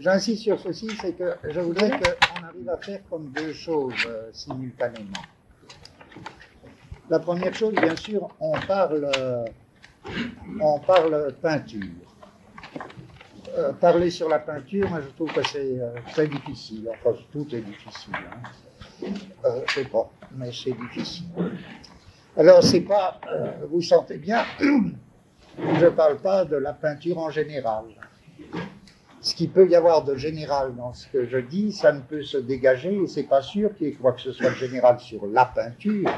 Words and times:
j'insiste 0.00 0.42
sur 0.42 0.60
ceci, 0.60 0.88
c'est 1.00 1.12
que 1.12 1.36
je 1.48 1.60
voudrais 1.60 1.90
qu'on 1.90 2.44
arrive 2.46 2.68
à 2.68 2.76
faire 2.78 3.00
comme 3.08 3.30
deux 3.30 3.52
choses 3.52 3.94
euh, 4.06 4.30
simultanément. 4.32 5.22
La 7.10 7.18
première 7.18 7.54
chose, 7.54 7.74
bien 7.74 7.96
sûr, 7.96 8.28
on 8.40 8.58
parle, 8.60 9.10
euh, 9.18 9.44
on 10.60 10.78
parle 10.80 11.34
peinture. 11.40 11.80
Euh, 13.56 13.72
parler 13.72 14.10
sur 14.10 14.28
la 14.28 14.40
peinture, 14.40 14.88
moi 14.90 15.00
je 15.00 15.08
trouve 15.10 15.32
que 15.32 15.46
c'est 15.46 15.78
euh, 15.78 15.94
très 16.12 16.26
difficile. 16.26 16.90
Enfin, 16.90 17.16
tout 17.30 17.46
est 17.54 17.60
difficile. 17.60 18.14
Hein. 18.14 19.08
Euh, 19.44 19.60
je 19.68 19.74
sais 19.74 19.84
pas, 19.84 20.10
mais 20.32 20.50
c'est 20.52 20.72
difficile. 20.72 21.26
Alors, 22.36 22.64
c'est 22.64 22.80
pas, 22.80 23.20
euh, 23.30 23.52
vous 23.70 23.80
sentez 23.82 24.16
bien, 24.16 24.44
je 24.60 25.86
parle 25.86 26.16
pas 26.16 26.44
de 26.44 26.56
la 26.56 26.72
peinture 26.72 27.18
en 27.18 27.30
général. 27.30 27.84
Ce 29.24 29.34
qui 29.34 29.48
peut 29.48 29.66
y 29.66 29.74
avoir 29.74 30.04
de 30.04 30.16
général 30.16 30.76
dans 30.76 30.92
ce 30.92 31.08
que 31.08 31.26
je 31.26 31.38
dis, 31.38 31.72
ça 31.72 31.92
ne 31.92 32.00
peut 32.00 32.22
se 32.22 32.36
dégager, 32.36 32.94
et 32.94 33.06
c'est 33.06 33.22
pas 33.22 33.40
sûr 33.40 33.74
qu'il 33.74 33.86
y 33.86 33.90
ait 33.90 33.94
quoi 33.94 34.12
que 34.12 34.20
ce 34.20 34.32
soit 34.32 34.50
de 34.50 34.56
général 34.56 35.00
sur 35.00 35.24
la 35.26 35.46
peinture. 35.46 36.10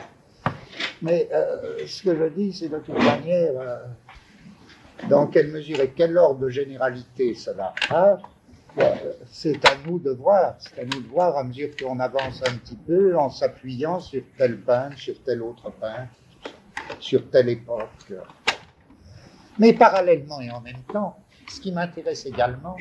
Mais 1.02 1.28
euh, 1.32 1.86
ce 1.86 2.02
que 2.02 2.16
je 2.16 2.24
dis, 2.34 2.52
c'est 2.52 2.68
de 2.68 2.78
toute 2.78 2.98
manière, 2.98 3.52
euh, 3.60 3.76
dans 5.08 5.28
quelle 5.28 5.52
mesure 5.52 5.78
et 5.78 5.92
quel 5.94 6.18
ordre 6.18 6.40
de 6.40 6.48
généralité 6.48 7.36
cela 7.36 7.74
a, 7.90 8.18
euh, 8.78 8.94
c'est 9.30 9.64
à 9.64 9.76
nous 9.86 10.00
de 10.00 10.10
voir. 10.10 10.56
C'est 10.58 10.80
à 10.80 10.84
nous 10.84 11.00
de 11.00 11.06
voir 11.06 11.36
à 11.36 11.44
mesure 11.44 11.76
qu'on 11.76 12.00
avance 12.00 12.42
un 12.44 12.56
petit 12.56 12.74
peu 12.74 13.16
en 13.16 13.30
s'appuyant 13.30 14.00
sur 14.00 14.22
tel 14.36 14.58
peintre, 14.58 14.98
sur 14.98 15.22
tel 15.22 15.42
autre 15.42 15.70
peintre, 15.70 16.10
sur 16.98 17.30
telle 17.30 17.50
époque. 17.50 18.12
Mais 19.60 19.74
parallèlement 19.74 20.40
et 20.40 20.50
en 20.50 20.60
même 20.60 20.82
temps, 20.92 21.16
ce 21.48 21.60
qui 21.60 21.72
m'intéresse 21.72 22.26
également, 22.26 22.76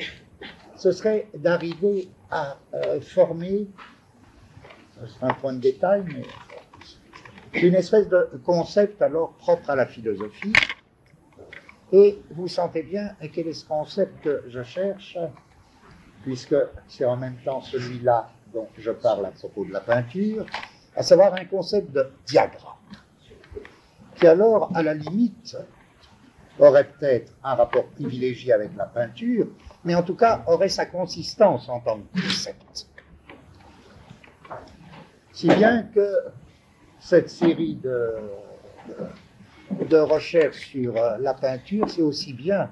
ce 0.76 0.92
serait 0.92 1.28
d'arriver 1.34 2.08
à 2.30 2.58
euh, 2.74 3.00
former, 3.00 3.66
c'est 4.94 5.24
un 5.24 5.34
point 5.34 5.52
de 5.54 5.60
détail, 5.60 6.04
mais 6.06 6.24
une 7.62 7.74
espèce 7.74 8.08
de 8.08 8.28
concept 8.44 9.00
alors 9.00 9.32
propre 9.34 9.70
à 9.70 9.76
la 9.76 9.86
philosophie. 9.86 10.52
Et 11.92 12.18
vous 12.30 12.48
sentez 12.48 12.82
bien 12.82 13.14
quel 13.32 13.46
est 13.46 13.52
ce 13.52 13.64
concept 13.64 14.22
que 14.22 14.44
je 14.48 14.62
cherche, 14.62 15.16
puisque 16.22 16.56
c'est 16.88 17.04
en 17.04 17.16
même 17.16 17.36
temps 17.44 17.62
celui-là 17.62 18.30
dont 18.52 18.68
je 18.76 18.90
parle 18.90 19.26
à 19.26 19.30
propos 19.30 19.64
de 19.64 19.72
la 19.72 19.80
peinture, 19.80 20.44
à 20.96 21.02
savoir 21.02 21.34
un 21.34 21.44
concept 21.44 21.92
de 21.92 22.10
diagramme, 22.26 22.72
qui 24.16 24.26
alors, 24.26 24.70
à 24.74 24.82
la 24.82 24.94
limite, 24.94 25.56
aurait 26.58 26.84
peut-être 26.84 27.32
un 27.44 27.54
rapport 27.54 27.86
privilégié 27.86 28.52
avec 28.52 28.70
la 28.76 28.86
peinture, 28.86 29.46
mais 29.84 29.94
en 29.94 30.02
tout 30.02 30.14
cas 30.14 30.42
aurait 30.46 30.68
sa 30.68 30.86
consistance 30.86 31.68
en 31.68 31.80
tant 31.80 31.98
que 31.98 32.20
concept. 32.20 32.86
Si 35.32 35.48
bien 35.48 35.82
que 35.82 36.08
cette 36.98 37.28
série 37.28 37.74
de, 37.74 38.14
de, 39.88 39.98
recherches 39.98 40.68
sur 40.68 40.96
euh, 40.96 41.18
la 41.20 41.34
peinture, 41.34 41.90
c'est 41.90 42.02
aussi 42.02 42.32
bien 42.32 42.70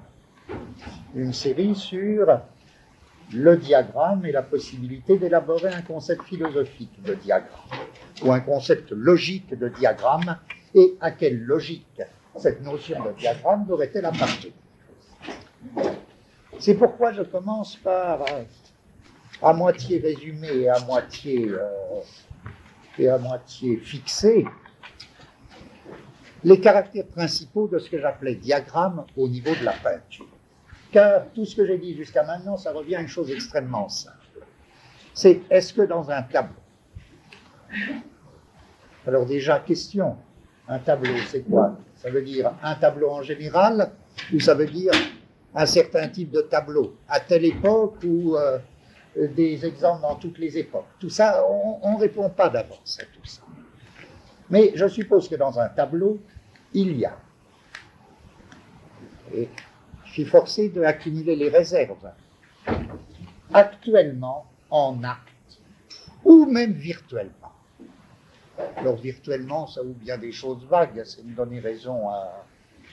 une 1.15 1.31
série 1.31 1.75
sur 1.75 2.39
le 3.33 3.57
diagramme 3.57 4.25
et 4.25 4.31
la 4.31 4.41
possibilité 4.41 5.17
d'élaborer 5.17 5.69
un 5.69 5.81
concept 5.81 6.23
philosophique 6.23 7.01
de 7.03 7.13
diagramme, 7.15 7.51
ou 8.23 8.31
un 8.31 8.39
concept 8.39 8.91
logique 8.91 9.57
de 9.57 9.69
diagramme, 9.69 10.37
et 10.73 10.95
à 11.01 11.11
quelle 11.11 11.39
logique 11.43 12.01
cette 12.37 12.61
notion 12.61 13.03
de 13.03 13.11
diagramme 13.13 13.65
devrait-elle 13.65 14.05
appartenir 14.05 14.53
C'est 16.59 16.75
pourquoi 16.75 17.11
je 17.13 17.23
commence 17.23 17.75
par, 17.77 18.21
euh, 18.21 18.43
à 19.41 19.53
moitié 19.53 19.99
résumé 19.99 20.47
et 20.47 20.69
à 20.69 20.79
moitié, 20.79 21.49
euh, 21.49 22.01
et 22.97 23.09
à 23.09 23.17
moitié 23.17 23.77
fixé, 23.77 24.45
les 26.43 26.59
caractères 26.59 27.07
principaux 27.07 27.67
de 27.67 27.79
ce 27.79 27.89
que 27.89 27.99
j'appelais 27.99 28.35
diagramme 28.35 29.05
au 29.17 29.27
niveau 29.27 29.53
de 29.55 29.63
la 29.63 29.73
peinture. 29.73 30.27
Car 30.91 31.25
tout 31.33 31.45
ce 31.45 31.55
que 31.55 31.65
j'ai 31.65 31.77
dit 31.77 31.95
jusqu'à 31.95 32.23
maintenant, 32.23 32.55
ça 32.57 32.71
revient 32.71 32.95
à 32.95 33.01
une 33.01 33.07
chose 33.07 33.31
extrêmement 33.31 33.89
simple. 33.89 34.15
C'est 35.13 35.41
est-ce 35.49 35.73
que 35.73 35.81
dans 35.81 36.09
un 36.11 36.21
tableau, 36.21 36.53
alors 39.07 39.25
déjà, 39.25 39.59
question, 39.59 40.17
un 40.67 40.79
tableau, 40.79 41.15
c'est 41.27 41.41
quoi? 41.41 41.77
Ça 42.05 42.11
veut 42.11 42.21
dire 42.21 42.53
un 42.61 42.75
tableau 42.75 43.09
en 43.09 43.23
général 43.23 43.91
ou 44.31 44.39
ça 44.39 44.53
veut 44.53 44.67
dire 44.67 44.91
un 45.55 45.65
certain 45.65 46.07
type 46.07 46.29
de 46.29 46.41
tableau 46.41 46.97
à 47.09 47.19
telle 47.19 47.45
époque 47.45 47.95
ou 48.05 48.35
euh, 48.35 48.59
des 49.15 49.65
exemples 49.65 50.03
dans 50.03 50.13
toutes 50.13 50.37
les 50.37 50.55
époques 50.55 50.85
Tout 50.99 51.09
ça, 51.09 51.43
on 51.49 51.93
ne 51.95 51.99
répond 51.99 52.29
pas 52.29 52.49
d'avance 52.49 52.99
à 53.01 53.05
tout 53.05 53.25
ça. 53.25 53.41
Mais 54.51 54.71
je 54.75 54.87
suppose 54.87 55.27
que 55.27 55.33
dans 55.33 55.59
un 55.59 55.67
tableau, 55.67 56.19
il 56.75 56.95
y 56.95 57.05
a. 57.05 57.17
Et 59.33 59.49
je 60.05 60.11
suis 60.11 60.25
forcé 60.25 60.69
d'accumuler 60.69 61.35
les 61.35 61.49
réserves. 61.49 62.11
Actuellement, 63.51 64.45
en 64.69 65.03
acte, 65.03 65.59
ou 66.23 66.45
même 66.45 66.73
virtuellement. 66.73 67.44
Alors 68.77 68.97
virtuellement, 68.97 69.67
ça 69.67 69.83
ouvre 69.83 69.95
bien 69.99 70.17
des 70.17 70.31
choses 70.31 70.65
vagues, 70.65 71.03
c'est 71.05 71.23
me 71.23 71.33
donner 71.33 71.59
raison 71.59 72.09
à, 72.09 72.49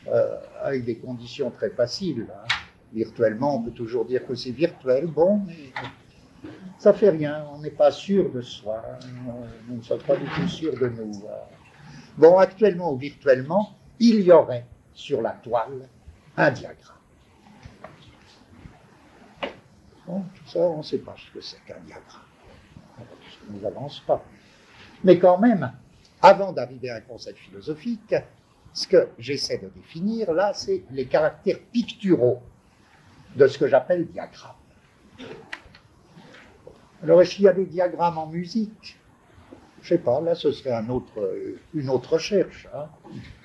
euh, 0.08 0.36
avec 0.62 0.84
des 0.84 0.98
conditions 0.98 1.50
très 1.50 1.70
faciles. 1.70 2.28
hein. 2.34 2.50
Virtuellement, 2.92 3.56
on 3.56 3.62
peut 3.62 3.72
toujours 3.72 4.04
dire 4.04 4.26
que 4.26 4.34
c'est 4.34 4.50
virtuel, 4.52 5.06
bon, 5.06 5.38
mais 5.46 5.72
ça 6.78 6.92
fait 6.92 7.10
rien, 7.10 7.46
on 7.52 7.58
n'est 7.58 7.70
pas 7.70 7.90
sûr 7.90 8.30
de 8.30 8.40
soi, 8.42 8.82
on- 9.26 9.76
ne 9.76 9.82
sommes 9.82 10.02
pas 10.02 10.16
du 10.16 10.30
tout 10.30 10.46
sûrs 10.46 10.76
de 10.76 10.88
nous. 10.88 11.26
euh. 11.28 11.34
Bon, 12.16 12.38
actuellement 12.38 12.92
ou 12.92 12.98
virtuellement, 12.98 13.78
il 13.98 14.20
y 14.22 14.32
aurait 14.32 14.66
sur 14.92 15.22
la 15.22 15.32
toile 15.32 15.88
un 16.36 16.50
diagramme. 16.50 16.96
Bon, 20.06 20.24
tout 20.34 20.46
ça, 20.46 20.60
on 20.60 20.78
ne 20.78 20.82
sait 20.82 20.98
pas 20.98 21.14
ce 21.16 21.30
que 21.32 21.40
c'est 21.40 21.60
qu'un 21.64 21.80
diagramme. 21.80 22.28
Ça 22.96 23.04
ne 23.48 23.58
nous 23.58 23.66
avance 23.66 24.00
pas. 24.04 24.28
Mais 25.04 25.18
quand 25.18 25.38
même, 25.38 25.72
avant 26.20 26.52
d'arriver 26.52 26.90
à 26.90 26.96
un 26.96 27.00
concept 27.00 27.38
philosophique, 27.38 28.14
ce 28.72 28.86
que 28.86 29.08
j'essaie 29.18 29.58
de 29.58 29.68
définir 29.68 30.32
là, 30.32 30.52
c'est 30.54 30.84
les 30.90 31.06
caractères 31.06 31.58
picturaux 31.72 32.40
de 33.36 33.46
ce 33.46 33.58
que 33.58 33.66
j'appelle 33.66 34.06
diagramme. 34.06 34.54
Alors, 37.02 37.20
est-ce 37.20 37.34
qu'il 37.34 37.44
y 37.44 37.48
a 37.48 37.52
des 37.52 37.66
diagrammes 37.66 38.18
en 38.18 38.26
musique? 38.26 38.98
Je 39.82 39.88
sais 39.88 39.98
pas, 39.98 40.20
là, 40.20 40.36
ce 40.36 40.52
serait 40.52 40.70
euh, 40.72 41.56
une 41.74 41.90
autre 41.90 42.12
recherche. 42.12 42.68
hein. 42.72 42.86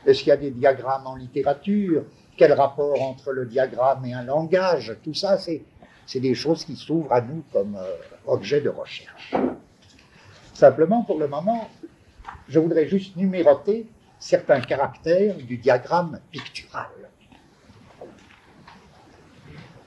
Est-ce 0.05 0.19
qu'il 0.19 0.29
y 0.29 0.31
a 0.31 0.37
des 0.37 0.51
diagrammes 0.51 1.07
en 1.07 1.15
littérature? 1.15 2.03
Quel 2.37 2.53
rapport 2.53 3.01
entre 3.01 3.31
le 3.31 3.47
diagramme 3.47 4.05
et 4.05 4.13
un 4.13 4.23
langage? 4.23 4.95
Tout 5.03 5.15
ça, 5.15 5.37
c'est 5.39 5.63
c'est 6.05 6.19
des 6.21 6.35
choses 6.35 6.63
qui 6.63 6.75
s'ouvrent 6.77 7.11
à 7.11 7.19
nous 7.19 7.43
comme 7.51 7.75
euh, 7.75 7.95
objet 8.27 8.61
de 8.61 8.69
recherche. 8.69 9.33
Simplement, 10.57 11.03
pour 11.03 11.19
le 11.19 11.27
moment, 11.27 11.69
je 12.49 12.57
voudrais 12.57 12.87
juste 12.87 13.15
numéroter 13.15 13.85
certains 14.17 14.59
caractères 14.59 15.35
du 15.37 15.59
diagramme 15.59 16.19
pictural. 16.31 16.89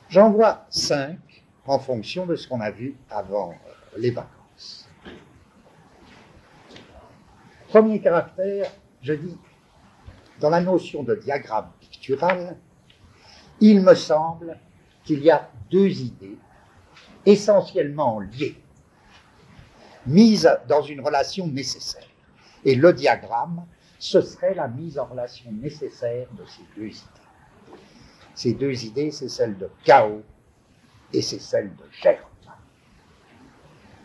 J'en 0.09 0.31
vois 0.31 0.67
cinq 0.71 1.19
en 1.67 1.81
fonction 1.81 2.25
de 2.25 2.37
ce 2.37 2.47
qu'on 2.47 2.61
a 2.61 2.71
vu 2.71 2.95
avant 3.11 3.53
les 3.97 4.13
vacances. 4.13 4.89
Premier 7.67 8.01
caractère, 8.01 8.71
je 9.03 9.15
dis, 9.15 9.37
dans 10.39 10.51
la 10.51 10.61
notion 10.61 11.03
de 11.03 11.17
diagramme 11.17 11.73
pictural, 11.81 12.57
il 13.61 13.83
me 13.83 13.97
semble 13.97 14.57
qu'il 15.03 15.19
y 15.25 15.33
a 15.33 15.51
deux 15.69 16.01
idées 16.01 16.39
essentiellement 17.27 18.21
liées, 18.21 18.57
mises 20.07 20.51
dans 20.69 20.83
une 20.83 21.01
relation 21.01 21.47
nécessaire. 21.47 22.07
Et 22.65 22.75
le 22.75 22.93
diagramme, 22.93 23.65
ce 23.99 24.21
serait 24.21 24.55
la 24.55 24.69
mise 24.69 24.99
en 24.99 25.05
relation 25.05 25.51
nécessaire 25.53 26.27
de 26.33 26.45
ces 26.47 26.63
deux 26.77 26.89
idées. 26.89 27.81
Ces 28.35 28.55
deux 28.55 28.85
idées, 28.85 29.11
c'est 29.11 29.29
celle 29.29 29.59
de 29.59 29.71
chaos 29.85 30.23
et 31.13 31.23
c'est 31.23 31.41
celle 31.41 31.75
de 31.77 31.85
germe. 31.91 32.25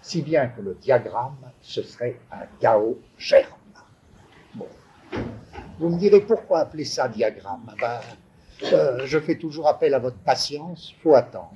Si 0.01 0.21
bien 0.21 0.47
que 0.49 0.61
le 0.61 0.75
diagramme, 0.75 1.51
ce 1.61 1.81
serait 1.81 2.19
un 2.31 2.45
chaos 2.59 2.99
germe. 3.17 3.49
Bon. 4.53 4.67
Vous 5.79 5.89
me 5.89 5.97
direz 5.97 6.21
pourquoi 6.21 6.59
appeler 6.59 6.85
ça 6.85 7.07
diagramme? 7.07 7.73
Ben, 7.81 7.99
euh, 8.71 9.05
Je 9.05 9.19
fais 9.19 9.35
toujours 9.35 9.67
appel 9.67 9.93
à 9.93 9.99
votre 9.99 10.17
patience, 10.17 10.91
il 10.91 11.01
faut 11.01 11.15
attendre. 11.15 11.55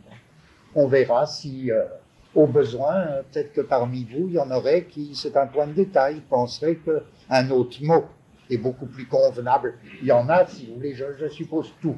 On 0.74 0.88
verra 0.88 1.26
si, 1.28 1.72
euh, 1.72 1.86
au 2.36 2.46
besoin, 2.46 2.96
euh, 2.96 3.22
peut-être 3.24 3.54
que 3.54 3.62
parmi 3.62 4.04
vous, 4.04 4.28
il 4.28 4.34
y 4.34 4.40
en 4.40 4.52
aurait 4.52 4.86
qui, 4.86 5.16
c'est 5.16 5.36
un 5.36 5.48
point 5.48 5.68
de 5.68 5.74
détail, 5.74 6.22
penseraient 6.30 6.78
qu'un 6.78 7.50
autre 7.50 7.78
mot 7.82 8.06
est 8.50 8.58
beaucoup 8.58 8.86
plus 8.86 9.08
convenable. 9.08 9.76
Il 10.02 10.08
y 10.08 10.12
en 10.12 10.30
a, 10.30 10.46
si 10.46 10.68
vous 10.68 10.76
voulez, 10.76 10.94
je, 10.94 11.28
suppose 11.30 11.74
tout. 11.82 11.96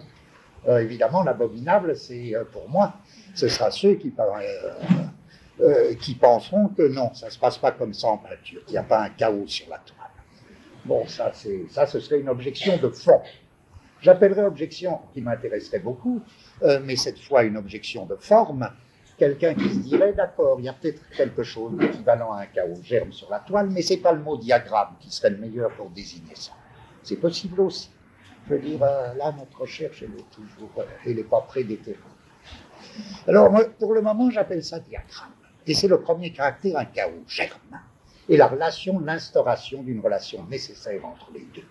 Euh, 0.67 0.79
évidemment, 0.79 1.23
l'abominable, 1.23 1.95
c'est 1.95 2.35
euh, 2.35 2.43
pour 2.45 2.69
moi, 2.69 2.93
ce 3.33 3.47
sera 3.47 3.71
ceux 3.71 3.95
qui, 3.95 4.13
qui 5.99 6.15
penseront 6.15 6.67
que 6.69 6.87
non, 6.87 7.13
ça 7.13 7.27
ne 7.27 7.31
se 7.31 7.39
passe 7.39 7.57
pas 7.57 7.71
comme 7.71 7.93
ça 7.93 8.07
en 8.07 8.17
peinture, 8.17 8.63
qu'il 8.65 8.73
n'y 8.73 8.77
a 8.77 8.83
pas 8.83 9.03
un 9.03 9.09
chaos 9.09 9.47
sur 9.47 9.69
la 9.69 9.77
toile. 9.79 9.97
Bon, 10.85 11.05
ça, 11.07 11.31
ça, 11.69 11.85
ce 11.85 11.99
serait 11.99 12.19
une 12.19 12.29
objection 12.29 12.77
de 12.77 12.89
fond. 12.89 13.21
J'appellerais 14.01 14.45
objection 14.45 14.99
qui 15.13 15.21
m'intéresserait 15.21 15.79
beaucoup, 15.79 16.21
mais 16.83 16.95
cette 16.95 17.19
fois 17.19 17.43
une 17.43 17.55
objection 17.55 18.07
de 18.07 18.15
forme, 18.15 18.67
quelqu'un 19.21 19.53
qui 19.53 19.69
se 19.69 19.79
dirait, 19.81 20.13
d'accord, 20.13 20.55
il 20.57 20.65
y 20.65 20.69
a 20.69 20.73
peut-être 20.73 20.99
quelque 21.15 21.43
chose 21.43 21.77
d'équivalent 21.77 22.31
à 22.31 22.41
un 22.41 22.45
chaos 22.47 22.81
germe 22.81 23.11
sur 23.11 23.29
la 23.29 23.37
toile, 23.37 23.69
mais 23.69 23.83
c'est 23.83 23.97
pas 23.97 24.13
le 24.13 24.19
mot 24.19 24.35
diagramme 24.35 24.95
qui 24.99 25.11
serait 25.11 25.29
le 25.29 25.37
meilleur 25.37 25.69
pour 25.75 25.91
désigner 25.91 26.33
ça. 26.33 26.53
C'est 27.03 27.17
possible 27.17 27.61
aussi. 27.61 27.91
Je 28.47 28.55
veux 28.55 28.59
dire, 28.59 28.81
euh, 28.81 29.13
là, 29.13 29.31
notre 29.37 29.61
recherche, 29.61 30.01
elle 30.01 30.19
est 30.19 30.29
toujours, 30.31 30.71
euh, 30.79 30.85
elle 31.05 31.17
n'est 31.17 31.23
pas 31.23 31.41
prédéterminée. 31.41 32.01
Alors, 33.27 33.55
pour 33.77 33.93
le 33.93 34.01
moment, 34.01 34.31
j'appelle 34.31 34.63
ça 34.63 34.79
diagramme. 34.79 35.29
Et 35.67 35.75
c'est 35.75 35.87
le 35.87 36.01
premier 36.01 36.33
caractère, 36.33 36.79
un 36.79 36.85
chaos 36.85 37.23
germe. 37.27 37.79
Et 38.27 38.37
la 38.37 38.47
relation, 38.47 38.99
l'instauration 38.99 39.83
d'une 39.83 39.99
relation 39.99 40.43
nécessaire 40.45 41.05
entre 41.05 41.29
les 41.31 41.45
deux. 41.53 41.67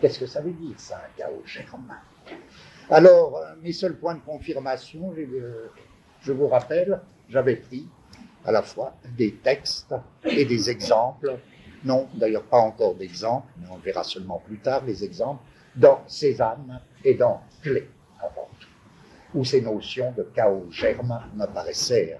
Qu'est-ce 0.00 0.18
que 0.18 0.26
ça 0.26 0.40
veut 0.40 0.52
dire, 0.52 0.80
ça, 0.80 0.96
un 0.96 1.18
chaos 1.18 1.42
germe 1.44 1.94
Alors, 2.88 3.36
euh, 3.36 3.54
mes 3.60 3.72
seuls 3.72 3.98
points 3.98 4.14
de 4.14 4.20
confirmation, 4.20 5.12
je 6.22 6.32
vous 6.32 6.48
rappelle, 6.48 7.00
j'avais 7.28 7.56
pris 7.56 7.86
à 8.44 8.52
la 8.52 8.62
fois 8.62 8.94
des 9.16 9.34
textes 9.34 9.94
et 10.24 10.44
des 10.44 10.70
exemples. 10.70 11.38
Non, 11.84 12.08
d'ailleurs 12.14 12.44
pas 12.44 12.58
encore 12.58 12.94
d'exemples, 12.94 13.48
mais 13.58 13.66
on 13.70 13.78
verra 13.78 14.04
seulement 14.04 14.42
plus 14.44 14.58
tard 14.58 14.84
les 14.84 15.02
exemples 15.02 15.42
dans 15.76 16.02
Cézanne 16.06 16.80
et 17.04 17.14
dans 17.14 17.40
Clé, 17.62 17.88
avant 18.18 18.48
tout, 18.58 18.68
où 19.34 19.44
ces 19.44 19.62
notions 19.62 20.12
de 20.16 20.24
chaos 20.34 20.66
germe 20.70 21.20
me 21.34 21.46
paraissaient 21.46 22.18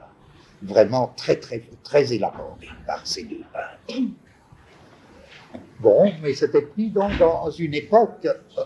vraiment 0.63 1.13
très, 1.17 1.37
très, 1.37 1.63
très 1.83 2.13
élaborées 2.13 2.69
par 2.87 3.07
ces 3.07 3.25
deux 3.25 3.45
peintres. 3.53 4.15
Bon, 5.81 6.13
mais 6.23 6.35
c'était 6.35 6.63
pris 6.63 6.91
donc 6.91 7.17
dans 7.19 7.51
une 7.51 7.75
époque. 7.75 8.27
Euh, 8.27 8.65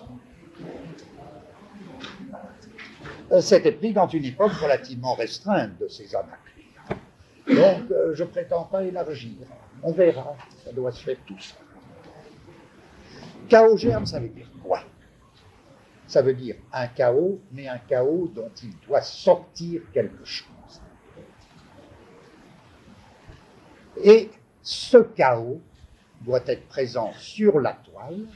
c'était 3.40 3.72
pris 3.72 3.92
dans 3.92 4.08
une 4.08 4.24
époque 4.24 4.52
relativement 4.52 5.14
restreinte 5.14 5.78
de 5.78 5.88
ces 5.88 6.14
anaclées. 6.14 6.68
Donc, 7.46 7.90
euh, 7.90 8.14
je 8.14 8.24
prétends 8.24 8.64
pas 8.64 8.82
élargir. 8.84 9.32
On 9.82 9.92
verra, 9.92 10.36
ça 10.64 10.72
doit 10.72 10.92
se 10.92 11.02
faire 11.02 11.16
tout 11.26 11.38
ça. 11.38 11.56
Chaos 13.48 13.76
germe, 13.76 14.06
ça 14.06 14.20
veut 14.20 14.28
dire 14.28 14.48
quoi? 14.62 14.80
Ça 16.06 16.22
veut 16.22 16.34
dire 16.34 16.56
un 16.72 16.86
chaos, 16.86 17.40
mais 17.52 17.68
un 17.68 17.78
chaos 17.78 18.30
dont 18.34 18.50
il 18.62 18.74
doit 18.86 19.02
sortir 19.02 19.82
quelque 19.92 20.24
chose. 20.24 20.48
Et 24.02 24.30
ce 24.62 24.98
chaos 24.98 25.60
doit 26.22 26.42
être 26.46 26.66
présent 26.68 27.12
sur 27.18 27.60
la 27.60 27.72
toile 27.72 28.26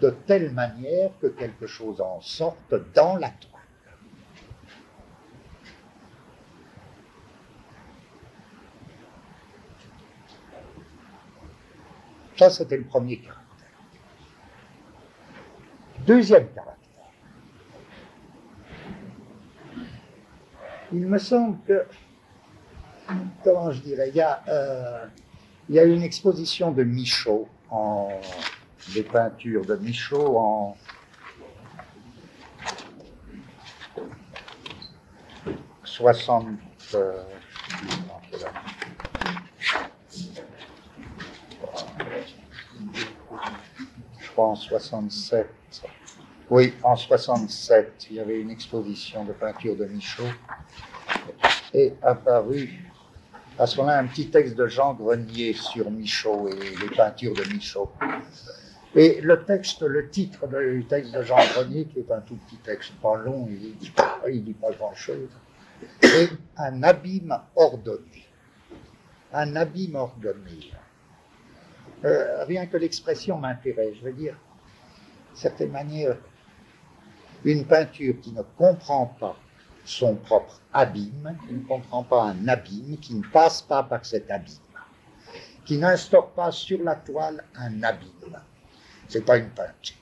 de 0.00 0.10
telle 0.26 0.52
manière 0.52 1.10
que 1.20 1.26
quelque 1.28 1.66
chose 1.66 2.00
en 2.00 2.20
sorte 2.20 2.74
dans 2.94 3.16
la 3.16 3.30
toile. 3.30 3.55
Ça, 12.36 12.50
c'était 12.50 12.76
le 12.76 12.84
premier 12.84 13.18
cas. 13.18 13.34
Deuxième 16.06 16.48
caractère. 16.52 16.76
Il 20.92 21.06
me 21.06 21.18
semble 21.18 21.58
que, 21.66 21.86
comment 23.42 23.70
je 23.72 23.80
dirais, 23.80 24.10
il 24.10 24.16
y 24.16 24.20
a, 24.20 24.42
euh, 24.48 25.06
une 25.68 26.02
exposition 26.02 26.70
de 26.70 26.84
Michaud, 26.84 27.48
en, 27.70 28.08
des 28.94 29.02
peintures 29.02 29.64
de 29.64 29.74
Michaud 29.76 30.38
en 30.38 30.76
60, 35.84 36.46
euh, 36.94 37.22
je 42.92 44.25
en 44.42 44.54
67, 44.54 45.48
oui, 46.50 46.74
en 46.82 46.96
67, 46.96 48.06
il 48.10 48.16
y 48.16 48.20
avait 48.20 48.40
une 48.40 48.50
exposition 48.50 49.24
de 49.24 49.32
peinture 49.32 49.76
de 49.76 49.84
Michaud 49.86 50.28
et 51.74 51.94
apparu 52.02 52.86
à 53.58 53.66
ce 53.66 53.78
moment-là 53.78 53.98
un 53.98 54.06
petit 54.06 54.28
texte 54.28 54.54
de 54.54 54.66
Jean 54.66 54.94
Grenier 54.94 55.54
sur 55.54 55.90
Michaud 55.90 56.48
et 56.48 56.54
les 56.54 56.94
peintures 56.94 57.34
de 57.34 57.44
Michaud. 57.52 57.90
Et 58.94 59.20
le 59.20 59.44
texte, 59.44 59.82
le 59.82 60.08
titre 60.08 60.46
du 60.46 60.84
texte 60.86 61.12
de 61.12 61.22
Jean 61.22 61.44
Grenier, 61.54 61.86
qui 61.86 62.00
est 62.00 62.10
un 62.10 62.20
tout 62.20 62.36
petit 62.46 62.56
texte, 62.56 62.92
pas 63.02 63.16
long, 63.16 63.48
il 63.50 63.76
dit 63.76 63.90
pas, 63.90 64.20
dit 64.26 64.54
pas 64.54 64.70
grand-chose, 64.72 65.28
est 66.02 66.30
un 66.56 66.82
abîme 66.82 67.38
ordonné. 67.54 68.26
Un 69.32 69.56
abîme 69.56 69.96
ordonné. 69.96 70.70
Euh, 72.06 72.44
rien 72.44 72.66
que 72.66 72.76
l'expression 72.76 73.36
m'intéresse. 73.36 73.96
Je 73.98 74.04
veux 74.04 74.12
dire, 74.12 74.34
de 75.32 75.36
certaine 75.36 75.72
manière, 75.72 76.16
une 77.44 77.64
peinture 77.66 78.14
qui 78.22 78.30
ne 78.32 78.42
comprend 78.56 79.06
pas 79.06 79.36
son 79.84 80.14
propre 80.14 80.60
abîme, 80.72 81.36
qui 81.46 81.54
ne 81.54 81.66
comprend 81.66 82.04
pas 82.04 82.22
un 82.22 82.46
abîme, 82.46 82.96
qui 82.98 83.14
ne 83.14 83.26
passe 83.26 83.60
pas 83.62 83.82
par 83.82 84.06
cet 84.06 84.30
abîme, 84.30 84.54
qui 85.64 85.78
n'instaure 85.78 86.30
pas 86.30 86.52
sur 86.52 86.80
la 86.82 86.94
toile 86.94 87.44
un 87.56 87.82
abîme. 87.82 88.40
C'est 89.08 89.24
pas 89.24 89.38
une 89.38 89.50
peinture. 89.50 89.96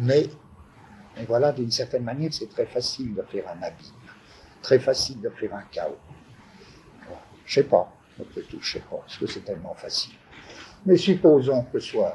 Mais, 0.00 0.26
mais 1.16 1.24
voilà, 1.24 1.52
d'une 1.52 1.70
certaine 1.70 2.04
manière, 2.04 2.32
c'est 2.32 2.48
très 2.48 2.66
facile 2.66 3.14
de 3.14 3.22
faire 3.22 3.44
un 3.48 3.62
abîme, 3.62 3.92
très 4.62 4.78
facile 4.78 5.20
de 5.20 5.28
faire 5.28 5.54
un 5.54 5.64
chaos. 5.70 5.98
Je 7.44 7.54
sais 7.54 7.64
pas, 7.64 7.92
après 8.20 8.42
tout, 8.42 8.60
je 8.60 8.72
sais 8.72 8.80
pas, 8.80 8.96
parce 8.96 9.16
que 9.16 9.26
c'est 9.26 9.44
tellement 9.44 9.74
facile. 9.74 10.14
Mais 10.84 10.96
supposons 10.96 11.64
que 11.72 11.78
soit 11.78 12.14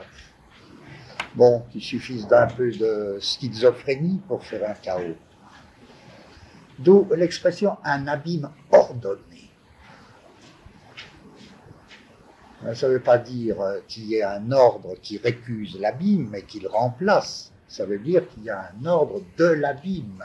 bon, 1.35 1.63
qu'il 1.71 1.81
suffise 1.81 2.27
d'un 2.27 2.47
peu 2.47 2.71
de 2.71 3.17
schizophrénie 3.21 4.21
pour 4.27 4.43
faire 4.43 4.69
un 4.69 4.73
chaos. 4.73 5.15
D'où 6.79 7.07
l'expression 7.15 7.77
un 7.83 8.07
abîme 8.07 8.51
ordonné. 8.71 9.49
Ça 12.73 12.87
ne 12.87 12.93
veut 12.93 13.01
pas 13.01 13.17
dire 13.17 13.57
qu'il 13.87 14.05
y 14.05 14.15
ait 14.15 14.23
un 14.23 14.51
ordre 14.51 14.95
qui 15.01 15.17
récuse 15.17 15.79
l'abîme, 15.79 16.29
mais 16.31 16.41
qu'il 16.41 16.67
remplace. 16.67 17.51
Ça 17.67 17.85
veut 17.85 17.99
dire 17.99 18.27
qu'il 18.29 18.43
y 18.43 18.49
a 18.49 18.71
un 18.73 18.85
ordre 18.85 19.21
de 19.37 19.45
l'abîme, 19.45 20.23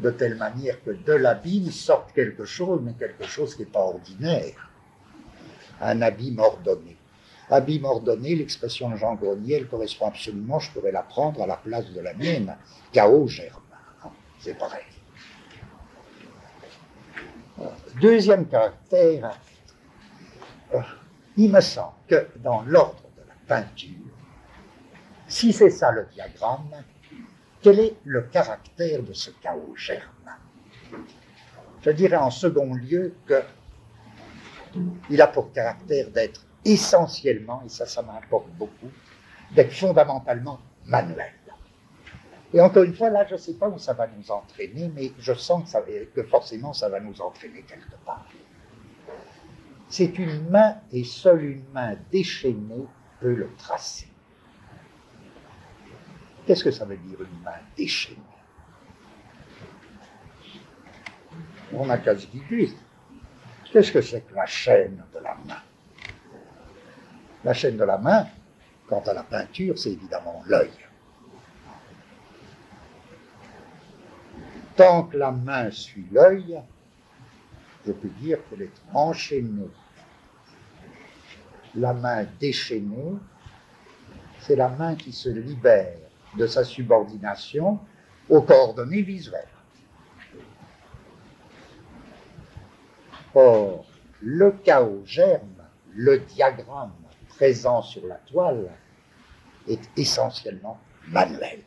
de 0.00 0.10
telle 0.10 0.36
manière 0.36 0.82
que 0.84 0.90
de 0.90 1.12
l'abîme 1.12 1.70
sorte 1.70 2.12
quelque 2.12 2.44
chose, 2.44 2.80
mais 2.82 2.92
quelque 2.92 3.24
chose 3.24 3.54
qui 3.54 3.62
n'est 3.62 3.68
pas 3.68 3.80
ordinaire. 3.80 4.67
Un 5.80 6.02
abîme 6.02 6.38
ordonné 6.38 6.98
abîme 7.50 7.84
ordonné, 7.84 8.34
l'expression 8.34 8.90
de 8.90 8.96
Jean 8.96 9.14
Grenier, 9.14 9.56
elle 9.56 9.68
correspond 9.68 10.08
absolument, 10.08 10.58
je 10.58 10.70
pourrais 10.72 10.92
la 10.92 11.02
prendre 11.02 11.42
à 11.42 11.46
la 11.46 11.56
place 11.56 11.90
de 11.90 12.00
la 12.00 12.14
mienne, 12.14 12.56
chaos 12.92 13.26
germe. 13.26 13.62
C'est 14.38 14.56
pareil. 14.56 14.84
Deuxième 18.00 18.46
caractère, 18.46 19.36
euh, 20.74 20.80
il 21.36 21.50
me 21.50 21.60
semble 21.60 21.94
que 22.06 22.28
dans 22.36 22.62
l'ordre 22.62 23.02
de 23.16 23.22
la 23.26 23.34
peinture, 23.46 23.96
si 25.26 25.52
c'est 25.52 25.70
ça 25.70 25.90
le 25.90 26.06
diagramme, 26.12 26.84
quel 27.60 27.80
est 27.80 27.96
le 28.04 28.22
caractère 28.22 29.02
de 29.02 29.12
ce 29.12 29.30
chaos 29.42 29.74
germe? 29.76 30.02
Je 31.82 31.90
dirais 31.90 32.16
en 32.16 32.30
second 32.30 32.74
lieu 32.74 33.14
que 33.26 33.42
il 35.10 35.20
a 35.20 35.26
pour 35.26 35.52
caractère 35.52 36.10
d'être 36.10 36.44
essentiellement, 36.64 37.62
et 37.64 37.68
ça, 37.68 37.86
ça 37.86 38.02
m'importe 38.02 38.48
beaucoup, 38.58 38.90
d'être 39.54 39.72
fondamentalement 39.72 40.60
manuel. 40.84 41.32
Et 42.52 42.60
encore 42.60 42.84
une 42.84 42.94
fois, 42.94 43.10
là, 43.10 43.26
je 43.26 43.34
ne 43.34 43.38
sais 43.38 43.54
pas 43.54 43.68
où 43.68 43.78
ça 43.78 43.92
va 43.92 44.06
nous 44.06 44.30
entraîner, 44.30 44.90
mais 44.94 45.12
je 45.18 45.34
sens 45.34 45.76
que, 46.14 46.22
forcément 46.24 46.72
ça 46.72 46.88
va 46.88 46.98
nous 46.98 47.20
entraîner 47.20 47.62
quelque 47.62 47.96
part. 48.06 48.26
C'est 49.90 50.18
une 50.18 50.48
main 50.48 50.76
et 50.92 51.04
seule 51.04 51.44
une 51.44 51.64
main 51.72 51.96
déchaînée 52.10 52.86
peut 53.20 53.34
le 53.34 53.50
tracer. 53.56 54.08
Qu'est-ce 56.46 56.64
que 56.64 56.70
ça 56.70 56.84
veut 56.86 56.96
dire 56.96 57.20
une 57.20 57.42
main 57.42 57.58
déchaînée? 57.76 58.16
On 61.72 61.84
n'a 61.84 61.98
qu'à 61.98 62.16
se. 62.16 62.26
Qu'est-ce 63.70 63.92
que 63.92 64.00
c'est 64.00 64.22
que 64.22 64.34
la 64.34 64.46
chaîne 64.46 65.02
de 65.12 65.18
la 65.18 65.34
main? 65.46 65.62
La 67.44 67.52
chaîne 67.52 67.76
de 67.76 67.84
la 67.84 67.98
main, 67.98 68.26
quant 68.88 69.02
à 69.06 69.12
la 69.12 69.22
peinture, 69.22 69.78
c'est 69.78 69.92
évidemment 69.92 70.42
l'œil. 70.46 70.70
Tant 74.74 75.04
que 75.04 75.16
la 75.16 75.32
main 75.32 75.70
suit 75.70 76.06
l'œil, 76.10 76.62
je 77.86 77.92
peux 77.92 78.08
dire 78.08 78.38
qu'elle 78.48 78.62
est 78.62 78.80
enchaînée. 78.94 79.70
La 81.74 81.92
main 81.92 82.24
déchaînée, 82.40 83.14
c'est 84.40 84.56
la 84.56 84.68
main 84.68 84.94
qui 84.94 85.12
se 85.12 85.28
libère 85.28 85.98
de 86.36 86.46
sa 86.46 86.64
subordination 86.64 87.78
aux 88.28 88.42
coordonnées 88.42 89.02
visuelles. 89.02 89.46
Or, 93.34 93.84
le 94.20 94.52
chaos 94.52 95.02
germe, 95.04 95.64
le 95.94 96.18
diagramme 96.18 96.92
présent 97.28 97.82
sur 97.82 98.06
la 98.06 98.16
toile 98.16 98.70
est 99.68 99.80
essentiellement 99.96 100.78
manuel. 101.08 101.62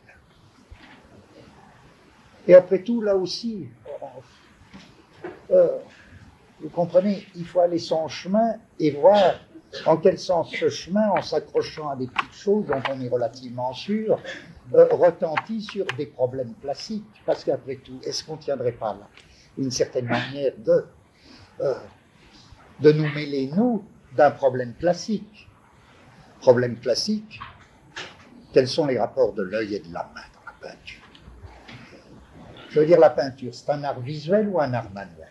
Et 2.46 2.54
après 2.54 2.82
tout, 2.82 3.00
là 3.00 3.16
aussi, 3.16 3.68
euh, 5.50 5.78
vous 6.60 6.68
comprenez, 6.70 7.26
il 7.36 7.44
faut 7.44 7.60
aller 7.60 7.78
son 7.78 8.08
chemin 8.08 8.56
et 8.78 8.90
voir 8.90 9.34
en 9.86 9.96
quel 9.96 10.18
sens 10.18 10.50
ce 10.50 10.68
chemin, 10.68 11.08
en 11.10 11.22
s'accrochant 11.22 11.90
à 11.90 11.96
des 11.96 12.06
petites 12.06 12.34
choses 12.34 12.66
dont 12.66 12.82
on 12.90 13.00
est 13.00 13.08
relativement 13.08 13.72
sûr, 13.72 14.20
euh, 14.74 14.86
retentit 14.90 15.62
sur 15.62 15.86
des 15.96 16.06
problèmes 16.06 16.54
classiques. 16.60 17.04
Parce 17.24 17.44
qu'après 17.44 17.76
tout, 17.76 18.00
est-ce 18.04 18.24
qu'on 18.24 18.36
ne 18.36 18.42
tiendrait 18.42 18.72
pas 18.72 18.92
là 18.92 19.08
une 19.58 19.70
certaine 19.70 20.06
manière 20.06 20.52
de, 20.58 20.86
euh, 21.62 21.74
de 22.80 22.92
nous 22.92 23.08
mêler, 23.14 23.50
nous, 23.54 23.84
d'un 24.16 24.30
problème 24.30 24.74
classique. 24.74 25.48
Problème 26.40 26.76
classique, 26.76 27.38
quels 28.52 28.68
sont 28.68 28.86
les 28.86 28.98
rapports 28.98 29.32
de 29.32 29.42
l'œil 29.42 29.76
et 29.76 29.80
de 29.80 29.92
la 29.92 30.10
main 30.14 30.22
dans 30.34 30.44
la 30.44 30.68
peinture? 30.68 31.00
Je 32.68 32.80
veux 32.80 32.86
dire, 32.86 32.98
la 32.98 33.10
peinture, 33.10 33.54
c'est 33.54 33.70
un 33.70 33.84
art 33.84 34.00
visuel 34.00 34.48
ou 34.48 34.60
un 34.60 34.72
art 34.74 34.90
manuel? 34.92 35.28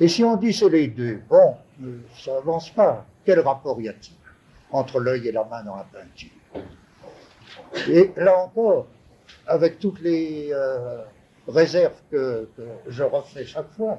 Et 0.00 0.08
si 0.08 0.22
on 0.24 0.36
dit 0.36 0.52
c'est 0.52 0.68
les 0.68 0.88
deux, 0.88 1.22
bon, 1.28 1.56
ça 2.16 2.32
n'avance 2.32 2.70
pas. 2.70 3.06
Quel 3.24 3.40
rapport 3.40 3.80
y 3.80 3.88
a-t-il 3.88 4.16
entre 4.70 5.00
l'œil 5.00 5.28
et 5.28 5.32
la 5.32 5.44
main 5.44 5.62
dans 5.62 5.76
la 5.76 5.84
peinture? 5.84 6.30
Et 7.88 8.12
là 8.16 8.36
encore, 8.38 8.86
avec 9.46 9.78
toutes 9.78 10.00
les 10.00 10.50
euh, 10.52 11.02
réserves 11.48 12.00
que, 12.10 12.48
je 12.86 13.02
refais 13.02 13.44
chaque 13.44 13.70
fois, 13.72 13.98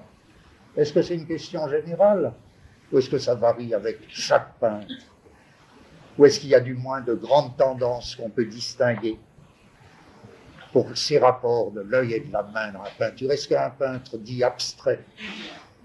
est-ce 0.76 0.94
que 0.94 1.02
c'est 1.02 1.16
une 1.16 1.28
question 1.28 1.68
générale 1.68 2.34
ou 2.92 2.98
est-ce 2.98 3.10
que 3.10 3.18
ça 3.18 3.36
varie 3.36 3.74
avec 3.74 4.00
chaque 4.10 4.58
peintre? 4.60 4.88
Ou 6.18 6.26
est-ce 6.26 6.40
qu'il 6.40 6.50
y 6.50 6.56
a 6.56 6.60
du 6.60 6.76
moins 6.76 7.02
de 7.02 7.14
grandes 7.14 7.58
tendances 7.58 8.16
qu'on 8.16 8.30
peut 8.30 8.46
distinguer 8.46 9.18
pour 10.72 10.96
ces 10.96 11.18
rapports 11.18 11.72
de 11.72 11.82
l'œil 11.82 12.14
et 12.14 12.20
de 12.20 12.32
la 12.32 12.44
main 12.44 12.72
dans 12.72 12.84
la 12.84 12.92
peinture? 12.92 13.32
Est-ce 13.32 13.48
qu'un 13.48 13.72
peintre 13.72 14.18
dit 14.18 14.44
abstrait? 14.44 15.04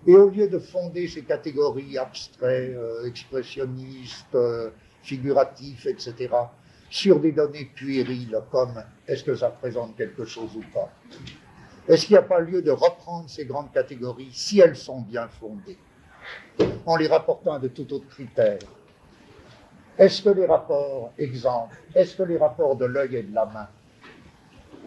Et 0.06 0.14
au 0.14 0.28
lieu 0.28 0.48
de 0.48 0.58
fonder 0.58 1.08
ces 1.08 1.22
catégories 1.22 1.98
abstraites, 1.98 2.76
euh, 2.76 3.06
expressionnistes, 3.06 4.34
euh, 4.34 4.70
figuratifs, 5.02 5.86
etc., 5.86 6.28
sur 6.90 7.20
des 7.20 7.32
données 7.32 7.70
puériles 7.74 8.38
comme 8.50 8.82
est-ce 9.06 9.24
que 9.24 9.34
ça 9.34 9.50
présente 9.50 9.96
quelque 9.96 10.24
chose 10.24 10.56
ou 10.56 10.62
pas, 10.72 10.90
est-ce 11.88 12.06
qu'il 12.06 12.14
n'y 12.14 12.18
a 12.18 12.22
pas 12.22 12.40
lieu 12.40 12.60
de 12.62 12.70
reprendre 12.70 13.28
ces 13.28 13.46
grandes 13.46 13.72
catégories 13.72 14.30
si 14.32 14.60
elles 14.60 14.76
sont 14.76 15.00
bien 15.00 15.26
fondées, 15.28 15.78
en 16.84 16.96
les 16.96 17.08
rapportant 17.08 17.54
à 17.54 17.58
de 17.58 17.68
tout 17.68 17.90
autre 17.92 18.08
critère 18.08 18.58
Est-ce 19.96 20.22
que 20.22 20.30
les 20.30 20.46
rapports, 20.46 21.12
exemple, 21.18 21.76
est-ce 21.94 22.16
que 22.16 22.22
les 22.22 22.36
rapports 22.36 22.76
de 22.76 22.84
l'œil 22.84 23.16
et 23.16 23.22
de 23.22 23.34
la 23.34 23.46
main 23.46 23.68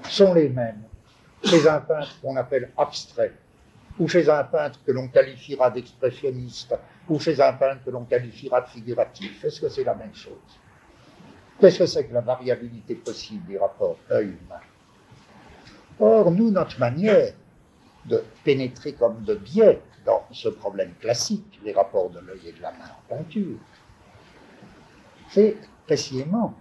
sont 0.07 0.33
les 0.33 0.49
mêmes 0.49 0.83
chez 1.43 1.67
un 1.67 1.79
peintre 1.79 2.15
qu'on 2.21 2.35
appelle 2.35 2.69
abstrait 2.77 3.33
ou 3.99 4.07
chez 4.07 4.29
un 4.29 4.43
peintre 4.43 4.79
que 4.85 4.91
l'on 4.91 5.07
qualifiera 5.07 5.69
d'expressionniste, 5.69 6.73
ou 7.09 7.19
chez 7.19 7.39
un 7.41 7.53
peintre 7.53 7.83
que 7.83 7.89
l'on 7.89 8.05
qualifiera 8.05 8.61
de 8.61 8.67
figuratif? 8.67 9.43
Est-ce 9.43 9.61
que 9.61 9.69
c'est 9.69 9.83
la 9.83 9.95
même 9.95 10.15
chose? 10.15 10.33
Qu'est-ce 11.59 11.79
que 11.79 11.85
c'est 11.85 12.05
que 12.05 12.13
la 12.13 12.21
variabilité 12.21 12.95
possible 12.95 13.45
des 13.47 13.57
rapports 13.57 13.97
œil-main? 14.09 14.61
Or, 16.01 16.31
nous, 16.31 16.51
notre 16.51 16.79
manière 16.79 17.33
de 18.05 18.23
pénétrer 18.43 18.93
comme 18.93 19.23
de 19.23 19.35
biais 19.35 19.79
dans 20.05 20.25
ce 20.31 20.49
problème 20.49 20.93
classique, 20.99 21.59
les 21.63 21.71
rapports 21.71 22.09
de 22.09 22.19
l'œil 22.19 22.47
et 22.47 22.51
de 22.51 22.61
la 22.61 22.71
main 22.71 22.89
en 22.89 23.15
peinture, 23.15 23.57
c'est 25.29 25.55
précisément, 25.85 26.55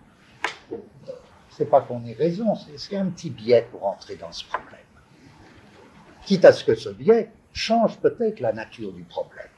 c'est 1.51 1.65
pas 1.65 1.81
qu'on 1.81 2.05
ait 2.05 2.13
raison, 2.13 2.55
c'est 2.77 2.97
un 2.97 3.07
petit 3.07 3.31
biais 3.31 3.67
pour 3.73 3.87
entrer 3.87 4.17
dans 4.17 4.31
ce 4.31 4.45
problème 4.45 4.81
quitte 6.31 6.45
à 6.45 6.53
ce 6.53 6.65
que 6.65 6.77
ce 6.77 6.91
biais 6.91 7.31
change 7.53 7.99
peut-être 7.99 8.39
la 8.39 8.53
nature 8.53 8.93
du 8.93 9.03
problème. 9.03 9.49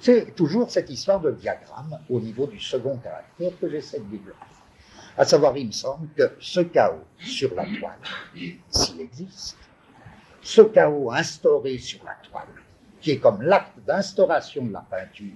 C'est 0.00 0.34
toujours 0.34 0.68
cette 0.68 0.90
histoire 0.90 1.20
de 1.20 1.30
diagramme 1.30 1.98
au 2.10 2.18
niveau 2.20 2.46
du 2.46 2.58
second 2.58 2.96
caractère 2.96 3.52
que 3.60 3.68
j'essaie 3.68 4.00
de 4.00 4.04
développer. 4.04 4.57
À 5.18 5.24
savoir, 5.24 5.56
il 5.56 5.66
me 5.66 5.72
semble 5.72 6.08
que 6.16 6.36
ce 6.40 6.60
chaos 6.60 7.04
sur 7.18 7.54
la 7.54 7.64
toile, 7.64 7.98
s'il 8.70 9.00
existe, 9.00 9.58
ce 10.40 10.62
chaos 10.62 11.10
instauré 11.10 11.76
sur 11.78 12.04
la 12.04 12.14
toile, 12.28 12.46
qui 13.00 13.10
est 13.10 13.18
comme 13.18 13.42
l'acte 13.42 13.78
d'instauration 13.86 14.64
de 14.64 14.72
la 14.72 14.86
peinture, 14.88 15.34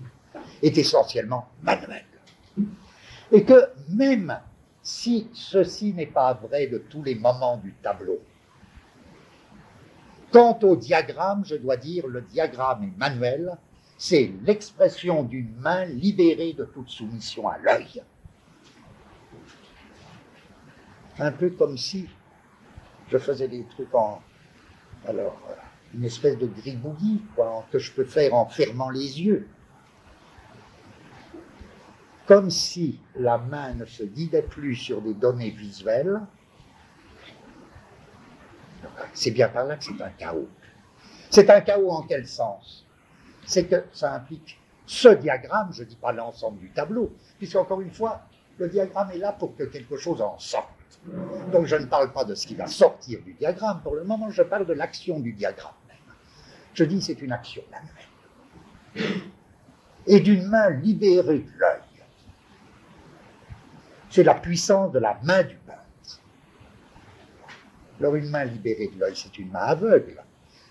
est 0.62 0.78
essentiellement 0.78 1.48
manuel. 1.62 2.04
Et 3.32 3.44
que 3.44 3.70
même 3.90 4.38
si 4.82 5.28
ceci 5.34 5.92
n'est 5.92 6.06
pas 6.06 6.32
vrai 6.34 6.68
de 6.68 6.78
tous 6.78 7.02
les 7.02 7.16
moments 7.16 7.56
du 7.56 7.74
tableau, 7.82 8.20
Quant 10.32 10.58
au 10.62 10.76
diagramme, 10.76 11.44
je 11.44 11.56
dois 11.56 11.76
dire, 11.76 12.06
le 12.06 12.22
diagramme 12.22 12.84
est 12.84 12.98
manuel, 12.98 13.54
c'est 13.98 14.32
l'expression 14.44 15.24
d'une 15.24 15.54
main 15.56 15.84
libérée 15.84 16.54
de 16.54 16.64
toute 16.64 16.88
soumission 16.88 17.46
à 17.48 17.58
l'œil. 17.58 18.02
Un 21.22 21.30
peu 21.30 21.50
comme 21.50 21.78
si 21.78 22.08
je 23.08 23.16
faisais 23.16 23.46
des 23.46 23.64
trucs 23.66 23.94
en. 23.94 24.20
Alors, 25.06 25.40
euh, 25.48 25.54
une 25.94 26.02
espèce 26.04 26.36
de 26.36 26.48
gribouillis, 26.48 27.22
quoi, 27.36 27.64
que 27.70 27.78
je 27.78 27.92
peux 27.92 28.04
faire 28.04 28.34
en 28.34 28.46
fermant 28.46 28.90
les 28.90 29.22
yeux. 29.22 29.48
Comme 32.26 32.50
si 32.50 32.98
la 33.14 33.38
main 33.38 33.72
ne 33.74 33.84
se 33.84 34.02
guidait 34.02 34.42
plus 34.42 34.74
sur 34.74 35.00
des 35.00 35.14
données 35.14 35.50
visuelles, 35.50 36.22
c'est 39.14 39.30
bien 39.30 39.48
par 39.48 39.64
là 39.66 39.76
que 39.76 39.84
c'est 39.84 40.02
un 40.02 40.10
chaos. 40.10 40.48
C'est 41.30 41.48
un 41.50 41.60
chaos 41.60 41.90
en 41.92 42.02
quel 42.02 42.26
sens? 42.26 42.84
C'est 43.46 43.66
que 43.66 43.84
ça 43.92 44.12
implique 44.12 44.58
ce 44.86 45.10
diagramme, 45.10 45.72
je 45.72 45.84
ne 45.84 45.88
dis 45.88 45.96
pas 45.96 46.10
l'ensemble 46.10 46.58
du 46.58 46.70
tableau, 46.72 47.14
puisque 47.38 47.54
encore 47.54 47.80
une 47.80 47.92
fois, 47.92 48.22
le 48.58 48.68
diagramme 48.68 49.12
est 49.12 49.18
là 49.18 49.30
pour 49.30 49.54
que 49.54 49.62
quelque 49.62 49.96
chose 49.96 50.20
en 50.20 50.36
sorte. 50.40 50.81
Donc 51.52 51.66
je 51.66 51.76
ne 51.76 51.86
parle 51.86 52.12
pas 52.12 52.24
de 52.24 52.34
ce 52.34 52.46
qui 52.46 52.54
va 52.54 52.66
sortir 52.66 53.20
du 53.22 53.34
diagramme, 53.34 53.80
pour 53.82 53.94
le 53.94 54.04
moment 54.04 54.30
je 54.30 54.42
parle 54.42 54.66
de 54.66 54.72
l'action 54.72 55.20
du 55.20 55.32
diagramme 55.32 55.72
Je 56.74 56.84
dis 56.84 57.02
c'est 57.02 57.20
une 57.20 57.32
action 57.32 57.62
manuelle. 57.70 59.22
Et 60.06 60.20
d'une 60.20 60.46
main 60.48 60.70
libérée 60.70 61.40
de 61.40 61.58
l'œil. 61.58 61.80
C'est 64.10 64.24
la 64.24 64.34
puissance 64.34 64.92
de 64.92 64.98
la 64.98 65.18
main 65.22 65.42
du 65.42 65.56
alors 68.02 68.16
une 68.16 68.30
main 68.30 68.44
libérée 68.44 68.90
de 68.92 68.98
l'œil, 68.98 69.14
c'est 69.14 69.38
une 69.38 69.52
main 69.52 69.60
aveugle. 69.60 70.20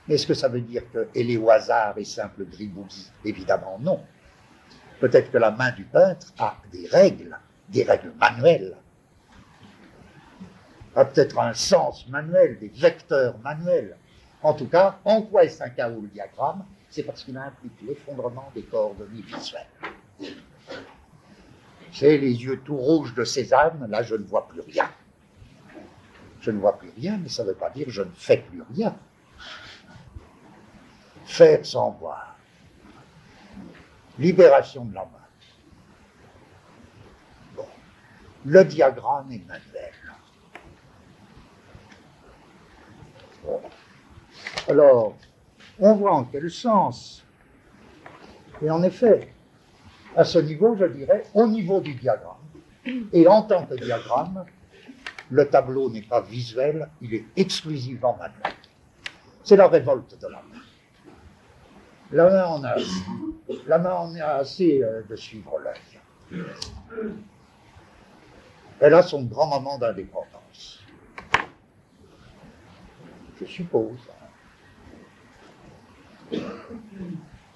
Mais 0.05 0.15
est-ce 0.15 0.27
que 0.27 0.33
ça 0.33 0.49
veut 0.49 0.59
dire 0.59 0.83
qu'elle 0.91 1.31
est 1.31 1.37
au 1.37 1.49
hasard 1.49 1.97
et 1.97 2.03
simple 2.03 2.43
gribouillis? 2.43 3.09
Évidemment 3.23 3.79
non. 3.79 4.03
Peut-être 4.99 5.31
que 5.31 5.37
la 5.37 5.51
main 5.51 5.71
du 5.71 5.85
peintre 5.85 6.33
a 6.37 6.57
des 6.73 6.87
règles, 6.87 7.37
des 7.69 7.83
règles 7.83 8.11
manuelles, 8.19 8.75
a 10.95 11.05
peut-être 11.05 11.39
un 11.39 11.53
sens 11.53 12.07
manuel, 12.07 12.59
des 12.59 12.69
vecteurs 12.69 13.37
manuels. 13.39 13.97
En 14.43 14.53
tout 14.53 14.67
cas, 14.67 14.99
en 15.05 15.21
quoi 15.21 15.43
est-ce 15.43 15.63
un 15.63 15.69
chaos 15.69 16.01
le 16.01 16.07
diagramme? 16.07 16.65
C'est 16.89 17.03
parce 17.03 17.23
qu'il 17.23 17.37
implique 17.37 17.79
l'effondrement 17.87 18.51
des 18.53 18.63
coordonnées 18.63 19.21
visuelles. 19.21 19.67
J'ai 21.91 22.17
les 22.17 22.43
yeux 22.43 22.59
tout 22.59 22.75
rouges 22.75 23.13
de 23.13 23.23
Cézanne, 23.23 23.87
là 23.89 24.03
je 24.03 24.15
ne 24.15 24.23
vois 24.23 24.47
plus 24.47 24.61
rien. 24.61 24.89
Je 26.41 26.51
ne 26.51 26.59
vois 26.59 26.77
plus 26.77 26.89
rien, 26.97 27.17
mais 27.21 27.29
ça 27.29 27.43
ne 27.43 27.49
veut 27.49 27.55
pas 27.55 27.69
dire 27.69 27.87
je 27.89 28.01
ne 28.01 28.11
fais 28.13 28.37
plus 28.37 28.63
rien. 28.73 28.95
Faire 31.25 31.65
sans 31.65 31.91
voir. 31.91 32.35
Libération 34.17 34.85
de 34.85 34.95
la 34.95 35.01
main. 35.01 35.27
Bon. 37.55 37.67
Le 38.45 38.65
diagramme 38.65 39.31
est 39.31 39.45
manuel. 39.47 39.93
Bon. 40.07 40.17
Alors, 44.67 45.15
on 45.79 45.95
voit 45.95 46.13
en 46.13 46.23
quel 46.25 46.49
sens. 46.49 47.25
Et 48.61 48.69
en 48.69 48.83
effet, 48.83 49.33
à 50.15 50.23
ce 50.23 50.39
niveau, 50.39 50.75
je 50.75 50.85
dirais, 50.85 51.23
au 51.33 51.47
niveau 51.47 51.79
du 51.79 51.95
diagramme, 51.95 52.37
et 53.13 53.27
en 53.27 53.43
tant 53.43 53.65
que 53.65 53.75
diagramme, 53.75 54.45
le 55.29 55.47
tableau 55.47 55.89
n'est 55.89 56.01
pas 56.01 56.21
visuel, 56.21 56.89
il 57.01 57.13
est 57.13 57.25
exclusivement 57.35 58.15
manuel. 58.17 58.53
C'est 59.43 59.55
la 59.55 59.67
révolte 59.67 60.19
de 60.19 60.27
la 60.27 60.41
main. 60.41 60.61
La 62.11 62.29
main 62.29 62.45
en 62.45 62.63
a 62.63 62.69
assez. 62.71 63.05
La 63.67 63.77
main 63.77 63.93
en 63.93 64.15
a 64.15 64.25
assez 64.25 64.83
euh, 64.83 65.01
de 65.09 65.15
suivre 65.15 65.57
l'œil. 65.59 66.43
Elle 68.81 68.93
a 68.93 69.01
son 69.01 69.23
grand 69.23 69.47
moment 69.47 69.77
d'indépendance. 69.77 70.40
Suppose. 73.45 73.99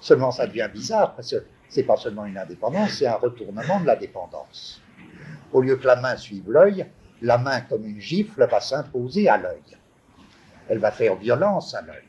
Seulement, 0.00 0.30
ça 0.30 0.46
devient 0.46 0.68
bizarre 0.72 1.14
parce 1.14 1.30
que 1.30 1.44
c'est 1.68 1.82
pas 1.82 1.96
seulement 1.96 2.26
une 2.26 2.38
indépendance, 2.38 2.90
c'est 2.90 3.06
un 3.06 3.16
retournement 3.16 3.80
de 3.80 3.86
la 3.86 3.96
dépendance. 3.96 4.80
Au 5.52 5.60
lieu 5.60 5.76
que 5.76 5.86
la 5.86 5.96
main 5.96 6.16
suive 6.16 6.50
l'œil, 6.50 6.86
la 7.22 7.38
main, 7.38 7.62
comme 7.62 7.84
une 7.86 8.00
gifle, 8.00 8.46
va 8.46 8.60
s'imposer 8.60 9.28
à 9.28 9.38
l'œil. 9.38 9.76
Elle 10.68 10.78
va 10.78 10.90
faire 10.90 11.16
violence 11.16 11.74
à 11.74 11.82
l'œil. 11.82 12.02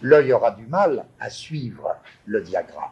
L'œil 0.00 0.32
aura 0.32 0.52
du 0.52 0.66
mal 0.66 1.04
à 1.20 1.30
suivre 1.30 1.96
le 2.26 2.40
diagramme. 2.40 2.90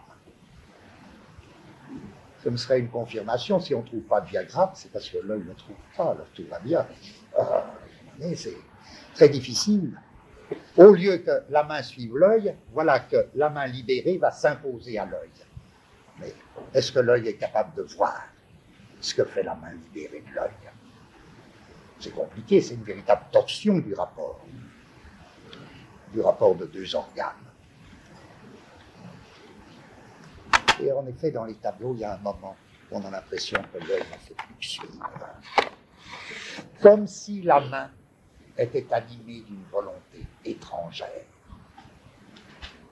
Ce 2.43 2.49
me 2.49 2.57
serait 2.57 2.79
une 2.79 2.89
confirmation. 2.89 3.61
Si 3.61 3.75
on 3.75 3.83
ne 3.83 3.87
trouve 3.87 4.03
pas 4.03 4.21
de 4.21 4.29
diagramme, 4.29 4.71
c'est 4.75 4.93
parce 4.93 5.09
que 5.09 5.19
l'œil 5.19 5.43
ne 5.47 5.55
trouve 5.55 5.77
pas, 5.97 6.13
alors 6.13 6.27
tout 6.35 6.45
va 6.49 6.59
bien. 6.61 6.87
Ah, 7.37 7.67
mais 8.19 8.35
c'est 8.35 8.57
très 9.21 9.29
difficile. 9.29 10.01
Au 10.79 10.93
lieu 10.93 11.19
que 11.19 11.43
la 11.51 11.63
main 11.65 11.83
suive 11.83 12.17
l'œil, 12.17 12.57
voilà 12.73 13.01
que 13.01 13.27
la 13.35 13.51
main 13.51 13.67
libérée 13.67 14.17
va 14.17 14.31
s'imposer 14.31 14.99
à 14.99 15.05
l'œil. 15.05 15.29
Mais 16.19 16.33
est-ce 16.73 16.91
que 16.91 17.01
l'œil 17.01 17.29
est 17.29 17.35
capable 17.35 17.75
de 17.75 17.83
voir 17.83 18.23
ce 18.99 19.15
que 19.15 19.25
fait 19.27 19.43
la 19.43 19.55
main 19.57 19.73
libérée 19.73 20.25
de 20.27 20.35
l'œil? 20.35 20.73
C'est 21.99 22.15
compliqué, 22.15 22.63
c'est 22.63 22.73
une 22.73 22.83
véritable 22.83 23.25
torsion 23.31 23.79
du 23.79 23.93
rapport, 23.93 24.41
du 26.15 26.23
rapport 26.23 26.55
de 26.55 26.65
deux 26.65 26.95
organes. 26.95 27.45
Et 30.81 30.91
en 30.93 31.07
effet, 31.07 31.31
dans 31.31 31.45
les 31.45 31.57
tableaux, 31.57 31.93
il 31.93 32.01
y 32.01 32.05
a 32.05 32.15
un 32.15 32.23
moment 32.23 32.57
où 32.91 32.97
on 32.97 33.05
a 33.05 33.11
l'impression 33.11 33.63
que 33.71 33.87
l'œil 33.87 34.01
ne 34.01 34.17
fait 34.17 34.35
plus 34.35 34.67
suivre. 34.67 35.11
Comme 36.81 37.07
si 37.07 37.43
la 37.43 37.61
main 37.61 37.91
était 38.59 38.87
animée 38.93 39.43
d'une 39.47 39.65
volonté 39.71 40.27
étrangère. 40.45 41.25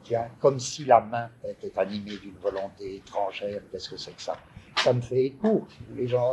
Tiens, 0.05 0.29
comme 0.41 0.59
si 0.59 0.85
la 0.85 1.01
main 1.01 1.29
était 1.47 1.79
animée 1.79 2.17
d'une 2.17 2.37
volonté 2.41 2.97
étrangère, 2.97 3.61
qu'est-ce 3.71 3.91
que 3.91 3.97
c'est 3.97 4.17
que 4.17 4.23
ça? 4.23 4.39
Ça 4.83 4.93
me 4.93 5.01
fait 5.01 5.27
écho. 5.27 5.67
Les 5.95 6.07
gens, 6.07 6.33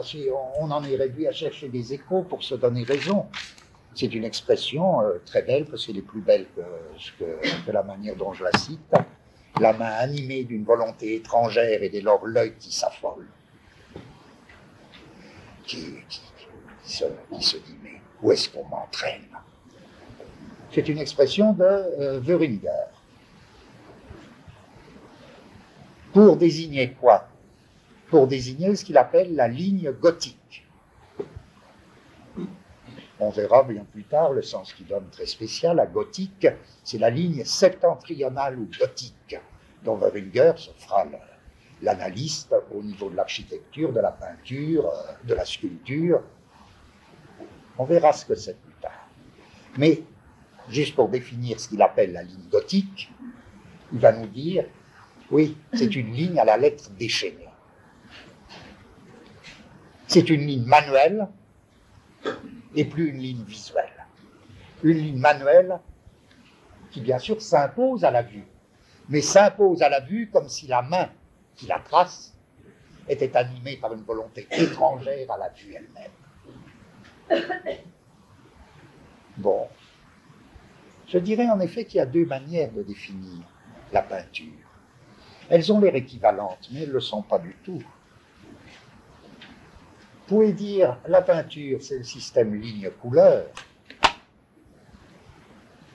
on 0.60 0.72
en 0.72 0.84
est 0.84 0.96
réduit 0.96 1.28
à 1.28 1.32
chercher 1.32 1.68
des 1.68 1.94
échos 1.94 2.24
pour 2.24 2.44
se 2.44 2.56
donner 2.56 2.84
raison. 2.84 3.26
C'est 3.94 4.14
une 4.14 4.24
expression 4.24 5.02
euh, 5.02 5.20
très 5.26 5.42
belle, 5.42 5.66
parce 5.66 5.86
qu'elle 5.86 5.98
est 5.98 6.02
plus 6.02 6.22
belle 6.22 6.46
que, 7.18 7.72
la 7.72 7.84
manière 7.84 8.16
dont 8.16 8.34
je 8.34 8.44
la 8.44 8.52
cite. 8.58 8.94
La 9.60 9.74
main 9.74 9.92
animée 9.92 10.44
d'une 10.44 10.64
volonté 10.64 11.16
étrangère 11.16 11.82
et 11.82 11.90
dès 11.90 12.02
lors 12.02 12.26
l'œil 12.26 12.56
qui 12.60 12.74
s'affole. 12.74 13.26
Qui, 15.64 15.96
qui 16.84 17.42
se 17.42 17.58
dit, 17.58 17.76
mais 17.82 17.95
où 18.22 18.32
est-ce 18.32 18.50
qu'on 18.50 18.66
m'entraîne? 18.66 19.28
C'est 20.72 20.88
une 20.90 20.98
expression 20.98 21.54
de 21.54 21.64
euh. 21.64 22.22
Pour 26.14 26.38
désigner 26.38 26.94
quoi? 26.94 27.28
Pour 28.10 28.28
désigner 28.28 28.76
ce 28.76 28.86
qu'il 28.86 28.98
appelle 28.98 29.36
la 29.36 29.48
ligne 29.48 29.92
gothique. 29.92 30.66
On 33.20 33.30
verra 33.30 33.64
bien 33.64 33.86
plus 33.86 34.04
tard 34.04 34.34
le 34.34 34.42
sens 34.42 34.74
qu'il 34.74 34.88
donne 34.88 35.08
très 35.10 35.26
spécial 35.26 35.80
à 35.80 35.86
gothique, 35.86 36.48
c'est 36.84 36.98
la 36.98 37.10
ligne 37.10 37.46
septentrionale 37.46 38.60
ou 38.60 38.70
gothique, 38.78 39.38
dont 39.84 39.96
Wöringer 39.96 40.54
se 40.58 40.72
fera 40.72 41.06
l'analyste 41.82 42.54
au 42.74 42.84
niveau 42.84 43.10
de 43.10 43.16
l'architecture, 43.16 43.94
de 43.94 44.02
la 44.02 44.12
peinture, 44.12 44.88
euh, 44.88 45.14
de 45.24 45.34
la 45.34 45.46
sculpture, 45.46 46.22
on 47.78 47.86
verra 47.86 48.14
ce 48.14 48.26
que 48.26 48.36
c'est 48.36 48.60
plus 48.60 48.74
tard. 48.82 49.08
Mais, 49.78 50.02
juste 50.70 50.96
pour 50.96 51.10
définir 51.10 51.60
ce 51.60 51.70
qu'il 51.70 51.82
appelle 51.82 52.14
la 52.14 52.24
ligne 52.24 52.50
gothique, 52.50 53.12
il 53.92 54.00
va 54.00 54.12
nous 54.12 54.28
dire, 54.28 54.66
oui, 55.32 55.58
c'est 55.74 55.96
une 55.96 56.14
ligne 56.14 56.40
à 56.40 56.46
la 56.46 56.58
lettre 56.58 56.90
déchaînée. 56.92 57.50
C'est 60.08 60.30
une 60.30 60.46
ligne 60.46 60.66
manuelle 60.66 61.28
et 62.76 62.86
plus 62.86 63.10
une 63.10 63.18
ligne 63.18 63.44
visuelle. 63.44 64.06
Une 64.84 64.98
ligne 64.98 65.20
manuelle 65.20 65.80
qui, 66.92 67.02
bien 67.02 67.20
sûr, 67.20 67.42
s'impose 67.42 68.06
à 68.06 68.12
la 68.12 68.22
vue, 68.22 68.46
mais 69.10 69.22
s'impose 69.22 69.82
à 69.82 69.90
la 69.90 70.00
vue 70.00 70.30
comme 70.32 70.48
si 70.48 70.68
la 70.68 70.82
main 70.82 71.10
qui 71.56 71.68
la 71.68 71.80
trace 71.80 72.34
était 73.08 73.36
animée 73.36 73.78
par 73.78 73.94
une 73.94 74.04
volonté 74.04 74.48
étrangère 74.52 75.30
à 75.32 75.38
la 75.38 75.50
vue 75.50 75.74
elle-même. 75.74 76.12
Bon. 79.38 79.68
Je 81.08 81.18
dirais 81.18 81.50
en 81.50 81.60
effet 81.60 81.86
qu'il 81.86 81.98
y 81.98 82.02
a 82.02 82.06
deux 82.06 82.26
manières 82.26 82.72
de 82.72 82.84
définir 82.84 83.44
la 83.92 84.02
peinture. 84.02 84.54
Elles 85.50 85.72
ont 85.72 85.80
l'air 85.80 85.96
équivalentes, 85.96 86.70
mais 86.72 86.82
elles 86.82 86.90
ne 86.90 86.94
le 86.94 87.00
sont 87.00 87.22
pas 87.22 87.38
du 87.38 87.56
tout. 87.64 87.84
Vous 90.28 90.36
pouvez 90.36 90.54
dire 90.54 90.98
la 91.08 91.22
peinture, 91.22 91.82
c'est 91.84 92.00
le 92.00 92.04
système 92.04 92.56
ligne-couleur. 92.60 93.46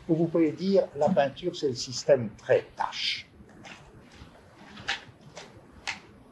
Ou 0.09 0.15
vous 0.15 0.27
pouvez 0.27 0.53
dire 0.53 0.87
la 0.97 1.09
peinture, 1.09 1.57
c'est 1.57 1.69
le 1.69 1.75
système 1.75 2.31
trait-tache. 2.37 3.27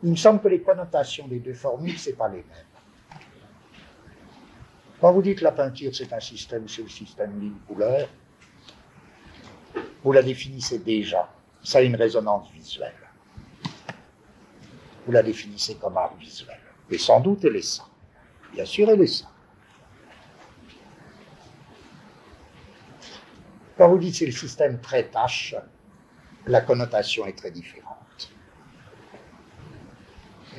Il 0.05 0.11
me 0.11 0.17
semble 0.17 0.41
que 0.41 0.49
les 0.49 0.63
connotations 0.63 1.27
des 1.27 1.41
deux 1.41 1.55
formules, 1.55 1.99
ce 1.99 2.11
pas 2.11 2.29
les 2.29 2.37
mêmes. 2.37 2.68
Quand 5.01 5.13
vous 5.13 5.23
dites 5.23 5.41
la 5.41 5.53
peinture, 5.53 5.95
c'est 5.95 6.13
un 6.13 6.21
système, 6.21 6.69
c'est 6.69 6.83
le 6.83 6.89
système 6.89 7.39
ligne-couleur, 7.41 8.09
vous 10.03 10.13
la 10.13 10.23
définissez 10.23 10.79
déjà. 10.81 11.29
Ça 11.63 11.79
a 11.79 11.83
une 11.83 11.97
résonance 11.97 12.51
visuelle. 12.51 12.95
Vous 15.07 15.13
la 15.13 15.23
définissez 15.23 15.77
comme 15.77 15.97
art 15.97 16.15
visuel. 16.17 16.59
Et 16.91 16.99
sans 16.99 17.21
doute, 17.21 17.45
elle 17.45 17.57
est 17.57 17.63
ça. 17.63 17.85
Bien 18.53 18.65
sûr, 18.65 18.89
elle 18.91 19.03
est 19.03 19.07
ça. 19.07 19.27
Quand 23.77 23.89
vous 23.89 23.99
dites 23.99 24.17
c'est 24.17 24.27
le 24.27 24.33
système 24.33 24.81
très 24.81 25.05
tâche, 25.05 25.55
la 26.47 26.61
connotation 26.63 27.27
est 27.27 27.39
très 27.39 27.53
différente. 27.53 27.88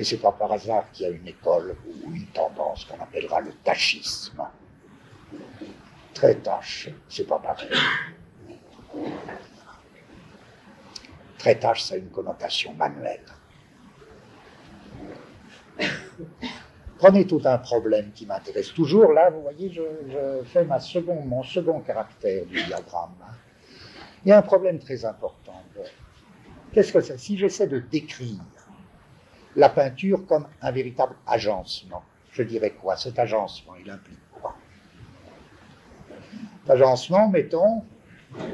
Et 0.00 0.04
c'est 0.04 0.16
pas 0.16 0.32
par 0.32 0.50
hasard 0.50 0.90
qu'il 0.92 1.06
y 1.06 1.10
a 1.10 1.12
une 1.12 1.28
école 1.28 1.76
ou 1.86 2.14
une 2.14 2.24
tendance 2.28 2.86
qu'on 2.86 2.98
appellera 3.02 3.42
le 3.42 3.52
tachisme. 3.62 4.42
Très 6.14 6.36
tâche, 6.36 6.88
c'est 7.06 7.26
pas 7.26 7.38
pareil. 7.38 7.68
Très 11.36 11.54
tâche, 11.56 11.82
ça 11.82 11.96
a 11.96 11.98
une 11.98 12.08
connotation 12.08 12.72
manuelle. 12.72 13.26
Prenez 16.96 17.26
tout 17.26 17.42
un 17.44 17.58
problème 17.58 18.10
qui 18.12 18.24
m'intéresse 18.24 18.72
toujours. 18.72 19.12
Là, 19.12 19.28
vous 19.28 19.42
voyez, 19.42 19.70
je, 19.70 19.82
fais 20.46 20.64
mon 20.64 21.42
second 21.42 21.80
caractère 21.80 22.46
du 22.46 22.62
diagramme. 22.64 23.16
Il 24.24 24.30
y 24.30 24.32
a 24.32 24.38
un 24.38 24.42
problème 24.42 24.78
très 24.78 25.04
important. 25.04 25.62
Qu'est-ce 26.72 26.90
que 26.90 27.02
c'est? 27.02 27.18
Si 27.18 27.36
j'essaie 27.36 27.66
de 27.66 27.80
décrire 27.80 28.40
la 29.56 29.68
peinture 29.68 30.26
comme 30.26 30.46
un 30.60 30.70
véritable 30.70 31.16
agencement. 31.26 32.02
Je 32.32 32.42
dirais 32.42 32.70
quoi? 32.70 32.96
Cet 32.96 33.18
agencement, 33.18 33.74
il 33.74 33.90
implique 33.90 34.18
quoi? 34.32 34.54
Agencement, 36.68 37.28
mettons, 37.28 37.84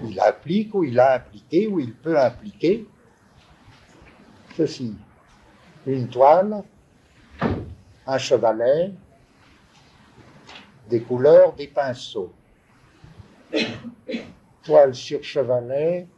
il 0.05 0.19
implique 0.21 0.75
ou 0.75 0.85
il 0.85 0.99
a 0.99 1.17
impliqué 1.17 1.67
ou 1.67 1.81
il 1.81 1.95
peut 1.95 2.19
impliquer 2.19 2.87
ceci. 4.57 4.97
Une 5.87 6.09
toile, 6.09 6.63
un 8.07 8.19
chevalet, 8.19 8.93
des 10.89 11.03
couleurs, 11.03 11.53
des 11.53 11.69
pinceaux. 11.69 12.33
Toile 14.63 14.95
sur 14.95 15.23
chevalet, 15.23 16.09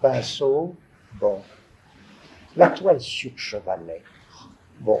pinceau, 0.00 0.76
bon. 1.14 1.42
La 2.56 2.68
toile 2.68 3.00
sur 3.00 3.32
chevalet. 3.36 4.02
Bon. 4.80 5.00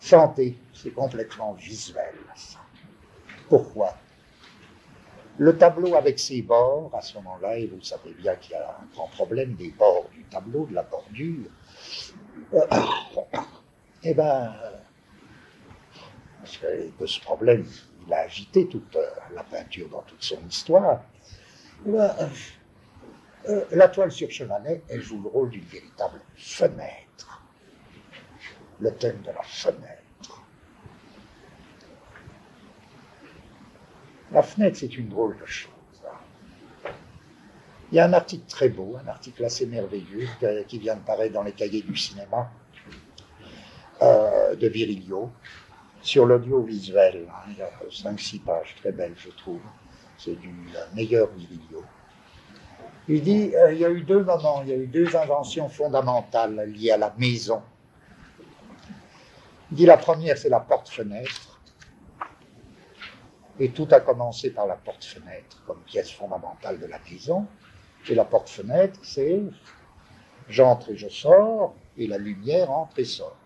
Chanter, 0.00 0.56
c'est 0.72 0.90
complètement 0.90 1.54
visuel, 1.54 2.14
ça. 2.36 2.60
Pourquoi? 3.48 3.94
Le 5.38 5.56
tableau 5.58 5.94
avec 5.94 6.18
ses 6.18 6.42
bords, 6.42 6.90
à 6.94 7.02
ce 7.02 7.14
moment-là, 7.16 7.58
et 7.58 7.66
vous 7.66 7.82
savez 7.82 8.14
bien 8.14 8.34
qu'il 8.36 8.52
y 8.52 8.54
a 8.54 8.78
un 8.80 8.94
grand 8.94 9.08
problème 9.08 9.54
des 9.54 9.70
bords 9.70 10.08
du 10.12 10.22
tableau, 10.24 10.66
de 10.66 10.74
la 10.74 10.82
bordure, 10.82 11.50
euh, 12.54 12.66
eh 14.02 14.14
bien, 14.14 14.54
parce 16.40 16.58
que, 16.58 17.06
ce 17.06 17.20
problème, 17.20 17.66
il 18.06 18.14
a 18.14 18.20
agité 18.20 18.68
toute 18.68 18.94
euh, 18.94 19.04
la 19.34 19.42
peinture 19.42 19.88
dans 19.88 20.02
toute 20.02 20.22
son 20.22 20.38
histoire. 20.48 21.02
Euh, 21.88 22.08
euh, 23.48 23.64
la 23.72 23.88
toile 23.88 24.10
sur 24.10 24.30
chevalet, 24.30 24.82
elle 24.88 25.00
joue 25.00 25.22
le 25.22 25.28
rôle 25.28 25.50
d'une 25.50 25.64
véritable 25.64 26.20
fenêtre. 26.36 27.42
Le 28.80 28.92
thème 28.94 29.20
de 29.22 29.28
la 29.28 29.42
fenêtre. 29.42 30.42
La 34.32 34.42
fenêtre, 34.42 34.76
c'est 34.76 34.96
une 34.98 35.08
drôle 35.08 35.38
de 35.38 35.46
chose. 35.46 35.72
Il 37.92 37.94
y 37.96 38.00
a 38.00 38.04
un 38.04 38.12
article 38.12 38.44
très 38.48 38.68
beau, 38.68 38.96
un 39.02 39.06
article 39.06 39.44
assez 39.44 39.64
merveilleux 39.64 40.26
qui 40.66 40.78
vient 40.78 40.96
de 40.96 41.00
paraître 41.00 41.32
dans 41.32 41.44
les 41.44 41.52
cahiers 41.52 41.82
du 41.82 41.96
cinéma 41.96 42.50
de 44.00 44.66
Virilio 44.66 45.30
sur 46.02 46.26
l'audiovisuel. 46.26 47.28
Il 47.48 47.58
y 47.58 47.62
a 47.62 47.70
5-6 47.88 48.40
pages 48.40 48.74
très 48.80 48.90
belles, 48.90 49.14
je 49.16 49.30
trouve. 49.30 49.60
C'est 50.18 50.34
du 50.34 50.52
meilleur 50.94 51.28
Virilio. 51.30 51.84
Il 53.08 53.22
dit 53.22 53.52
euh, 53.54 53.72
il 53.72 53.78
y 53.78 53.84
a 53.84 53.90
eu 53.90 54.02
deux 54.02 54.24
moments, 54.24 54.62
il 54.62 54.68
y 54.68 54.72
a 54.72 54.76
eu 54.76 54.86
deux 54.86 55.14
inventions 55.14 55.68
fondamentales 55.68 56.72
liées 56.72 56.90
à 56.90 56.96
la 56.96 57.14
maison. 57.18 57.62
Il 59.70 59.76
dit 59.76 59.86
la 59.86 59.96
première, 59.96 60.36
c'est 60.36 60.48
la 60.48 60.60
porte-fenêtre. 60.60 61.60
Et 63.58 63.70
tout 63.70 63.88
a 63.90 64.00
commencé 64.00 64.50
par 64.50 64.66
la 64.66 64.74
porte-fenêtre 64.74 65.62
comme 65.66 65.80
pièce 65.82 66.10
fondamentale 66.10 66.78
de 66.78 66.86
la 66.86 66.98
maison. 67.10 67.46
Et 68.08 68.14
la 68.14 68.24
porte-fenêtre, 68.24 69.00
c'est 69.02 69.40
j'entre 70.48 70.90
et 70.90 70.96
je 70.96 71.08
sors, 71.08 71.74
et 71.96 72.06
la 72.06 72.18
lumière 72.18 72.70
entre 72.70 72.98
et 72.98 73.04
sort. 73.04 73.36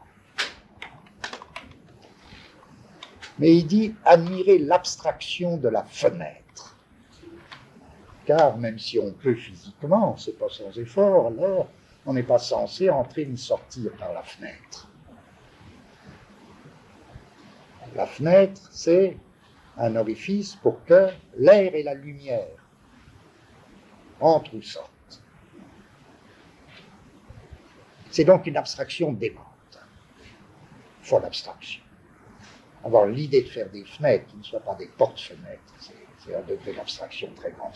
Mais 3.39 3.57
il 3.57 3.67
dit 3.67 3.95
admirer 4.05 4.59
l'abstraction 4.59 5.57
de 5.57 5.69
la 5.69 5.85
fenêtre 5.85 6.40
car 8.31 8.57
même 8.59 8.79
si 8.79 8.97
on 8.97 9.11
peut 9.13 9.35
physiquement, 9.35 10.17
c'est 10.17 10.39
pas 10.39 10.49
sans 10.49 10.71
effort, 10.79 11.27
alors 11.27 11.67
on 12.07 12.15
n'est 12.15 12.23
pas 12.23 12.39
censé 12.39 12.89
entrer 12.89 13.27
ni 13.27 13.37
sortir 13.37 13.91
par 13.99 14.13
la 14.13 14.23
fenêtre. 14.23 14.89
La 17.97 18.07
fenêtre, 18.07 18.69
c'est 18.71 19.17
un 19.77 19.97
orifice 19.97 20.55
pour 20.55 20.85
que 20.85 21.09
l'air 21.39 21.75
et 21.75 21.83
la 21.83 21.95
lumière 21.95 22.47
entrent 24.21 24.55
ou 24.55 24.63
sortent. 24.63 25.21
C'est 28.13 28.25
donc 28.25 28.47
une 28.47 28.57
abstraction 28.57 29.13
démente, 29.13 29.81
folle 31.03 31.25
abstraction. 31.25 31.83
Avoir 32.85 33.07
l'idée 33.07 33.43
de 33.43 33.49
faire 33.49 33.69
des 33.71 33.85
fenêtres 33.85 34.27
qui 34.29 34.37
ne 34.37 34.45
soient 34.45 34.61
pas 34.61 34.77
des 34.77 34.87
portes-fenêtres, 34.87 35.75
c'est 35.81 36.33
un 36.33 36.43
degré 36.43 36.75
d'abstraction 36.75 37.33
très 37.35 37.51
grand. 37.51 37.73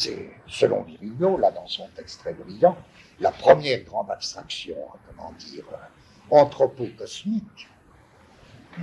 C'est, 0.00 0.30
selon 0.46 0.80
Virilio, 0.84 1.36
là 1.36 1.50
dans 1.50 1.66
son 1.66 1.86
texte 1.88 2.20
très 2.20 2.32
brillant, 2.32 2.74
la 3.18 3.30
première 3.32 3.84
grande 3.84 4.10
abstraction, 4.10 4.74
comment 5.06 5.30
dire, 5.32 5.66
euh, 5.70 6.34
anthropo-cosmique, 6.34 7.68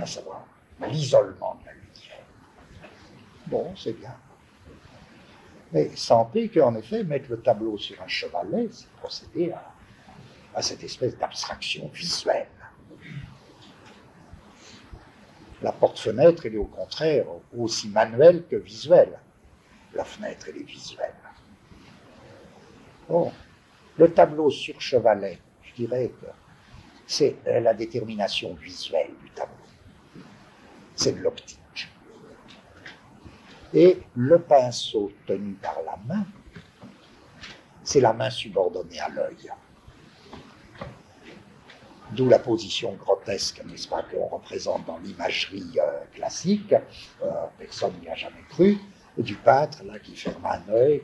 à 0.00 0.06
savoir 0.06 0.46
l'isolement 0.88 1.56
de 1.60 1.66
la 1.66 1.72
lumière. 1.72 2.24
Bon, 3.48 3.74
c'est 3.76 3.94
bien. 3.94 4.14
Mais 5.72 5.90
sentez 5.96 6.50
qu'en 6.50 6.76
effet, 6.76 7.02
mettre 7.02 7.28
le 7.30 7.40
tableau 7.40 7.76
sur 7.78 8.00
un 8.00 8.06
chevalet, 8.06 8.68
c'est 8.70 8.88
procéder 8.90 9.50
à, 9.50 9.72
à 10.54 10.62
cette 10.62 10.84
espèce 10.84 11.18
d'abstraction 11.18 11.90
visuelle. 11.92 12.46
La 15.62 15.72
porte-fenêtre, 15.72 16.46
elle 16.46 16.54
est 16.54 16.58
au 16.58 16.66
contraire 16.66 17.26
aussi 17.56 17.88
manuelle 17.88 18.44
que 18.48 18.54
visuelle 18.54 19.18
la 19.94 20.04
fenêtre, 20.04 20.46
elle 20.48 20.58
est 20.58 20.66
visuelle. 20.66 21.14
Bon, 23.08 23.32
le 23.96 24.12
tableau 24.12 24.50
sur 24.50 24.80
chevalet, 24.80 25.38
je 25.62 25.74
dirais 25.74 26.12
que 26.20 26.26
c'est 27.06 27.36
la 27.46 27.72
détermination 27.72 28.54
visuelle 28.54 29.10
du 29.22 29.30
tableau. 29.30 29.54
C'est 30.94 31.12
de 31.12 31.20
l'optique. 31.20 31.58
Et 33.72 34.02
le 34.14 34.38
pinceau 34.38 35.12
tenu 35.26 35.54
par 35.54 35.76
la 35.84 35.96
main, 36.06 36.26
c'est 37.82 38.00
la 38.00 38.12
main 38.12 38.30
subordonnée 38.30 39.00
à 39.00 39.08
l'œil. 39.08 39.50
D'où 42.12 42.28
la 42.28 42.38
position 42.38 42.94
grotesque, 42.94 43.62
n'est-ce 43.66 43.88
pas, 43.88 44.02
qu'on 44.02 44.26
représente 44.26 44.86
dans 44.86 44.98
l'imagerie 44.98 45.78
euh, 45.78 46.04
classique. 46.14 46.72
Euh, 46.72 47.30
personne 47.58 47.92
n'y 48.00 48.08
a 48.08 48.14
jamais 48.14 48.42
cru 48.48 48.78
du 49.22 49.34
peintre 49.34 49.82
là, 49.84 49.98
qui 49.98 50.16
ferme 50.16 50.44
un 50.46 50.72
œil 50.72 51.02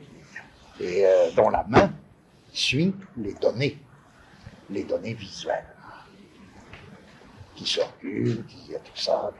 et 0.79 1.05
euh, 1.05 1.31
dont 1.35 1.49
la 1.49 1.63
main 1.67 1.91
suit 2.51 2.93
les 3.17 3.33
données, 3.33 3.77
les 4.69 4.83
données 4.83 5.13
visuelles 5.13 5.65
qui 7.55 7.65
circulent, 7.65 8.43
qui 8.45 8.75
a 8.75 8.79
tout 8.79 8.95
ça. 8.95 9.31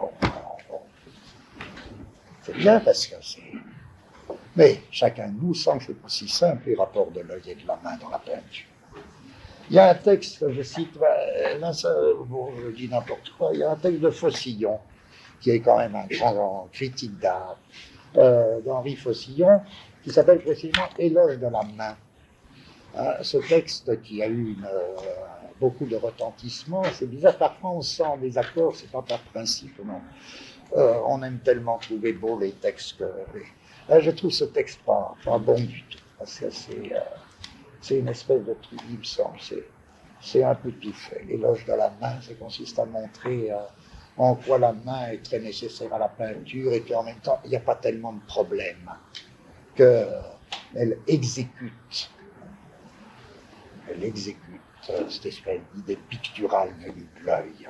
C'est 2.42 2.56
bien 2.56 2.80
parce 2.80 3.08
que 3.08 3.16
c'est. 3.22 3.42
Mais 4.56 4.82
chacun 4.90 5.28
de 5.28 5.42
nous 5.42 5.54
sent 5.54 5.78
que 5.80 5.86
c'est 5.88 6.02
pas 6.02 6.08
si 6.08 6.30
simple 6.30 6.70
les 6.70 6.76
rapports 6.76 7.12
de 7.12 7.22
l'œil 7.22 7.42
et 7.48 7.56
de 7.56 7.68
la 7.68 7.78
main 7.84 7.98
dans 7.98 8.10
la 8.10 8.20
peinture. 8.20 8.68
Il 9.70 9.76
y 9.76 9.80
a 9.80 9.90
un 9.90 9.96
texte 9.96 10.40
que 10.40 10.54
je 10.54 10.62
cite, 10.62 10.96
là, 11.60 11.74
ça, 11.74 11.94
bon, 12.26 12.54
je 12.64 12.70
dis 12.70 12.88
n'importe 12.88 13.32
quoi, 13.38 13.50
il 13.54 13.60
y 13.60 13.64
a 13.64 13.72
un 13.72 13.76
texte 13.76 14.00
de 14.00 14.12
Faucillon, 14.12 14.80
qui 15.42 15.50
est 15.50 15.60
quand 15.60 15.80
même 15.80 15.96
un 15.96 16.06
grand 16.06 16.70
critique 16.72 17.18
d'art, 17.18 17.58
euh, 18.18 18.62
d'Henri 18.62 18.96
Faucillon, 18.96 19.62
qui 20.04 20.12
s'appelle 20.12 20.40
précisément 20.40 20.88
Éloge 20.98 21.38
de 21.38 21.48
la 21.48 21.64
main. 21.64 21.98
Ah, 22.96 23.18
ce 23.22 23.38
texte 23.38 24.02
qui 24.04 24.24
a 24.24 24.28
eu 24.28 24.56
euh, 24.64 24.96
beaucoup 25.60 25.86
de 25.86 25.98
retentissement, 25.98 26.84
c'est 26.94 27.10
bizarre, 27.10 27.38
parfois 27.38 27.72
on 27.72 27.82
sent 27.82 28.18
des 28.22 28.38
accords, 28.38 28.76
c'est 28.76 28.90
pas 28.90 29.02
par 29.02 29.20
principe. 29.20 29.80
Euh, 30.78 30.94
on 31.08 31.22
aime 31.24 31.40
tellement 31.40 31.78
trouver 31.78 32.14
beaux 32.14 32.40
les 32.40 32.54
textes 32.54 32.98
que. 32.98 34.00
je 34.00 34.12
trouve 34.12 34.32
ce 34.32 34.46
texte 34.46 34.80
pas, 34.86 35.14
pas 35.26 35.38
bon 35.38 35.60
du 35.60 35.84
tout, 35.90 36.00
parce 36.18 36.40
que 36.40 36.50
c'est 37.82 38.00
une 38.00 38.08
espèce 38.08 38.44
de 38.46 38.54
truc, 38.54 38.80
il 38.90 39.00
me 39.00 39.04
semble, 39.04 39.38
c'est 40.22 40.44
un 40.44 40.56
peu 40.56 40.72
tout 40.72 40.94
fait. 40.94 41.24
L'éloge 41.28 41.66
de 41.66 41.74
la 41.74 41.92
main, 42.02 42.22
ça 42.22 42.34
consiste 42.40 42.80
à 42.80 42.86
montrer 42.86 43.52
en 44.18 44.36
quoi 44.36 44.58
la 44.58 44.72
main 44.72 45.08
est 45.10 45.24
très 45.24 45.40
nécessaire 45.40 45.94
à 45.94 46.00
la 46.00 46.08
peinture 46.08 46.72
et 46.74 46.82
qu'en 46.82 47.04
même 47.04 47.20
temps, 47.20 47.40
il 47.44 47.50
n'y 47.50 47.56
a 47.56 47.62
pas 47.62 47.76
tellement 47.76 48.14
de 48.14 48.22
problèmes, 48.22 48.90
qu'elle 49.76 50.98
exécute, 51.08 52.10
elle 53.90 54.04
exécute 54.04 54.62
cette 55.10 55.26
espèce 55.26 55.62
d'idée 55.74 55.98
picturale 56.10 56.70
de 56.80 57.26
l'œil. 57.26 57.68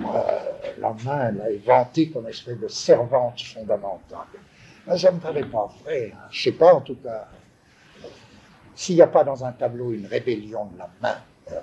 Euh, 0.00 0.72
la 0.78 0.92
main, 1.04 1.28
elle 1.28 1.54
est 1.54 1.66
vantée 1.66 2.10
comme 2.10 2.26
espèce 2.28 2.58
de 2.58 2.68
servante 2.68 3.40
fondamentale. 3.40 4.26
Mais 4.86 4.98
ça 4.98 5.10
ne 5.10 5.16
me 5.16 5.20
paraît 5.20 5.44
pas 5.44 5.72
vrai. 5.82 6.12
Hein. 6.14 6.26
Je 6.30 6.38
ne 6.38 6.52
sais 6.52 6.58
pas, 6.58 6.74
en 6.74 6.80
tout 6.80 6.96
cas, 6.96 7.28
s'il 8.74 8.96
n'y 8.96 9.02
a 9.02 9.06
pas 9.06 9.24
dans 9.24 9.44
un 9.44 9.52
tableau 9.52 9.92
une 9.92 10.06
rébellion 10.06 10.66
de 10.66 10.78
la 10.78 10.90
main 11.00 11.16
euh, 11.50 11.60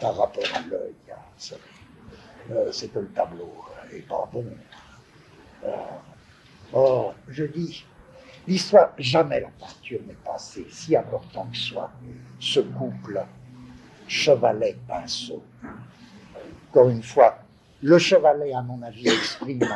par 0.00 0.16
rapport 0.16 0.42
à 0.54 0.60
l'œil, 0.68 0.94
hein, 1.10 1.14
euh, 1.52 1.56
c'est 2.72 2.92
que 2.92 2.98
le 2.98 3.08
tableau 3.08 3.52
est 3.92 4.06
pas 4.06 4.28
bon. 4.32 4.46
Euh, 5.64 5.68
or, 6.72 7.14
je 7.28 7.44
dis, 7.44 7.84
l'histoire, 8.46 8.92
jamais 8.98 9.40
la 9.40 9.48
peinture 9.48 10.00
n'est 10.06 10.14
passée, 10.14 10.66
si 10.70 10.96
important 10.96 11.46
que 11.50 11.56
soit, 11.56 11.90
ce 12.38 12.60
couple 12.60 13.24
chevalet-pinceau. 14.08 15.42
Encore 16.70 16.88
une 16.88 17.02
fois, 17.02 17.38
le 17.82 17.98
chevalet, 17.98 18.52
à 18.52 18.62
mon 18.62 18.82
avis, 18.82 19.08
exprime 19.08 19.68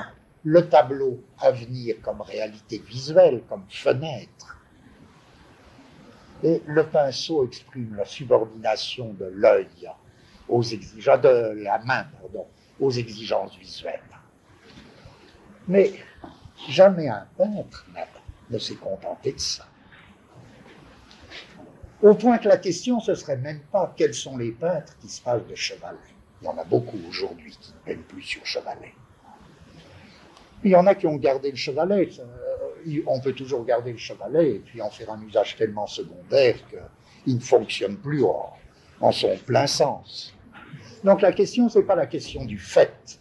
le 0.45 0.69
tableau 0.69 1.21
à 1.39 1.51
venir 1.51 1.97
comme 2.03 2.21
réalité 2.21 2.79
visuelle, 2.79 3.43
comme 3.49 3.65
fenêtre. 3.69 4.59
Et 6.43 6.63
le 6.67 6.85
pinceau 6.85 7.47
exprime 7.47 7.95
la 7.97 8.05
subordination 8.05 9.15
de 9.15 9.25
l'œil 9.25 9.89
aux 10.49 10.63
exigences, 10.63 11.23
de 11.23 11.63
la 11.63 11.79
main, 11.79 12.05
pardon, 12.21 12.47
aux 12.81 12.91
exigences 12.91 13.57
visuelles. 13.57 14.01
Mais 15.69 15.93
jamais 16.69 17.09
un 17.09 17.27
peintre 17.37 17.87
ne 18.51 18.59
s'est 18.59 18.75
contenté 18.75 19.33
de 19.33 19.41
ça. 19.41 19.67
Au 22.03 22.15
point 22.15 22.37
que 22.39 22.49
la 22.49 22.59
question, 22.59 23.01
ce 23.01 23.15
serait 23.15 23.39
même 23.39 23.61
pas 23.73 23.95
quels 23.97 24.13
sont 24.13 24.37
les 24.37 24.51
peintres 24.51 24.97
qui 24.99 25.09
se 25.09 25.23
passent 25.23 25.47
de 25.49 25.55
chevalet. 25.55 25.97
Il 26.43 26.45
y 26.45 26.49
en 26.49 26.59
a 26.59 26.65
beaucoup 26.65 26.99
aujourd'hui 27.09 27.57
qui 27.59 27.73
ne 27.73 27.79
peignent 27.79 28.03
plus 28.03 28.23
sur 28.23 28.45
chevalet. 28.45 28.93
Il 30.63 30.71
y 30.71 30.77
en 30.77 30.87
a 30.87 30.95
qui 30.95 31.07
ont 31.07 31.17
gardé 31.17 31.51
le 31.51 31.57
chevalet. 31.57 32.11
Euh, 32.19 33.03
on 33.07 33.21
peut 33.21 33.33
toujours 33.33 33.65
garder 33.65 33.93
le 33.93 33.99
chevalet 33.99 34.57
et 34.57 34.59
puis 34.59 34.83
en 34.83 34.91
faire 34.91 35.11
un 35.11 35.23
usage 35.23 35.57
tellement 35.57 35.87
secondaire 35.87 36.57
qu'il 37.25 37.37
ne 37.37 37.41
fonctionne 37.41 37.97
plus 37.97 38.23
en 39.01 39.13
son 39.13 39.37
plein 39.47 39.67
sens. 39.67 40.34
Donc 41.05 41.21
la 41.21 41.33
question, 41.33 41.69
ce 41.69 41.79
n'est 41.79 41.85
pas 41.85 41.95
la 41.95 42.07
question 42.07 42.45
du 42.47 42.59
fait 42.59 43.21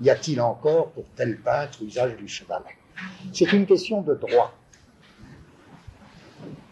Y 0.00 0.10
a-t-il 0.10 0.40
encore 0.40 0.90
pour 0.90 1.04
tel 1.16 1.40
peintre 1.40 1.82
usage 1.82 2.14
du 2.16 2.28
chevalet 2.28 2.76
C'est 3.32 3.50
une 3.52 3.64
question 3.66 4.02
de 4.02 4.14
droit. 4.14 4.54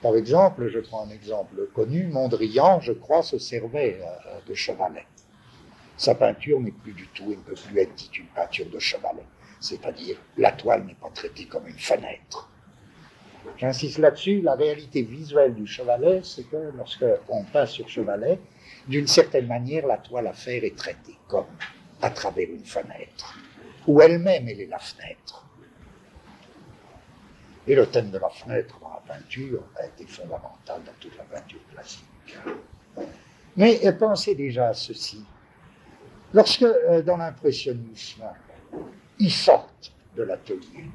Par 0.02 0.16
exemple, 0.16 0.68
je 0.68 0.78
prends 0.78 1.06
un 1.06 1.10
exemple 1.10 1.68
connu, 1.74 2.06
Mondrian, 2.06 2.80
je 2.80 2.92
crois, 2.92 3.22
se 3.22 3.38
servait 3.38 4.00
euh, 4.02 4.38
de 4.46 4.54
chevalet. 4.54 5.06
Sa 5.96 6.14
peinture 6.14 6.60
n'est 6.60 6.70
plus 6.70 6.92
du 6.92 7.06
tout, 7.08 7.30
et 7.32 7.36
ne 7.36 7.42
peut 7.42 7.54
plus 7.54 7.78
être 7.78 7.94
dite 7.94 8.18
une 8.18 8.26
peinture 8.26 8.66
de 8.70 8.78
chevalet. 8.78 9.24
C'est-à-dire, 9.60 10.16
la 10.38 10.52
toile 10.52 10.84
n'est 10.84 10.94
pas 10.94 11.10
traitée 11.10 11.44
comme 11.44 11.66
une 11.66 11.78
fenêtre. 11.78 12.50
J'insiste 13.58 13.98
là-dessus, 13.98 14.40
la 14.40 14.54
réalité 14.54 15.02
visuelle 15.02 15.54
du 15.54 15.66
chevalet, 15.66 16.20
c'est 16.22 16.44
que 16.44 16.70
lorsqu'on 16.76 17.44
peint 17.44 17.66
sur 17.66 17.88
chevalet, 17.88 18.38
d'une 18.88 19.06
certaine 19.06 19.46
manière, 19.46 19.86
la 19.86 19.98
toile 19.98 20.26
à 20.26 20.32
faire 20.32 20.64
est 20.64 20.76
traitée 20.76 21.16
comme 21.28 21.46
à 22.02 22.10
travers 22.10 22.48
une 22.48 22.64
fenêtre, 22.64 23.38
où 23.86 24.00
elle-même, 24.00 24.48
elle 24.48 24.60
est 24.60 24.66
la 24.66 24.78
fenêtre. 24.78 25.46
Et 27.66 27.74
le 27.74 27.86
thème 27.86 28.10
de 28.10 28.18
la 28.18 28.30
fenêtre 28.30 28.78
dans 28.80 28.88
la 28.88 29.14
peinture 29.14 29.62
a 29.76 29.86
été 29.86 30.06
fondamental 30.06 30.82
dans 30.84 30.92
toute 30.98 31.16
la 31.16 31.24
peinture 31.24 31.60
classique. 31.72 32.38
Mais 33.56 33.78
pensez 33.98 34.34
déjà 34.34 34.68
à 34.68 34.74
ceci. 34.74 35.24
Lorsque, 36.32 36.62
euh, 36.62 37.02
dans 37.02 37.16
l'impressionnisme, 37.16 38.24
ils 39.18 39.32
sortent 39.32 39.92
de 40.16 40.22
l'atelier, 40.22 40.86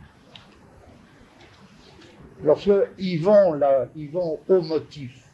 lorsqu'ils 2.42 3.22
vont 3.22 3.60
vont 4.12 4.40
au 4.48 4.62
motif, 4.62 5.28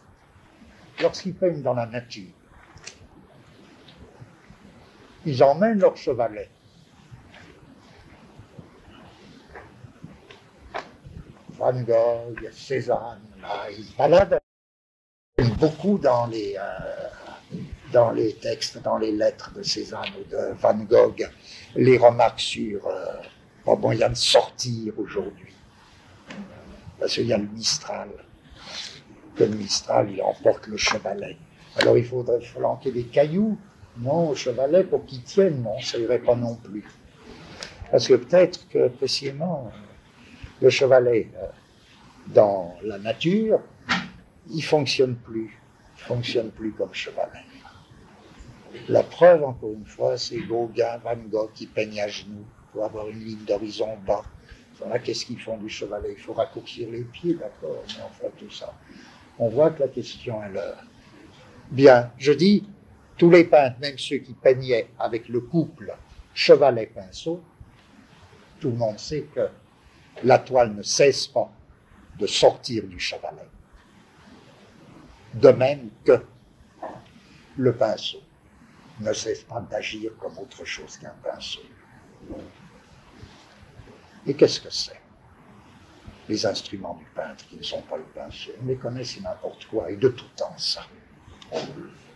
lorsqu'ils 1.01 1.35
peignent 1.35 1.61
dans 1.61 1.73
la 1.73 1.85
nature, 1.85 2.33
ils 5.25 5.43
emmènent 5.43 5.79
leur 5.79 5.95
chevalet. 5.97 6.49
Van 11.57 11.79
Gogh, 11.81 12.49
Cézanne, 12.51 13.21
là, 13.39 13.69
ils 13.69 13.95
baladent 13.95 14.39
beaucoup 15.59 15.99
dans 15.99 16.25
les, 16.25 16.55
euh, 16.57 17.07
dans 17.91 18.11
les 18.11 18.33
textes, 18.33 18.81
dans 18.81 18.97
les 18.97 19.11
lettres 19.11 19.53
de 19.53 19.61
Cézanne 19.61 20.09
ou 20.19 20.29
de 20.29 20.53
Van 20.59 20.75
Gogh, 20.75 21.29
les 21.75 21.97
remarques 21.97 22.39
sur 22.39 22.87
euh, 22.87 23.05
pas 23.63 23.75
moyen 23.75 24.09
de 24.09 24.15
sortir 24.15 24.93
aujourd'hui. 24.97 25.53
Parce 26.99 27.13
qu'il 27.13 27.27
y 27.27 27.33
a 27.33 27.37
le 27.37 27.47
Mistral. 27.47 28.09
Que 29.35 29.43
le 29.43 29.55
Mistral, 29.55 30.09
il 30.11 30.21
emporte 30.21 30.67
le 30.67 30.77
chevalet. 30.77 31.37
Alors 31.77 31.97
il 31.97 32.05
faudrait 32.05 32.41
flanquer 32.41 32.91
des 32.91 33.03
cailloux 33.03 33.57
non, 34.01 34.29
au 34.29 34.35
chevalet, 34.35 34.83
pour 34.83 35.05
qu'il 35.05 35.21
tienne, 35.23 35.61
non, 35.61 35.79
ça 35.79 35.97
irait 35.97 36.19
pas 36.19 36.35
non 36.35 36.55
plus. 36.55 36.85
Parce 37.91 38.07
que 38.07 38.15
peut-être 38.15 38.67
que 38.69 38.87
précisément, 38.87 39.71
le 40.61 40.69
chevalet, 40.69 41.29
euh, 41.35 41.47
dans 42.27 42.75
la 42.83 42.97
nature, 42.97 43.59
il 44.49 44.63
fonctionne 44.63 45.15
plus. 45.15 45.57
Il 45.97 46.01
fonctionne 46.03 46.51
plus 46.51 46.71
comme 46.71 46.93
chevalet. 46.93 47.43
La 48.87 49.03
preuve, 49.03 49.43
encore 49.43 49.73
une 49.73 49.85
fois, 49.85 50.17
c'est 50.17 50.39
Gauguin, 50.39 50.97
Van 51.03 51.15
Gogh 51.15 51.51
qui 51.53 51.67
peignent 51.67 52.01
à 52.01 52.07
genoux 52.07 52.45
pour 52.71 52.85
avoir 52.85 53.09
une 53.09 53.19
ligne 53.19 53.43
d'horizon 53.45 53.97
bas. 54.05 54.23
Voilà, 54.79 54.97
qu'est-ce 54.99 55.25
qu'ils 55.25 55.39
font 55.39 55.57
du 55.57 55.69
chevalet? 55.69 56.13
Il 56.17 56.21
faut 56.21 56.33
raccourcir 56.33 56.89
les 56.89 57.03
pieds, 57.03 57.35
d'accord, 57.35 57.83
mais 57.87 58.03
enfin 58.03 58.27
tout 58.37 58.49
ça. 58.49 58.73
On 59.37 59.49
voit 59.49 59.69
que 59.71 59.81
la 59.81 59.89
question 59.89 60.41
est 60.43 60.49
l'heure. 60.49 60.83
Bien, 61.69 62.11
je 62.17 62.31
dis, 62.31 62.63
tous 63.21 63.29
les 63.29 63.43
peintres, 63.43 63.77
même 63.79 63.99
ceux 63.99 64.17
qui 64.17 64.33
peignaient 64.33 64.87
avec 64.97 65.29
le 65.29 65.41
couple 65.41 65.95
chevalet-pinceau, 66.33 67.39
tout 68.59 68.71
le 68.71 68.75
monde 68.75 68.97
sait 68.97 69.27
que 69.35 69.47
la 70.23 70.39
toile 70.39 70.73
ne 70.73 70.81
cesse 70.81 71.27
pas 71.27 71.51
de 72.17 72.25
sortir 72.25 72.83
du 72.87 72.99
chevalet. 72.99 73.47
De 75.35 75.49
même 75.49 75.91
que 76.03 76.25
le 77.57 77.75
pinceau 77.75 78.23
ne 79.01 79.13
cesse 79.13 79.43
pas 79.43 79.61
d'agir 79.61 80.13
comme 80.17 80.35
autre 80.39 80.65
chose 80.65 80.97
qu'un 80.97 81.13
pinceau. 81.23 81.61
Et 84.25 84.33
qu'est-ce 84.33 84.61
que 84.61 84.71
c'est? 84.71 84.99
Les 86.27 86.43
instruments 86.43 86.95
du 86.95 87.05
peintre 87.13 87.45
qui 87.47 87.57
ne 87.57 87.61
sont 87.61 87.83
pas 87.83 87.97
le 87.97 88.03
pinceau. 88.15 88.49
On 88.63 88.65
les 88.65 88.77
connaît, 88.77 89.03
c'est 89.03 89.21
n'importe 89.21 89.67
quoi, 89.67 89.91
et 89.91 89.95
de 89.95 90.09
tout 90.09 90.29
temps 90.35 90.57
ça. 90.57 90.87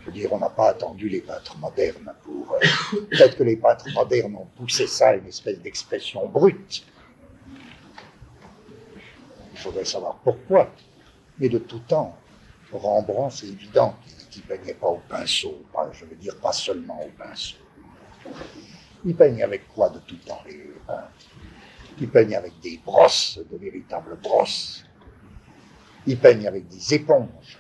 Je 0.06 0.12
veux 0.12 0.18
dire, 0.18 0.34
on 0.34 0.38
n'a 0.38 0.52
pas 0.52 0.70
attendu 0.70 1.10
les 1.10 1.22
peintres 1.22 1.58
modernes 1.58 2.14
pour. 2.24 2.54
Euh, 2.54 2.60
peut-être 3.10 3.38
que 3.38 3.44
les 3.44 3.56
peintres 3.56 3.90
modernes 3.92 4.36
ont 4.36 4.48
poussé 4.56 4.86
ça 4.86 5.10
à 5.10 5.16
une 5.16 5.26
espèce 5.26 5.60
d'expression 5.60 6.28
brute. 6.28 6.86
Il 9.52 9.58
faudrait 9.58 9.86
savoir 9.86 10.18
pourquoi. 10.24 10.70
Mais 11.40 11.50
de 11.50 11.58
tout 11.58 11.80
temps, 11.80 12.16
Rembrandt, 12.72 13.36
c'est 13.36 13.48
évident 13.48 13.96
qu'il 14.30 14.44
ne 14.44 14.48
peignait 14.48 14.76
pas 14.76 14.90
au 14.90 15.02
pinceau. 15.10 15.64
je 15.92 16.06
veux 16.06 16.16
dire, 16.16 16.40
pas 16.40 16.54
seulement 16.54 17.02
au 17.04 17.10
pinceau. 17.18 17.58
Il 19.06 19.16
peigne 19.16 19.42
avec 19.42 19.68
quoi 19.74 19.90
de 19.90 20.00
tout 20.00 20.18
temps, 20.18 20.42
les 20.46 20.72
peintres? 20.86 21.10
Il 22.00 22.10
peigne 22.10 22.36
avec 22.36 22.60
des 22.60 22.80
brosses, 22.86 23.40
de 23.52 23.58
véritables 23.58 24.18
brosses. 24.22 24.86
Il 26.06 26.20
peigne 26.20 26.48
avec 26.48 26.68
des 26.68 26.94
éponges 26.94 27.60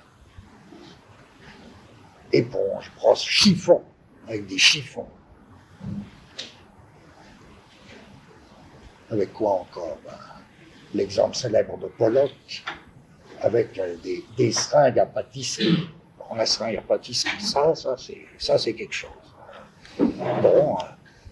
éponge, 2.31 2.91
brosse, 2.95 3.23
chiffon, 3.23 3.83
avec 4.27 4.45
des 4.47 4.57
chiffons. 4.57 5.07
Avec 9.09 9.33
quoi 9.33 9.61
encore? 9.61 9.97
Ben, 10.03 10.13
L'exemple 10.93 11.35
célèbre 11.35 11.77
de 11.77 11.87
Pollock, 11.87 12.63
avec 13.41 13.77
euh, 13.77 13.95
des, 14.37 14.51
seringues 14.51 14.99
à 14.99 15.05
pâtisserie. 15.05 15.89
La 16.35 16.45
seringue 16.45 16.77
à 16.77 16.81
pâtisserie, 16.81 17.39
ça, 17.39 17.75
ça 17.75 17.95
c'est, 17.97 18.73
quelque 18.73 18.93
chose. 18.93 19.11
Bon, 19.99 20.77
euh, 20.77 20.83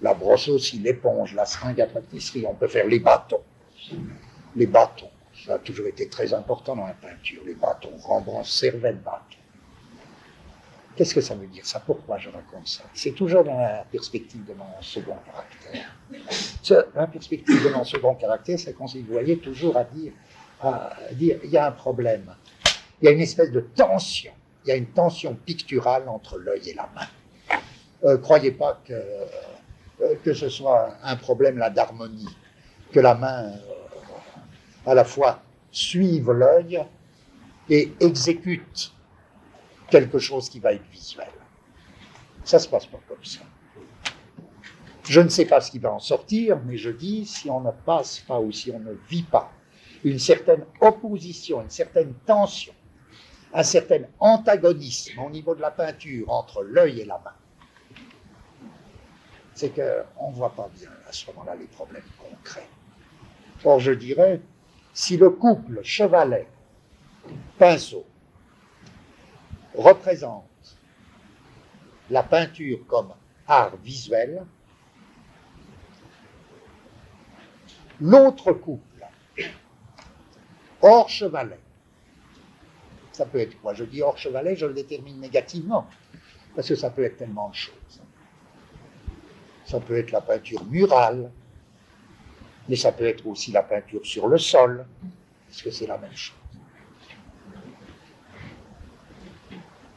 la 0.01 0.13
brosse 0.13 0.47
aussi, 0.49 0.79
l'éponge, 0.79 1.33
la 1.33 1.45
seringue 1.45 1.81
à 1.81 1.87
pâtisserie, 1.87 2.45
on 2.47 2.53
peut 2.53 2.67
faire 2.67 2.87
les 2.87 2.99
bâtons. 2.99 3.41
Les 4.55 4.67
bâtons, 4.67 5.09
ça 5.45 5.55
a 5.55 5.59
toujours 5.59 5.87
été 5.87 6.07
très 6.07 6.33
important 6.33 6.75
dans 6.75 6.85
la 6.85 6.93
peinture, 6.93 7.41
les 7.45 7.55
bâtons. 7.55 7.97
Rembrandt 8.01 8.47
servait 8.47 8.93
de 8.93 8.99
bâton. 8.99 9.37
Qu'est-ce 10.95 11.15
que 11.15 11.21
ça 11.21 11.33
veut 11.33 11.47
dire 11.47 11.65
ça? 11.65 11.79
Pourquoi 11.79 12.19
je 12.19 12.29
raconte 12.29 12.67
ça? 12.67 12.83
C'est 12.93 13.13
toujours 13.13 13.43
dans 13.43 13.57
la 13.57 13.83
perspective 13.91 14.45
de 14.45 14.53
mon 14.53 14.81
second 14.81 15.17
caractère. 15.25 16.87
la 16.95 17.07
perspective 17.07 17.63
de 17.63 17.69
mon 17.69 17.83
second 17.83 18.13
caractère, 18.13 18.59
c'est 18.59 18.73
qu'on 18.73 18.87
s'y 18.87 19.01
voyait 19.01 19.37
toujours 19.37 19.75
à 19.75 19.85
dire, 19.85 20.13
à 20.61 20.91
dire, 21.13 21.39
il 21.43 21.49
y 21.49 21.57
a 21.57 21.67
un 21.67 21.71
problème. 21.71 22.35
Il 23.01 23.05
y 23.05 23.07
a 23.07 23.11
une 23.11 23.21
espèce 23.21 23.51
de 23.51 23.61
tension. 23.61 24.31
Il 24.65 24.69
y 24.69 24.71
a 24.71 24.75
une 24.75 24.87
tension 24.87 25.33
picturale 25.33 26.07
entre 26.07 26.37
l'œil 26.37 26.69
et 26.69 26.73
la 26.73 26.89
main. 26.95 27.59
Euh, 28.05 28.17
croyez 28.17 28.51
pas 28.51 28.79
que, 28.85 28.93
euh, 28.93 30.15
que 30.23 30.33
ce 30.33 30.49
soit 30.49 30.95
un 31.03 31.15
problème 31.15 31.57
là 31.57 31.69
d'harmonie, 31.69 32.29
que 32.91 32.99
la 32.99 33.15
main 33.15 33.45
euh, 33.45 33.55
à 34.85 34.93
la 34.93 35.05
fois 35.05 35.41
suive 35.71 36.31
l'œil 36.31 36.83
et 37.69 37.93
exécute 37.99 38.93
quelque 39.93 40.17
chose 40.17 40.49
qui 40.49 40.59
va 40.59 40.73
être 40.73 40.89
visuel. 40.91 41.29
Ça 42.43 42.57
se 42.57 42.67
passe 42.67 42.87
pas 42.87 42.99
comme 43.07 43.23
ça. 43.23 43.41
Je 45.07 45.21
ne 45.21 45.29
sais 45.29 45.45
pas 45.45 45.61
ce 45.61 45.69
qui 45.69 45.77
va 45.77 45.93
en 45.93 45.99
sortir, 45.99 46.59
mais 46.65 46.77
je 46.77 46.89
dis, 46.89 47.27
si 47.27 47.47
on 47.51 47.61
ne 47.61 47.69
passe 47.85 48.21
pas 48.21 48.39
ou 48.39 48.51
si 48.51 48.71
on 48.71 48.79
ne 48.79 48.93
vit 49.07 49.21
pas 49.21 49.51
une 50.03 50.17
certaine 50.17 50.65
opposition, 50.81 51.61
une 51.61 51.69
certaine 51.69 52.15
tension, 52.25 52.73
un 53.53 53.61
certain 53.61 53.99
antagonisme 54.19 55.19
au 55.19 55.29
niveau 55.29 55.53
de 55.53 55.61
la 55.61 55.69
peinture 55.69 56.27
entre 56.31 56.63
l'œil 56.63 57.01
et 57.01 57.05
la 57.05 57.21
main, 57.23 57.35
c'est 59.53 59.75
qu'on 59.75 60.31
ne 60.31 60.35
voit 60.35 60.55
pas 60.55 60.71
bien 60.75 60.89
à 61.07 61.11
ce 61.11 61.27
moment-là 61.27 61.55
les 61.55 61.67
problèmes 61.67 62.01
concrets. 62.17 62.67
Or, 63.63 63.79
je 63.79 63.91
dirais, 63.91 64.41
si 64.91 65.17
le 65.17 65.29
couple 65.29 65.83
chevalet-pinceau 65.83 68.07
représente 69.75 70.45
la 72.09 72.23
peinture 72.23 72.79
comme 72.87 73.13
art 73.47 73.75
visuel, 73.77 74.45
l'autre 77.99 78.53
couple, 78.53 79.05
hors 80.81 81.09
chevalet, 81.09 81.59
ça 83.11 83.25
peut 83.25 83.39
être 83.39 83.59
quoi? 83.61 83.73
Je 83.73 83.83
dis 83.83 84.01
hors 84.01 84.17
chevalet, 84.17 84.55
je 84.55 84.65
le 84.65 84.73
détermine 84.73 85.19
négativement, 85.19 85.87
parce 86.55 86.67
que 86.67 86.75
ça 86.75 86.89
peut 86.89 87.03
être 87.03 87.17
tellement 87.17 87.49
de 87.49 87.55
choses. 87.55 88.01
Ça 89.65 89.79
peut 89.79 89.97
être 89.97 90.11
la 90.11 90.21
peinture 90.21 90.63
murale, 90.65 91.31
mais 92.67 92.75
ça 92.75 92.91
peut 92.91 93.05
être 93.05 93.25
aussi 93.25 93.51
la 93.51 93.63
peinture 93.63 94.05
sur 94.05 94.27
le 94.27 94.37
sol, 94.37 94.85
parce 95.47 95.61
que 95.61 95.71
c'est 95.71 95.87
la 95.87 95.97
même 95.97 96.15
chose. 96.15 96.42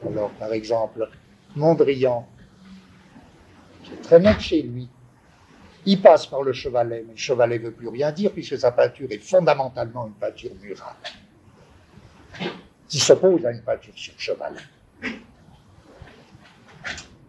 Alors, 0.06 0.30
par 0.32 0.52
exemple, 0.52 1.08
Mondrian, 1.54 2.26
c'est 3.84 4.00
très 4.02 4.20
net 4.20 4.40
chez 4.40 4.62
lui. 4.62 4.88
Il 5.84 6.00
passe 6.00 6.26
par 6.26 6.42
le 6.42 6.52
chevalet, 6.52 7.04
mais 7.06 7.12
le 7.12 7.18
chevalet 7.18 7.58
ne 7.58 7.64
veut 7.64 7.72
plus 7.72 7.88
rien 7.88 8.10
dire 8.10 8.32
puisque 8.32 8.58
sa 8.58 8.72
peinture 8.72 9.10
est 9.10 9.18
fondamentalement 9.18 10.06
une 10.06 10.14
peinture 10.14 10.50
murale 10.60 10.96
qui 12.88 12.98
s'oppose 12.98 13.44
à 13.46 13.52
une 13.52 13.62
peinture 13.62 13.94
sur 13.96 14.14
chevalet. 14.18 14.60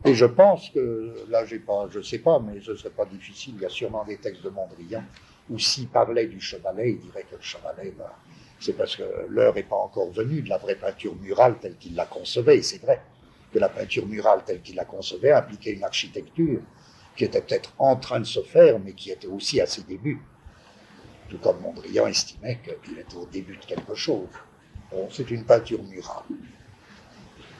Et 0.05 0.13
je 0.13 0.25
pense 0.25 0.69
que, 0.69 1.25
là, 1.29 1.43
pas, 1.65 1.87
je 1.91 1.97
ne 1.99 2.03
sais 2.03 2.19
pas, 2.19 2.39
mais 2.39 2.61
ce 2.61 2.71
ne 2.71 2.75
serait 2.75 2.89
pas 2.89 3.05
difficile, 3.05 3.55
il 3.57 3.61
y 3.61 3.65
a 3.65 3.69
sûrement 3.69 4.05
des 4.05 4.17
textes 4.17 4.43
de 4.43 4.49
Mondrian 4.49 5.03
où 5.49 5.59
s'il 5.59 5.87
parlait 5.87 6.27
du 6.27 6.39
chevalet, 6.39 6.91
il 6.91 6.99
dirait 6.99 7.23
que 7.23 7.35
le 7.35 7.41
chevalet, 7.41 7.93
ben, 7.97 8.05
c'est 8.60 8.74
parce 8.74 8.96
que 8.96 9.04
l'heure 9.30 9.54
n'est 9.56 9.63
pas 9.63 9.76
encore 9.76 10.12
venue 10.12 10.41
de 10.41 10.50
la 10.50 10.58
vraie 10.58 10.76
peinture 10.76 11.15
murale 11.15 11.58
telle 11.60 11.78
qu'il 11.78 11.96
la 11.96 12.06
concevait, 12.06 12.62
c'est 12.62 12.82
vrai 12.82 13.02
que 13.54 13.60
la 13.60 13.70
peinture 13.70 14.06
murale 14.06 14.41
telle 14.46 14.62
qu'il 14.62 14.76
la 14.76 14.86
concevait 14.86 15.32
impliquait 15.32 15.74
une 15.74 15.84
architecture 15.84 16.62
qui 17.15 17.24
était 17.24 17.41
peut-être 17.41 17.74
en 17.80 17.96
train 17.96 18.20
de 18.20 18.26
se 18.26 18.41
faire, 18.41 18.80
mais 18.80 18.93
qui 18.93 19.12
était 19.12 19.28
aussi 19.28 19.60
à 19.60 19.65
ses 19.65 19.84
débuts. 19.84 20.22
Tout 21.30 21.39
comme 21.39 21.60
Mondrian 21.62 22.08
estimait 22.08 22.60
qu'il 22.84 22.98
était 23.00 23.15
au 23.15 23.26
début 23.26 23.58
de 23.58 23.65
quelque 23.65 23.96
chose. 23.96 24.30
Bon, 24.91 25.10
c'est 25.12 25.30
une 25.32 25.43
peinture 25.43 25.84
murale. 25.84 26.24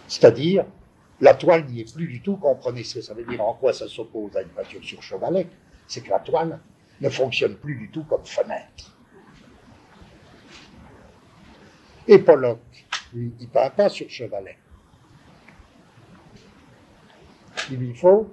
C'est-à-dire, 0.08 0.66
la 1.20 1.34
toile 1.34 1.66
n'y 1.66 1.82
est 1.82 1.94
plus 1.94 2.08
du 2.08 2.22
tout, 2.22 2.38
comprenez 2.38 2.84
ce 2.84 2.96
que 2.96 3.02
ça 3.02 3.14
veut 3.14 3.26
dire, 3.26 3.42
en 3.42 3.56
quoi 3.56 3.74
ça 3.74 3.88
s'oppose 3.88 4.36
à 4.38 4.42
une 4.42 4.50
peinture 4.50 4.84
sur 4.84 5.02
chevalet, 5.02 5.48
c'est 5.88 6.02
que 6.02 6.10
la 6.10 6.20
toile 6.20 6.60
ne 7.02 7.10
fonctionne 7.10 7.56
plus 7.56 7.76
du 7.76 7.90
tout 7.90 8.04
comme 8.04 8.26
fenêtre. 8.26 8.97
Et 12.08 12.20
Pollock, 12.20 12.60
lui, 13.14 13.34
il 13.40 13.48
ne 13.48 13.52
peint 13.52 13.70
pas 13.70 13.90
sur 13.90 14.10
chevalet. 14.10 14.58
Il 17.70 17.78
lui 17.78 17.94
faut 17.94 18.32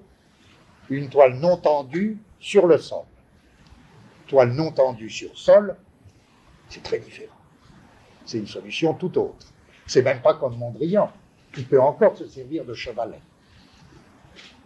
une 0.90 1.08
toile 1.08 1.34
non 1.34 1.56
tendue 1.56 2.18
sur 2.38 2.66
le 2.66 2.78
sol. 2.78 3.04
Toile 4.28 4.52
non 4.52 4.70
tendue 4.70 5.10
sur 5.10 5.36
sol, 5.36 5.76
c'est 6.68 6.82
très 6.82 6.98
différent. 6.98 7.34
C'est 8.24 8.38
une 8.38 8.46
solution 8.46 8.94
tout 8.94 9.18
autre. 9.18 9.46
C'est 9.86 10.02
même 10.02 10.22
pas 10.22 10.34
comme 10.34 10.56
Mondrian. 10.56 11.10
Il 11.56 11.66
peut 11.66 11.80
encore 11.80 12.16
se 12.16 12.26
servir 12.26 12.64
de 12.64 12.74
chevalet. 12.74 13.20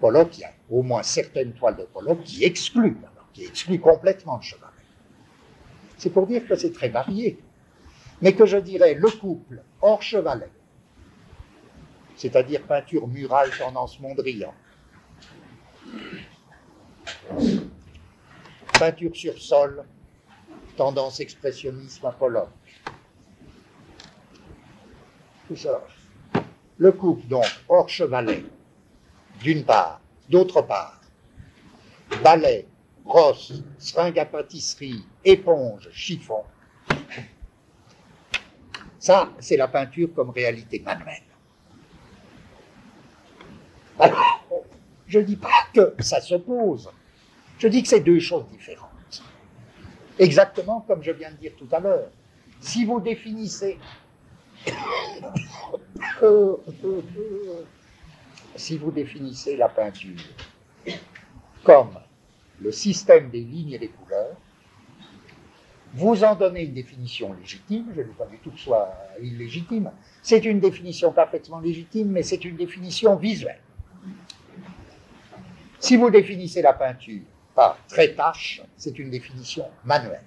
Pollock, 0.00 0.36
il 0.38 0.40
y 0.42 0.44
a 0.44 0.52
au 0.70 0.82
moins 0.82 1.02
certaines 1.02 1.52
toiles 1.52 1.76
de 1.76 1.82
Pollock 1.84 2.22
qui 2.22 2.44
excluent, 2.44 2.96
qui 3.32 3.44
excluent 3.44 3.80
complètement 3.80 4.36
le 4.36 4.42
chevalet. 4.42 4.72
C'est 5.96 6.10
pour 6.10 6.26
dire 6.26 6.46
que 6.46 6.54
c'est 6.54 6.72
très 6.72 6.88
varié. 6.88 7.38
Mais 8.20 8.34
que 8.34 8.46
je 8.46 8.56
dirais 8.56 8.94
le 8.94 9.10
couple 9.10 9.62
hors 9.80 10.02
chevalet, 10.02 10.50
c'est-à-dire 12.16 12.62
peinture 12.62 13.06
murale 13.06 13.50
tendance 13.56 14.00
Mondrian, 14.00 14.52
peinture 18.78 19.14
sur 19.14 19.38
sol, 19.38 19.84
tendance 20.76 21.20
expressionnisme 21.20 22.06
à. 22.06 22.48
Tout 25.46 25.56
ça. 25.56 25.84
Le 26.76 26.92
couple, 26.92 27.26
donc, 27.26 27.46
hors 27.68 27.88
chevalet, 27.88 28.44
d'une 29.40 29.64
part, 29.64 30.00
d'autre 30.28 30.62
part, 30.62 31.00
balai, 32.22 32.66
brosse, 33.04 33.52
seringue 33.78 34.18
à 34.18 34.26
pâtisserie, 34.26 35.04
éponge, 35.24 35.88
chiffon. 35.90 36.44
Ça, 39.08 39.32
c'est 39.38 39.56
la 39.56 39.68
peinture 39.68 40.10
comme 40.14 40.28
réalité 40.28 40.80
manuelle. 40.80 41.22
Alors, 43.98 44.44
je 45.06 45.20
ne 45.20 45.24
dis 45.24 45.36
pas 45.36 45.66
que 45.72 45.94
ça 46.00 46.20
s'oppose. 46.20 46.90
Je 47.58 47.68
dis 47.68 47.82
que 47.82 47.88
c'est 47.88 48.00
deux 48.00 48.20
choses 48.20 48.46
différentes. 48.48 49.22
Exactement 50.18 50.82
comme 50.82 51.02
je 51.02 51.12
viens 51.12 51.30
de 51.30 51.36
dire 51.36 51.52
tout 51.56 51.68
à 51.72 51.80
l'heure. 51.80 52.10
Si 52.60 52.84
vous 52.84 53.00
définissez 53.00 53.78
si 58.56 58.76
vous 58.76 58.90
définissez 58.90 59.56
la 59.56 59.70
peinture 59.70 60.20
comme 61.64 61.98
le 62.60 62.70
système 62.72 63.30
des 63.30 63.40
lignes 63.40 63.72
et 63.72 63.78
des 63.78 63.88
couleurs, 63.88 64.36
vous 65.94 66.22
en 66.22 66.34
donnez 66.34 66.64
une 66.64 66.74
définition 66.74 67.32
légitime, 67.32 67.86
je 67.94 68.00
ne 68.00 68.06
dis 68.06 68.12
pas 68.12 68.26
du 68.26 68.38
tout 68.38 68.50
que 68.50 68.58
ce 68.58 68.64
soit 68.64 68.94
illégitime, 69.22 69.90
c'est 70.22 70.44
une 70.44 70.60
définition 70.60 71.12
parfaitement 71.12 71.60
légitime, 71.60 72.08
mais 72.08 72.22
c'est 72.22 72.44
une 72.44 72.56
définition 72.56 73.16
visuelle. 73.16 73.60
Si 75.80 75.96
vous 75.96 76.10
définissez 76.10 76.60
la 76.60 76.72
peinture 76.72 77.22
par 77.54 77.78
trait-tache, 77.88 78.62
c'est 78.76 78.98
une 78.98 79.10
définition 79.10 79.64
manuelle. 79.84 80.24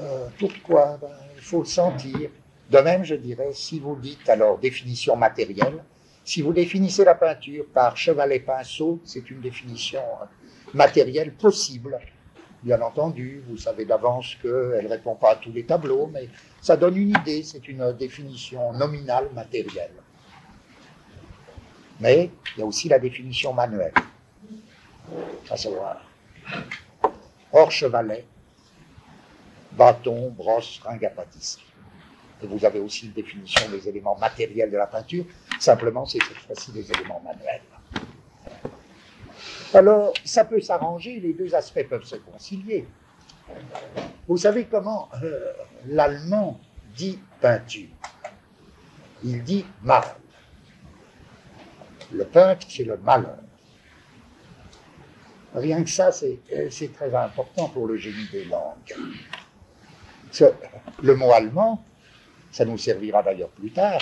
Euh, 0.00 0.28
pourquoi? 0.38 0.98
Ben, 1.00 1.08
Il 1.36 1.42
faut 1.42 1.64
sentir. 1.64 2.30
De 2.70 2.78
même, 2.78 3.04
je 3.04 3.14
dirais, 3.14 3.50
si 3.52 3.78
vous 3.78 3.96
dites 3.96 4.28
alors 4.28 4.58
définition 4.58 5.16
matérielle, 5.16 5.82
si 6.24 6.40
vous 6.40 6.52
définissez 6.52 7.04
la 7.04 7.14
peinture 7.14 7.66
par 7.72 7.96
chevalet-pinceau, 7.96 9.00
c'est 9.04 9.30
une 9.30 9.40
définition 9.40 10.00
matérielle 10.72 11.34
possible. 11.34 11.98
Bien 12.64 12.80
entendu, 12.80 13.44
vous 13.46 13.58
savez 13.58 13.84
d'avance 13.84 14.36
qu'elle 14.40 14.84
ne 14.84 14.88
répond 14.88 15.16
pas 15.16 15.32
à 15.32 15.36
tous 15.36 15.52
les 15.52 15.66
tableaux, 15.66 16.06
mais 16.10 16.30
ça 16.62 16.78
donne 16.78 16.96
une 16.96 17.10
idée, 17.10 17.42
c'est 17.42 17.68
une 17.68 17.92
définition 17.92 18.72
nominale 18.72 19.28
matérielle. 19.34 19.92
Mais 22.00 22.30
il 22.56 22.60
y 22.60 22.62
a 22.62 22.66
aussi 22.66 22.88
la 22.88 22.98
définition 22.98 23.52
manuelle. 23.52 23.92
À 25.50 25.58
savoir, 25.58 26.00
hors 27.52 27.70
chevalet, 27.70 28.24
bâton, 29.72 30.30
brosse, 30.30 30.80
ringue 30.82 31.04
à 31.04 31.10
pâtisserie. 31.10 31.66
Et 32.42 32.46
vous 32.46 32.64
avez 32.64 32.80
aussi 32.80 33.04
une 33.04 33.12
définition 33.12 33.68
des 33.68 33.86
éléments 33.86 34.16
matériels 34.16 34.70
de 34.70 34.78
la 34.78 34.86
peinture, 34.86 35.26
simplement 35.60 36.06
c'est 36.06 36.22
cette 36.22 36.38
fois-ci 36.38 36.72
des 36.72 36.90
éléments 36.90 37.20
manuels. 37.22 37.60
Alors, 39.74 40.12
ça 40.24 40.44
peut 40.44 40.60
s'arranger, 40.60 41.18
les 41.18 41.32
deux 41.32 41.54
aspects 41.54 41.82
peuvent 41.88 42.04
se 42.04 42.16
concilier. 42.16 42.86
Vous 44.28 44.36
savez 44.36 44.66
comment 44.66 45.08
euh, 45.22 45.52
l'allemand 45.86 46.60
dit 46.94 47.18
peinture? 47.40 47.88
Il 49.24 49.42
dit 49.42 49.66
mal. 49.82 50.04
Le 52.12 52.24
peintre, 52.24 52.66
c'est 52.68 52.84
le 52.84 52.96
malheur. 52.98 53.38
Rien 55.54 55.82
que 55.82 55.90
ça, 55.90 56.10
euh, 56.22 56.68
c'est 56.70 56.92
très 56.92 57.14
important 57.14 57.68
pour 57.68 57.86
le 57.86 57.96
génie 57.96 58.28
des 58.30 58.44
langues. 58.44 58.94
Le 61.02 61.14
mot 61.16 61.32
allemand, 61.32 61.84
ça 62.50 62.64
nous 62.64 62.78
servira 62.78 63.22
d'ailleurs 63.22 63.50
plus 63.50 63.70
tard, 63.70 64.00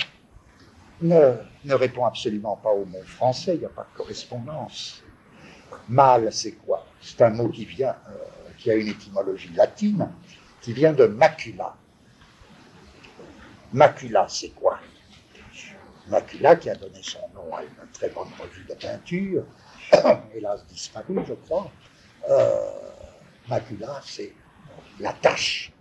ne, 1.01 1.35
répond 1.69 2.05
absolument 2.05 2.57
pas 2.57 2.71
au 2.71 2.85
mot 2.85 3.01
français, 3.05 3.55
il 3.55 3.59
n'y 3.59 3.65
a 3.65 3.69
pas 3.69 3.87
de 3.91 3.97
correspondance. 3.97 5.02
Mal, 5.89 6.31
c'est 6.31 6.53
quoi? 6.53 6.85
C'est 7.01 7.21
un 7.21 7.29
mot 7.29 7.49
qui 7.49 7.65
vient, 7.65 7.95
euh, 8.09 8.51
qui 8.57 8.71
a 8.71 8.75
une 8.75 8.87
étymologie 8.87 9.51
latine, 9.55 10.09
qui 10.61 10.73
vient 10.73 10.93
de 10.93 11.05
macula. 11.05 11.75
Macula, 13.73 14.25
c'est 14.29 14.49
quoi? 14.49 14.79
Macula 16.07 16.55
qui 16.55 16.69
a 16.69 16.75
donné 16.75 17.01
son 17.01 17.19
nom 17.33 17.55
à 17.55 17.63
une 17.63 17.91
très 17.91 18.09
bonne 18.09 18.29
revue 18.39 18.63
de 18.63 18.73
peinture, 18.73 19.43
hélas 20.35 20.65
disparue, 20.67 21.19
je 21.27 21.33
crois. 21.33 21.71
Euh, 22.29 22.71
macula, 23.49 24.01
c'est 24.05 24.33
la 24.99 25.13
tâche. 25.13 25.71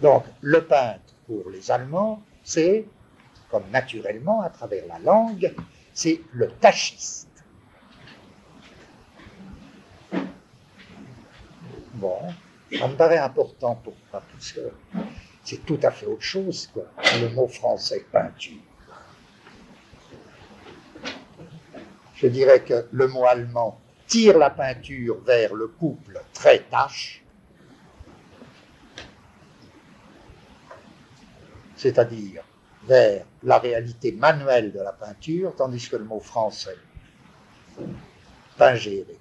Donc, 0.00 0.24
le 0.40 0.64
peintre, 0.64 1.14
pour 1.26 1.50
les 1.50 1.70
Allemands, 1.70 2.22
c'est, 2.42 2.86
comme 3.50 3.70
naturellement, 3.70 4.42
à 4.42 4.50
travers 4.50 4.84
la 4.86 4.98
langue, 4.98 5.54
c'est 5.94 6.20
le 6.32 6.48
tachiste. 6.48 7.28
Ça 12.78 12.88
me 12.88 12.96
paraît 12.96 13.18
important 13.18 13.74
pour 13.76 13.94
moi, 14.10 14.22
parce 14.32 14.52
que 14.52 14.60
c'est 15.44 15.64
tout 15.64 15.78
à 15.82 15.90
fait 15.90 16.06
autre 16.06 16.22
chose 16.22 16.70
que 16.74 16.80
le 17.20 17.28
mot 17.30 17.46
français 17.46 18.04
peinture. 18.10 18.60
Je 22.14 22.26
dirais 22.28 22.62
que 22.62 22.86
le 22.92 23.08
mot 23.08 23.26
allemand 23.26 23.80
tire 24.06 24.38
la 24.38 24.50
peinture 24.50 25.20
vers 25.22 25.54
le 25.54 25.68
couple 25.68 26.22
trait-tache, 26.32 27.22
c'est-à-dire 31.76 32.42
vers 32.84 33.24
la 33.42 33.58
réalité 33.58 34.12
manuelle 34.12 34.72
de 34.72 34.80
la 34.80 34.92
peinture, 34.92 35.54
tandis 35.56 35.88
que 35.88 35.96
le 35.96 36.04
mot 36.04 36.20
français, 36.20 36.76
pingéré, 38.56 39.18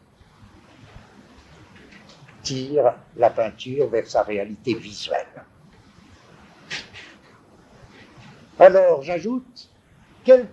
tire 2.43 2.93
la 3.15 3.29
peinture 3.29 3.87
vers 3.89 4.07
sa 4.07 4.23
réalité 4.23 4.73
visuelle. 4.73 5.43
Alors, 8.59 9.01
j'ajoute, 9.01 9.69
quelle, 10.23 10.47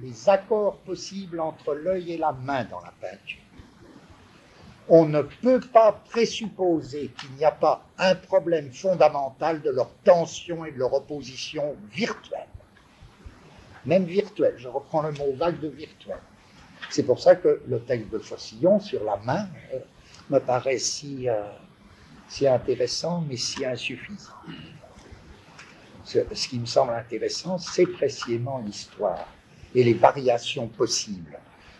les 0.00 0.28
accords 0.28 0.78
possibles 0.78 1.40
entre 1.40 1.74
l'œil 1.74 2.12
et 2.12 2.18
la 2.18 2.32
main 2.32 2.64
dans 2.64 2.80
la 2.80 2.92
peinture. 3.00 3.38
On 4.88 5.06
ne 5.06 5.22
peut 5.22 5.60
pas 5.60 5.92
présupposer 6.10 7.10
qu'il 7.18 7.30
n'y 7.32 7.44
a 7.44 7.50
pas 7.52 7.84
un 7.98 8.14
problème 8.14 8.72
fondamental 8.72 9.62
de 9.62 9.70
leur 9.70 9.90
tension 10.04 10.64
et 10.64 10.72
de 10.72 10.78
leur 10.78 10.92
opposition 10.92 11.76
virtuelle. 11.90 12.48
Même 13.86 14.04
virtuelle, 14.04 14.54
je 14.58 14.68
reprends 14.68 15.02
le 15.02 15.12
mot 15.12 15.32
vague 15.34 15.60
de 15.60 15.68
virtuel. 15.68 16.18
C'est 16.90 17.04
pour 17.04 17.20
ça 17.20 17.36
que 17.36 17.62
le 17.66 17.80
texte 17.80 18.10
de 18.10 18.18
Faucillon 18.18 18.80
sur 18.80 19.04
la 19.04 19.16
main 19.18 19.46
euh, 19.72 19.78
me 20.32 20.40
paraît 20.40 20.78
si, 20.78 21.28
euh, 21.28 21.42
si 22.28 22.48
intéressant, 22.48 23.22
mais 23.28 23.36
si 23.36 23.64
insuffisant. 23.64 24.32
Ce, 26.04 26.48
qui 26.48 26.58
me 26.58 26.66
semble 26.66 26.94
intéressant, 26.94 27.58
c'est 27.58 27.86
précisément 27.86 28.58
l'histoire 28.58 29.26
et 29.74 29.84
les 29.84 29.94
variations 29.94 30.68
possibles 30.68 31.38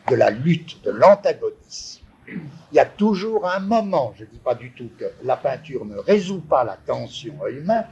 de 0.09 0.15
la 0.15 0.31
lutte, 0.31 0.83
de 0.85 0.91
l'antagonisme. 0.91 2.03
Il 2.29 2.77
y 2.77 2.79
a 2.79 2.87
toujours 2.87 3.49
un 3.49 3.59
moment, 3.59 4.15
je 4.17 4.25
ne 4.25 4.29
dis 4.29 4.39
pas 4.39 4.55
du 4.55 4.71
tout 4.73 4.91
que 4.99 5.07
la 5.25 5.37
peinture 5.37 5.85
ne 5.85 5.97
résout 5.97 6.41
pas 6.41 6.63
la 6.63 6.77
tension 6.77 7.35
œil-main, 7.43 7.85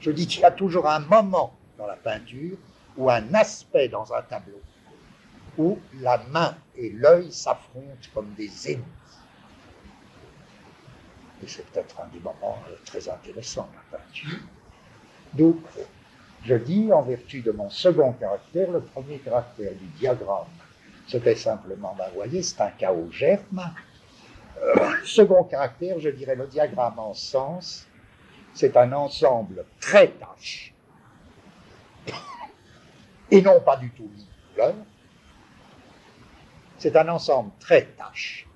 je 0.00 0.10
dis 0.10 0.26
qu'il 0.26 0.40
y 0.40 0.44
a 0.44 0.50
toujours 0.50 0.88
un 0.88 1.00
moment 1.00 1.54
dans 1.78 1.86
la 1.86 1.96
peinture 1.96 2.56
ou 2.96 3.08
un 3.08 3.32
aspect 3.34 3.88
dans 3.88 4.12
un 4.12 4.22
tableau 4.22 4.60
où 5.56 5.78
la 6.00 6.18
main 6.30 6.56
et 6.76 6.90
l'œil 6.90 7.32
s'affrontent 7.32 8.08
comme 8.14 8.32
des 8.36 8.72
ennemis. 8.72 8.97
Et 11.42 11.46
c'est 11.46 11.64
peut-être 11.66 12.00
un 12.00 12.08
des 12.08 12.18
moments 12.18 12.58
euh, 12.68 12.74
très 12.84 13.08
intéressants 13.08 13.68
de 13.72 13.76
la 13.76 13.98
peinture. 13.98 14.38
Donc, 15.34 15.56
je 16.44 16.54
dis, 16.54 16.92
en 16.92 17.02
vertu 17.02 17.40
de 17.42 17.50
mon 17.50 17.70
second 17.70 18.12
caractère, 18.12 18.70
le 18.70 18.80
premier 18.80 19.18
caractère 19.18 19.72
du 19.72 19.86
diagramme, 19.98 20.46
c'était 21.06 21.36
simplement, 21.36 21.94
ben, 21.96 22.04
vous 22.08 22.16
voyez, 22.16 22.42
c'est 22.42 22.60
un 22.60 22.70
chaos 22.70 23.10
germe. 23.10 23.72
Euh, 24.60 24.74
second 25.04 25.44
caractère, 25.44 25.98
je 26.00 26.10
dirais 26.10 26.34
le 26.34 26.46
diagramme 26.46 26.98
en 26.98 27.14
sens, 27.14 27.86
c'est 28.54 28.76
un 28.76 28.92
ensemble 28.92 29.64
très 29.80 30.08
tâche, 30.08 30.74
et 33.30 33.42
non 33.42 33.60
pas 33.60 33.76
du 33.76 33.90
tout 33.90 34.10
couleur. 34.54 34.74
C'est 36.78 36.96
un 36.96 37.08
ensemble 37.08 37.50
très 37.60 37.84
tâche. 37.84 38.47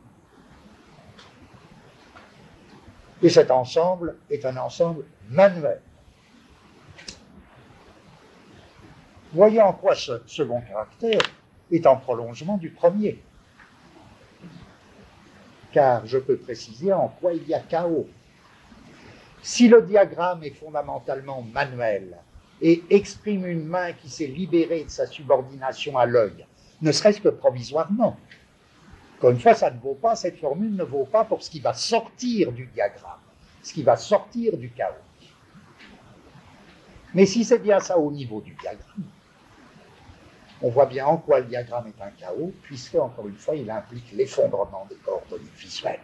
Et 3.22 3.28
cet 3.28 3.50
ensemble 3.50 4.16
est 4.30 4.44
un 4.44 4.56
ensemble 4.56 5.04
manuel. 5.30 5.80
Voyez 9.32 9.62
en 9.62 9.72
quoi 9.72 9.94
ce 9.94 10.20
second 10.26 10.60
caractère 10.60 11.20
est 11.70 11.86
en 11.86 11.96
prolongement 11.96 12.58
du 12.58 12.70
premier. 12.70 13.22
Car 15.72 16.06
je 16.06 16.18
peux 16.18 16.36
préciser 16.36 16.92
en 16.92 17.08
quoi 17.08 17.32
il 17.32 17.46
y 17.48 17.54
a 17.54 17.60
chaos. 17.60 18.06
Si 19.42 19.68
le 19.68 19.82
diagramme 19.82 20.44
est 20.44 20.50
fondamentalement 20.50 21.42
manuel 21.42 22.16
et 22.60 22.82
exprime 22.90 23.46
une 23.46 23.64
main 23.64 23.92
qui 23.92 24.10
s'est 24.10 24.26
libérée 24.26 24.84
de 24.84 24.90
sa 24.90 25.06
subordination 25.06 25.96
à 25.96 26.06
l'œil, 26.06 26.46
ne 26.82 26.92
serait-ce 26.92 27.20
que 27.20 27.28
provisoirement, 27.28 28.16
encore 29.22 29.30
une 29.30 29.38
fois, 29.38 29.54
ça 29.54 29.70
ne 29.70 29.78
vaut 29.78 29.94
pas, 29.94 30.16
cette 30.16 30.40
formule 30.40 30.74
ne 30.74 30.82
vaut 30.82 31.04
pas 31.04 31.24
pour 31.24 31.44
ce 31.44 31.48
qui 31.48 31.60
va 31.60 31.72
sortir 31.74 32.50
du 32.50 32.66
diagramme, 32.66 33.20
ce 33.62 33.72
qui 33.72 33.84
va 33.84 33.96
sortir 33.96 34.56
du 34.56 34.68
chaos. 34.70 34.94
Mais 37.14 37.24
si 37.24 37.44
c'est 37.44 37.60
bien 37.60 37.78
ça 37.78 37.96
au 37.96 38.10
niveau 38.10 38.40
du 38.40 38.52
diagramme, 38.54 39.04
on 40.60 40.70
voit 40.70 40.86
bien 40.86 41.06
en 41.06 41.18
quoi 41.18 41.38
le 41.38 41.46
diagramme 41.46 41.86
est 41.86 42.02
un 42.02 42.10
chaos, 42.10 42.52
puisque, 42.64 42.96
encore 42.96 43.28
une 43.28 43.36
fois, 43.36 43.54
il 43.54 43.70
implique 43.70 44.10
l'effondrement 44.10 44.86
des 44.90 44.96
coordonnées 44.96 45.44
visuelles 45.56 46.00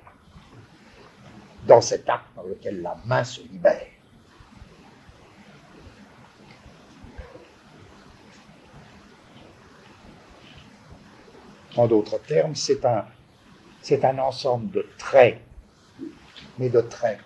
dans 1.67 1.81
cet 1.81 2.09
acte 2.09 2.37
dans 2.37 2.45
lequel 2.45 2.83
la 2.83 2.97
main 3.05 3.25
se 3.25 3.41
libère. 3.41 3.98
En 11.79 11.87
d'autres 11.87 12.19
termes, 12.19 12.57
c'est 12.57 12.85
un, 12.85 13.05
c'est 13.83 14.05
un 14.05 14.19
ensemble 14.19 14.69
de 14.73 14.85
traits, 14.99 15.41
mais 16.59 16.71
de 16.71 16.81
traits 16.81 17.21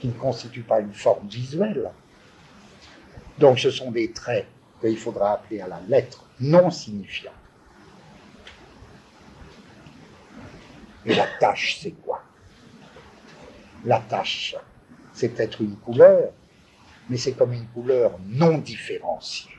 qui 0.00 0.08
ne 0.08 0.14
constituent 0.14 0.62
pas 0.62 0.80
une 0.80 0.94
forme 0.94 1.28
visuelle. 1.28 1.90
Donc 3.38 3.58
ce 3.58 3.70
sont 3.70 3.90
des 3.90 4.10
traits 4.10 4.46
qu'il 4.80 4.96
faudra 4.96 5.34
appeler 5.34 5.60
à 5.60 5.68
la 5.68 5.80
lettre 5.86 6.24
non 6.40 6.70
signifiant. 6.70 7.34
Et 11.04 11.14
la 11.14 11.26
tâche, 11.38 11.78
c'est 11.82 11.90
quoi? 11.90 12.22
La 13.84 14.00
tâche, 14.00 14.56
c'est 15.12 15.28
peut-être 15.28 15.60
une 15.60 15.76
couleur, 15.76 16.32
mais 17.10 17.18
c'est 17.18 17.32
comme 17.32 17.52
une 17.52 17.66
couleur 17.66 18.12
non 18.28 18.56
différenciée. 18.56 19.50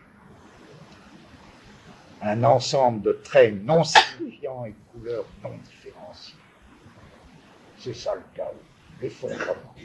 Un 2.25 2.43
ensemble 2.45 3.01
de 3.01 3.11
traits 3.11 3.53
non 3.63 3.83
signifiants 3.83 4.63
et 4.63 4.69
de 4.69 4.75
couleurs 4.93 5.25
non 5.43 5.57
différenciées. 5.57 6.35
C'est 7.77 7.93
ça 7.93 8.15
le 8.15 8.21
chaos, 8.33 8.55
l'effondrement. 9.01 9.75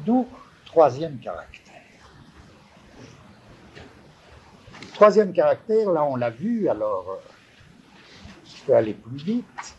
D'où 0.00 0.28
troisième 0.64 1.18
caractère. 1.18 1.74
Troisième 4.94 5.32
caractère, 5.32 5.90
là 5.90 6.04
on 6.04 6.14
l'a 6.14 6.30
vu, 6.30 6.68
alors 6.68 7.10
euh, 7.10 7.30
je 8.44 8.64
peux 8.64 8.76
aller 8.76 8.94
plus 8.94 9.16
vite. 9.16 9.76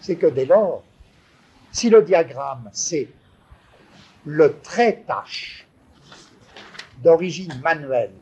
C'est 0.00 0.16
que 0.16 0.26
dès 0.26 0.46
lors, 0.46 0.82
si 1.78 1.90
le 1.90 2.02
diagramme 2.02 2.68
c'est 2.72 3.08
le 4.24 4.58
trait 4.62 5.04
tâche 5.06 5.64
d'origine 7.04 7.54
manuelle 7.62 8.18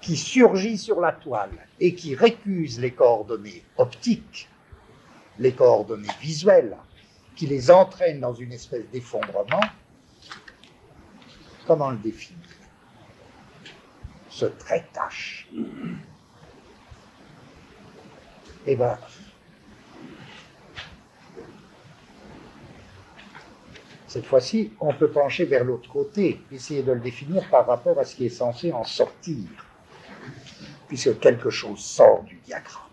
qui 0.00 0.16
surgit 0.16 0.76
sur 0.76 1.00
la 1.00 1.12
toile 1.12 1.68
et 1.78 1.94
qui 1.94 2.16
récuse 2.16 2.80
les 2.80 2.90
coordonnées 2.90 3.62
optiques, 3.76 4.48
les 5.38 5.52
coordonnées 5.52 6.08
visuelles, 6.20 6.76
qui 7.36 7.46
les 7.46 7.70
entraîne 7.70 8.18
dans 8.18 8.34
une 8.34 8.52
espèce 8.52 8.90
d'effondrement, 8.90 9.62
comment 11.68 11.90
le 11.90 11.98
définir? 11.98 12.42
Ce 14.28 14.46
trait 14.46 14.88
tâche. 14.92 15.48
Eh 18.66 18.74
bien, 18.74 18.98
cette 24.10 24.26
fois-ci, 24.26 24.72
on 24.80 24.92
peut 24.92 25.08
pencher 25.08 25.44
vers 25.44 25.62
l'autre 25.62 25.88
côté, 25.88 26.40
essayer 26.50 26.82
de 26.82 26.90
le 26.90 26.98
définir 26.98 27.48
par 27.48 27.64
rapport 27.64 27.96
à 27.96 28.04
ce 28.04 28.16
qui 28.16 28.26
est 28.26 28.28
censé 28.28 28.72
en 28.72 28.82
sortir, 28.82 29.46
puisque 30.88 31.20
quelque 31.20 31.48
chose 31.48 31.78
sort 31.78 32.24
du 32.24 32.34
diagramme. 32.44 32.88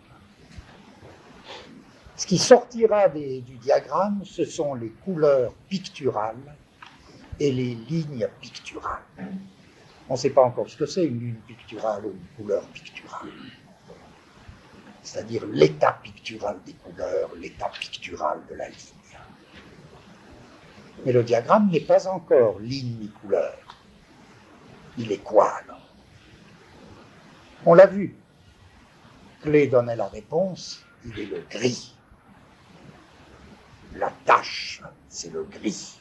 Ce 2.15 2.28
qui 2.28 2.38
sortira 2.38 3.09
du 3.09 3.41
diagramme, 3.41 4.22
ce 4.26 4.45
sont 4.45 4.76
les 4.76 4.89
couleurs 4.89 5.55
picturales 5.68 6.55
et 7.39 7.51
les 7.51 7.74
lignes 7.74 8.28
picturales. 8.39 9.01
On 10.09 10.13
ne 10.13 10.20
sait 10.20 10.30
pas 10.30 10.43
encore 10.43 10.70
ce 10.70 10.78
que 10.78 10.86
c'est 10.86 11.05
une 11.05 11.20
ligne 11.20 11.41
picturale 11.47 12.05
ou 12.05 12.11
une 12.11 12.43
couleur 12.43 12.61
picturale. 12.68 13.30
C'est-à-dire 15.01 15.47
l'état 15.47 15.99
pictural 16.03 16.59
des 16.63 16.74
couleurs, 16.74 17.32
l'état 17.41 17.72
pictural 17.80 18.39
de 18.51 18.53
la 18.53 18.70
ligne. 18.70 18.97
Mais 21.06 21.12
le 21.12 21.24
diagramme 21.24 21.70
n'est 21.70 21.80
pas 21.80 22.08
encore 22.08 22.60
ligne 22.60 22.98
ni 23.00 23.08
couleur. 23.10 23.58
Il 24.98 25.12
est 25.12 25.24
quoi 25.24 25.54
alors 25.64 25.88
On 27.66 27.74
l'a 27.74 27.86
vu. 27.86 28.16
Clé 29.41 29.68
donnait 29.68 29.95
la 29.95 30.08
réponse, 30.08 30.84
il 31.06 31.20
est 31.20 31.26
le 31.26 31.43
gris. 31.50 31.95
La 33.95 34.12
tâche, 34.26 34.82
c'est 35.10 35.32
le 35.32 35.43
gris. 35.43 36.00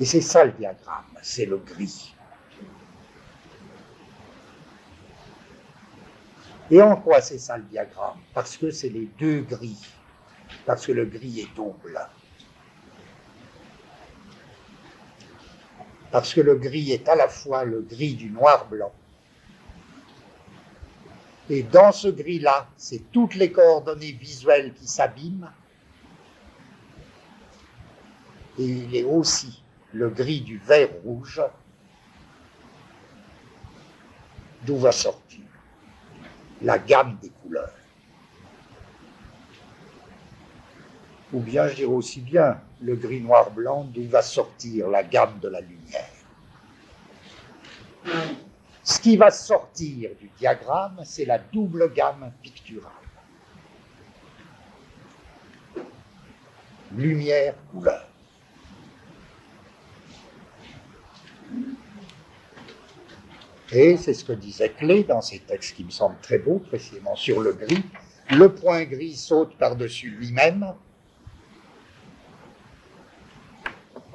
Et 0.00 0.04
c'est 0.04 0.20
ça 0.20 0.44
le 0.44 0.52
diagramme, 0.52 1.04
c'est 1.22 1.46
le 1.46 1.58
gris. 1.58 2.14
Et 6.70 6.80
en 6.80 6.96
quoi 6.96 7.20
c'est 7.20 7.38
ça 7.38 7.56
le 7.58 7.64
diagramme? 7.64 8.18
Parce 8.32 8.56
que 8.56 8.70
c'est 8.70 8.88
les 8.88 9.06
deux 9.18 9.42
gris, 9.42 9.84
parce 10.66 10.86
que 10.86 10.92
le 10.92 11.04
gris 11.04 11.40
est 11.40 11.54
double. 11.54 12.00
Parce 16.10 16.32
que 16.32 16.40
le 16.40 16.54
gris 16.56 16.92
est 16.92 17.08
à 17.08 17.16
la 17.16 17.28
fois 17.28 17.64
le 17.64 17.80
gris 17.80 18.14
du 18.14 18.30
noir-blanc 18.30 18.92
Et 21.50 21.62
dans 21.62 21.92
ce 21.92 22.08
gris-là, 22.08 22.68
c'est 22.76 23.10
toutes 23.12 23.34
les 23.34 23.52
coordonnées 23.52 24.12
visuelles 24.12 24.72
qui 24.72 24.86
s'abîment. 24.86 25.50
Et 28.58 28.64
il 28.64 28.96
est 28.96 29.04
aussi 29.04 29.62
le 29.92 30.08
gris 30.08 30.40
du 30.40 30.58
vert 30.58 30.90
rouge, 31.04 31.42
d'où 34.62 34.78
va 34.78 34.92
sortir 34.92 35.40
la 36.62 36.78
gamme 36.78 37.18
des 37.20 37.30
couleurs. 37.30 37.72
Ou 41.34 41.40
bien, 41.40 41.66
je 41.66 41.74
dirais 41.74 41.92
aussi 41.92 42.20
bien, 42.20 42.60
le 42.80 42.94
gris 42.94 43.20
noir 43.20 43.50
blanc, 43.50 43.84
d'où 43.92 44.06
va 44.08 44.22
sortir 44.22 44.88
la 44.88 45.02
gamme 45.02 45.40
de 45.42 45.48
la 45.48 45.60
lumière. 45.60 46.08
Ce 48.84 49.00
qui 49.00 49.16
va 49.16 49.32
sortir 49.32 50.10
du 50.20 50.30
diagramme, 50.38 51.00
c'est 51.04 51.24
la 51.24 51.38
double 51.38 51.92
gamme 51.92 52.30
picturale. 52.40 52.92
Lumière, 56.96 57.54
couleur. 57.72 58.06
Et 63.72 63.96
c'est 63.96 64.14
ce 64.14 64.24
que 64.24 64.32
disait 64.32 64.68
Clé 64.68 65.02
dans 65.02 65.20
ses 65.20 65.40
textes 65.40 65.74
qui 65.74 65.82
me 65.82 65.90
semblent 65.90 66.20
très 66.22 66.38
beaux, 66.38 66.60
précisément 66.60 67.16
sur 67.16 67.40
le 67.40 67.54
gris. 67.54 67.82
Le 68.30 68.54
point 68.54 68.84
gris 68.84 69.16
saute 69.16 69.56
par-dessus 69.58 70.10
lui-même. 70.10 70.74
Vous 73.94 74.13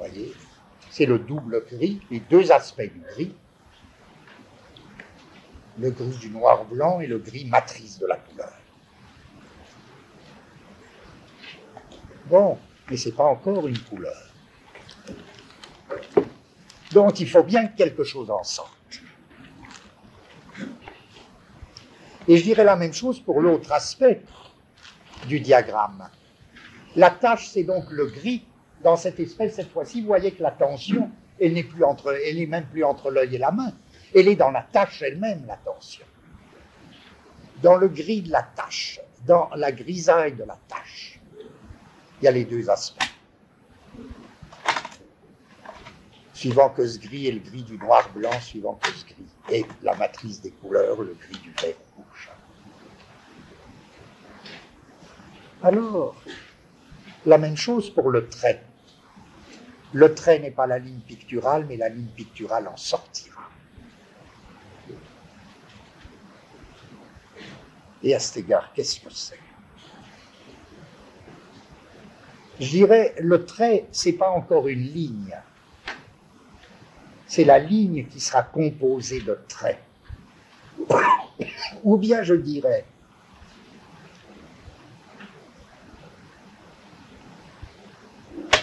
c'est 0.90 1.06
le 1.06 1.18
double 1.18 1.64
gris, 1.70 2.00
les 2.10 2.20
deux 2.20 2.52
aspects 2.52 2.82
du 2.82 3.00
gris 3.14 3.34
le 5.80 5.90
gris 5.90 6.16
du 6.18 6.30
noir-blanc 6.30 7.00
et 7.00 7.06
le 7.06 7.18
gris 7.18 7.46
matrice 7.46 7.98
de 7.98 8.06
la 8.06 8.16
couleur. 8.16 8.52
Bon, 12.26 12.58
mais 12.88 12.96
ce 12.96 13.08
n'est 13.08 13.14
pas 13.14 13.24
encore 13.24 13.66
une 13.66 13.78
couleur. 13.78 14.16
Donc 16.92 17.20
il 17.20 17.28
faut 17.28 17.42
bien 17.42 17.66
que 17.66 17.76
quelque 17.76 18.04
chose 18.04 18.30
en 18.30 18.44
sorte. 18.44 18.76
Et 22.28 22.36
je 22.36 22.42
dirais 22.42 22.64
la 22.64 22.76
même 22.76 22.92
chose 22.92 23.18
pour 23.18 23.40
l'autre 23.40 23.72
aspect 23.72 24.22
du 25.26 25.40
diagramme. 25.40 26.08
La 26.94 27.10
tâche, 27.10 27.48
c'est 27.48 27.64
donc 27.64 27.90
le 27.90 28.06
gris. 28.06 28.44
Dans 28.82 28.96
cette 28.96 29.20
espèce, 29.20 29.56
cette 29.56 29.70
fois-ci, 29.70 30.00
vous 30.00 30.06
voyez 30.06 30.32
que 30.32 30.42
la 30.42 30.50
tension, 30.50 31.10
elle 31.40 31.52
n'est 31.52 31.64
plus 31.64 31.84
entre, 31.84 32.14
elle 32.24 32.48
même 32.48 32.66
plus 32.66 32.84
entre 32.84 33.10
l'œil 33.10 33.34
et 33.34 33.38
la 33.38 33.50
main. 33.50 33.72
Elle 34.14 34.28
est 34.28 34.36
dans 34.36 34.50
la 34.50 34.62
tâche 34.62 35.02
elle-même, 35.02 35.44
la 35.46 35.56
tension. 35.56 36.04
Dans 37.62 37.76
le 37.76 37.88
gris 37.88 38.22
de 38.22 38.30
la 38.30 38.42
tâche, 38.42 39.00
dans 39.26 39.50
la 39.54 39.70
grisaille 39.70 40.34
de 40.34 40.44
la 40.44 40.58
tâche. 40.68 41.20
Il 42.20 42.24
y 42.24 42.28
a 42.28 42.30
les 42.30 42.44
deux 42.44 42.68
aspects. 42.70 43.02
Suivant 46.32 46.70
que 46.70 46.86
ce 46.86 46.98
gris 46.98 47.26
est 47.26 47.32
le 47.32 47.40
gris 47.40 47.62
du 47.62 47.76
noir-blanc, 47.76 48.32
suivant 48.40 48.74
que 48.82 48.90
ce 48.90 49.04
gris 49.04 49.28
est 49.50 49.66
la 49.82 49.94
matrice 49.94 50.40
des 50.40 50.50
couleurs, 50.52 51.02
le 51.02 51.14
gris 51.20 51.38
du 51.42 51.52
vert 51.60 51.74
rouge. 51.96 52.30
Alors, 55.62 56.14
la 57.26 57.36
même 57.36 57.56
chose 57.56 57.90
pour 57.90 58.08
le 58.08 58.26
trait. 58.26 58.62
Le 59.92 60.14
trait 60.14 60.38
n'est 60.38 60.50
pas 60.52 60.66
la 60.66 60.78
ligne 60.78 61.00
picturale, 61.00 61.66
mais 61.68 61.76
la 61.76 61.88
ligne 61.88 62.06
picturale 62.06 62.68
en 62.68 62.76
sortira. 62.76 63.48
Et 68.02 68.14
à 68.14 68.18
cet 68.18 68.38
égard, 68.38 68.72
qu'est-ce 68.72 69.00
que 69.00 69.12
c'est? 69.12 69.38
Je 72.60 72.68
dirais, 72.68 73.14
le 73.18 73.44
trait, 73.44 73.86
c'est 73.90 74.12
pas 74.12 74.30
encore 74.30 74.68
une 74.68 74.82
ligne. 74.82 75.36
C'est 77.26 77.44
la 77.44 77.58
ligne 77.58 78.06
qui 78.06 78.20
sera 78.20 78.42
composée 78.42 79.20
de 79.20 79.38
traits. 79.48 79.82
Ou 81.82 81.96
bien 81.96 82.22
je 82.22 82.34
dirais, 82.34 82.84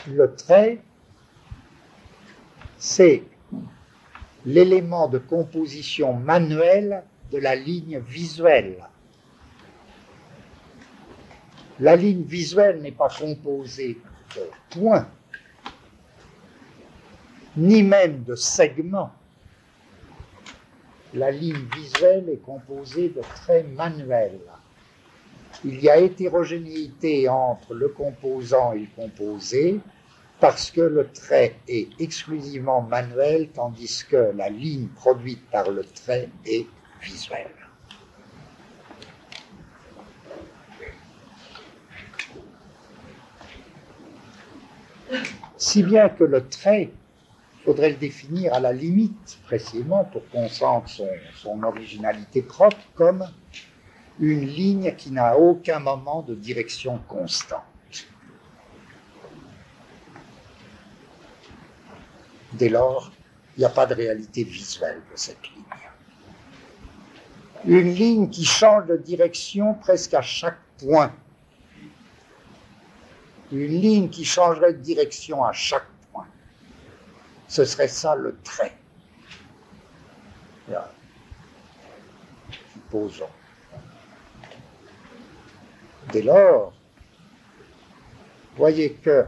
le 0.07 0.36
trait, 0.36 0.80
c'est 2.78 3.23
l'élément 4.45 5.07
de 5.07 5.17
composition 5.17 6.13
manuelle 6.13 7.03
de 7.32 7.38
la 7.38 7.55
ligne 7.55 7.99
visuelle. 7.99 8.78
La 11.80 11.95
ligne 11.95 12.23
visuelle 12.23 12.82
n'est 12.82 12.91
pas 12.91 13.09
composée 13.09 13.97
de 14.36 14.41
points, 14.71 15.07
ni 17.55 17.84
même 17.84 18.23
de 18.23 18.36
segments. 18.36 19.11
La 21.13 21.32
ligne 21.32 21.65
visuelle 21.73 22.30
est 22.30 22.41
composée 22.43 23.09
de 23.09 23.21
traits 23.21 23.67
manuels. 23.75 24.39
Il 25.65 25.82
y 25.82 25.89
a 25.89 25.97
hétérogénéité 25.97 27.28
entre 27.30 27.73
le 27.73 27.89
composant 27.89 28.73
et 28.73 28.80
le 28.80 28.88
composé 28.95 29.80
parce 30.39 30.69
que 30.71 30.81
le 30.81 31.07
trait 31.11 31.55
est 31.67 31.89
exclusivement 31.99 32.81
manuel 32.81 33.49
tandis 33.49 34.03
que 34.09 34.31
la 34.35 34.49
ligne 34.49 34.88
produite 34.88 35.49
par 35.49 35.69
le 35.69 35.83
trait 35.83 36.29
est 36.45 36.67
visuelle. 37.01 37.51
Si 45.57 45.81
bien 45.81 46.09
que 46.09 46.23
le 46.23 46.47
trait, 46.47 46.91
faudrait 47.65 47.89
le 47.89 47.95
définir 47.95 48.53
à 48.53 48.59
la 48.59 48.71
limite, 48.71 49.39
précisément, 49.45 50.05
pour 50.05 50.27
qu'on 50.29 50.47
sente 50.47 50.88
son, 50.88 51.09
son 51.35 51.63
originalité 51.63 52.41
propre, 52.41 52.77
comme 52.95 53.27
une 54.19 54.45
ligne 54.45 54.95
qui 54.95 55.11
n'a 55.11 55.38
aucun 55.38 55.79
moment 55.79 56.21
de 56.21 56.35
direction 56.35 56.99
constante. 57.07 57.66
Dès 62.57 62.69
lors, 62.69 63.11
il 63.55 63.59
n'y 63.59 63.65
a 63.65 63.69
pas 63.69 63.85
de 63.85 63.93
réalité 63.93 64.43
visuelle 64.43 65.01
de 65.11 65.17
cette 65.17 65.41
ligne. 65.43 65.63
Une 67.65 67.93
ligne 67.93 68.29
qui 68.29 68.45
change 68.45 68.85
de 68.87 68.97
direction 68.97 69.73
presque 69.73 70.13
à 70.13 70.21
chaque 70.21 70.59
point 70.79 71.11
une 73.51 73.67
ligne 73.67 74.09
qui 74.09 74.25
changerait 74.25 74.73
de 74.73 74.81
direction 74.81 75.43
à 75.43 75.53
chaque 75.53 75.87
point. 76.11 76.27
Ce 77.47 77.63
serait 77.63 77.87
ça 77.87 78.15
le 78.15 78.37
trait. 78.43 78.73
Supposons. 82.73 83.29
Dès 86.11 86.21
lors, 86.21 86.73
voyez 88.55 88.93
que 88.93 89.25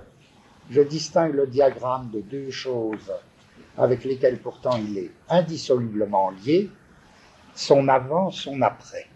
je 0.70 0.82
distingue 0.82 1.34
le 1.34 1.48
diagramme 1.48 2.10
de 2.12 2.22
deux 2.22 2.52
choses 2.52 3.12
avec 3.78 4.04
lesquelles 4.04 4.40
pourtant 4.40 4.78
il 4.78 4.98
est 4.98 5.12
indissolublement 5.30 6.32
lié, 6.32 6.70
son 7.56 7.88
avant, 7.88 8.32
son 8.32 8.62
après. 8.62 9.08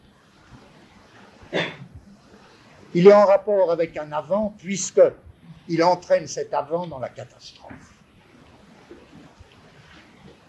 Il 2.94 3.08
est 3.08 3.14
en 3.14 3.26
rapport 3.26 3.72
avec 3.72 3.98
un 3.98 4.12
avant 4.12 4.54
puisque 4.58 5.02
il 5.68 5.84
entraîne 5.84 6.28
cet 6.28 6.54
avant 6.54 6.88
dans 6.88 7.00
la 7.00 7.10
catastrophe. 7.10 7.74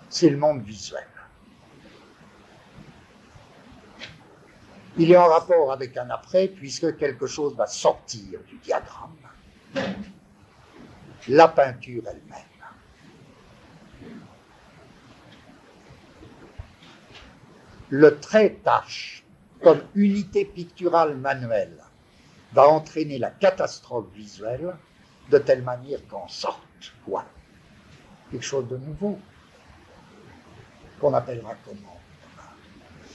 C'est 0.08 0.30
le 0.30 0.36
monde 0.36 0.62
visuel. 0.62 1.06
Il 4.96 5.10
est 5.10 5.16
en 5.16 5.26
rapport 5.26 5.72
avec 5.72 5.96
un 5.96 6.08
après 6.10 6.48
puisque 6.48 6.96
quelque 6.96 7.26
chose 7.26 7.56
va 7.56 7.66
sortir 7.66 8.38
du 8.46 8.56
diagramme. 8.58 9.16
La 11.28 11.48
peinture 11.48 12.02
elle-même. 12.06 12.40
Le 17.88 18.18
trait 18.18 18.58
tâche 18.62 19.24
comme 19.62 19.80
unité 19.94 20.44
picturale 20.44 21.16
manuelle 21.16 21.82
va 22.52 22.68
entraîner 22.68 23.18
la 23.18 23.30
catastrophe 23.30 24.12
visuelle 24.14 24.76
de 25.30 25.38
telle 25.38 25.62
manière 25.62 26.00
qu'en 26.08 26.28
sorte 26.28 26.60
quoi? 27.04 27.24
Quelque 28.30 28.44
chose 28.44 28.68
de 28.68 28.76
nouveau 28.76 29.18
qu'on 31.00 31.14
appellera 31.14 31.54
comment 31.64 32.00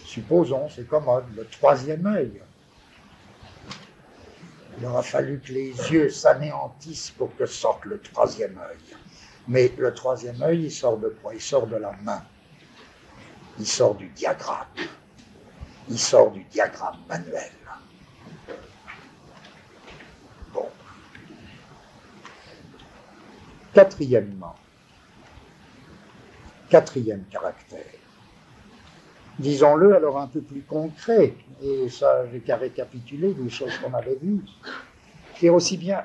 Supposons, 0.05 0.67
c'est 0.69 0.87
commode, 0.87 1.25
le 1.35 1.45
troisième 1.45 2.07
œil. 2.07 2.41
Il 4.79 4.85
aura 4.85 5.03
fallu 5.03 5.41
que 5.41 5.51
les 5.51 5.71
yeux 5.91 6.09
s'anéantissent 6.09 7.11
pour 7.11 7.35
que 7.35 7.45
sorte 7.45 7.83
le 7.83 7.99
troisième 7.99 8.57
œil. 8.57 8.95
Mais 9.47 9.73
le 9.77 9.93
troisième 9.93 10.41
œil, 10.41 10.65
il 10.65 10.71
sort 10.71 10.97
de 10.97 11.09
quoi? 11.21 11.33
Il 11.33 11.41
sort 11.41 11.67
de 11.67 11.75
la 11.75 11.91
main. 12.01 12.23
Il 13.59 13.67
sort 13.67 13.95
du 13.95 14.07
diagramme. 14.07 14.67
il 15.89 15.99
sort 15.99 16.31
du 16.31 16.43
diagramme 16.45 16.99
manuel. 17.09 17.51
Bon. 20.53 20.69
Quatrièmement, 23.73 24.55
quatrième 26.69 27.25
caractère, 27.25 27.83
disons-le 29.39 29.95
alors 29.95 30.19
un 30.19 30.27
peu 30.27 30.41
plus 30.41 30.61
concret, 30.61 31.33
et 31.61 31.89
ça 31.89 32.25
j'ai 32.31 32.39
qu'à 32.39 32.57
récapituler 32.57 33.33
des 33.33 33.49
choses 33.49 33.77
qu'on 33.79 33.93
avait 33.93 34.17
vues, 34.21 34.41
c'est 35.37 35.49
aussi 35.49 35.77
bien 35.77 36.03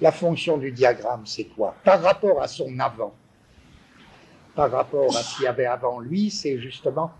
la 0.00 0.12
fonction 0.12 0.58
du 0.58 0.72
diagramme, 0.72 1.26
c'est 1.26 1.44
quoi? 1.44 1.74
Par 1.84 2.02
rapport 2.02 2.42
à 2.42 2.48
son 2.48 2.78
avant, 2.78 3.14
par 4.54 4.70
rapport 4.70 5.16
à 5.16 5.22
ce 5.22 5.36
qu'il 5.36 5.44
y 5.44 5.48
avait 5.48 5.66
avant 5.66 6.00
lui, 6.00 6.30
c'est 6.30 6.58
justement 6.58 7.12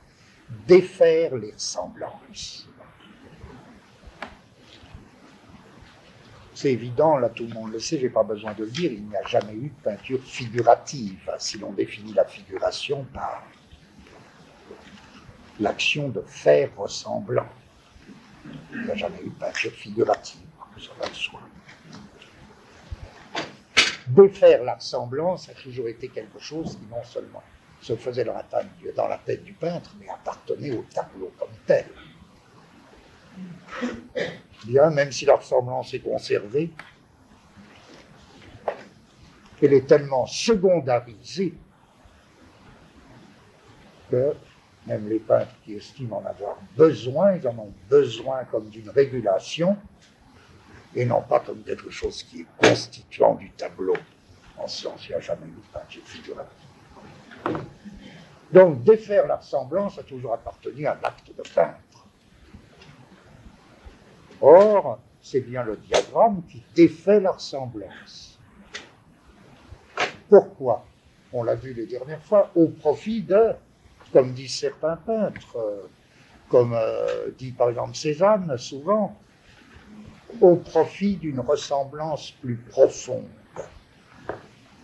défaire 0.67 1.37
les 1.37 1.53
ressemblances. 1.53 2.69
C'est 6.55 6.73
évident, 6.73 7.17
là 7.17 7.29
tout 7.29 7.45
le 7.45 7.55
monde 7.55 7.73
le 7.73 7.81
sait, 7.81 7.99
j'ai 7.99 8.11
pas 8.11 8.23
besoin 8.23 8.53
de 8.53 8.65
le 8.65 8.71
dire, 8.71 8.93
il 8.93 9.05
n'y 9.05 9.17
a 9.17 9.25
jamais 9.27 9.55
eu 9.55 9.69
de 9.69 9.83
peinture 9.83 10.23
figurative, 10.23 11.31
si 11.39 11.59
l'on 11.59 11.73
définit 11.73 12.13
la 12.13 12.25
figuration 12.25 13.05
par 13.13 13.45
l'action 15.59 16.09
de 16.09 16.23
faire 16.27 16.71
ressemblant. 16.77 17.47
Il 18.73 18.83
n'y 18.85 18.91
a 18.91 18.95
jamais 18.95 19.21
eu 19.23 19.31
de 19.31 19.35
peinture 19.35 19.73
figurative, 19.73 20.41
ça 20.79 20.91
va 20.99 21.09
de 21.09 21.15
soi. 21.15 21.41
Défaire 24.07 24.65
la 24.65 24.75
ressemblance 24.75 25.49
a 25.49 25.55
toujours 25.55 25.89
été 25.89 26.09
quelque 26.09 26.39
chose 26.39 26.77
qui 26.77 26.87
non 26.91 27.03
seulement 27.05 27.43
se 27.81 27.97
faisait 27.97 28.25
dans 28.25 28.35
la 29.09 29.19
tête 29.19 29.45
du 29.45 29.53
peintre, 29.53 29.95
mais 29.99 30.09
appartenait 30.09 30.73
au 30.73 30.85
tableau 30.93 31.33
comme 31.39 31.49
tel. 31.67 31.87
Bien, 34.65 34.91
même 34.91 35.11
si 35.11 35.25
la 35.25 35.37
ressemblance 35.37 35.93
est 35.95 36.01
conservée, 36.01 36.71
elle 39.61 39.73
est 39.73 39.87
tellement 39.87 40.27
secondarisée 40.27 41.55
que 44.11 44.35
même 44.87 45.09
les 45.09 45.19
peintres 45.19 45.55
qui 45.65 45.75
estiment 45.75 46.19
en 46.19 46.27
avoir 46.27 46.57
besoin, 46.77 47.35
ils 47.35 47.47
en 47.47 47.57
ont 47.59 47.73
besoin 47.89 48.45
comme 48.45 48.69
d'une 48.69 48.91
régulation, 48.91 49.77
et 50.95 51.05
non 51.05 51.23
pas 51.23 51.41
comme 51.41 51.63
quelque 51.63 51.91
chose 51.91 52.23
qui 52.23 52.41
est 52.41 52.47
constituant 52.59 53.35
du 53.35 53.51
tableau. 53.51 53.97
En 54.59 54.67
science, 54.67 55.07
il 55.07 55.11
n'y 55.11 55.15
a 55.17 55.21
jamais 55.21 55.47
eu 55.47 55.51
de 55.51 55.73
peinture 55.73 56.03
figurative. 56.05 56.69
Donc, 58.53 58.83
défaire 58.83 59.27
la 59.27 59.37
ressemblance 59.37 59.99
a 59.99 60.03
toujours 60.03 60.35
appartenu 60.35 60.87
à 60.87 60.99
l'acte 61.03 61.29
de 61.37 61.43
peindre. 61.55 61.79
Or, 64.41 64.99
c'est 65.23 65.41
bien 65.41 65.63
le 65.63 65.77
diagramme 65.77 66.43
qui 66.51 66.63
défait 66.75 67.21
la 67.21 67.31
ressemblance. 67.31 68.39
Pourquoi? 70.29 70.85
On 71.33 71.45
l'a 71.45 71.55
vu 71.55 71.73
les 71.73 71.87
dernières 71.87 72.23
fois, 72.23 72.51
au 72.55 72.69
profit 72.69 73.23
de, 73.23 73.53
comme 74.13 74.33
disent 74.33 74.55
certains 74.55 74.97
peintres, 74.97 75.57
euh, 75.57 75.89
comme 76.49 76.75
euh, 76.75 77.31
dit 77.39 77.53
par 77.53 77.71
exemple 77.71 77.97
Cézanne 77.97 78.57
souvent, 78.59 79.19
au 80.41 80.57
profit 80.57 81.17
d'une 81.17 81.41
ressemblance 81.41 82.33
plus 82.43 82.57
profonde. 82.57 83.29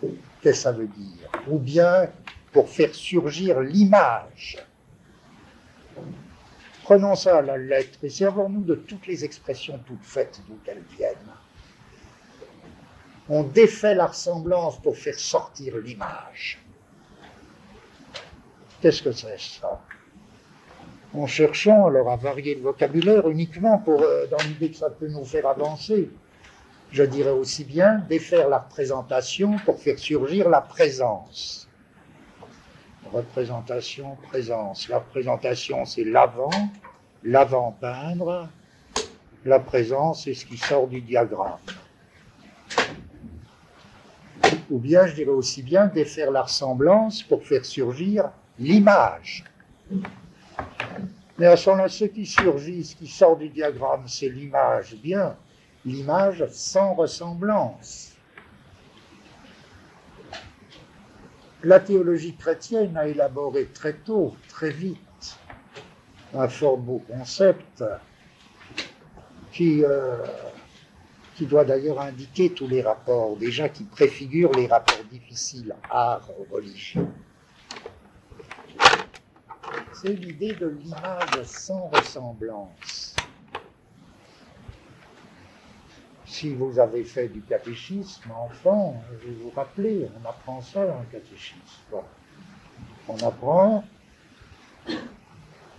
Qu'est-ce 0.00 0.42
que 0.42 0.52
ça 0.52 0.72
veut 0.72 0.86
dire? 0.86 1.30
Ou 1.48 1.58
bien 1.58 2.08
pour 2.52 2.68
faire 2.68 2.94
surgir 2.94 3.60
l'image. 3.60 4.58
Prenons 6.84 7.14
ça 7.16 7.38
à 7.38 7.42
la 7.42 7.58
lettre 7.58 7.98
et 8.02 8.08
servons-nous 8.08 8.62
de 8.62 8.74
toutes 8.74 9.06
les 9.06 9.24
expressions 9.24 9.78
toutes 9.86 10.04
faites 10.04 10.40
d'où 10.48 10.58
qu'elles 10.64 10.84
viennent. 10.96 11.16
On 13.28 13.42
défait 13.42 13.94
la 13.94 14.06
ressemblance 14.06 14.80
pour 14.80 14.96
faire 14.96 15.18
sortir 15.18 15.76
l'image. 15.76 16.58
Qu'est-ce 18.80 19.02
que 19.02 19.12
c'est 19.12 19.38
ça? 19.38 19.80
En 21.14 21.26
cherchant 21.26 21.86
alors 21.86 22.10
à 22.10 22.16
varier 22.16 22.54
le 22.54 22.62
vocabulaire 22.62 23.28
uniquement 23.28 23.78
pour, 23.78 24.02
euh, 24.02 24.26
dans 24.26 24.42
l'idée 24.46 24.70
que 24.70 24.76
ça 24.76 24.90
peut 24.90 25.08
nous 25.08 25.24
faire 25.24 25.46
avancer. 25.46 26.10
Je 26.90 27.02
dirais 27.02 27.30
aussi 27.30 27.64
bien 27.64 27.98
défaire 28.08 28.48
la 28.48 28.58
représentation 28.58 29.56
pour 29.64 29.78
faire 29.78 29.98
surgir 29.98 30.48
la 30.48 30.60
présence 30.60 31.68
représentation, 33.12 34.16
présence. 34.28 34.88
La 34.88 34.98
représentation, 34.98 35.84
c'est 35.84 36.04
l'avant, 36.04 36.50
l'avant-peindre. 37.24 38.48
La 39.44 39.60
présence, 39.60 40.24
c'est 40.24 40.34
ce 40.34 40.44
qui 40.44 40.56
sort 40.56 40.88
du 40.88 41.00
diagramme. 41.00 41.58
Ou 44.70 44.78
bien, 44.78 45.06
je 45.06 45.14
dirais 45.14 45.30
aussi 45.30 45.62
bien, 45.62 45.86
défaire 45.86 46.30
la 46.30 46.42
ressemblance 46.42 47.22
pour 47.22 47.42
faire 47.44 47.64
surgir 47.64 48.30
l'image. 48.58 49.44
Mais 51.38 51.46
à 51.46 51.56
ce 51.56 51.70
moment-là, 51.70 51.88
ce 51.88 52.04
qui 52.04 52.26
surgit, 52.26 52.84
ce 52.84 52.96
qui 52.96 53.06
sort 53.06 53.36
du 53.36 53.48
diagramme, 53.48 54.04
c'est 54.08 54.28
l'image. 54.28 54.96
Bien, 54.96 55.36
l'image 55.84 56.44
sans 56.50 56.94
ressemblance. 56.94 58.12
La 61.62 61.80
théologie 61.80 62.34
chrétienne 62.34 62.96
a 62.96 63.06
élaboré 63.08 63.66
très 63.66 63.94
tôt, 63.94 64.34
très 64.48 64.70
vite, 64.70 65.38
un 66.34 66.48
fort 66.48 66.78
beau 66.78 67.02
concept 67.08 67.82
qui, 69.52 69.84
euh, 69.84 70.18
doit 71.40 71.64
d'ailleurs 71.64 72.00
indiquer 72.00 72.50
tous 72.50 72.66
les 72.66 72.82
rapports, 72.82 73.36
déjà 73.36 73.68
qui 73.68 73.84
préfigure 73.84 74.50
les 74.52 74.66
rapports 74.66 75.04
difficiles 75.10 75.74
art-religion. 75.88 77.08
C'est 80.00 80.14
l'idée 80.14 80.54
de 80.54 80.68
l'image 80.68 81.42
sans 81.44 81.88
ressemblance. 81.88 83.16
si 86.38 86.54
vous 86.54 86.78
avez 86.78 87.02
fait 87.02 87.26
du 87.26 87.40
catéchisme 87.40 88.30
enfant, 88.30 89.02
je 89.10 89.28
vais 89.28 89.34
vous 89.42 89.50
rappeler, 89.50 90.08
on 90.22 90.28
apprend 90.28 90.60
ça 90.60 90.86
dans 90.86 91.00
le 91.00 91.06
catéchisme. 91.10 91.58
On 93.08 93.16
apprend, 93.26 93.82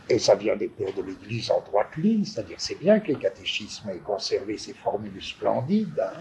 et 0.10 0.20
ça 0.20 0.36
vient 0.36 0.58
des 0.58 0.68
pères 0.68 0.94
de 0.94 1.04
l'Église 1.04 1.50
en 1.50 1.62
droite 1.62 1.96
ligne, 1.96 2.26
c'est-à-dire 2.26 2.58
c'est 2.60 2.80
bien 2.80 3.00
que 3.00 3.08
les 3.08 3.16
catéchismes 3.16 3.90
aient 3.90 4.00
conservé 4.00 4.58
ces 4.58 4.74
formules 4.74 5.24
splendides. 5.24 6.04
Hein. 6.04 6.20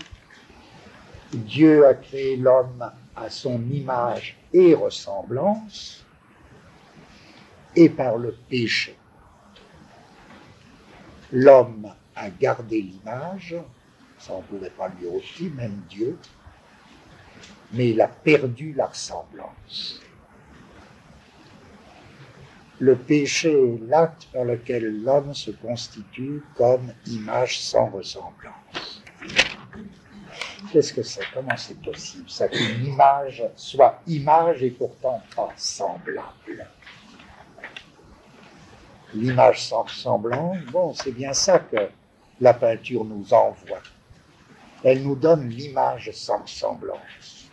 Dieu 1.32 1.84
a 1.84 1.94
créé 1.94 2.36
l'homme 2.36 2.92
à 3.16 3.30
son 3.30 3.60
image 3.70 4.38
et 4.52 4.74
ressemblance, 4.74 6.04
et 7.76 7.88
par 7.88 8.16
le 8.16 8.32
péché. 8.48 8.96
L'homme 11.32 11.92
a 12.16 12.30
gardé 12.30 12.80
l'image, 12.80 13.54
ça 14.18 14.32
on 14.32 14.38
ne 14.38 14.42
pouvait 14.42 14.70
pas 14.70 14.88
lui 14.88 15.06
ôter, 15.06 15.50
même 15.54 15.82
Dieu, 15.88 16.18
mais 17.72 17.90
il 17.90 18.00
a 18.00 18.08
perdu 18.08 18.72
la 18.72 18.86
ressemblance. 18.86 20.00
Le 22.80 22.96
péché 22.96 23.50
est 23.50 23.88
l'acte 23.88 24.28
par 24.32 24.44
lequel 24.44 25.02
l'homme 25.02 25.34
se 25.34 25.50
constitue 25.50 26.42
comme 26.56 26.92
image 27.06 27.60
sans 27.60 27.86
ressemblance. 27.86 29.02
Qu'est-ce 30.72 30.92
que 30.92 31.02
c'est? 31.02 31.24
Comment 31.34 31.56
c'est 31.56 31.80
possible? 31.80 32.30
Ça 32.30 32.48
qu'une 32.48 32.84
image 32.86 33.42
soit 33.56 34.00
image 34.06 34.62
et 34.62 34.70
pourtant 34.70 35.20
pas 35.34 35.52
semblable. 35.56 36.68
L'image 39.14 39.66
sans 39.66 39.82
ressemblance, 39.82 40.58
bon, 40.70 40.92
c'est 40.94 41.12
bien 41.12 41.32
ça 41.32 41.58
que 41.58 41.88
la 42.40 42.54
peinture 42.54 43.04
nous 43.04 43.32
envoie 43.32 43.80
elle 44.84 45.02
nous 45.02 45.16
donne 45.16 45.48
l'image 45.48 46.10
sans 46.12 46.46
semblance. 46.46 47.50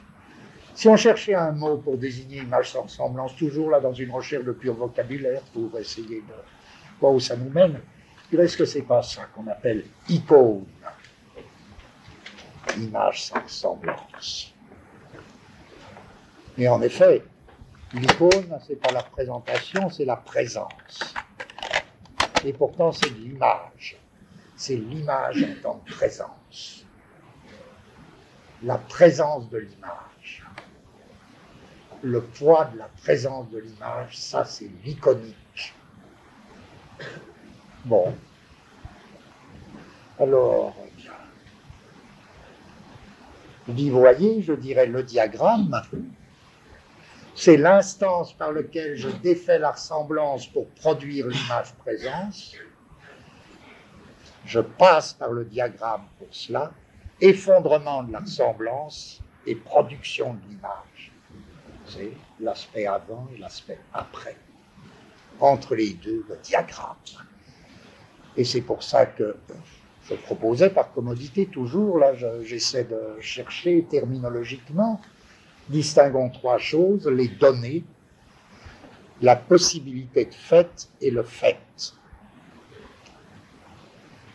Si 0.73 0.87
on 0.87 0.97
cherchait 0.97 1.35
un 1.35 1.51
mot 1.51 1.77
pour 1.77 1.97
désigner 1.97 2.37
image 2.39 2.71
sans 2.71 2.87
semblance, 2.87 3.35
toujours 3.35 3.71
là 3.71 3.79
dans 3.79 3.93
une 3.93 4.11
recherche 4.11 4.43
de 4.43 4.51
pur 4.51 4.73
vocabulaire 4.73 5.41
pour 5.53 5.77
essayer 5.79 6.21
de 6.21 6.33
voir 6.99 7.13
où 7.13 7.19
ça 7.19 7.35
nous 7.35 7.49
mène, 7.49 7.79
est-ce 8.31 8.57
que 8.57 8.65
c'est 8.65 8.81
pas 8.81 9.01
ça 9.01 9.23
qu'on 9.33 9.47
appelle 9.47 9.85
icône 10.09 10.65
Image 12.77 13.23
sans 13.23 13.47
semblance. 13.47 14.53
Et 16.57 16.67
en 16.67 16.81
effet, 16.81 17.23
l'icône, 17.93 18.59
c'est 18.67 18.75
pas 18.75 18.91
la 18.91 19.03
présentation, 19.03 19.89
c'est 19.89 20.03
la 20.03 20.17
présence. 20.17 21.15
Et 22.45 22.53
pourtant, 22.53 22.93
c'est 22.93 23.09
l'image. 23.09 23.97
C'est 24.55 24.77
l'image 24.77 25.43
en 25.43 25.61
tant 25.61 25.81
que 25.85 25.91
présence 25.93 26.85
la 28.65 28.77
présence 28.77 29.49
de 29.49 29.59
l'image. 29.59 30.43
Le 32.01 32.21
poids 32.21 32.65
de 32.65 32.77
la 32.77 32.89
présence 33.01 33.49
de 33.51 33.59
l'image, 33.59 34.17
ça 34.17 34.43
c'est 34.43 34.69
l'iconique. 34.83 35.73
Bon. 37.85 38.13
Alors, 40.19 40.75
vous 43.67 43.89
voyez, 43.89 44.41
je 44.41 44.53
dirais 44.53 44.85
le 44.85 45.03
diagramme, 45.03 45.81
c'est 47.35 47.57
l'instance 47.57 48.33
par 48.33 48.53
laquelle 48.53 48.95
je 48.95 49.09
défais 49.09 49.59
la 49.59 49.71
ressemblance 49.71 50.47
pour 50.47 50.67
produire 50.69 51.27
l'image 51.27 51.73
présence. 51.75 52.55
Je 54.45 54.61
passe 54.61 55.13
par 55.13 55.31
le 55.31 55.43
diagramme 55.43 56.05
pour 56.17 56.29
cela. 56.31 56.71
Effondrement 57.19 58.03
de 58.03 58.13
la 58.13 58.19
ressemblance 58.19 59.21
et 59.45 59.55
production 59.55 60.33
de 60.33 60.39
l'image. 60.47 61.11
C'est 61.87 62.11
l'aspect 62.39 62.87
avant 62.87 63.27
et 63.35 63.37
l'aspect 63.37 63.79
après. 63.93 64.37
Entre 65.39 65.75
les 65.75 65.93
deux, 65.93 66.25
le 66.29 66.37
diagramme. 66.41 66.95
Et 68.37 68.45
c'est 68.45 68.61
pour 68.61 68.81
ça 68.81 69.05
que 69.05 69.35
je 70.09 70.15
proposais 70.15 70.69
par 70.69 70.93
commodité 70.93 71.47
toujours, 71.47 71.99
là 71.99 72.13
j'essaie 72.43 72.85
de 72.85 73.19
chercher 73.19 73.83
terminologiquement, 73.89 75.01
distinguons 75.69 76.29
trois 76.29 76.57
choses, 76.57 77.07
les 77.07 77.27
données, 77.27 77.83
la 79.21 79.35
possibilité 79.35 80.25
de 80.25 80.33
fait 80.33 80.89
et 81.01 81.11
le 81.11 81.23
fait. 81.23 81.57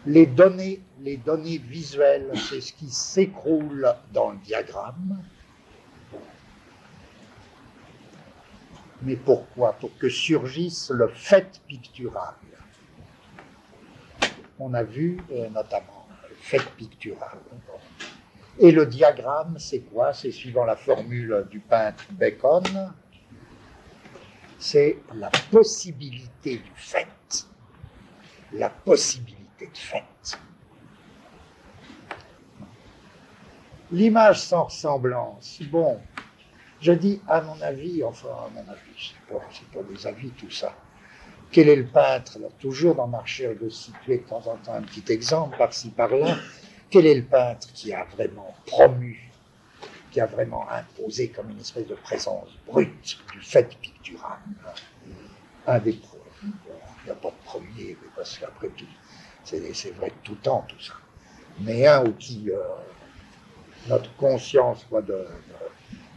Les 0.07 0.27
données, 0.27 0.81
les 1.01 1.19
données 1.19 1.59
visuelles, 1.59 2.33
c'est 2.49 2.61
ce 2.61 2.73
qui 2.73 2.89
s'écroule 2.89 3.95
dans 4.13 4.31
le 4.31 4.39
diagramme. 4.39 5.23
Mais 9.03 9.17
pourquoi? 9.17 9.73
Pour 9.75 9.97
que 9.99 10.09
surgisse 10.09 10.91
le 10.91 11.09
fait 11.09 11.61
pictural 11.67 12.35
on 14.61 14.75
a 14.75 14.83
vu 14.83 15.19
euh, 15.33 15.49
notamment 15.49 16.07
fait 16.41 16.63
pictural. 16.77 17.39
Et 18.63 18.73
le 18.73 18.85
diagramme, 18.85 19.57
c'est 19.59 19.81
quoi? 19.81 20.13
C'est 20.13 20.31
suivant 20.31 20.67
la 20.67 20.77
formule 20.77 21.47
du 21.51 21.61
peintre 21.61 22.05
Bacon, 22.11 22.93
c'est 24.59 24.99
la 25.15 25.31
possibilité 25.51 26.59
du 26.59 26.73
fait. 26.75 27.09
La 28.53 28.69
possibilité 28.69 29.67
de 29.67 29.77
fait. 29.77 30.05
L'image 33.91 34.41
sans 34.43 34.65
ressemblance, 34.65 35.63
bon, 35.71 35.99
je 36.83 36.93
dis 36.93 37.21
à 37.27 37.41
mon 37.41 37.61
avis, 37.63 38.05
enfin 38.05 38.29
à 38.29 38.51
mon 38.55 38.71
avis, 38.71 39.15
c'est 39.51 39.71
pas 39.71 39.83
des 39.83 40.07
avis 40.07 40.31
tout 40.33 40.51
ça. 40.51 40.75
Quel 41.51 41.69
est 41.71 41.77
le 41.77 41.87
peintre? 41.87 42.39
Toujours 42.59 42.95
dans 42.95 43.09
ma 43.09 43.21
recherche 43.21 43.59
de 43.59 43.71
situer 43.71 44.19
de 44.19 44.25
temps 44.25 44.47
en 44.47 44.57
temps 44.57 44.75
un 44.75 44.83
petit 44.83 45.11
exemple 45.11 45.57
par-ci 45.57 45.89
par-là. 45.89 46.37
Quel 46.91 47.07
est 47.07 47.15
le 47.15 47.25
peintre 47.25 47.73
qui 47.73 47.93
a 47.93 48.05
vraiment 48.05 48.53
promu, 48.67 49.31
qui 50.11 50.21
a 50.21 50.27
vraiment 50.27 50.69
imposé 50.71 51.29
comme 51.29 51.51
une 51.51 51.61
espèce 51.61 51.87
de 51.87 51.95
présence 51.95 52.49
brute 52.67 53.19
du 53.33 53.41
fait 53.41 53.69
pictural 53.81 54.39
Un 55.67 55.79
des 55.79 55.93
premiers. 55.93 56.21
Il 56.43 57.07
n'y 57.07 57.11
a 57.13 57.15
pas 57.15 57.31
de 57.31 57.45
premier, 57.45 57.97
parce 58.17 58.39
qu'après 58.39 58.69
tout, 58.69 58.85
c'est 59.45 59.91
vrai 59.93 60.13
tout 60.25 60.35
temps 60.35 60.67
tout 60.69 60.81
ça. 60.81 60.95
Mais 61.61 61.87
un 61.87 62.05
ou 62.05 62.13
qui 62.13 62.51
euh, 62.51 62.59
notre 63.89 64.15
conscience 64.17 64.85
de, 64.91 65.27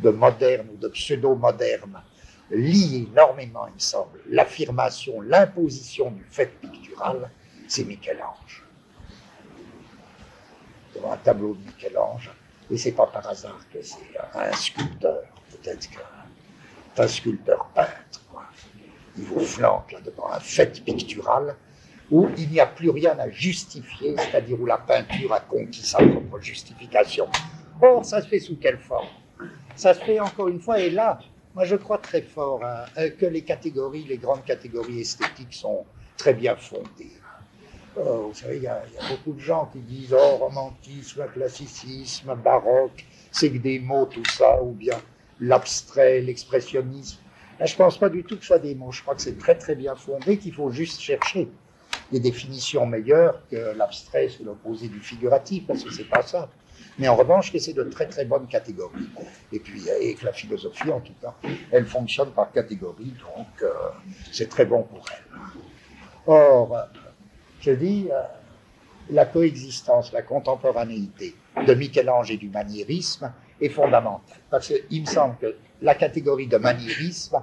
de 0.02 0.10
moderne 0.10 0.70
ou 0.74 0.78
de 0.78 0.88
pseudo-moderne 0.88 2.02
lie 2.50 3.08
énormément, 3.12 3.68
il 3.68 3.76
me 3.76 3.80
semble, 3.80 4.20
l'affirmation, 4.28 5.22
l'imposition 5.22 6.12
du 6.12 6.24
fait 6.24 6.48
pictural, 6.60 7.30
c'est 7.68 7.84
Michel-Ange. 7.84 8.63
Un 11.12 11.18
tableau 11.18 11.56
de 11.56 11.60
Michel-Ange, 11.66 12.32
et 12.72 12.78
c'est 12.78 12.94
pas 12.94 13.08
par 13.08 13.28
hasard 13.28 13.60
que 13.74 13.82
c'est 13.82 13.98
un 14.36 14.52
sculpteur, 14.54 15.24
peut-être 15.52 15.90
qu'un 16.96 17.08
sculpteur 17.08 17.66
peintre, 17.76 18.22
Il 19.18 19.26
vous 19.26 19.42
flanque 19.42 19.92
là 19.92 20.00
devant 20.02 20.32
un 20.32 20.40
fait 20.40 20.84
pictural 20.84 21.56
où 22.10 22.30
il 22.38 22.50
n'y 22.50 22.60
a 22.60 22.66
plus 22.66 22.90
rien 22.90 23.18
à 23.20 23.30
justifier, 23.30 24.16
c'est-à-dire 24.18 24.60
où 24.60 24.66
la 24.66 24.78
peinture 24.78 25.34
a 25.34 25.40
conquis 25.40 25.86
sa 25.86 25.98
propre 25.98 26.40
justification. 26.40 27.28
Or, 27.82 28.04
ça 28.04 28.22
se 28.22 28.28
fait 28.28 28.40
sous 28.40 28.58
quelle 28.58 28.78
forme? 28.78 29.08
Ça 29.76 29.94
se 29.94 30.00
fait 30.00 30.20
encore 30.20 30.48
une 30.48 30.60
fois, 30.60 30.80
et 30.80 30.90
là, 30.90 31.20
moi, 31.56 31.66
je 31.66 31.76
crois 31.76 31.98
très 31.98 32.22
fort 32.22 32.62
hein, 32.64 32.86
que 33.20 33.26
les 33.26 33.44
catégories, 33.44 34.04
les 34.04 34.18
grandes 34.18 34.44
catégories 34.44 35.02
esthétiques 35.02 35.54
sont 35.54 35.86
très 36.18 36.34
bien 36.34 36.56
fondées. 36.56 37.12
Oh, 37.96 38.30
vous 38.30 38.34
savez, 38.34 38.58
il 38.58 38.64
y, 38.64 38.68
a, 38.68 38.82
beaucoup 39.10 39.34
de 39.34 39.40
gens 39.40 39.70
qui 39.72 39.80
disent 39.80 40.16
oh, 40.18 40.38
romantisme, 40.38 41.26
classicisme, 41.32 42.34
baroque, 42.36 43.06
c'est 43.32 43.52
que 43.52 43.60
des 43.60 43.80
mots, 43.80 44.06
tout 44.06 44.26
ça, 44.26 44.62
ou 44.64 44.72
bien 44.72 45.00
l'abstrait, 45.40 46.22
l'expressionnisme. 46.22 47.20
je 47.60 47.72
ne 47.72 47.78
pense 47.78 48.00
pas 48.00 48.10
du 48.10 48.24
tout 48.24 48.36
que 48.36 48.42
ce 48.42 48.48
soit 48.48 48.60
des 48.60 48.74
mots. 48.74 48.92
Je 48.92 49.02
crois 49.04 49.14
que 49.14 49.22
c'est 49.22 49.38
très 49.38 49.56
très 49.56 49.76
bien 49.76 49.96
fondé, 49.96 50.38
qu'il 50.38 50.54
faut 50.54 50.72
juste 50.72 51.02
chercher 51.02 51.50
des 52.12 52.20
définitions 52.20 52.86
meilleures 52.88 53.42
que 53.50 53.76
l'abstrait, 53.78 54.30
c'est 54.36 54.44
l'opposé 54.44 54.88
du 54.88 55.00
figuratif, 55.00 55.68
parce 55.68 55.84
que 55.84 55.92
c'est 55.92 56.10
pas 56.10 56.24
ça. 56.24 56.50
Mais 56.98 57.08
en 57.08 57.16
revanche, 57.16 57.52
c'est 57.58 57.74
de 57.74 57.84
très 57.84 58.08
très 58.08 58.26
bonnes 58.26 58.48
catégories. 58.48 59.10
Et 59.52 59.60
puis, 59.60 59.84
et 60.02 60.16
que 60.16 60.26
la 60.26 60.34
philosophie, 60.34 60.92
en 60.92 61.00
tout 61.00 61.14
cas, 61.22 61.36
elle 61.72 61.86
fonctionne 61.86 62.32
par 62.32 62.52
catégorie, 62.52 63.14
donc 63.36 63.48
euh, 63.62 63.72
c'est 64.32 64.50
très 64.50 64.66
bon 64.66 64.84
pour 64.84 65.06
elle. 65.12 65.40
Or, 66.26 66.88
je 67.64 67.72
dis, 67.72 68.10
euh, 68.12 68.22
la 69.10 69.26
coexistence, 69.26 70.12
la 70.12 70.22
contemporanéité 70.22 71.34
de 71.66 71.74
Michel-Ange 71.74 72.32
et 72.32 72.38
du 72.38 72.50
maniérisme 72.50 73.32
est 73.62 73.70
fondamentale. 73.70 74.38
Parce 74.50 74.68
qu'il 74.68 75.02
me 75.02 75.06
semble 75.06 75.38
que 75.38 75.56
la 75.82 75.96
catégorie 75.96 76.48
de 76.48 76.58
maniérisme 76.58 77.42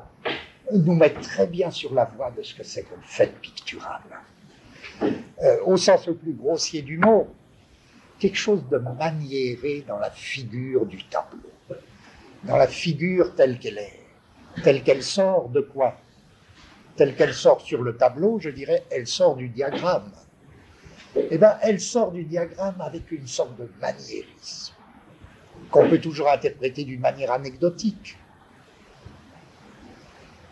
nous 0.73 0.95
met 0.95 1.11
très 1.11 1.47
bien 1.47 1.71
sur 1.71 1.95
la 1.95 2.05
voie 2.05 2.31
de 2.31 2.43
ce 2.43 2.55
que 2.55 2.63
c'est 2.63 2.83
que 2.83 2.95
le 2.95 3.03
fait 3.03 3.33
pictural. 3.41 4.03
Euh, 5.03 5.57
au 5.65 5.79
sens 5.79 6.07
le 6.07 6.15
plus 6.15 6.35
grossier 6.35 6.83
du 6.83 6.99
mot, 6.99 7.29
quelque 8.19 8.37
chose 8.37 8.63
de 8.71 8.77
maniéré 8.77 9.85
dans 9.89 9.99
la 9.99 10.11
figure 10.11 10.85
du 10.85 11.03
tableau, 11.05 11.51
dans 12.45 12.57
la 12.57 12.69
figure 12.69 13.35
telle 13.35 13.59
qu'elle 13.59 13.79
est, 13.79 14.01
telle 14.63 14.83
qu'elle 14.83 15.03
sort 15.03 15.49
de 15.49 15.63
quoi 15.63 15.97
Telle 16.97 17.15
qu'elle 17.17 17.35
sort 17.35 17.61
sur 17.61 17.83
le 17.83 17.97
tableau, 17.97 18.39
je 18.41 18.51
dirais, 18.51 18.85
elle 18.91 19.07
sort 19.07 19.37
du 19.37 19.49
diagramme. 19.49 20.13
Eh 21.17 21.39
bien, 21.39 21.57
elle 21.63 21.81
sort 21.81 22.13
du 22.13 22.25
diagramme 22.25 22.81
avec 22.81 23.11
une 23.11 23.27
sorte 23.27 23.57
de 23.57 23.69
maniérisme, 23.81 24.75
qu'on 25.71 25.89
peut 25.89 26.01
toujours 26.01 26.31
interpréter 26.31 26.85
d'une 26.85 27.01
manière 27.01 27.33
anecdotique. 27.33 28.17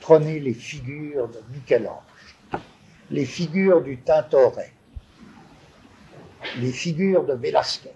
Prenez 0.00 0.40
les 0.40 0.54
figures 0.54 1.28
de 1.28 1.40
Michel-Ange, 1.52 2.62
les 3.10 3.26
figures 3.26 3.82
du 3.82 3.98
Tintoret, 3.98 4.72
les 6.58 6.72
figures 6.72 7.24
de 7.24 7.34
Velázquez. 7.34 7.90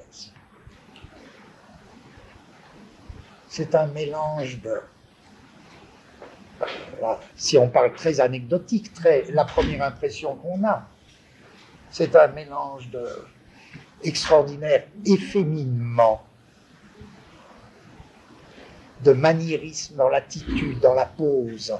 C'est 3.49 3.75
un 3.75 3.87
mélange 3.89 4.61
de, 4.63 4.81
si 7.37 7.59
on 7.59 7.69
parle 7.69 7.93
très 7.95 8.21
anecdotique, 8.21 8.93
très, 8.95 9.25
la 9.31 9.45
première 9.45 9.85
impression 9.85 10.37
qu'on 10.37 10.65
a, 10.65 10.87
c'est 11.91 12.15
un 12.17 12.29
mélange 12.29 12.91
de 12.91 13.07
extraordinaire 14.05 14.87
efféminement, 15.05 16.23
de 19.01 19.13
maniérisme 19.13 19.97
dans 19.97 20.09
l'attitude, 20.09 20.81
dans 20.81 20.95
la 20.95 21.07
pose. 21.07 21.75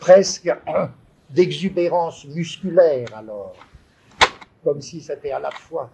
Presque 0.00 0.54
d'exubérance 1.30 2.24
musculaire 2.26 3.08
alors, 3.16 3.54
comme 4.62 4.80
si 4.80 5.00
c'était 5.00 5.32
à 5.32 5.38
la 5.38 5.50
fois 5.50 5.90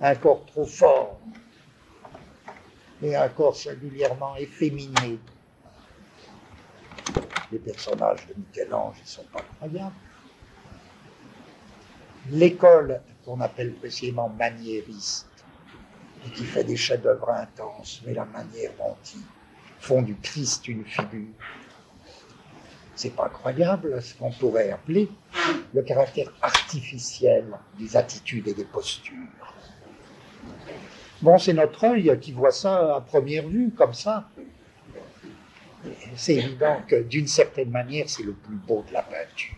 un 0.00 0.14
corps 0.14 0.44
trop 0.46 0.66
fort 0.66 1.18
et 3.02 3.16
un 3.16 3.28
corps 3.28 3.56
singulièrement 3.56 4.36
efféminé. 4.36 5.18
Les 7.52 7.58
personnages 7.58 8.26
de 8.26 8.34
Michel-Ange 8.34 8.96
ne 9.00 9.06
sont 9.06 9.24
pas 9.32 9.42
croyables. 9.56 9.94
L'école 12.30 13.00
qu'on 13.24 13.40
appelle 13.40 13.74
précisément 13.74 14.28
maniériste, 14.28 15.28
et 16.26 16.30
qui 16.30 16.44
fait 16.44 16.64
des 16.64 16.76
chefs-d'œuvre 16.76 17.30
intenses, 17.30 18.02
mais 18.06 18.14
la 18.14 18.24
manière 18.24 18.72
dont 18.78 18.96
ils 19.14 19.22
font 19.78 20.02
du 20.02 20.16
Christ 20.16 20.66
une 20.68 20.84
figure, 20.84 21.34
c'est 22.94 23.10
pas 23.10 23.26
incroyable 23.26 24.02
ce 24.02 24.14
qu'on 24.14 24.32
pourrait 24.32 24.70
appeler 24.70 25.08
le 25.74 25.82
caractère 25.82 26.32
artificiel 26.40 27.46
des 27.78 27.96
attitudes 27.96 28.48
et 28.48 28.54
des 28.54 28.64
postures. 28.64 29.14
Bon, 31.22 31.38
c'est 31.38 31.54
notre 31.54 31.84
œil 31.84 32.18
qui 32.20 32.32
voit 32.32 32.50
ça 32.50 32.96
à 32.96 33.00
première 33.00 33.48
vue, 33.48 33.70
comme 33.70 33.94
ça. 33.94 34.28
c'est 36.14 36.34
évident 36.34 36.82
que 36.86 37.02
d'une 37.02 37.26
certaine 37.26 37.70
manière, 37.70 38.08
c'est 38.08 38.22
le 38.22 38.34
plus 38.34 38.56
beau 38.56 38.84
de 38.86 38.92
la 38.92 39.02
peinture. 39.02 39.54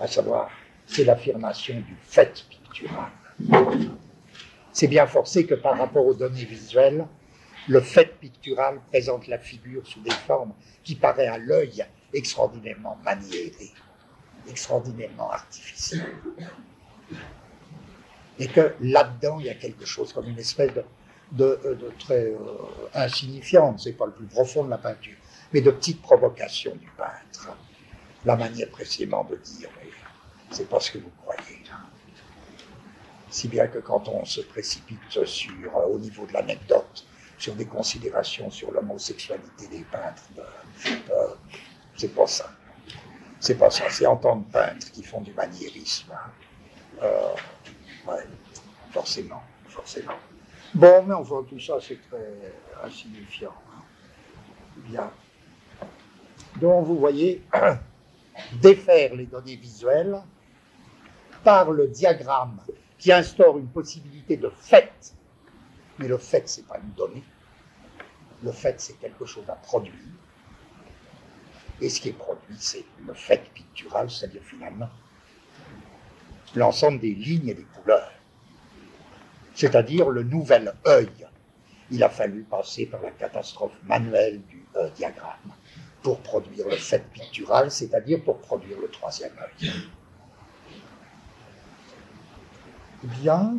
À 0.00 0.06
savoir, 0.06 0.48
c'est 0.86 1.04
l'affirmation 1.04 1.74
du 1.80 1.96
fait 2.02 2.44
pictural. 2.48 3.10
C'est 4.72 4.86
bien 4.86 5.06
forcé 5.06 5.44
que 5.44 5.54
par 5.54 5.76
rapport 5.76 6.06
aux 6.06 6.14
données 6.14 6.44
visuelles, 6.44 7.04
le 7.66 7.80
fait 7.80 8.18
pictural 8.20 8.80
présente 8.90 9.26
la 9.26 9.38
figure 9.38 9.84
sous 9.86 10.00
des 10.00 10.10
formes 10.10 10.52
qui 10.84 10.94
paraît 10.94 11.26
à 11.26 11.36
l'œil 11.36 11.84
extraordinairement 12.14 12.96
maniérées, 13.04 13.72
extraordinairement 14.48 15.30
artificielles. 15.32 16.14
Et 18.38 18.46
que 18.46 18.74
là-dedans, 18.80 19.38
il 19.40 19.46
y 19.46 19.50
a 19.50 19.54
quelque 19.54 19.84
chose 19.84 20.12
comme 20.12 20.28
une 20.28 20.38
espèce 20.38 20.72
de, 20.72 20.84
de, 21.32 21.92
très 21.98 22.26
euh, 22.26 22.36
insignifiante, 22.94 23.80
c'est 23.80 23.92
pas 23.92 24.06
le 24.06 24.12
plus 24.12 24.26
profond 24.26 24.64
de 24.64 24.70
la 24.70 24.78
peinture, 24.78 25.16
mais 25.52 25.60
de 25.60 25.70
petites 25.70 26.00
provocations 26.00 26.74
du 26.76 26.88
peintre. 26.96 27.56
La 28.24 28.36
manière 28.36 28.68
précisément 28.70 29.24
de 29.24 29.36
dire, 29.36 29.68
mais 29.80 29.90
c'est 30.50 30.68
pas 30.68 30.80
ce 30.80 30.92
que 30.92 30.98
vous 30.98 31.12
croyez. 31.22 31.62
Si 33.30 33.48
bien 33.48 33.66
que 33.66 33.78
quand 33.78 34.08
on 34.08 34.24
se 34.24 34.40
précipite 34.40 35.24
sur, 35.24 35.76
euh, 35.76 35.86
au 35.86 35.98
niveau 35.98 36.26
de 36.26 36.32
l'anecdote, 36.32 37.04
sur 37.36 37.54
des 37.54 37.66
considérations 37.66 38.50
sur 38.50 38.72
l'homosexualité 38.72 39.68
des 39.68 39.84
peintres, 39.84 40.24
ben, 40.34 40.42
euh, 41.10 41.28
c'est 41.96 42.14
pas 42.14 42.26
ça. 42.26 42.50
C'est 43.38 43.54
pas 43.54 43.70
ça. 43.70 43.84
C'est 43.90 44.06
en 44.06 44.16
tant 44.16 44.40
que 44.40 44.50
peintres 44.50 44.90
qui 44.90 45.02
font 45.02 45.20
du 45.20 45.32
maniérisme. 45.34 46.12
Hein. 46.12 47.04
Forcément, 48.90 49.42
forcément. 49.66 50.14
Bon, 50.74 51.04
mais 51.06 51.14
enfin, 51.14 51.44
tout 51.48 51.60
ça, 51.60 51.78
c'est 51.80 51.98
très 52.08 52.52
insignifiant. 52.84 53.54
Bien. 54.76 55.10
Donc, 56.60 56.86
vous 56.86 56.98
voyez, 56.98 57.42
défaire 58.60 59.14
les 59.14 59.26
données 59.26 59.56
visuelles 59.56 60.20
par 61.42 61.70
le 61.70 61.88
diagramme 61.88 62.60
qui 62.98 63.12
instaure 63.12 63.58
une 63.58 63.68
possibilité 63.68 64.36
de 64.36 64.50
fait. 64.50 65.14
Mais 65.98 66.08
le 66.08 66.18
fait, 66.18 66.48
ce 66.48 66.60
n'est 66.60 66.66
pas 66.66 66.78
une 66.78 66.92
donnée. 66.92 67.24
Le 68.42 68.52
fait, 68.52 68.80
c'est 68.80 68.98
quelque 68.98 69.24
chose 69.24 69.48
à 69.48 69.54
produire. 69.54 69.94
Et 71.80 71.88
ce 71.88 72.00
qui 72.00 72.08
est 72.10 72.12
produit, 72.12 72.56
c'est 72.58 72.84
le 73.06 73.14
fait 73.14 73.42
pictural, 73.54 74.10
c'est-à-dire 74.10 74.42
finalement 74.44 74.88
l'ensemble 76.54 77.00
des 77.00 77.14
lignes 77.14 77.48
et 77.48 77.54
des 77.54 77.66
c'est-à-dire 79.54 80.08
le 80.08 80.22
nouvel 80.22 80.72
œil. 80.86 81.10
Il 81.90 82.02
a 82.04 82.08
fallu 82.08 82.42
passer 82.42 82.86
par 82.86 83.02
la 83.02 83.10
catastrophe 83.10 83.72
manuelle 83.84 84.40
du 84.46 84.64
euh, 84.76 84.88
diagramme 84.90 85.52
pour 86.02 86.20
produire 86.20 86.68
le 86.68 86.76
fait 86.76 87.04
pictural, 87.12 87.70
c'est-à-dire 87.70 88.22
pour 88.22 88.38
produire 88.38 88.78
le 88.80 88.88
troisième 88.88 89.32
œil. 89.38 89.72
Bien. 93.02 93.58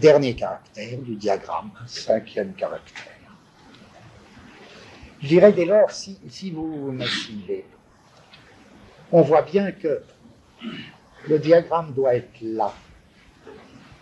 Dernier 0.00 0.34
caractère 0.34 0.98
du 0.98 1.14
diagramme, 1.16 1.70
cinquième 1.86 2.54
caractère. 2.54 3.21
Je 5.22 5.28
dirais 5.28 5.52
dès 5.52 5.64
lors, 5.66 5.90
si, 5.92 6.18
vous 6.50 6.90
me 6.90 7.06
suivez, 7.06 7.64
on 9.12 9.22
voit 9.22 9.42
bien 9.42 9.70
que 9.70 10.02
le 11.28 11.38
diagramme 11.38 11.92
doit 11.92 12.16
être 12.16 12.40
là. 12.40 12.74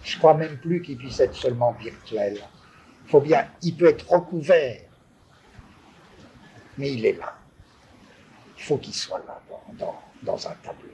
Je 0.02 0.16
crois 0.16 0.32
même 0.32 0.56
plus 0.56 0.80
qu'il 0.80 0.96
puisse 0.96 1.20
être 1.20 1.34
seulement 1.34 1.72
virtuel. 1.72 2.40
Faut 3.06 3.20
bien, 3.20 3.46
il 3.62 3.76
peut 3.76 3.88
être 3.88 4.10
recouvert, 4.10 4.80
mais 6.78 6.92
il 6.92 7.04
est 7.04 7.18
là. 7.18 7.34
Il 8.56 8.62
faut 8.62 8.78
qu'il 8.78 8.94
soit 8.94 9.22
là 9.26 9.42
dans, 10.22 10.48
un 10.48 10.54
tableau. 10.62 10.88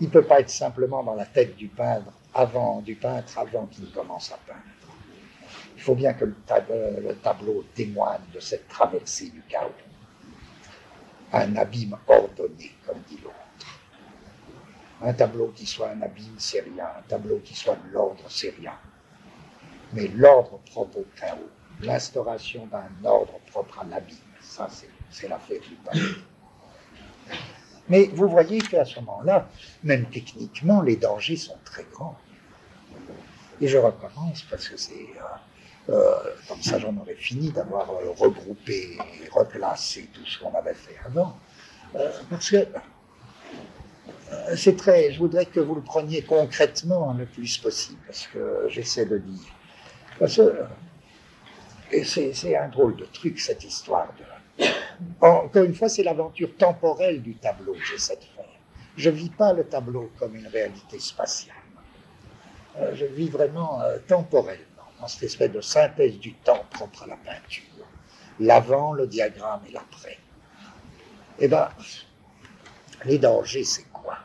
il 0.00 0.06
ne 0.06 0.12
peut 0.12 0.24
pas 0.24 0.40
être 0.40 0.50
simplement 0.50 1.02
dans 1.02 1.14
la 1.14 1.26
tête 1.26 1.56
du 1.56 1.66
peintre 1.66 2.12
avant, 2.32 2.80
du 2.80 2.94
peintre 2.94 3.38
avant 3.38 3.66
qu'il 3.66 3.90
commence 3.90 4.30
à 4.30 4.38
peindre. 4.46 4.60
Il 5.80 5.84
faut 5.84 5.94
bien 5.94 6.12
que 6.12 6.26
le, 6.26 7.14
tableau 7.22 7.64
témoigne 7.74 8.20
de 8.34 8.38
cette 8.38 8.68
traversée 8.68 9.30
du 9.30 9.40
chaos. 9.48 9.72
Un 11.32 11.56
abîme 11.56 11.96
ordonné, 12.06 12.76
comme 12.86 12.98
dit 13.08 13.18
l'autre. 13.24 13.34
Un 15.00 15.14
tableau 15.14 15.48
qui 15.56 15.64
soit 15.64 15.88
un 15.88 16.02
abîme, 16.02 16.34
c'est 16.36 16.60
rien. 16.60 16.84
Un 16.98 17.02
tableau 17.08 17.38
qui 17.38 17.54
soit 17.54 17.76
de 17.76 17.94
l'ordre, 17.94 18.22
c'est 18.28 18.54
rien. 18.58 18.74
Mais 19.94 20.08
l'ordre 20.08 20.60
propre 20.70 20.98
au 20.98 21.06
chaos, 21.18 21.48
l'instauration 21.80 22.66
d'un 22.66 22.90
ordre 23.08 23.40
propre 23.50 23.80
à 23.80 23.84
l'abîme, 23.84 24.18
ça 24.42 24.68
c'est 25.10 25.28
l'affaire 25.28 25.62
du 25.62 25.76
tableau. 25.76 26.20
Mais 27.88 28.10
vous 28.12 28.28
voyez 28.28 28.60
qu'à 28.60 28.84
ce 28.84 29.00
moment-là, 29.00 29.48
même 29.82 30.04
techniquement, 30.10 30.82
les 30.82 30.96
dangers 30.96 31.36
sont 31.36 31.56
très 31.64 31.84
grands. 31.84 32.18
Et 33.62 33.66
je 33.66 33.78
recommence 33.78 34.42
parce 34.42 34.68
que 34.68 34.76
c'est 34.76 34.92
euh, 35.16 35.36
comme 35.86 36.62
ça, 36.62 36.78
j'en 36.78 36.96
aurais 36.96 37.14
fini 37.14 37.50
d'avoir 37.50 37.90
euh, 37.90 38.10
regroupé 38.16 38.96
et 38.96 39.28
replacé 39.30 40.08
tout 40.12 40.24
ce 40.26 40.38
qu'on 40.38 40.54
avait 40.54 40.74
fait 40.74 40.96
avant. 41.06 41.36
Euh, 41.96 42.10
parce 42.28 42.50
que 42.50 42.66
c'est 44.54 44.76
très. 44.76 45.12
Je 45.12 45.18
voudrais 45.18 45.46
que 45.46 45.58
vous 45.58 45.74
le 45.74 45.80
preniez 45.80 46.22
concrètement 46.22 47.12
le 47.14 47.26
plus 47.26 47.58
possible, 47.58 47.98
parce 48.06 48.26
que 48.28 48.66
j'essaie 48.68 49.06
de 49.06 49.18
dire. 49.18 49.52
Parce 50.18 50.36
que 50.36 50.54
c'est 52.04 52.56
un 52.56 52.68
drôle 52.68 52.96
de 52.96 53.06
truc, 53.06 53.40
cette 53.40 53.64
histoire 53.64 54.08
de. 54.18 54.64
Encore 55.20 55.64
une 55.64 55.74
fois, 55.74 55.88
c'est 55.88 56.02
l'aventure 56.02 56.56
temporelle 56.56 57.22
du 57.22 57.34
tableau 57.34 57.72
que 57.72 57.84
j'essaie 57.84 58.16
de 58.16 58.24
faire. 58.36 58.44
Je 58.96 59.08
ne 59.08 59.14
vis 59.14 59.30
pas 59.30 59.52
le 59.52 59.64
tableau 59.64 60.10
comme 60.18 60.36
une 60.36 60.46
réalité 60.46 61.00
spatiale. 61.00 61.56
je 62.92 63.06
vis 63.06 63.30
vraiment 63.30 63.80
temporelle 64.06 64.60
dans 65.00 65.08
cette 65.08 65.22
espèce 65.22 65.50
de 65.50 65.60
synthèse 65.60 66.18
du 66.18 66.34
temps 66.34 66.64
propre 66.70 67.04
à 67.04 67.06
la 67.06 67.16
peinture. 67.16 67.64
L'avant, 68.38 68.92
le 68.92 69.06
diagramme 69.06 69.62
et 69.68 69.72
l'après. 69.72 70.18
Eh 71.38 71.48
bien, 71.48 71.68
les 73.04 73.18
dangers, 73.18 73.64
c'est 73.64 73.90
quoi? 73.92 74.18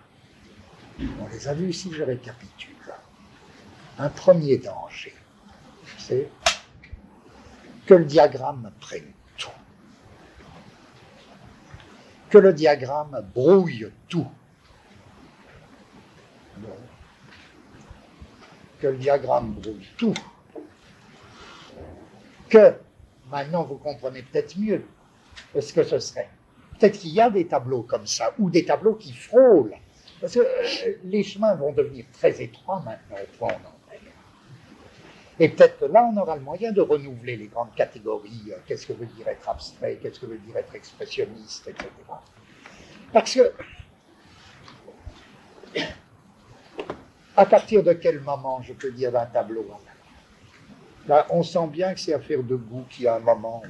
On 0.99 1.27
les 1.31 1.47
a 1.47 1.53
vus 1.53 1.69
ici, 1.69 1.91
je 1.93 2.03
récapitule. 2.03 2.75
Un 3.97 4.09
premier 4.09 4.57
danger, 4.57 5.15
c'est 5.97 6.29
que 7.85 7.93
le 7.93 8.05
diagramme 8.05 8.71
prenne 8.81 9.13
tout. 9.37 9.47
Que 12.29 12.37
le 12.37 12.53
diagramme 12.53 13.25
brouille 13.33 13.89
tout. 14.09 14.27
Que 18.81 18.87
le 18.87 18.97
diagramme 18.97 19.53
brouille 19.53 19.87
tout 19.97 20.13
que 22.49 22.73
maintenant 23.29 23.63
vous 23.63 23.77
comprenez 23.77 24.21
peut-être 24.23 24.57
mieux 24.57 24.83
ce 25.59 25.73
que 25.73 25.83
ce 25.83 25.99
serait. 25.99 26.29
Peut-être 26.79 26.99
qu'il 26.99 27.11
y 27.11 27.21
a 27.21 27.29
des 27.29 27.47
tableaux 27.47 27.83
comme 27.83 28.05
ça, 28.05 28.33
ou 28.37 28.49
des 28.49 28.65
tableaux 28.65 28.95
qui 28.95 29.13
frôlent. 29.13 29.75
Parce 30.19 30.33
que 30.33 30.39
euh, 30.39 30.95
les 31.03 31.23
chemins 31.23 31.55
vont 31.55 31.71
devenir 31.71 32.05
très 32.13 32.41
étroits 32.41 32.81
maintenant 32.85 33.17
au 33.41 33.45
on 33.45 33.47
en. 33.47 33.75
Et 35.37 35.49
peut-être 35.49 35.79
que 35.79 35.85
là, 35.85 36.09
on 36.11 36.17
aura 36.17 36.37
le 36.37 36.41
moyen 36.41 36.71
de 36.71 36.79
renouveler 36.79 37.35
les 37.35 37.47
grandes 37.47 37.73
catégories. 37.75 38.51
Euh, 38.51 38.57
qu'est-ce 38.65 38.87
que 38.87 38.93
veut 38.93 39.05
dire 39.05 39.27
être 39.27 39.47
abstrait 39.49 39.99
Qu'est-ce 40.01 40.19
que 40.19 40.27
veut 40.27 40.37
dire 40.37 40.55
être 40.55 40.73
expressionniste 40.75 41.67
Etc. 41.67 41.89
Parce 43.11 43.33
que, 43.33 43.51
à 47.35 47.45
partir 47.45 47.83
de 47.83 47.93
quel 47.93 48.21
moment 48.21 48.61
je 48.61 48.73
peux 48.73 48.91
dire 48.91 49.11
d'un 49.11 49.25
tableau 49.25 49.63
On 51.29 51.43
sent 51.43 51.67
bien 51.67 51.93
que 51.93 51.99
c'est 51.99 52.13
affaire 52.13 52.41
de 52.41 52.55
goût 52.55 52.83
qu'il 52.89 53.05
y 53.05 53.07
a 53.07 53.15
un 53.15 53.19
moment 53.19 53.61
où 53.63 53.69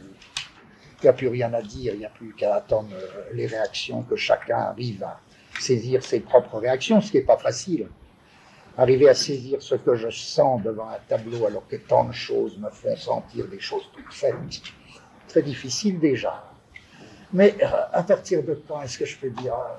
il 1.01 1.03
n'y 1.03 1.09
a 1.09 1.13
plus 1.13 1.27
rien 1.27 1.53
à 1.53 1.61
dire, 1.61 1.93
il 1.93 1.99
n'y 1.99 2.05
a 2.05 2.09
plus 2.09 2.33
qu'à 2.33 2.55
attendre 2.55 2.89
euh, 2.93 3.29
les 3.33 3.45
réactions, 3.47 4.03
que 4.03 4.15
chacun 4.15 4.57
arrive 4.57 5.03
à 5.03 5.19
saisir 5.59 6.03
ses 6.03 6.21
propres 6.21 6.57
réactions, 6.57 7.01
ce 7.01 7.11
qui 7.11 7.17
n'est 7.17 7.23
pas 7.23 7.37
facile. 7.37 7.89
Arriver 8.77 9.09
à 9.09 9.13
saisir 9.13 9.61
ce 9.61 9.75
que 9.75 9.95
je 9.95 10.09
sens 10.09 10.61
devant 10.63 10.89
un 10.89 10.97
tableau 11.07 11.45
alors 11.45 11.67
que 11.67 11.75
tant 11.75 12.05
de 12.05 12.13
choses 12.13 12.57
me 12.57 12.69
font 12.69 12.95
sentir 12.95 13.47
des 13.47 13.59
choses 13.59 13.89
toutes 13.93 14.13
faites, 14.13 14.35
très 15.27 15.41
difficile 15.41 15.99
déjà. 15.99 16.43
Mais 17.33 17.55
euh, 17.61 17.67
à 17.91 18.03
partir 18.03 18.43
de 18.43 18.61
quand 18.67 18.81
est-ce 18.81 18.97
que 18.97 19.05
je 19.05 19.17
peux 19.17 19.29
dire 19.29 19.53
euh, 19.53 19.75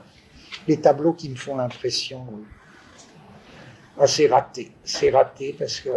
les 0.68 0.80
tableaux 0.80 1.14
qui 1.14 1.30
me 1.30 1.36
font 1.36 1.56
l'impression, 1.56 2.26
ah, 3.98 4.06
c'est 4.06 4.26
raté, 4.26 4.72
c'est 4.84 5.10
raté 5.10 5.56
parce 5.58 5.80
que 5.80 5.90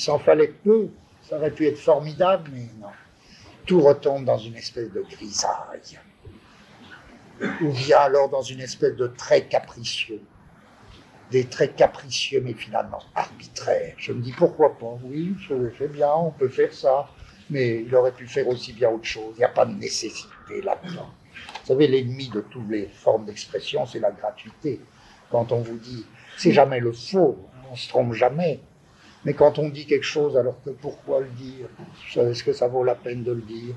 s'en 0.00 0.18
fallait 0.18 0.54
peu, 0.64 0.88
ça 1.22 1.36
aurait 1.36 1.50
pu 1.50 1.66
être 1.66 1.78
formidable, 1.78 2.50
mais 2.52 2.68
non. 2.80 2.88
Tout 3.66 3.80
retombe 3.80 4.24
dans 4.24 4.38
une 4.38 4.56
espèce 4.56 4.90
de 4.92 5.02
grisaille. 5.02 5.98
Ou 7.60 7.70
vient 7.70 7.98
alors 7.98 8.28
dans 8.28 8.42
une 8.42 8.60
espèce 8.60 8.96
de 8.96 9.06
trait 9.08 9.46
capricieux. 9.46 10.22
des 11.30 11.44
traits 11.44 11.76
capricieux, 11.76 12.40
mais 12.44 12.54
finalement 12.54 13.00
arbitraires. 13.14 13.94
Je 13.98 14.12
me 14.12 14.22
dis 14.22 14.32
pourquoi 14.32 14.78
pas, 14.78 14.98
oui, 15.04 15.34
c'est 15.78 15.92
bien, 15.92 16.12
on 16.14 16.30
peut 16.30 16.48
faire 16.48 16.72
ça, 16.72 17.08
mais 17.50 17.82
il 17.82 17.94
aurait 17.94 18.12
pu 18.12 18.26
faire 18.26 18.48
aussi 18.48 18.72
bien 18.72 18.90
autre 18.90 19.04
chose. 19.04 19.34
Il 19.36 19.40
n'y 19.40 19.44
a 19.44 19.50
pas 19.50 19.66
de 19.66 19.74
nécessité 19.74 20.62
là-dedans. 20.62 21.10
Vous 21.62 21.66
savez, 21.66 21.86
l'ennemi 21.86 22.28
de 22.28 22.40
toutes 22.40 22.68
les 22.70 22.86
formes 22.86 23.26
d'expression, 23.26 23.86
c'est 23.86 24.00
la 24.00 24.10
gratuité. 24.10 24.80
Quand 25.30 25.52
on 25.52 25.60
vous 25.60 25.76
dit, 25.76 26.06
c'est 26.36 26.52
jamais 26.52 26.80
le 26.80 26.92
faux, 26.92 27.38
on 27.70 27.76
se 27.76 27.88
trompe 27.88 28.14
jamais. 28.14 28.60
Mais 29.24 29.34
quand 29.34 29.58
on 29.58 29.68
dit 29.68 29.86
quelque 29.86 30.04
chose, 30.04 30.36
alors 30.36 30.62
que 30.64 30.70
pourquoi 30.70 31.20
le 31.20 31.28
dire? 31.28 31.66
Est-ce 32.16 32.44
que 32.44 32.52
ça 32.52 32.68
vaut 32.68 32.84
la 32.84 32.94
peine 32.94 33.24
de 33.24 33.32
le 33.32 33.42
dire? 33.42 33.74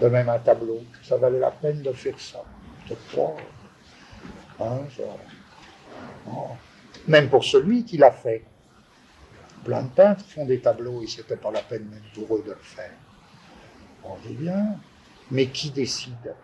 De 0.00 0.08
même 0.08 0.28
un 0.28 0.38
tableau, 0.38 0.80
ça 1.02 1.16
valait 1.16 1.38
la 1.38 1.50
peine 1.50 1.82
de 1.82 1.92
faire 1.92 2.18
ça. 2.18 2.42
Peut-être 2.86 3.36
pas. 4.58 4.64
Hein, 4.64 4.80
même 7.06 7.28
pour 7.28 7.44
celui 7.44 7.84
qui 7.84 7.98
l'a 7.98 8.10
fait. 8.10 8.44
Plein 9.64 9.82
de 9.82 9.88
peintres 9.88 10.24
font 10.24 10.44
des 10.44 10.60
tableaux 10.60 11.02
et 11.02 11.06
c'était 11.06 11.36
pas 11.36 11.50
la 11.50 11.60
peine 11.60 11.84
même 11.88 12.02
pour 12.14 12.36
eux 12.36 12.42
de 12.42 12.50
le 12.50 12.58
faire. 12.62 12.92
On 14.02 14.16
dit 14.26 14.34
bien, 14.34 14.76
mais 15.30 15.46
qui 15.46 15.70
décide? 15.70 16.34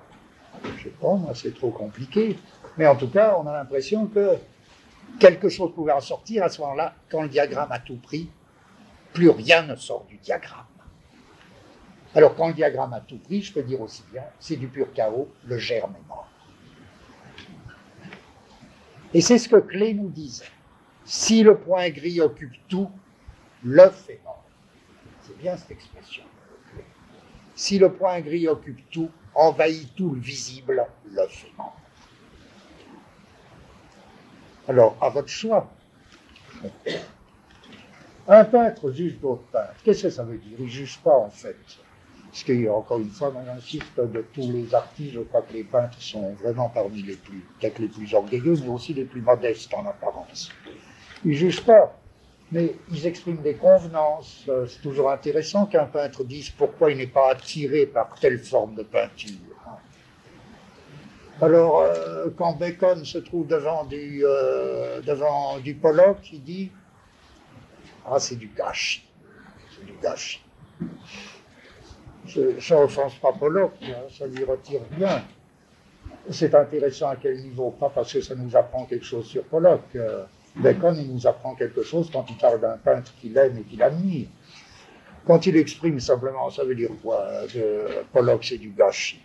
Je 0.77 0.85
sais 0.85 0.91
pas, 0.91 1.15
moi 1.15 1.33
c'est 1.35 1.55
trop 1.55 1.71
compliqué. 1.71 2.39
Mais 2.77 2.87
en 2.87 2.95
tout 2.95 3.09
cas, 3.09 3.37
on 3.39 3.47
a 3.47 3.53
l'impression 3.53 4.07
que 4.07 4.37
quelque 5.19 5.49
chose 5.49 5.75
pouvait 5.75 5.93
en 5.93 6.01
sortir 6.01 6.45
à 6.45 6.49
ce 6.49 6.61
moment-là, 6.61 6.95
quand 7.11 7.23
le 7.23 7.29
diagramme 7.29 7.73
a 7.73 7.79
tout 7.79 7.97
pris, 7.97 8.31
plus 9.13 9.31
rien 9.31 9.63
ne 9.63 9.75
sort 9.77 10.05
du 10.05 10.17
diagramme. 10.19 10.65
Alors 12.15 12.35
quand 12.35 12.49
le 12.49 12.55
diagramme 12.55 12.93
a 12.93 13.01
tout 13.01 13.19
pris, 13.19 13.43
je 13.43 13.53
peux 13.53 13.63
dire 13.63 13.81
aussi 13.81 14.03
bien, 14.13 14.23
c'est 14.39 14.57
du 14.57 14.69
pur 14.69 14.93
chaos, 14.93 15.29
le 15.45 15.59
germe 15.59 15.95
est 15.97 16.09
mort. 16.09 16.29
Et 19.15 19.21
c'est 19.21 19.39
ce 19.39 19.49
que 19.49 19.57
Clé 19.57 19.95
nous 19.95 20.11
disait. 20.11 20.45
Si 21.05 21.43
le 21.43 21.57
point 21.57 21.89
gris 21.89 22.21
occupe 22.21 22.55
tout, 22.69 22.91
l'œuf 23.65 24.09
est 24.11 24.21
mort. 24.25 24.45
C'est 25.23 25.39
bien 25.39 25.57
cette 25.57 25.71
expression. 25.71 26.25
Si 27.55 27.79
le 27.79 27.93
point 27.93 28.21
gris 28.21 28.47
occupe 28.47 28.89
tout, 28.91 29.11
envahit 29.35 29.95
tout 29.95 30.11
le 30.11 30.21
visible, 30.21 30.87
l'œuf 31.11 31.45
est 31.47 31.57
mort. 31.57 31.78
Alors, 34.69 34.97
à 35.01 35.09
votre 35.09 35.29
choix. 35.29 35.67
Un 38.29 38.45
peintre 38.45 38.93
juge 38.93 39.19
d'autres 39.19 39.45
peintres. 39.51 39.75
Qu'est-ce 39.83 40.03
que 40.05 40.11
ça 40.11 40.23
veut 40.23 40.37
dire? 40.37 40.59
Il 40.59 40.67
ne 40.67 40.71
juge 40.71 40.99
pas, 40.99 41.17
en 41.17 41.31
fait. 41.31 41.57
Parce 42.31 42.45
qu'il 42.45 42.69
encore 42.69 42.99
une 42.99 43.09
fois, 43.09 43.33
on 43.35 43.57
insiste, 43.57 43.97
de 43.97 44.23
tous 44.35 44.53
les 44.53 44.75
artistes, 44.75 45.15
je 45.15 45.21
crois 45.21 45.41
que 45.41 45.55
les 45.55 45.65
peintres 45.65 46.01
sont 46.01 46.35
vraiment 46.35 46.69
parmi 46.69 47.03
les 47.03 47.17
plus, 47.17 47.43
peut-être 47.59 47.79
les 47.79 47.89
plus 47.89 48.13
orgueilleux, 48.13 48.55
mais 48.61 48.69
aussi 48.69 48.93
les 48.93 49.07
plus 49.07 49.23
modestes 49.23 49.73
en 49.73 49.87
apparence. 49.87 50.53
Ils 51.25 51.31
ne 51.31 51.37
jugent 51.37 51.65
pas, 51.65 51.99
mais 52.53 52.75
ils 52.93 53.07
expriment 53.07 53.41
des 53.41 53.55
convenances. 53.55 54.45
Euh, 54.51 54.67
c'est 54.67 54.83
toujours 54.83 55.11
intéressant 55.11 55.65
qu'un 55.65 55.87
peintre 55.87 56.23
dise 56.23 56.51
pourquoi 56.51 56.93
il 56.93 56.99
n'est 56.99 57.07
pas 57.07 57.31
attiré 57.31 57.87
par 57.87 58.15
telle 58.21 58.39
forme 58.39 58.75
de 58.75 58.83
peinture. 58.83 59.33
Alors, 61.41 61.83
euh, 61.83 62.31
quand 62.37 62.55
Bacon 62.55 63.05
se 63.05 63.19
trouve 63.19 63.47
devant 63.47 63.85
du, 63.85 64.25
euh, 64.25 65.01
devant 65.03 65.61
du 65.61 65.75
Pollock, 65.75 66.19
il 66.33 66.43
dit 66.43 66.73
Ah, 68.05 68.19
c'est 68.19 68.35
du 68.35 68.49
gâchis. 68.49 69.05
C'est 69.71 69.87
du 69.87 69.93
gâchis. 70.03 70.43
Ça 72.27 72.81
n'offense 72.81 73.15
pas 73.17 73.33
Pollock, 73.33 73.73
hein, 73.83 74.09
ça 74.11 74.27
lui 74.27 74.43
retire 74.43 74.81
bien. 74.91 75.23
C'est 76.29 76.55
intéressant 76.57 77.11
à 77.11 77.17
quel 77.17 77.39
niveau 77.39 77.71
Pas 77.71 77.89
parce 77.89 78.13
que 78.13 78.21
ça 78.21 78.35
nous 78.35 78.55
apprend 78.57 78.85
quelque 78.87 79.05
chose 79.05 79.27
sur 79.27 79.45
Pollock. 79.45 79.83
Euh, 79.95 80.25
Bacon, 80.57 80.97
il 80.99 81.15
nous 81.15 81.25
apprend 81.27 81.55
quelque 81.55 81.85
chose 81.85 82.11
quand 82.13 82.27
il 82.29 82.37
parle 82.37 82.61
d'un 82.61 82.77
peintre 82.79 83.15
qu'il 83.21 83.37
aime 83.39 83.59
et 83.59 83.63
qu'il 83.63 83.81
admire. 83.81 84.27
Quand 85.25 85.47
il 85.47 85.57
exprime 85.57 86.01
simplement, 86.01 86.51
ça 86.51 86.65
veut 86.65 86.75
dire 86.75 86.91
quoi 87.01 87.25
que 87.53 88.03
Pollock, 88.13 88.45
c'est 88.45 88.59
du 88.59 88.71
gâchis? 88.71 89.21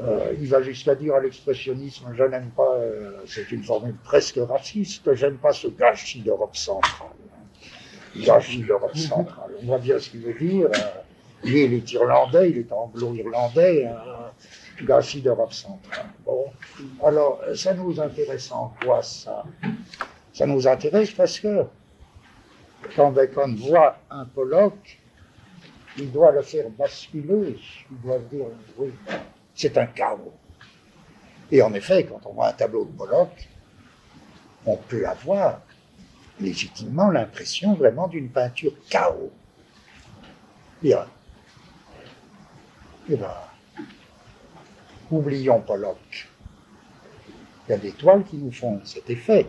Euh, 0.00 0.34
il 0.40 0.48
va 0.48 0.60
jusqu'à 0.60 0.94
dire 0.94 1.14
à 1.14 1.20
l'expressionnisme, 1.20 2.12
je 2.14 2.24
n'aime 2.24 2.50
pas, 2.50 2.74
euh, 2.74 3.22
c'est 3.26 3.52
une 3.52 3.62
formule 3.62 3.94
presque 4.02 4.38
raciste, 4.48 5.14
j'aime 5.14 5.36
pas 5.36 5.52
ce 5.52 5.68
gâchis 5.68 6.20
d'Europe 6.20 6.56
centrale. 6.56 7.08
Gâchis 8.16 8.62
d'Europe 8.62 8.96
centrale. 8.96 9.52
On 9.62 9.66
voit 9.66 9.78
bien 9.78 9.98
ce 9.98 10.10
qu'il 10.10 10.20
veut 10.20 10.34
dire. 10.34 10.68
lui, 11.44 11.64
il 11.64 11.74
est 11.74 11.92
irlandais, 11.92 12.50
il 12.50 12.58
est 12.58 12.72
anglo-irlandais, 12.72 13.88
gâchis 14.82 15.20
d'Europe 15.20 15.52
centrale. 15.52 16.06
Bon. 16.24 16.46
Alors, 17.04 17.40
ça 17.54 17.74
nous 17.74 18.00
intéresse 18.00 18.50
en 18.50 18.74
quoi, 18.82 19.02
ça? 19.02 19.44
Ça 20.32 20.46
nous 20.46 20.66
intéresse 20.66 21.12
parce 21.12 21.38
que 21.38 21.64
quand 22.96 23.12
Bacon 23.12 23.54
voit 23.54 23.96
un 24.10 24.24
Pollock, 24.24 24.98
il 25.98 26.10
doit 26.10 26.32
le 26.32 26.42
faire 26.42 26.68
basculer, 26.70 27.56
il 27.90 28.00
doit 28.02 28.18
dire, 28.18 28.46
oui, 28.76 28.90
c'est 29.54 29.78
un 29.78 29.86
chaos. 29.86 30.32
Et 31.50 31.62
en 31.62 31.72
effet, 31.74 32.04
quand 32.04 32.20
on 32.26 32.32
voit 32.32 32.48
un 32.48 32.52
tableau 32.52 32.84
de 32.84 32.92
Pollock, 32.92 33.48
on 34.66 34.76
peut 34.76 35.06
avoir 35.06 35.60
légitimement 36.40 37.10
l'impression 37.10 37.74
vraiment 37.74 38.08
d'une 38.08 38.30
peinture 38.30 38.72
chaos. 38.88 39.30
Bien. 40.82 41.06
Eh 43.08 43.16
bien, 43.16 43.30
oublions 45.10 45.60
Pollock. 45.60 46.28
Il 47.66 47.70
y 47.70 47.74
a 47.74 47.78
des 47.78 47.92
toiles 47.92 48.24
qui 48.24 48.36
nous 48.36 48.52
font 48.52 48.80
cet 48.84 49.08
effet. 49.10 49.46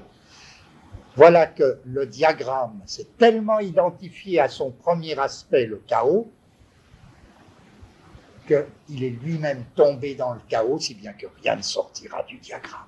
Voilà 1.15 1.47
que 1.47 1.79
le 1.85 2.05
diagramme 2.05 2.81
s'est 2.85 3.07
tellement 3.17 3.59
identifié 3.59 4.39
à 4.39 4.49
son 4.49 4.71
premier 4.71 5.17
aspect, 5.17 5.65
le 5.65 5.81
chaos, 5.87 6.29
qu'il 8.45 9.03
est 9.03 9.09
lui-même 9.09 9.63
tombé 9.75 10.15
dans 10.15 10.33
le 10.33 10.39
chaos, 10.47 10.79
si 10.79 10.93
bien 10.93 11.13
que 11.13 11.27
rien 11.41 11.55
ne 11.55 11.61
sortira 11.61 12.23
du 12.23 12.37
diagramme. 12.37 12.87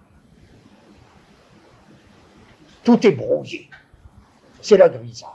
Tout 2.84 3.06
est 3.06 3.12
brouillé. 3.12 3.70
C'est 4.62 4.78
la 4.78 4.90
grisaille. 4.90 5.32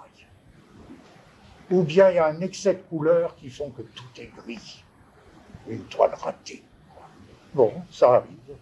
Ou 1.70 1.82
bien 1.82 2.10
il 2.10 2.16
y 2.16 2.18
a 2.18 2.26
un 2.26 2.40
excès 2.40 2.74
de 2.74 2.80
couleurs 2.80 3.34
qui 3.36 3.50
font 3.50 3.70
que 3.70 3.82
tout 3.82 4.20
est 4.20 4.30
gris. 4.36 4.84
Une 5.68 5.84
toile 5.84 6.14
ratée. 6.14 6.62
Bon, 7.54 7.72
ça 7.90 8.16
arrive. 8.16 8.56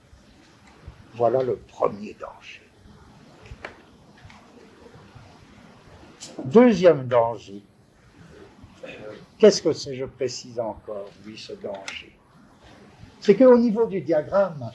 Voilà 1.15 1.43
le 1.43 1.57
premier 1.57 2.15
danger. 2.15 2.63
Deuxième 6.45 7.07
danger, 7.07 7.63
Qu'est-ce 9.39 9.63
que 9.63 9.73
c'est, 9.73 9.95
je 9.95 10.05
précise 10.05 10.61
encore, 10.61 11.09
oui, 11.27 11.37
ce 11.39 11.55
danger? 11.55 12.17
C'est 13.21 13.37
qu'au 13.37 13.59
niveau 13.59 13.87
du 13.87 14.01
diagramme, 14.01 14.71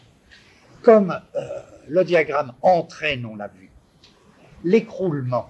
comme 0.81 1.19
euh, 1.35 1.61
le 1.87 2.03
diagramme 2.03 2.53
entraîne, 2.61 3.25
on 3.25 3.35
l'a 3.35 3.47
vu, 3.47 3.69
l'écroulement 4.63 5.49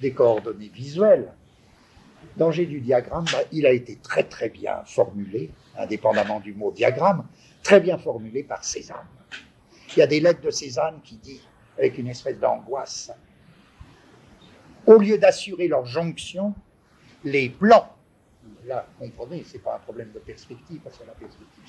des 0.00 0.12
coordonnées 0.12 0.68
visuelles, 0.68 1.32
danger 2.36 2.66
du 2.66 2.80
diagramme, 2.80 3.24
bah, 3.32 3.38
il 3.52 3.66
a 3.66 3.72
été 3.72 3.96
très 3.96 4.24
très 4.24 4.48
bien 4.48 4.82
formulé, 4.84 5.50
indépendamment 5.78 6.40
du 6.40 6.54
mot 6.54 6.70
diagramme, 6.70 7.26
très 7.62 7.80
bien 7.80 7.98
formulé 7.98 8.42
par 8.42 8.64
Cézanne. 8.64 9.06
Il 9.96 10.00
y 10.00 10.02
a 10.02 10.06
des 10.06 10.20
lettres 10.20 10.40
de 10.40 10.50
Cézanne 10.50 11.00
qui 11.02 11.16
dit, 11.16 11.40
avec 11.78 11.98
une 11.98 12.08
espèce 12.08 12.38
d'angoisse, 12.38 13.10
au 14.86 14.98
lieu 14.98 15.18
d'assurer 15.18 15.68
leur 15.68 15.84
jonction, 15.84 16.54
les 17.24 17.48
plans 17.48 17.95
là, 18.66 18.86
comprenez, 18.98 19.44
ce 19.44 19.54
n'est 19.54 19.62
pas 19.62 19.76
un 19.76 19.78
problème 19.78 20.12
de 20.12 20.18
perspective, 20.18 20.80
parce 20.82 20.98
que 20.98 21.06
la 21.06 21.12
perspective 21.12 21.64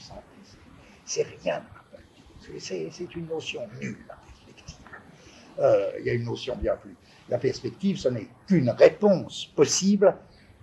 c'est 1.05 1.23
rien. 1.41 1.63
C'est 2.59 3.15
une 3.15 3.27
notion 3.27 3.61
nulle, 3.79 3.97
la 4.07 4.15
perspective. 4.15 4.85
Euh, 5.59 5.91
il 5.99 6.05
y 6.05 6.09
a 6.09 6.13
une 6.13 6.25
notion 6.25 6.55
bien 6.55 6.75
plus. 6.75 6.95
La 7.29 7.37
perspective, 7.37 7.97
ce 7.97 8.09
n'est 8.09 8.27
qu'une 8.47 8.69
réponse 8.69 9.45
possible 9.55 10.15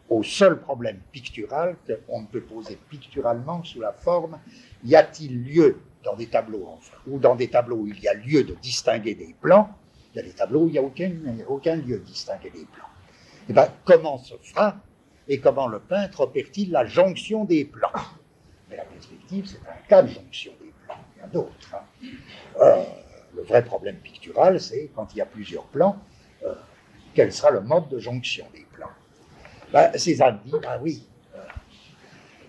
au 0.09 0.22
seul 0.22 0.61
problème 0.61 1.01
pictural 1.12 1.76
qu'on 2.07 2.22
ne 2.22 2.26
peut 2.26 2.43
poser 2.43 2.78
picturalement 2.91 3.64
sous 3.64 3.80
la 3.80 3.93
forme 3.93 4.39
y 4.85 4.95
a-t-il 4.95 5.45
lieu 5.45 5.80
dans 6.05 6.14
des 6.14 6.26
tableaux, 6.26 6.66
enfin, 6.68 6.97
ou 7.07 7.18
dans 7.18 7.35
des 7.35 7.49
tableaux 7.49 7.78
où 7.78 7.87
il 7.87 7.99
y 8.01 8.09
a 8.09 8.14
lieu 8.14 8.45
de 8.45 8.55
distinguer 8.55 9.14
des 9.14 9.35
plans, 9.41 9.70
il 10.12 10.18
y 10.18 10.20
a 10.20 10.22
des 10.22 10.32
tableaux 10.32 10.64
où 10.64 10.68
il 10.68 10.72
n'y 10.72 10.78
a 10.78 10.82
aucun, 10.82 11.11
aucun 11.49 11.76
lieu 11.76 11.99
de 11.99 12.05
distinguer 12.05 12.51
des 12.51 12.66
plans. 12.66 12.85
Et 12.85 13.51
eh 13.51 13.53
bien, 13.55 13.68
comment 13.85 14.18
se 14.18 14.35
fera 14.43 14.76
et 15.29 15.41
comment 15.41 15.68
le 15.68 15.81
peintre 15.81 16.20
opère-t-il 16.20 16.70
la 16.70 16.85
jonction 16.85 17.45
des 17.45 17.64
plans? 17.64 17.91
Mais 18.68 18.77
la 18.77 18.85
perspective, 18.85 19.47
c'est 19.47 19.68
un 19.68 19.87
cas 19.89 20.03
de 20.03 20.09
jonction 20.09 20.53
des 20.61 20.72
plans, 20.85 20.97
il 21.16 21.20
y 21.20 21.22
en 21.22 21.25
a 21.25 21.29
d'autres. 21.29 21.75
Hein. 21.75 22.07
Euh, 22.61 22.85
le 23.37 23.43
vrai 23.43 23.64
problème 23.64 23.97
pictural, 23.97 24.61
c'est 24.61 24.91
quand 24.95 25.12
il 25.14 25.18
y 25.18 25.20
a 25.20 25.27
plusieurs 25.27 25.64
plans, 25.64 25.99
euh, 26.45 26.55
quel 27.14 27.33
sera 27.33 27.51
le 27.51 27.61
mode 27.61 27.89
de 27.89 27.99
jonction 27.99 28.47
des 28.53 28.66
plans? 28.72 28.91
Ben, 29.72 29.97
Cézanne 29.99 30.41
dit, 30.45 30.53
ben 30.62 30.79
oui, 30.83 31.07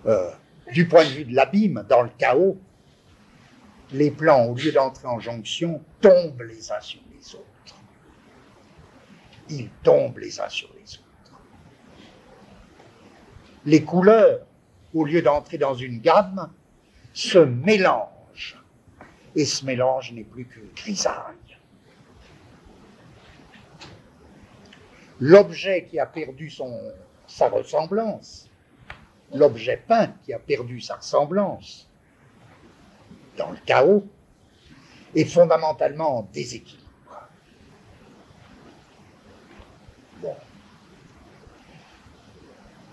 euh, 0.06 0.32
du 0.72 0.88
point 0.88 1.04
de 1.04 1.10
vue 1.10 1.26
de 1.26 1.36
l'abîme, 1.36 1.86
dans 1.90 2.04
le 2.04 2.10
chaos, 2.18 2.58
les 3.92 4.12
plans, 4.12 4.46
au 4.46 4.56
lieu 4.56 4.72
d'entrer 4.72 5.08
en 5.08 5.20
jonction, 5.20 5.82
tombent 6.02 6.42
les 6.42 6.72
uns 6.72 6.82
sur 6.82 7.02
les 7.12 7.36
autres. 7.36 7.76
Ils 9.50 9.70
tombent 9.84 10.18
les 10.18 10.40
uns 10.40 10.50
sur 10.50 10.68
les 10.70 10.74
autres. 10.74 10.75
Les 13.66 13.84
couleurs, 13.84 14.46
au 14.94 15.06
lieu 15.06 15.22
d'entrer 15.22 15.58
dans 15.58 15.74
une 15.74 16.00
gamme, 16.00 16.50
se 17.14 17.40
mélangent. 17.40 18.62
Et 19.36 19.46
ce 19.46 19.66
mélange 19.66 20.14
n'est 20.14 20.24
plus 20.24 20.46
qu'une 20.46 20.70
grisaille. 20.76 21.36
L'objet 25.20 25.86
qui 25.86 26.00
a 26.00 26.06
perdu 26.06 26.52
sa 27.28 27.50
ressemblance, 27.50 28.50
l'objet 29.34 29.82
peint 29.88 30.14
qui 30.24 30.34
a 30.34 30.40
perdu 30.40 30.82
sa 30.82 30.96
ressemblance, 30.96 31.90
dans 33.38 33.52
le 33.52 33.58
chaos, 33.66 34.06
est 35.16 35.26
fondamentalement 35.26 36.20
en 36.20 36.22
déséquilibre. 36.34 36.84
Bon. 40.22 40.36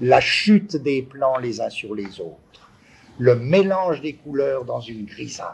La 0.00 0.20
chute 0.20 0.76
des 0.76 1.02
plans 1.02 1.38
les 1.38 1.60
uns 1.60 1.70
sur 1.70 1.94
les 1.94 2.20
autres, 2.20 2.70
le 3.18 3.36
mélange 3.36 4.00
des 4.00 4.14
couleurs 4.14 4.64
dans 4.64 4.80
une 4.80 5.04
grisaille, 5.04 5.46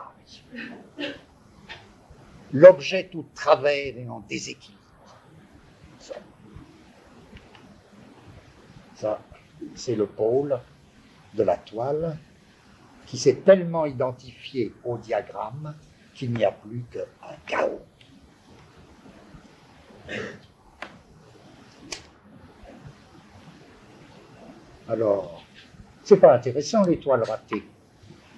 l'objet 2.53 3.09
tout 3.11 3.26
travers 3.34 3.97
et 3.97 4.09
en 4.09 4.20
déséquilibre. 4.20 4.78
Ça, 5.99 6.14
Ça 8.95 9.20
c'est 9.74 9.97
le 9.97 10.07
pôle 10.07 10.59
de 11.34 11.43
la 11.43 11.57
toile 11.57 12.16
qui 13.07 13.18
s'est 13.18 13.36
tellement 13.36 13.86
identifié 13.86 14.72
au 14.84 14.99
diagramme 14.99 15.74
qu'il 16.14 16.32
n'y 16.32 16.45
a 16.45 16.53
plus 16.53 16.84
qu'un 16.91 17.36
chaos. 17.47 17.80
Alors, 24.89 25.45
c'est 26.03 26.16
pas 26.16 26.34
intéressant 26.34 26.82
les 26.84 26.99
toiles 26.99 27.22
ratées. 27.22 27.64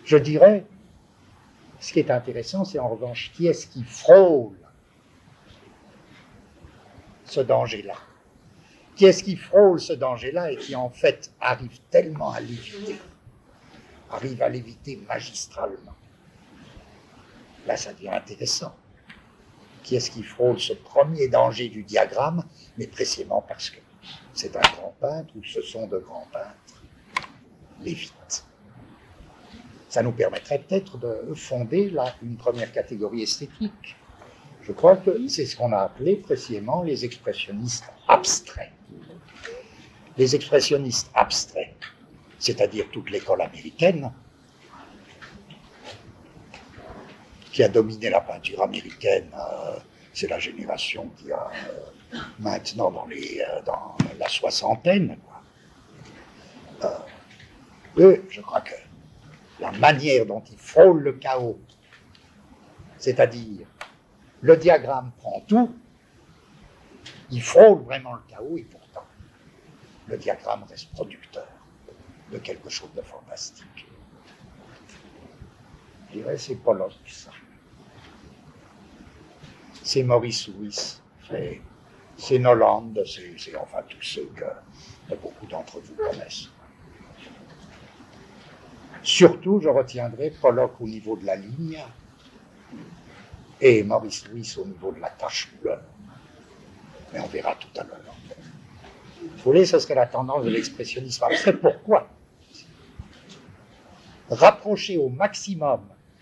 Je 0.04 0.16
dirais, 0.16 0.64
ce 1.78 1.92
qui 1.92 2.00
est 2.00 2.10
intéressant, 2.10 2.64
c'est 2.64 2.78
en 2.78 2.88
revanche 2.88 3.30
qui 3.34 3.46
est-ce 3.46 3.68
qui 3.68 3.84
frôle 3.84 4.56
ce 7.24 7.40
danger-là? 7.40 7.94
Qui 8.96 9.06
est-ce 9.06 9.22
qui 9.22 9.36
frôle 9.36 9.80
ce 9.80 9.92
danger-là 9.92 10.50
et 10.50 10.56
qui 10.56 10.74
en 10.74 10.90
fait 10.90 11.32
arrive 11.40 11.78
tellement 11.90 12.32
à 12.32 12.40
l'éviter 12.40 12.96
arrive 14.10 14.42
à 14.42 14.48
l'éviter 14.48 14.96
magistralement? 15.08 15.94
Là, 17.66 17.76
ça 17.76 17.92
devient 17.92 18.08
intéressant. 18.08 18.74
Qui 19.84 19.94
est-ce 19.94 20.10
qui 20.10 20.24
frôle 20.24 20.58
ce 20.58 20.72
premier 20.72 21.28
danger 21.28 21.68
du 21.68 21.84
diagramme 21.84 22.44
Mais 22.76 22.88
précisément 22.88 23.44
parce 23.46 23.70
que 23.70 23.78
c'est 24.40 24.56
un 24.56 24.60
grand 24.60 24.94
peintre 25.00 25.32
ou 25.36 25.44
ce 25.44 25.62
sont 25.62 25.86
de 25.86 25.98
grands 25.98 26.26
peintres? 26.32 26.82
Lévite. 27.82 28.44
Ça 29.88 30.02
nous 30.02 30.12
permettrait 30.12 30.58
peut-être 30.58 30.98
de 30.98 31.34
fonder 31.34 31.90
là 31.90 32.14
une 32.22 32.36
première 32.36 32.72
catégorie 32.72 33.22
esthétique. 33.22 33.96
Je 34.62 34.72
crois 34.72 34.96
que 34.96 35.28
c'est 35.28 35.46
ce 35.46 35.56
qu'on 35.56 35.72
a 35.72 35.78
appelé 35.78 36.16
précisément 36.16 36.82
les 36.82 37.04
expressionnistes 37.04 37.90
abstraits. 38.08 38.72
Les 40.16 40.34
expressionnistes 40.34 41.10
abstraits 41.14 41.74
c'est-à-dire 42.40 42.86
toute 42.90 43.10
l'école 43.10 43.42
américaine, 43.42 44.10
qui 47.52 47.62
a 47.62 47.68
dominé 47.68 48.10
la 48.10 48.20
peinture 48.22 48.62
américaine. 48.62 49.30
Euh, 49.34 49.78
c'est 50.12 50.28
la 50.28 50.38
génération 50.38 51.10
qui 51.18 51.30
a 51.30 51.50
euh, 51.68 51.80
maintenant 52.38 52.92
euh, 53.10 53.62
dans 53.64 53.96
la 54.18 54.28
soixantaine. 54.28 55.16
eux, 57.98 58.24
je 58.30 58.40
crois 58.40 58.60
que 58.60 58.74
la 59.60 59.72
manière 59.72 60.26
dont 60.26 60.42
ils 60.50 60.58
frôlent 60.58 61.02
le 61.02 61.12
chaos, 61.12 61.58
c'est-à-dire 62.98 63.66
le 64.40 64.56
diagramme 64.56 65.12
prend 65.18 65.40
tout, 65.46 65.74
il 67.30 67.42
frôle 67.42 67.82
vraiment 67.82 68.14
le 68.14 68.22
chaos 68.28 68.56
et 68.56 68.64
pourtant 68.64 69.04
le 70.08 70.16
diagramme 70.16 70.64
reste 70.68 70.90
producteur 70.92 71.46
de 72.32 72.38
quelque 72.38 72.68
chose 72.68 72.92
de 72.94 73.02
fantastique. 73.02 73.86
Je 76.08 76.18
dirais 76.18 76.38
c'est 76.38 76.56
Pollock, 76.56 76.92
ça. 77.06 77.30
C'est 79.82 80.02
Maurice 80.02 80.48
Louis, 80.48 81.00
c'est 82.20 82.38
Noland, 82.38 82.92
c'est 83.06 83.56
enfin 83.56 83.78
tous 83.88 84.02
ceux 84.02 84.30
que 84.36 85.14
beaucoup 85.16 85.46
d'entre 85.46 85.80
vous 85.80 85.94
connaissent. 85.94 86.48
Surtout, 89.02 89.60
je 89.60 89.68
retiendrai 89.68 90.30
Pollock 90.30 90.74
au 90.80 90.86
niveau 90.86 91.16
de 91.16 91.24
la 91.24 91.36
ligne 91.36 91.82
et 93.60 93.82
Maurice 93.82 94.28
Louis 94.28 94.54
au 94.58 94.66
niveau 94.66 94.92
de 94.92 95.00
la 95.00 95.08
tâche 95.08 95.50
couleur. 95.58 95.80
Mais 97.12 97.20
on 97.20 97.26
verra 97.26 97.54
tout 97.54 97.80
à 97.80 97.84
l'heure. 97.84 97.98
Vous 99.22 99.42
voulez, 99.42 99.64
ce 99.64 99.78
serait 99.78 99.94
la 99.94 100.06
tendance 100.06 100.44
de 100.44 100.50
l'expressionnisme 100.50 101.24
abstrait. 101.24 101.54
Pourquoi? 101.54 102.08
Rapprocher 104.30 104.98
au 104.98 105.08
maximum 105.08 105.80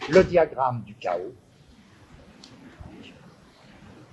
le 0.09 0.23
diagramme 0.23 0.83
du 0.83 0.95
chaos. 0.95 1.35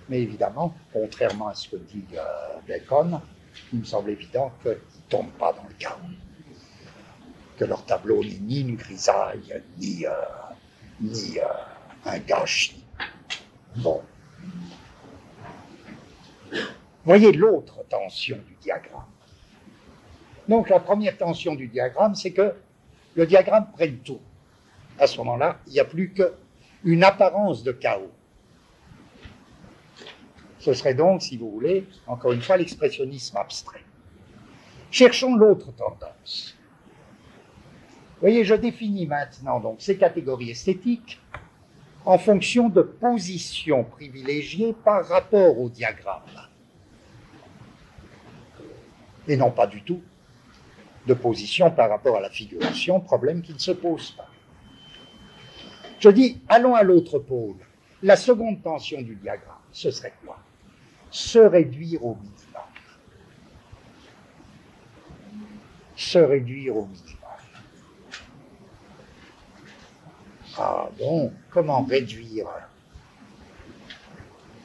Mais 0.09 0.21
évidemment, 0.21 0.73
contrairement 0.93 1.47
à 1.47 1.55
ce 1.55 1.69
que 1.69 1.77
dit 1.77 2.05
euh, 2.13 2.21
Bacon, 2.67 3.19
il 3.73 3.79
me 3.79 3.85
semble 3.85 4.11
évident 4.11 4.51
qu'ils 4.61 4.71
ne 4.71 5.09
tombent 5.09 5.31
pas 5.39 5.53
dans 5.53 5.67
le 5.67 5.73
chaos. 5.79 5.97
Que 7.57 7.65
leur 7.65 7.85
tableau 7.85 8.23
n'est 8.23 8.39
ni 8.39 8.61
une 8.61 8.75
grisaille, 8.75 9.63
ni, 9.77 10.05
euh, 10.05 10.11
ni 11.01 11.39
euh, 11.39 11.43
un 12.05 12.19
gâchis. 12.19 12.83
Bon. 13.77 14.01
Voyez 17.03 17.31
l'autre 17.31 17.83
tension 17.89 18.37
du 18.37 18.55
diagramme. 18.61 19.05
Donc 20.47 20.69
la 20.69 20.79
première 20.79 21.17
tension 21.17 21.55
du 21.55 21.67
diagramme, 21.67 22.15
c'est 22.15 22.31
que 22.31 22.53
le 23.15 23.25
diagramme 23.25 23.71
prenne 23.71 23.97
tout. 23.99 24.21
À 24.99 25.07
ce 25.07 25.17
moment-là, 25.17 25.59
il 25.67 25.73
n'y 25.73 25.79
a 25.79 25.85
plus 25.85 26.13
qu'une 26.13 27.03
apparence 27.03 27.63
de 27.63 27.71
chaos. 27.71 28.11
Ce 30.65 30.73
serait 30.73 30.95
donc, 30.95 31.21
si 31.21 31.37
vous 31.37 31.51
voulez, 31.51 31.85
encore 32.07 32.31
une 32.31 32.41
fois, 32.41 32.57
l'expressionnisme 32.57 33.37
abstrait. 33.37 33.83
Cherchons 34.89 35.35
l'autre 35.35 35.71
tendance. 35.75 36.57
Vous 38.15 38.21
voyez, 38.21 38.43
je 38.43 38.55
définis 38.55 39.05
maintenant 39.05 39.59
donc 39.59 39.79
ces 39.79 39.95
catégories 39.95 40.49
esthétiques 40.49 41.21
en 42.03 42.17
fonction 42.17 42.67
de 42.67 42.81
positions 42.81 43.83
privilégiées 43.83 44.73
par 44.73 45.07
rapport 45.07 45.59
au 45.59 45.69
diagramme. 45.69 46.23
Et 49.27 49.37
non 49.37 49.51
pas 49.51 49.67
du 49.67 49.83
tout 49.83 50.01
de 51.05 51.13
position 51.13 51.69
par 51.69 51.91
rapport 51.91 52.17
à 52.17 52.21
la 52.21 52.31
figuration, 52.31 52.99
problème 53.01 53.43
qui 53.43 53.53
ne 53.53 53.59
se 53.59 53.69
pose 53.69 54.13
pas. 54.13 54.31
Je 55.99 56.09
dis, 56.09 56.41
allons 56.47 56.73
à 56.73 56.81
l'autre 56.81 57.19
pôle. 57.19 57.57
La 58.01 58.15
seconde 58.15 58.63
tension 58.63 58.99
du 59.03 59.13
diagramme, 59.13 59.61
ce 59.71 59.91
serait 59.91 60.13
quoi? 60.25 60.39
Se 61.15 61.39
réduire 61.39 62.03
au 62.03 62.15
minimum. 62.15 62.61
Se 65.95 66.19
réduire 66.19 66.75
au 66.75 66.87
minimum. 66.87 67.15
Ah 70.57 70.89
donc, 70.99 71.31
comment 71.51 71.85
réduire 71.85 72.47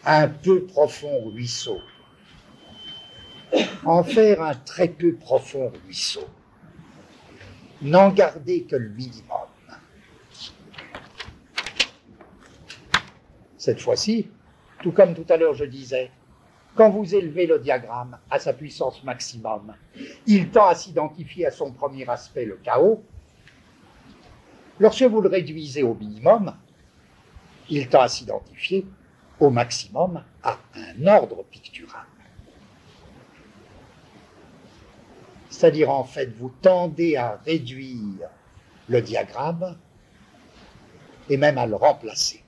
un 0.04 0.26
peu 0.26 0.64
profond 0.64 1.30
ruisseau? 1.30 1.78
En 3.84 4.02
faire 4.02 4.42
un 4.42 4.56
très 4.56 4.88
peu 4.88 5.14
profond 5.14 5.70
ruisseau, 5.84 6.26
n'en 7.80 8.10
garder 8.10 8.64
que 8.64 8.74
le 8.74 8.88
minimum. 8.88 9.46
Cette 13.56 13.80
fois-ci, 13.80 14.28
tout 14.82 14.90
comme 14.90 15.14
tout 15.14 15.26
à 15.28 15.36
l'heure 15.36 15.54
je 15.54 15.64
disais, 15.64 16.10
quand 16.74 16.90
vous 16.90 17.14
élevez 17.14 17.46
le 17.46 17.58
diagramme 17.58 18.18
à 18.30 18.38
sa 18.38 18.52
puissance 18.52 19.02
maximum, 19.04 19.74
il 20.26 20.50
tend 20.50 20.66
à 20.66 20.74
s'identifier 20.74 21.46
à 21.46 21.50
son 21.50 21.72
premier 21.72 22.08
aspect, 22.08 22.44
le 22.44 22.56
chaos. 22.56 23.02
Lorsque 24.78 25.02
vous 25.02 25.20
le 25.20 25.28
réduisez 25.28 25.82
au 25.82 25.94
minimum, 25.94 26.54
il 27.68 27.88
tend 27.88 28.00
à 28.00 28.08
s'identifier 28.08 28.86
au 29.38 29.50
maximum 29.50 30.22
à 30.42 30.58
un 30.74 31.06
ordre 31.06 31.44
pictural. 31.44 32.06
C'est-à-dire, 35.48 35.90
en 35.90 36.04
fait, 36.04 36.26
vous 36.36 36.52
tendez 36.62 37.16
à 37.16 37.40
réduire 37.44 38.28
le 38.88 39.02
diagramme 39.02 39.76
et 41.28 41.36
même 41.36 41.58
à 41.58 41.66
le 41.66 41.76
remplacer. 41.76 42.42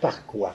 Par 0.00 0.24
quoi? 0.26 0.54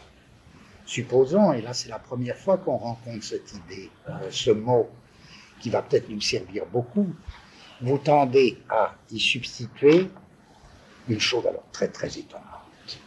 Supposons, 0.89 1.53
et 1.53 1.61
là 1.61 1.71
c'est 1.71 1.89
la 1.89 1.99
première 1.99 2.35
fois 2.35 2.57
qu'on 2.57 2.77
rencontre 2.77 3.23
cette 3.23 3.53
idée, 3.53 3.91
euh, 4.09 4.13
ce 4.31 4.49
mot 4.49 4.89
qui 5.59 5.69
va 5.69 5.83
peut-être 5.83 6.09
nous 6.09 6.19
servir 6.19 6.65
beaucoup, 6.65 7.05
vous 7.79 7.99
tendez 7.99 8.57
à 8.67 8.95
y 9.11 9.19
substituer 9.19 10.09
une 11.07 11.19
chose 11.19 11.45
alors 11.45 11.65
très 11.71 11.89
très 11.89 12.17
étonnante, 12.17 12.99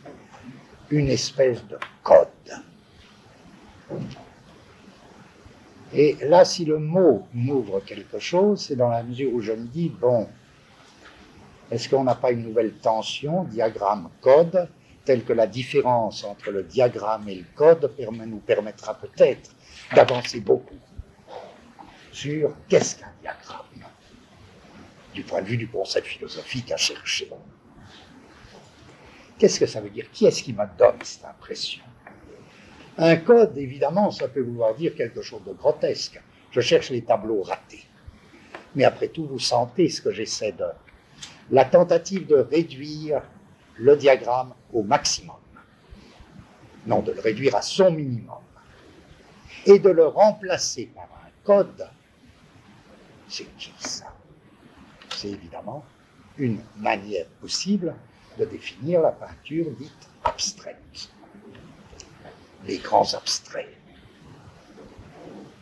une 0.90 1.08
espèce 1.08 1.66
de 1.66 1.76
code. 2.04 2.28
Et 5.92 6.16
là, 6.22 6.44
si 6.44 6.64
le 6.64 6.78
mot 6.78 7.26
m'ouvre 7.34 7.80
quelque 7.80 8.20
chose, 8.20 8.64
c'est 8.64 8.76
dans 8.76 8.90
la 8.90 9.02
mesure 9.02 9.34
où 9.34 9.40
je 9.40 9.50
me 9.50 9.66
dis, 9.66 9.88
bon, 9.88 10.28
est-ce 11.72 11.88
qu'on 11.88 12.04
n'a 12.04 12.14
pas 12.14 12.30
une 12.30 12.44
nouvelle 12.44 12.74
tension, 12.74 13.42
diagramme, 13.42 14.08
code, 14.20 14.68
telle 15.04 15.24
que 15.24 15.32
la 15.32 15.46
différence 15.46 16.24
entre 16.24 16.50
le 16.50 16.62
diagramme 16.62 17.28
et 17.28 17.36
le 17.36 17.44
code 17.54 17.90
nous 18.26 18.38
permettra 18.38 18.94
peut-être 18.94 19.50
d'avancer 19.94 20.40
beaucoup 20.40 20.78
sur 22.12 22.54
qu'est-ce 22.68 22.96
qu'un 22.96 23.12
diagramme 23.20 23.66
du 25.14 25.22
point 25.22 25.42
de 25.42 25.46
vue 25.46 25.56
du 25.56 25.68
concept 25.68 26.06
philosophique 26.06 26.72
à 26.72 26.76
chercher. 26.76 27.28
Qu'est-ce 29.38 29.60
que 29.60 29.66
ça 29.66 29.80
veut 29.80 29.90
dire? 29.90 30.10
Qui 30.12 30.26
est-ce 30.26 30.42
qui 30.42 30.52
me 30.52 30.64
donne 30.78 30.96
cette 31.02 31.24
impression? 31.24 31.82
Un 32.98 33.16
code, 33.16 33.56
évidemment, 33.56 34.10
ça 34.10 34.28
peut 34.28 34.42
vouloir 34.42 34.74
dire 34.74 34.94
quelque 34.94 35.22
chose 35.22 35.42
de 35.44 35.52
grotesque. 35.52 36.20
Je 36.50 36.60
cherche 36.60 36.90
les 36.90 37.02
tableaux 37.02 37.42
ratés. 37.42 37.84
Mais 38.74 38.84
après 38.84 39.08
tout, 39.08 39.26
vous 39.26 39.38
sentez 39.38 39.88
ce 39.88 40.00
que 40.00 40.12
j'essaie 40.12 40.52
de... 40.52 40.66
La 41.50 41.64
tentative 41.64 42.26
de 42.26 42.36
réduire 42.36 43.22
le 43.82 43.96
diagramme 43.96 44.54
au 44.72 44.84
maximum. 44.84 45.36
Non, 46.86 47.00
de 47.00 47.12
le 47.12 47.20
réduire 47.20 47.56
à 47.56 47.62
son 47.62 47.90
minimum. 47.90 48.38
Et 49.66 49.80
de 49.80 49.90
le 49.90 50.06
remplacer 50.06 50.86
par 50.94 51.04
un 51.04 51.30
code. 51.44 51.88
C'est 53.28 53.56
qui 53.56 53.72
ça? 53.78 54.14
C'est 55.10 55.30
évidemment 55.30 55.84
une 56.38 56.60
manière 56.76 57.26
possible 57.40 57.94
de 58.38 58.44
définir 58.44 59.00
la 59.02 59.10
peinture 59.10 59.66
dite 59.72 60.08
abstraite. 60.24 61.10
Les 62.64 62.78
grands 62.78 63.14
abstraits. 63.14 63.76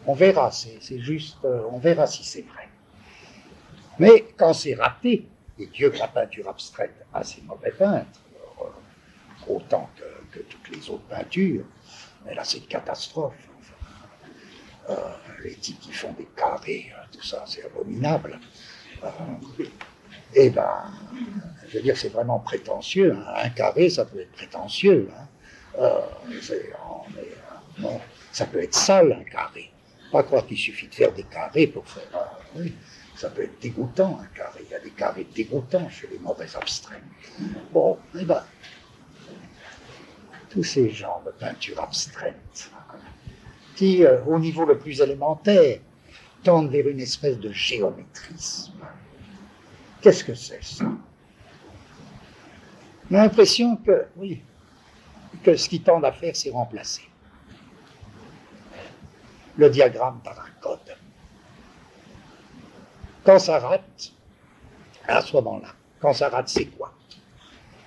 On 0.06 0.14
verra, 0.14 0.50
c'est 0.50 0.98
juste, 0.98 1.38
euh, 1.44 1.62
on 1.70 1.78
verra 1.78 2.06
si 2.06 2.24
c'est 2.24 2.42
vrai. 2.42 2.68
Mais 3.98 4.26
quand 4.36 4.52
c'est 4.52 4.74
raté, 4.74 5.26
et 5.60 5.66
Dieu 5.66 5.92
la 5.98 6.08
peinture 6.08 6.48
abstraite 6.48 7.06
a 7.12 7.22
ses 7.22 7.42
mauvais 7.42 7.72
peintres, 7.72 8.20
euh, 8.60 8.64
autant 9.48 9.88
que, 10.32 10.38
toutes 10.40 10.68
les 10.70 10.88
autres 10.90 11.04
peintures, 11.04 11.64
mais 12.24 12.34
là 12.34 12.44
c'est 12.44 12.58
une 12.58 12.66
catastrophe. 12.66 13.34
Euh, 14.88 14.94
les 15.44 15.54
types 15.54 15.78
qui 15.80 15.92
font 15.92 16.12
des 16.12 16.28
carrés, 16.36 16.92
tout 17.12 17.22
ça, 17.22 17.44
c'est 17.46 17.64
abominable 17.64 18.38
eh 20.34 20.50
ben, 20.50 20.92
je 21.68 21.76
veux 21.76 21.82
dire, 21.82 21.96
c'est 21.96 22.08
vraiment 22.08 22.38
prétentieux. 22.38 23.16
Hein. 23.16 23.32
Un 23.44 23.50
carré, 23.50 23.88
ça 23.90 24.04
peut 24.04 24.20
être 24.20 24.32
prétentieux. 24.32 25.08
Hein. 25.16 25.26
Euh, 25.78 26.00
euh, 27.84 27.88
ça 28.32 28.46
peut 28.46 28.62
être 28.62 28.74
sale, 28.74 29.12
un 29.20 29.24
carré. 29.30 29.70
Pas 30.12 30.22
croire 30.22 30.46
qu'il 30.46 30.58
suffit 30.58 30.88
de 30.88 30.94
faire 30.94 31.12
des 31.12 31.22
carrés 31.24 31.66
pour 31.68 31.86
faire. 31.88 32.02
Euh, 32.56 32.66
ça 33.20 33.28
peut 33.28 33.42
être 33.42 33.60
dégoûtant, 33.60 34.18
un 34.22 34.26
carré. 34.34 34.64
Il 34.64 34.70
y 34.70 34.74
a 34.74 34.80
des 34.80 34.90
carrés 34.90 35.26
dégoûtants 35.34 35.90
chez 35.90 36.08
les 36.08 36.18
mauvais 36.18 36.48
abstraits. 36.56 37.02
Bon, 37.70 37.98
eh 38.18 38.24
ben, 38.24 38.42
tous 40.48 40.64
ces 40.64 40.88
genres 40.88 41.22
de 41.26 41.30
peinture 41.30 41.78
abstraite, 41.82 42.70
qui, 43.76 44.04
au 44.26 44.38
niveau 44.38 44.64
le 44.64 44.78
plus 44.78 45.02
élémentaire, 45.02 45.80
tendent 46.42 46.70
vers 46.70 46.88
une 46.88 47.00
espèce 47.00 47.38
de 47.38 47.52
géométrisme. 47.52 48.72
Qu'est-ce 50.00 50.24
que 50.24 50.34
c'est 50.34 50.64
ça? 50.64 50.86
On 53.10 53.16
l'impression 53.16 53.76
que, 53.76 54.06
oui, 54.16 54.42
que 55.42 55.56
ce 55.56 55.68
qui 55.68 55.82
tend 55.82 56.02
à 56.02 56.12
faire, 56.12 56.34
c'est 56.34 56.50
remplacer 56.50 57.06
le 59.58 59.68
diagramme 59.68 60.20
par 60.24 60.40
un 60.40 60.50
code. 60.62 60.96
Quand 63.30 63.38
ça 63.38 63.60
rate, 63.60 64.12
à 65.06 65.22
ce 65.22 65.32
moment-là, 65.36 65.68
quand 66.00 66.12
ça 66.12 66.30
rate, 66.30 66.48
c'est 66.48 66.64
quoi? 66.64 66.92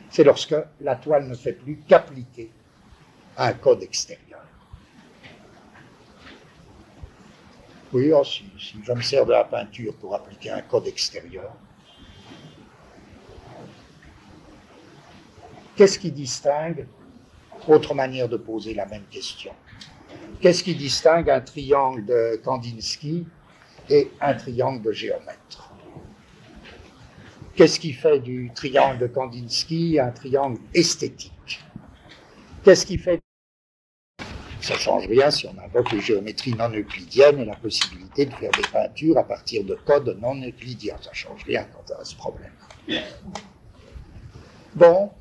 C'est 0.09 0.23
lorsque 0.23 0.55
la 0.79 0.95
toile 0.95 1.27
ne 1.27 1.35
fait 1.35 1.51
plus 1.51 1.81
qu'appliquer 1.85 2.49
un 3.35 3.51
code 3.51 3.83
extérieur. 3.83 4.39
Oui, 7.91 8.13
oh, 8.13 8.23
si, 8.23 8.45
je 8.57 8.93
me 8.93 9.01
sers 9.01 9.25
de 9.25 9.33
la 9.33 9.43
peinture 9.43 9.93
pour 9.97 10.15
appliquer 10.15 10.51
un 10.51 10.61
code 10.61 10.87
extérieur, 10.87 11.51
qu'est-ce 15.75 15.99
qui 15.99 16.13
distingue 16.13 16.87
Autre 17.67 17.93
manière 17.93 18.29
de 18.29 18.37
poser 18.37 18.73
la 18.73 18.85
même 18.85 19.07
question? 19.11 19.51
Qu'est-ce 20.39 20.63
qui 20.63 20.73
distingue 20.73 21.29
un 21.29 21.41
triangle 21.41 22.05
de 22.05 22.39
Kandinsky 22.45 23.27
et 23.89 24.11
un 24.21 24.33
triangle 24.33 24.81
de 24.81 24.91
géomètre 24.91 25.73
Qu'est-ce 27.55 27.79
qui 27.79 27.93
fait 27.93 28.19
du 28.19 28.51
triangle 28.55 28.97
de 28.97 29.07
Kandinsky 29.07 29.99
un 29.99 30.09
triangle 30.09 30.59
esthétique? 30.73 31.61
Qu'est-ce 32.63 32.85
qui 32.85 32.97
fait 32.97 33.19
ça 34.59 34.75
change 34.75 35.07
rien 35.07 35.29
si 35.29 35.45
on 35.45 35.61
invoque 35.61 35.91
les 35.91 35.99
géométries 35.99 36.53
non 36.53 36.69
euclidiennes 36.69 37.37
et 37.39 37.43
la 37.43 37.55
possibilité 37.57 38.25
de 38.25 38.33
faire 38.33 38.51
des 38.51 38.61
peintures 38.71 39.17
à 39.17 39.23
partir 39.25 39.65
de 39.65 39.75
codes 39.75 40.17
non 40.21 40.41
euclidiens? 40.41 40.95
Ça 41.01 41.11
change 41.11 41.43
rien 41.43 41.65
quant 41.65 41.93
à 41.99 42.05
ce 42.05 42.15
problème. 42.15 42.53
Bon, 44.73 45.11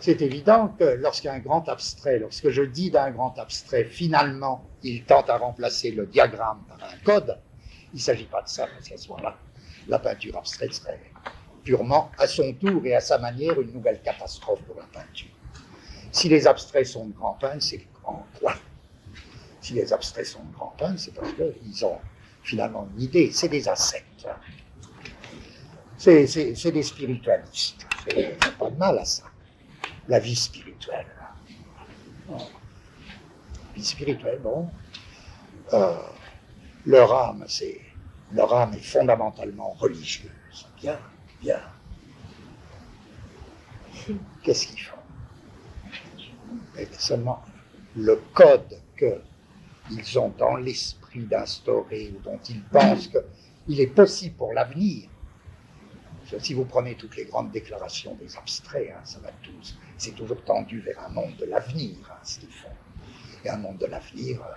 c'est 0.00 0.20
évident 0.22 0.74
que 0.78 0.84
lorsqu'un 0.84 1.38
grand 1.38 1.68
abstrait, 1.68 2.18
lorsque 2.18 2.50
je 2.50 2.62
dis 2.62 2.90
d'un 2.90 3.10
grand 3.10 3.38
abstrait, 3.38 3.84
finalement, 3.84 4.64
il 4.82 5.04
tente 5.04 5.30
à 5.30 5.36
remplacer 5.36 5.90
le 5.90 6.06
diagramme 6.06 6.62
par 6.68 6.78
un 6.82 6.96
code, 7.04 7.38
il 7.92 7.96
ne 7.96 8.00
s'agit 8.00 8.24
pas 8.24 8.42
de 8.42 8.48
ça, 8.48 8.66
parce 8.66 8.88
qu'à 8.88 8.96
ce 8.96 9.08
moment-là, 9.08 9.36
la 9.88 9.98
peinture 9.98 10.36
abstraite 10.36 10.72
serait 10.74 11.00
purement, 11.62 12.10
à 12.18 12.26
son 12.26 12.52
tour 12.54 12.84
et 12.86 12.94
à 12.94 13.00
sa 13.00 13.18
manière, 13.18 13.60
une 13.60 13.72
nouvelle 13.72 14.00
catastrophe 14.00 14.62
pour 14.62 14.76
la 14.76 14.86
peinture. 14.86 15.28
Si 16.12 16.28
les 16.28 16.46
abstraits 16.46 16.86
sont 16.86 17.06
de 17.06 17.12
grands 17.12 17.34
peintres, 17.34 17.62
c'est 17.62 17.86
en 18.04 18.24
quoi? 18.40 18.54
Si 19.60 19.74
les 19.74 19.92
abstraits 19.92 20.26
sont 20.26 20.42
de 20.42 20.52
grands 20.52 20.74
peintres, 20.78 20.98
c'est 20.98 21.14
parce 21.14 21.32
qu'ils 21.34 21.84
ont 21.84 21.98
finalement 22.42 22.88
une 22.96 23.02
idée. 23.02 23.30
C'est 23.30 23.48
des 23.48 23.68
ascètes. 23.68 24.26
C'est 25.98 26.72
des 26.72 26.82
spiritualistes. 26.82 27.86
A 28.08 28.48
pas 28.58 28.70
de 28.70 28.76
mal 28.76 28.98
à 28.98 29.04
ça. 29.04 29.24
La 30.10 30.18
vie 30.18 30.34
spirituelle. 30.34 31.06
La 32.28 32.36
vie 33.76 33.84
spirituelle, 33.84 34.40
bon. 34.42 34.68
Euh, 35.72 35.96
leur 36.84 37.14
âme, 37.14 37.44
c'est 37.46 37.80
leur 38.32 38.52
âme 38.52 38.74
est 38.74 38.84
fondamentalement 38.84 39.70
religieuse. 39.70 40.66
Bien, 40.80 40.98
bien. 41.40 41.60
Qu'est-ce 44.42 44.66
qu'ils 44.66 44.80
font? 44.80 44.96
Seulement 46.98 47.44
le 47.94 48.16
code 48.34 48.80
qu'ils 48.98 50.18
ont 50.18 50.32
dans 50.36 50.56
l'esprit 50.56 51.22
d'instaurer 51.22 52.12
ou 52.16 52.20
dont 52.20 52.40
ils 52.48 52.64
pensent 52.64 53.08
qu'il 53.08 53.80
est 53.80 53.86
possible 53.86 54.34
pour 54.36 54.52
l'avenir. 54.54 55.08
Si 56.38 56.54
vous 56.54 56.64
prenez 56.64 56.94
toutes 56.94 57.16
les 57.16 57.24
grandes 57.24 57.50
déclarations 57.50 58.14
des 58.14 58.36
abstraits, 58.36 58.92
hein, 58.94 59.00
ça 59.04 59.18
va 59.20 59.30
tous, 59.42 59.76
c'est 59.98 60.14
toujours 60.14 60.42
tendu 60.44 60.80
vers 60.80 61.00
un 61.00 61.08
monde 61.08 61.36
de 61.36 61.44
l'avenir, 61.44 61.96
hein, 62.10 62.18
ce 62.22 62.40
qu'ils 62.40 62.52
font. 62.52 62.68
Et 63.44 63.48
un 63.48 63.56
monde 63.56 63.78
de 63.78 63.86
l'avenir 63.86 64.40
euh, 64.42 64.54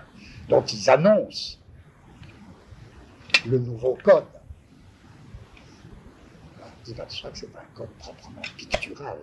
dont 0.48 0.64
ils 0.64 0.90
annoncent 0.90 1.58
le 3.46 3.58
nouveau 3.58 3.98
code. 4.02 4.24
Il 6.86 6.94
va 6.94 7.06
de 7.06 7.10
soi 7.10 7.30
que 7.30 7.38
c'est 7.38 7.56
un 7.56 7.74
code 7.74 7.88
proprement 7.98 8.42
pictural. 8.56 9.18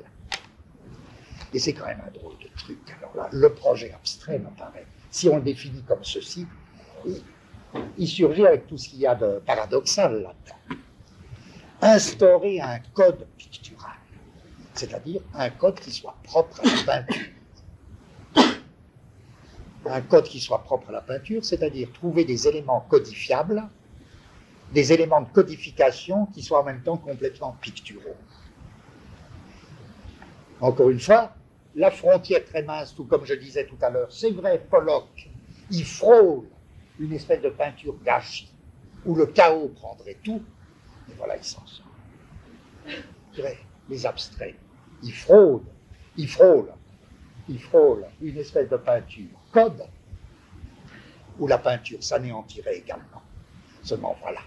Et 1.54 1.60
c'est 1.60 1.74
quand 1.74 1.86
même 1.86 2.02
un 2.06 2.12
drôle 2.12 2.38
de 2.40 2.48
truc. 2.58 2.80
Alors 2.98 3.16
là, 3.16 3.30
le 3.32 3.54
projet 3.54 3.92
abstrait 3.94 4.40
m'apparaît. 4.40 4.88
Si 5.10 5.30
on 5.30 5.36
le 5.36 5.44
définit 5.44 5.84
comme 5.84 6.04
ceci, 6.04 6.48
il, 7.98 8.08
surgit 8.08 8.46
avec 8.46 8.68
tout 8.68 8.78
ce 8.78 8.90
qu'il 8.90 9.00
y 9.00 9.08
a 9.08 9.16
de 9.16 9.40
paradoxal 9.46 10.22
là-dedans. 10.22 10.82
Instaurer 11.84 12.62
un 12.62 12.80
code 12.94 13.28
pictural, 13.38 13.96
c'est-à-dire 14.76 15.22
un 15.34 15.50
code 15.50 15.80
qui 15.80 15.92
soit 15.92 16.16
propre 16.24 16.60
à 16.60 16.64
la 16.64 16.84
peinture. 16.84 17.26
Un 19.88 20.02
code 20.02 20.26
qui 20.26 20.40
soit 20.40 20.64
propre 20.64 20.90
à 20.90 20.92
la 20.92 21.02
peinture, 21.02 21.44
c'est-à-dire 21.44 21.92
trouver 21.92 22.24
des 22.24 22.48
éléments 22.48 22.82
codifiables, 22.82 23.64
des 24.72 24.94
éléments 24.94 25.22
de 25.22 25.30
codification 25.30 26.28
qui 26.28 26.44
soient 26.44 26.62
en 26.62 26.66
même 26.66 26.84
temps 26.84 26.98
complètement 26.98 27.58
picturaux. 27.60 28.16
Encore 30.62 30.92
une 30.92 31.00
fois, 31.00 31.34
la 31.74 31.90
frontière 31.90 32.46
très 32.46 32.62
mince, 32.62 32.94
tout 32.94 33.06
comme 33.06 33.26
je 33.26 33.34
disais 33.34 33.66
tout 33.66 33.78
à 33.82 33.90
l'heure, 33.90 34.12
c'est 34.12 34.30
vrai, 34.30 34.64
Pollock, 34.70 35.30
il 35.72 35.84
frôle 35.84 36.44
une 37.00 37.14
espèce 37.14 37.42
de 37.42 37.50
peinture 37.50 37.96
gâchée, 38.04 38.50
où 39.04 39.16
le 39.16 39.26
chaos 39.26 39.70
prendrait 39.70 40.20
tout, 40.24 40.44
voilà, 41.18 41.38
il 41.38 41.44
s'en 41.44 41.66
sort. 41.66 41.86
Les 43.90 44.06
abstraits, 44.06 44.56
ils 45.04 45.14
frôlent, 45.14 45.64
ils 46.18 46.28
frôlent, 46.28 46.74
ils 47.50 47.60
frôlent 47.60 48.06
une 48.22 48.38
espèce 48.38 48.70
de 48.70 48.78
peinture 48.78 49.28
code, 49.52 49.84
où 51.40 51.48
la 51.48 51.58
peinture 51.58 52.04
s'anéantirait 52.04 52.78
également. 52.78 53.22
Seulement 53.84 54.16
voilà, 54.22 54.42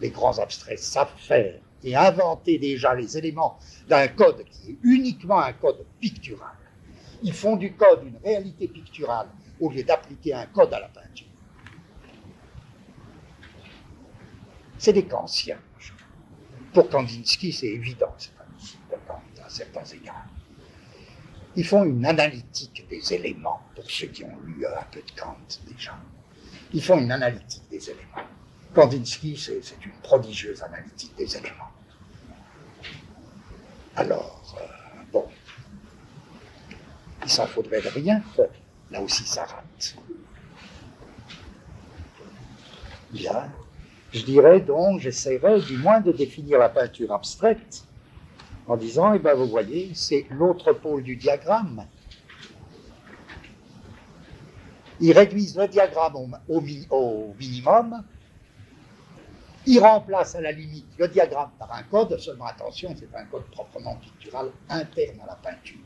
les 0.00 0.10
grands 0.10 0.38
abstraits 0.38 0.78
savent 0.78 1.14
faire 1.16 1.60
et 1.82 1.96
inventer 1.96 2.58
déjà 2.58 2.94
les 2.94 3.16
éléments 3.16 3.58
d'un 3.88 4.08
code 4.08 4.44
qui 4.44 4.72
est 4.72 4.78
uniquement 4.82 5.40
un 5.40 5.52
code 5.52 5.84
pictural. 6.00 6.56
Ils 7.22 7.32
font 7.32 7.56
du 7.56 7.72
code 7.74 8.04
une 8.04 8.18
réalité 8.22 8.68
picturale 8.68 9.28
au 9.60 9.70
lieu 9.70 9.82
d'appliquer 9.82 10.34
un 10.34 10.46
code 10.46 10.72
à 10.74 10.80
la 10.80 10.88
peinture. 10.88 11.26
C'est 14.76 14.92
des 14.92 15.06
kantiens. 15.06 15.58
Pour 16.72 16.88
Kandinsky, 16.88 17.52
c'est 17.52 17.66
évident 17.66 18.14
c'est 18.18 18.30
un 18.40 18.98
Kant 19.06 19.22
à 19.44 19.48
certains 19.48 19.84
égards. 19.84 20.26
Ils 21.56 21.66
font 21.66 21.84
une 21.84 22.04
analytique 22.04 22.86
des 22.88 23.14
éléments, 23.14 23.60
pour 23.74 23.90
ceux 23.90 24.06
qui 24.08 24.24
ont 24.24 24.38
lu 24.44 24.64
un 24.66 24.84
peu 24.90 25.00
de 25.00 25.20
Kant 25.20 25.36
déjà. 25.66 25.96
Ils 26.72 26.82
font 26.82 26.98
une 26.98 27.10
analytique 27.10 27.68
des 27.70 27.90
éléments. 27.90 28.26
Kandinsky, 28.74 29.36
c'est 29.36 29.84
une 29.84 29.92
prodigieuse 30.02 30.62
analytique 30.62 31.16
des 31.16 31.36
éléments. 31.36 31.72
Alors, 33.96 34.56
euh, 34.60 35.02
bon, 35.10 35.26
il 37.24 37.30
s'en 37.30 37.46
faudrait 37.46 37.80
de 37.80 37.88
rien 37.88 38.22
là 38.90 39.00
aussi 39.00 39.24
ça 39.24 39.44
rate. 39.44 39.96
Bien. 43.10 43.50
Je 44.12 44.24
dirais 44.24 44.60
donc, 44.60 45.00
j'essaierai 45.00 45.60
du 45.60 45.76
moins 45.76 46.00
de 46.00 46.12
définir 46.12 46.58
la 46.58 46.70
peinture 46.70 47.12
abstraite 47.12 47.84
en 48.66 48.76
disant, 48.76 49.12
eh 49.12 49.18
bien 49.18 49.34
vous 49.34 49.46
voyez, 49.46 49.90
c'est 49.94 50.26
l'autre 50.30 50.72
pôle 50.72 51.02
du 51.02 51.16
diagramme. 51.16 51.86
Ils 55.00 55.12
réduisent 55.12 55.56
le 55.56 55.68
diagramme 55.68 56.38
au, 56.48 57.34
minimum, 57.38 58.02
ils 59.66 59.78
remplacent 59.78 60.34
à 60.34 60.40
la 60.40 60.52
limite 60.52 60.86
le 60.98 61.08
diagramme 61.08 61.50
par 61.58 61.72
un 61.72 61.82
code, 61.82 62.18
seulement 62.18 62.46
attention, 62.46 62.94
c'est 62.98 63.14
un 63.14 63.24
code 63.26 63.44
proprement 63.52 63.96
pictural 63.96 64.50
interne 64.70 65.20
à 65.22 65.26
la 65.26 65.34
peinture. 65.34 65.78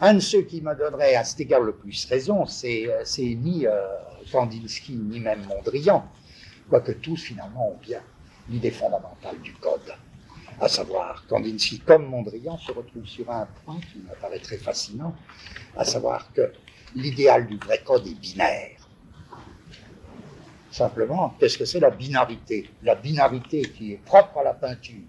Un 0.00 0.14
de 0.14 0.20
ceux 0.20 0.42
qui 0.42 0.62
me 0.62 0.74
donnerait 0.74 1.14
à 1.14 1.24
cet 1.24 1.40
égard 1.40 1.60
le 1.60 1.72
plus 1.72 2.06
raison, 2.06 2.46
c'est 2.46 2.88
ni 3.18 3.66
euh, 3.66 3.72
Kandinsky 4.30 4.94
ni 4.94 5.20
même 5.20 5.44
Mondrian, 5.46 6.04
quoique 6.68 6.92
tous 6.92 7.16
finalement 7.16 7.72
ont 7.72 7.78
bien 7.80 8.00
l'idée 8.48 8.70
fondamentale 8.70 9.40
du 9.40 9.52
code. 9.54 9.94
À 10.60 10.68
savoir, 10.68 11.24
Kandinsky 11.26 11.80
comme 11.80 12.06
Mondrian 12.06 12.58
se 12.58 12.72
retrouvent 12.72 13.06
sur 13.06 13.30
un 13.30 13.46
point 13.64 13.80
qui 13.92 13.98
me 13.98 14.14
paraît 14.20 14.38
très 14.38 14.58
fascinant, 14.58 15.14
à 15.76 15.84
savoir 15.84 16.32
que 16.32 16.52
l'idéal 16.94 17.46
du 17.46 17.56
vrai 17.56 17.82
code 17.84 18.06
est 18.06 18.14
binaire. 18.14 18.76
Simplement, 20.70 21.34
qu'est-ce 21.38 21.58
que 21.58 21.64
c'est 21.64 21.80
la 21.80 21.90
binarité? 21.90 22.70
La 22.82 22.94
binarité 22.94 23.62
qui 23.62 23.92
est 23.92 23.96
propre 24.04 24.38
à 24.38 24.44
la 24.44 24.54
peinture. 24.54 25.02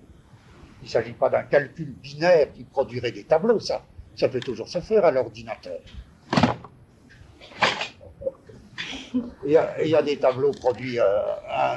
Il 0.81 0.85
ne 0.85 0.89
s'agit 0.89 1.13
pas 1.13 1.29
d'un 1.29 1.43
calcul 1.43 1.93
binaire 1.93 2.51
qui 2.53 2.63
produirait 2.63 3.11
des 3.11 3.25
tableaux, 3.25 3.59
ça. 3.59 3.83
Ça 4.15 4.27
peut 4.27 4.39
toujours 4.39 4.67
se 4.67 4.81
faire 4.81 5.05
à 5.05 5.11
l'ordinateur. 5.11 5.79
Il 9.13 9.51
y, 9.51 9.57
a, 9.57 10.01
des 10.01 10.17
tableaux 10.17 10.51
produits, 10.51 10.99
euh, 10.99 11.05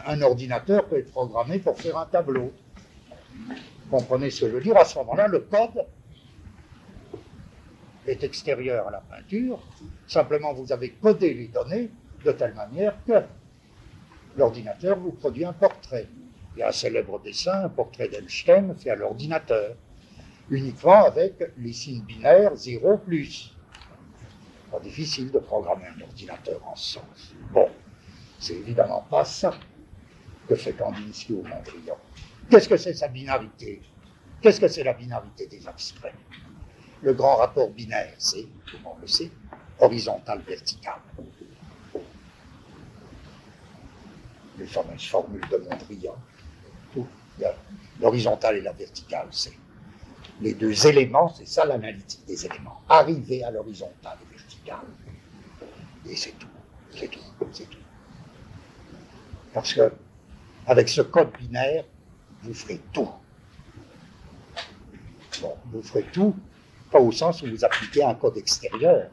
un, 0.07 0.23
ordinateur 0.23 0.85
peut 0.87 0.99
être 0.99 1.11
programmé 1.11 1.59
pour 1.59 1.77
faire 1.79 1.99
un 1.99 2.07
tableau. 2.07 2.53
Vous 3.37 3.91
comprenez 3.91 4.31
ce 4.31 4.43
que 4.43 4.51
je 4.51 4.55
veux 4.57 4.61
dire? 4.61 4.77
À 4.77 4.85
ce 4.85 4.99
moment-là, 4.99 5.27
le 5.27 5.41
code 5.41 5.85
est 8.07 8.23
extérieur 8.23 8.89
à 8.89 8.91
la 8.93 9.01
peinture. 9.01 9.59
Simplement, 10.07 10.53
vous 10.53 10.73
avez 10.73 10.91
codé 10.91 11.35
les 11.35 11.49
données 11.49 11.91
de 12.25 12.33
telle 12.33 12.55
manière 12.55 12.95
que 13.07 13.23
l'ordinateur 14.37 14.99
vous 14.99 15.13
produit 15.13 15.45
un 15.45 15.53
portrait. 15.53 16.07
Il 16.55 16.61
y 16.61 16.63
a 16.63 16.69
un 16.69 16.73
célèbre 16.73 17.21
dessin, 17.21 17.65
un 17.65 17.69
portrait 17.69 18.09
d'Einstein 18.09 18.75
fait 18.77 18.91
à 18.91 18.97
l'ordinateur 18.97 19.75
uniquement 20.51 21.05
avec 21.05 21.35
les 21.59 21.73
signes 21.73 22.03
binaires 22.03 22.55
0 22.55 22.99
plus. 22.99 23.54
Pas 24.75 24.81
difficile 24.81 25.31
de 25.31 25.39
programmer 25.39 25.85
un 25.87 26.01
ordinateur 26.01 26.61
en 26.67 26.75
sens. 26.75 27.33
Bon, 27.53 27.69
c'est 28.41 28.55
évidemment 28.55 29.07
pas 29.09 29.25
ça 29.25 29.55
que 30.49 30.57
fait 30.57 30.73
Kandinsky 30.73 31.33
ou 31.33 31.45
Mondrian. 31.45 31.97
Qu'est-ce 32.51 32.69
que 32.69 32.77
c'est 32.77 32.95
sa 32.95 33.07
binarité? 33.07 33.81
Qu'est-ce 34.43 34.61
que 34.61 34.67
c'est 34.67 34.83
la 34.83 34.95
binarité 34.95 35.47
des 35.47 35.65
abstraits? 35.69 36.17
Le 37.03 37.13
grand 37.13 37.37
rapport 37.37 37.71
binaire, 37.71 38.15
c'est, 38.19 38.49
tout 38.67 38.79
le 38.79 38.83
monde 38.83 38.97
le 39.01 39.07
sait, 39.07 39.31
horizontal-vertical. 39.79 40.99
Les 44.59 44.67
fameuses 44.67 45.07
formules 45.07 45.49
de 45.53 45.59
Mondrian. 45.59 46.17
L'horizontal 48.01 48.57
et 48.57 48.61
la 48.61 48.73
verticale, 48.73 49.29
c'est 49.31 49.57
les 50.41 50.55
deux 50.55 50.85
éléments, 50.89 51.33
c'est 51.33 51.47
ça 51.47 51.65
l'analytique 51.65 52.25
des 52.27 52.45
éléments. 52.45 52.81
Arriver 52.89 53.45
à 53.45 53.53
l'horizontale 53.53 54.19
et 56.07 56.17
c'est 56.17 56.39
tout. 56.39 56.49
C'est 56.91 57.09
tout. 57.09 57.21
C'est 57.53 57.69
tout. 57.69 57.79
Parce 59.53 59.73
que, 59.75 59.93
avec 60.67 60.89
ce 60.89 61.03
code 61.03 61.31
binaire, 61.39 61.85
vous 62.43 62.55
ferez 62.55 62.81
tout. 62.93 63.11
Bon, 65.41 65.57
vous 65.73 65.83
ferez 65.83 66.05
tout, 66.13 66.35
pas 66.91 67.01
au 67.01 67.13
sens 67.13 67.43
où 67.43 67.47
vous 67.47 67.65
appliquez 67.65 68.05
un 68.05 68.15
code 68.15 68.37
extérieur. 68.37 69.11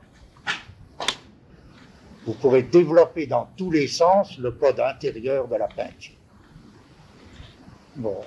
Vous 2.26 2.34
pourrez 2.34 2.64
développer 2.64 3.26
dans 3.26 3.50
tous 3.58 3.72
les 3.72 3.88
sens 3.88 4.38
le 4.38 4.52
code 4.52 4.80
intérieur 4.80 5.48
de 5.48 5.56
la 5.56 5.68
peinture. 5.68 6.16
Bon. 7.96 8.22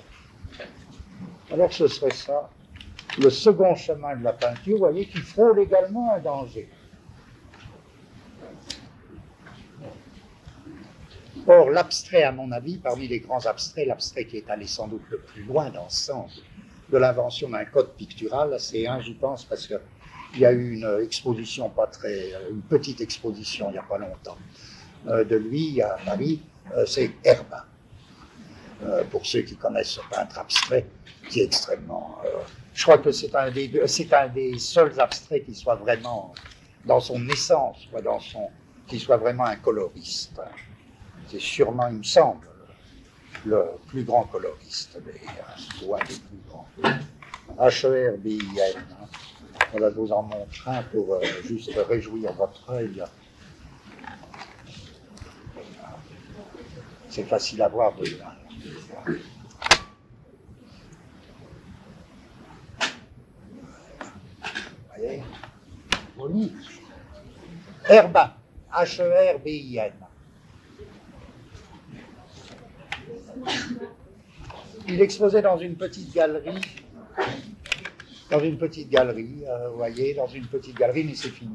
Alors 1.51 1.71
ce 1.71 1.87
serait 1.87 2.11
ça 2.11 2.49
le 3.17 3.29
second 3.29 3.75
chemin 3.75 4.15
de 4.15 4.23
la 4.23 4.33
peinture, 4.33 4.73
vous 4.73 4.79
voyez, 4.79 5.05
qui 5.05 5.19
frôle 5.19 5.59
également 5.59 6.13
un 6.13 6.19
danger. 6.19 6.69
Or, 11.47 11.69
l'abstrait, 11.69 12.23
à 12.23 12.31
mon 12.31 12.51
avis, 12.51 12.77
parmi 12.77 13.07
les 13.07 13.19
grands 13.19 13.45
abstraits, 13.45 13.87
l'abstrait 13.87 14.25
qui 14.25 14.37
est 14.37 14.49
allé 14.49 14.65
sans 14.65 14.87
doute 14.87 15.03
le 15.09 15.19
plus 15.19 15.43
loin 15.43 15.69
dans 15.69 15.89
ce 15.89 16.05
sens 16.05 16.41
de 16.91 16.97
l'invention 16.97 17.49
d'un 17.49 17.65
code 17.65 17.93
pictural, 17.95 18.55
c'est 18.59 18.87
un, 18.87 18.99
j'y 18.99 19.13
pense, 19.13 19.43
parce 19.45 19.67
qu'il 19.67 20.39
y 20.39 20.45
a 20.45 20.51
eu 20.51 20.73
une 20.73 20.99
exposition, 21.03 21.69
pas 21.69 21.87
très, 21.87 22.31
une 22.49 22.61
petite 22.61 23.01
exposition 23.01 23.69
il 23.69 23.73
n'y 23.73 23.77
a 23.79 23.83
pas 23.83 23.97
longtemps, 23.97 24.37
euh, 25.07 25.23
de 25.23 25.35
lui 25.35 25.81
à 25.81 25.97
Paris, 26.05 26.41
euh, 26.75 26.85
c'est 26.85 27.11
Herbin. 27.23 27.63
Euh, 28.83 29.03
pour 29.05 29.25
ceux 29.25 29.41
qui 29.41 29.55
connaissent 29.55 29.91
ce 29.91 30.01
peintre 30.11 30.37
abstrait, 30.37 30.85
qui 31.29 31.39
est 31.39 31.45
extrêmement 31.45 32.19
je 32.75 32.83
crois 32.83 32.97
que 32.97 33.11
c'est 33.11 33.33
un, 33.33 33.49
des, 33.49 33.71
un 34.11 34.27
des 34.27 34.59
seuls 34.59 34.99
abstraits 34.99 35.45
qui 35.45 35.55
soit 35.55 35.75
vraiment 35.75 36.33
dans 36.83 36.99
son 36.99 37.27
essence, 37.29 37.87
quoi, 37.89 38.01
dans 38.01 38.19
son, 38.19 38.49
qui 38.85 38.99
soit 38.99 39.15
vraiment 39.17 39.45
un 39.45 39.55
coloriste. 39.55 40.41
C'est 41.27 41.39
sûrement, 41.39 41.87
il 41.87 41.97
me 41.97 42.03
semble, 42.03 42.47
le 43.45 43.65
plus 43.87 44.03
grand 44.03 44.23
coloriste, 44.23 44.99
mais 45.05 45.21
ou 45.85 45.95
un 45.95 45.99
des 45.99 46.05
plus 46.05 46.39
grands. 46.47 46.67
H-E-R-B-I-N. 47.59 48.83
Voilà, 49.71 49.89
je 49.89 49.95
vous 49.95 50.11
en 50.11 50.23
montre 50.23 50.67
un 50.67 50.83
pour 50.83 51.15
euh, 51.15 51.21
juste 51.43 51.71
réjouir 51.87 52.33
votre 52.33 52.69
œil. 52.69 53.03
C'est 57.09 57.23
facile 57.23 57.61
à 57.61 57.69
voir 57.69 57.93
de 57.95 58.05
loin. 58.05 58.35
voyez? 64.95 65.23
Herbin, 67.87 68.33
H-E-R-B-I-N. 68.73 70.04
Il 74.87 75.01
exposait 75.01 75.41
dans 75.41 75.57
une 75.57 75.75
petite 75.75 76.13
galerie, 76.13 76.61
dans 78.29 78.39
une 78.39 78.57
petite 78.57 78.89
galerie, 78.89 79.43
euh, 79.47 79.69
vous 79.69 79.77
voyez, 79.77 80.13
dans 80.13 80.27
une 80.27 80.45
petite 80.45 80.77
galerie, 80.77 81.03
mais 81.03 81.15
c'est 81.15 81.29
fini. 81.29 81.51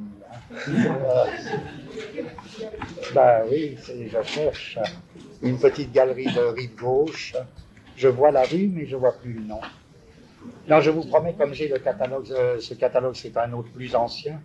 Ben 3.15 3.43
oui, 3.51 3.77
je 3.87 4.23
cherche 4.23 4.79
une 5.43 5.59
petite 5.59 5.93
galerie 5.93 6.33
de 6.33 6.41
rive 6.41 6.75
gauche. 6.77 7.35
Je 7.97 8.09
vois 8.09 8.31
la 8.31 8.43
rue, 8.43 8.69
mais 8.69 8.87
je 8.87 8.97
vois 8.97 9.13
plus 9.13 9.33
le 9.35 9.43
nom. 9.43 9.61
Non, 10.69 10.81
je 10.81 10.91
vous 10.91 11.05
promets, 11.05 11.35
comme 11.35 11.55
j'ai 11.55 11.69
le 11.69 11.79
catalogue, 11.79 12.31
euh, 12.31 12.59
ce 12.61 12.75
catalogue, 12.75 13.15
c'est 13.15 13.37
un 13.37 13.53
autre 13.53 13.71
plus 13.71 13.95
ancien. 13.95 14.41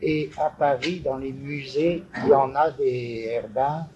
Et 0.00 0.30
à 0.38 0.48
Paris, 0.48 1.00
dans 1.04 1.18
les 1.18 1.32
musées, 1.32 2.02
il 2.22 2.28
y 2.30 2.32
en 2.32 2.54
a 2.54 2.70
des 2.70 3.26
herbins, 3.28 3.86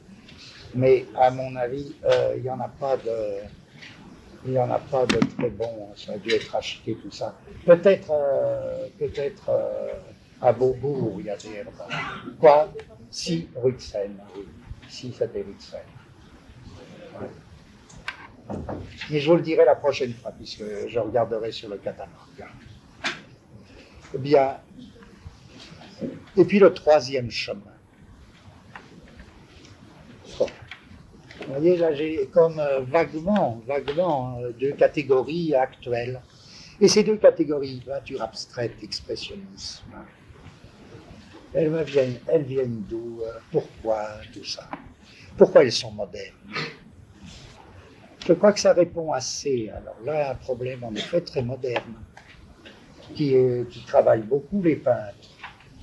mais 0.75 1.07
à 1.17 1.31
mon 1.31 1.55
avis, 1.57 1.95
euh, 2.05 2.35
il 2.37 2.43
n'y 2.43 2.51
en 2.51 2.61
a 2.61 2.69
pas 2.69 2.97
de, 2.97 4.59
en 4.59 4.71
a 4.71 4.79
pas 4.79 5.07
de 5.07 5.19
très 5.37 5.51
bons. 5.51 5.93
Ça 5.97 6.13
a 6.13 6.19
dû 6.19 6.31
être 6.31 6.55
acheté 6.55 6.97
tout 6.97 7.11
ça. 7.11 7.39
Peut-être, 7.65 8.13
peut-être 8.99 9.51
à 10.41 10.53
Beaubourg, 10.53 11.17
il 11.21 11.27
y 11.27 11.31
a 11.31 11.37
des. 11.37 11.65
Quoi? 12.39 12.73
Si, 13.11 13.49
rue 13.57 13.73
de 13.73 13.81
Seine. 13.81 14.19
Oui. 14.37 14.47
Si, 14.89 15.13
c'était 15.13 15.41
rue 15.41 15.55
de 15.55 15.63
Seine. 15.63 15.81
Mais 19.11 19.21
je 19.21 19.31
vous 19.31 19.37
le 19.37 19.43
dirai 19.43 19.65
la 19.65 19.75
prochaine 19.75 20.13
fois, 20.13 20.33
puisque 20.33 20.65
je 20.89 20.99
regarderai 20.99 21.51
sur 21.51 21.71
le 21.71 21.79
catalogue. 21.79 22.11
Eh 24.15 24.19
bien, 24.19 24.59
et 26.37 26.45
puis 26.45 26.59
le 26.59 26.73
troisième 26.75 27.31
chemin. 27.31 27.61
Vous 31.41 31.53
voyez, 31.53 31.77
là, 31.77 31.93
j'ai 31.93 32.29
comme 32.33 32.59
euh, 32.59 32.81
vaguement, 32.81 33.61
vaguement 33.67 34.39
euh, 34.41 34.53
deux 34.53 34.73
catégories 34.73 35.55
actuelles. 35.55 36.21
Et 36.81 36.89
ces 36.89 37.03
deux 37.03 37.17
catégories, 37.17 37.83
peinture 37.85 38.23
abstraite, 38.23 38.75
expressionnisme, 38.83 39.85
elles, 41.53 41.73
viennent, 41.85 42.19
elles 42.27 42.43
viennent 42.43 42.83
d'où 42.89 43.21
euh, 43.23 43.39
Pourquoi 43.51 44.09
tout 44.33 44.45
ça? 44.45 44.69
Pourquoi 45.37 45.63
elles 45.63 45.73
sont 45.73 45.93
modernes? 45.93 46.35
Je 48.27 48.33
crois 48.33 48.53
que 48.53 48.61
ça 48.61 48.73
répond 48.73 49.13
assez. 49.13 49.71
Alors 49.71 49.97
là, 50.05 50.31
un 50.31 50.35
problème 50.35 50.83
en 50.83 50.95
effet 50.95 51.21
très 51.21 51.43
moderne, 51.43 51.95
qui, 53.15 53.37
travaille 53.87 54.23
beaucoup 54.23 54.63
les 54.63 54.77
peintres, 54.77 55.29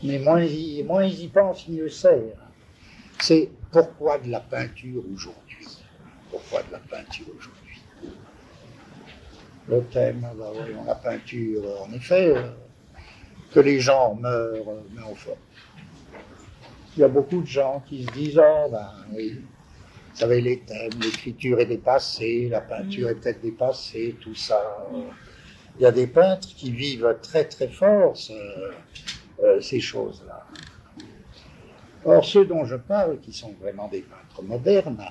mais 0.04 0.18
moins, 0.18 0.46
moins 0.86 1.04
ils 1.04 1.24
y 1.24 1.28
pensent, 1.28 1.68
mieux 1.68 1.90
c'est. 1.90 2.34
C'est 3.20 3.52
pourquoi 3.72 4.18
de 4.20 4.30
la 4.30 4.40
peinture 4.40 5.04
aujourd'hui? 5.14 5.68
Pourquoi 6.30 6.64
de 6.64 6.72
la 6.72 6.80
peinture 6.80 7.28
aujourd'hui? 7.38 7.82
Le 9.68 9.84
thème, 9.86 10.28
bah 10.38 10.52
la 10.86 10.96
peinture, 10.96 11.64
en 11.82 11.94
effet, 11.94 12.36
euh, 12.36 12.50
que 13.54 13.60
les 13.60 13.80
gens 13.80 14.16
meurent, 14.16 14.84
mais 14.94 15.02
enfin. 15.04 15.32
Il 16.96 17.00
y 17.00 17.04
a 17.04 17.08
beaucoup 17.08 17.42
de 17.42 17.48
gens 17.48 17.82
qui 17.88 18.04
se 18.04 18.12
disent, 18.12 18.40
oh 18.44 18.68
ben 18.70 18.92
oui, 19.14 19.40
vous 20.12 20.18
savez, 20.18 20.42
les 20.42 20.60
thèmes, 20.60 20.92
l'écriture 21.02 21.60
est 21.62 21.66
dépassée, 21.66 22.50
la 22.50 22.60
peinture 22.60 23.10
est 23.10 23.16
peut-être 23.16 23.42
dépassée, 23.42 24.18
tout 24.20 24.36
ça. 24.36 24.62
Il 25.80 25.84
y 25.84 25.86
a 25.86 25.92
des 25.92 26.08
peintres 26.08 26.50
qui 26.50 26.72
vivent 26.72 27.18
très 27.22 27.46
très 27.46 27.70
fort 27.70 28.14
euh, 29.42 29.62
ces 29.62 29.80
choses-là. 29.80 30.46
Or, 32.06 32.26
ceux 32.26 32.46
dont 32.46 32.66
je 32.66 32.76
parle, 32.76 33.20
qui 33.20 33.34
sont 33.34 33.54
vraiment 33.62 33.88
des 33.88 34.02
peintres 34.02 34.44
modernes, 34.44 35.06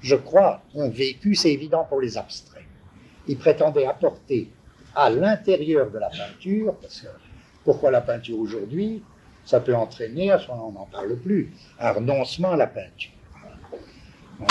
je 0.00 0.16
crois, 0.16 0.62
ont 0.74 0.88
vécu, 0.88 1.34
c'est 1.34 1.52
évident 1.52 1.84
pour 1.84 2.00
les 2.00 2.16
abstraits. 2.16 2.64
Ils 3.28 3.38
prétendaient 3.38 3.86
apporter 3.86 4.50
à 4.94 5.10
l'intérieur 5.10 5.90
de 5.90 5.98
la 5.98 6.10
peinture, 6.10 6.74
parce 6.80 7.00
que 7.00 7.08
pourquoi 7.64 7.90
la 7.90 8.00
peinture 8.00 8.38
aujourd'hui 8.38 9.02
Ça 9.44 9.60
peut 9.60 9.74
entraîner, 9.74 10.30
à 10.30 10.38
ce 10.38 10.48
moment 10.48 10.68
on 10.68 10.72
n'en 10.72 10.86
parle 10.86 11.16
plus, 11.16 11.52
un 11.80 11.92
renoncement 11.92 12.52
à 12.52 12.56
la 12.56 12.66
peinture 12.66 13.12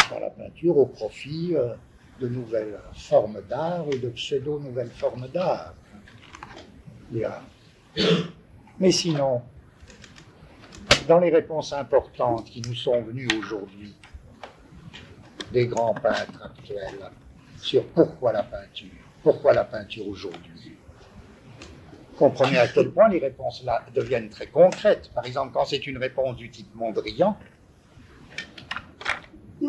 par 0.09 0.19
la 0.19 0.29
peinture 0.29 0.77
au 0.77 0.85
profit 0.85 1.55
euh, 1.55 1.73
de 2.19 2.27
nouvelles 2.27 2.79
formes 2.93 3.41
d'art 3.49 3.87
ou 3.87 3.97
de 3.97 4.09
pseudo-nouvelles 4.09 4.91
formes 4.91 5.27
d'art. 5.33 5.73
Mais 8.79 8.91
sinon, 8.91 9.41
dans 11.07 11.19
les 11.19 11.29
réponses 11.29 11.73
importantes 11.73 12.45
qui 12.45 12.61
nous 12.61 12.75
sont 12.75 13.01
venues 13.01 13.27
aujourd'hui 13.39 13.95
des 15.51 15.67
grands 15.67 15.93
peintres 15.93 16.41
actuels 16.43 17.09
sur 17.57 17.85
pourquoi 17.87 18.31
la 18.31 18.43
peinture, 18.43 18.89
pourquoi 19.23 19.53
la 19.53 19.65
peinture 19.65 20.07
aujourd'hui, 20.07 20.77
comprenez 22.17 22.57
à 22.57 22.67
quel 22.67 22.91
point 22.91 23.09
les 23.09 23.19
réponses 23.19 23.63
là 23.63 23.83
deviennent 23.93 24.29
très 24.29 24.47
concrètes. 24.47 25.11
Par 25.13 25.25
exemple, 25.25 25.51
quand 25.53 25.65
c'est 25.65 25.85
une 25.87 25.97
réponse 25.97 26.35
du 26.37 26.49
type 26.49 26.73
Mondrian, 26.75 27.37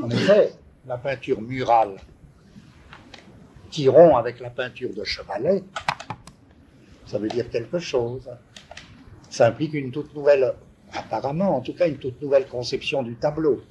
en 0.00 0.10
effet, 0.10 0.52
la 0.86 0.98
peinture 0.98 1.40
murale 1.40 1.96
qui 3.70 3.88
rompt 3.88 4.16
avec 4.16 4.40
la 4.40 4.50
peinture 4.50 4.94
de 4.94 5.04
Chevalet, 5.04 5.62
ça 7.06 7.18
veut 7.18 7.28
dire 7.28 7.48
quelque 7.50 7.78
chose. 7.78 8.30
Ça 9.30 9.46
implique 9.46 9.74
une 9.74 9.90
toute 9.90 10.14
nouvelle, 10.14 10.54
apparemment, 10.94 11.56
en 11.56 11.60
tout 11.60 11.74
cas, 11.74 11.88
une 11.88 11.98
toute 11.98 12.20
nouvelle 12.20 12.46
conception 12.46 13.02
du 13.02 13.14
tableau. 13.16 13.62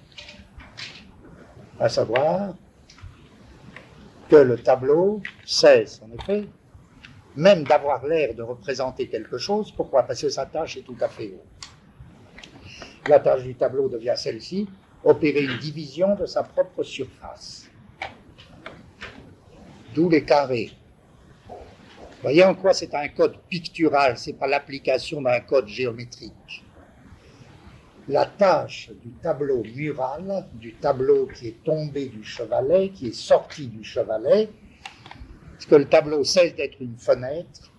À 1.79 1.89
savoir 1.89 2.55
que 4.29 4.35
le 4.35 4.57
tableau 4.57 5.21
cesse, 5.45 6.01
en 6.03 6.09
effet, 6.17 6.47
même 7.35 7.63
d'avoir 7.63 8.05
l'air 8.05 8.33
de 8.33 8.43
représenter 8.43 9.07
quelque 9.07 9.37
chose. 9.37 9.71
Pourquoi? 9.71 10.03
Parce 10.03 10.21
que 10.21 10.29
sa 10.29 10.45
tâche 10.45 10.77
est 10.77 10.81
tout 10.81 10.97
à 11.01 11.07
fait 11.07 11.33
haute. 11.33 11.61
La 13.07 13.19
tâche 13.19 13.43
du 13.43 13.55
tableau 13.55 13.89
devient 13.89 14.13
celle-ci, 14.15 14.69
opérer 15.03 15.43
une 15.43 15.57
division 15.57 16.15
de 16.15 16.25
sa 16.25 16.43
propre 16.43 16.83
surface. 16.83 17.69
D'où 19.93 20.09
les 20.09 20.23
carrés. 20.23 20.71
Voyez 22.21 22.43
en 22.43 22.53
quoi 22.53 22.73
c'est 22.73 22.93
un 22.93 23.07
code 23.07 23.37
pictural, 23.49 24.17
c'est 24.17 24.33
pas 24.33 24.47
l'application 24.47 25.21
d'un 25.21 25.39
code 25.39 25.67
géométrique. 25.67 26.63
La 28.07 28.25
tâche 28.25 28.89
du 29.03 29.11
tableau 29.21 29.63
mural, 29.63 30.47
du 30.53 30.73
tableau 30.75 31.27
qui 31.27 31.49
est 31.49 31.63
tombé 31.63 32.07
du 32.07 32.23
chevalet, 32.23 32.89
qui 32.89 33.07
est 33.07 33.15
sorti 33.15 33.67
du 33.67 33.83
chevalet, 33.83 34.49
parce 35.53 35.65
que 35.65 35.75
le 35.75 35.85
tableau 35.85 36.23
cesse 36.23 36.55
d'être 36.55 36.81
une 36.81 36.97
fenêtre, 36.97 37.71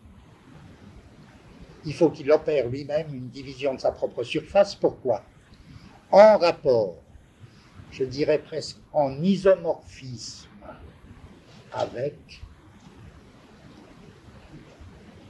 il 1.84 1.92
faut 1.92 2.10
qu'il 2.10 2.30
opère 2.30 2.68
lui-même 2.68 3.12
une 3.12 3.28
division 3.28 3.74
de 3.74 3.80
sa 3.80 3.90
propre 3.90 4.22
surface. 4.22 4.76
Pourquoi? 4.76 5.22
En 6.12 6.38
rapport 6.38 7.02
je 7.92 8.04
dirais 8.04 8.38
presque 8.38 8.78
en 8.92 9.22
isomorphisme 9.22 10.48
avec 11.72 12.42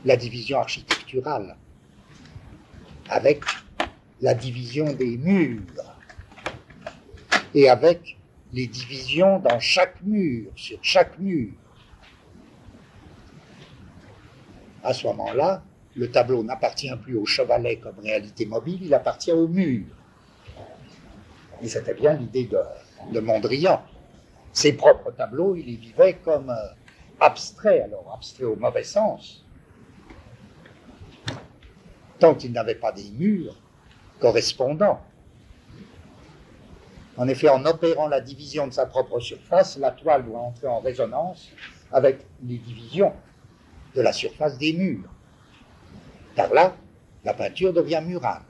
la 0.05 0.17
division 0.17 0.59
architecturale, 0.59 1.57
avec 3.09 3.45
la 4.23 4.35
division 4.35 4.85
des 4.93 5.19
murs 5.19 5.61
et 7.55 7.69
avec 7.69 8.17
les 8.53 8.69
divisions 8.69 9.41
dans 9.41 9.59
chaque 9.59 10.01
mur, 10.03 10.51
sur 10.55 10.79
chaque 10.81 11.19
mur. 11.19 11.51
À 14.85 14.95
ce 14.95 15.07
moment-là, 15.09 15.63
le 15.97 16.11
tableau 16.11 16.43
n'appartient 16.43 16.95
plus 17.03 17.17
au 17.17 17.27
chevalet 17.27 17.77
comme 17.77 17.99
réalité 17.99 18.47
mobile, 18.47 18.79
il 18.83 18.95
appartient 18.95 19.33
au 19.33 19.49
mur. 19.49 19.85
Et 21.61 21.69
c'était 21.69 21.95
bien 21.95 22.15
l'idée 22.15 22.49
de, 23.11 23.21
Mondrian. 23.21 23.83
Ses 24.53 24.75
propres 24.75 25.11
tableaux, 25.13 25.57
il 25.57 25.67
les 25.67 25.77
vivait 25.77 26.15
comme 26.25 26.51
euh, 26.51 26.75
abstraits, 27.21 27.83
alors 27.83 28.13
abstraits 28.15 28.47
au 28.47 28.57
mauvais 28.57 28.85
sens. 28.85 29.45
Tant 32.19 32.35
qu'il 32.35 32.53
n'avait 32.53 32.75
pas 32.75 32.93
des 32.93 33.11
murs 33.11 33.62
correspondants. 34.23 35.01
En 37.17 37.29
effet, 37.29 37.49
en 37.49 37.67
opérant 37.67 38.09
la 38.09 38.21
division 38.21 38.69
de 38.69 38.73
sa 38.73 38.87
propre 38.87 39.21
surface, 39.21 39.77
la 39.77 39.91
toile 39.91 40.25
doit 40.25 40.39
entrer 40.39 40.69
en 40.69 40.81
résonance 40.81 41.51
avec 41.93 42.25
les 42.43 42.57
divisions 42.57 43.13
de 43.95 44.01
la 44.01 44.13
surface 44.13 44.57
des 44.57 44.73
murs. 44.73 45.11
Car 46.37 46.55
là, 46.55 46.75
la 47.25 47.35
peinture 47.35 47.73
devient 47.75 48.01
murale. 48.03 48.43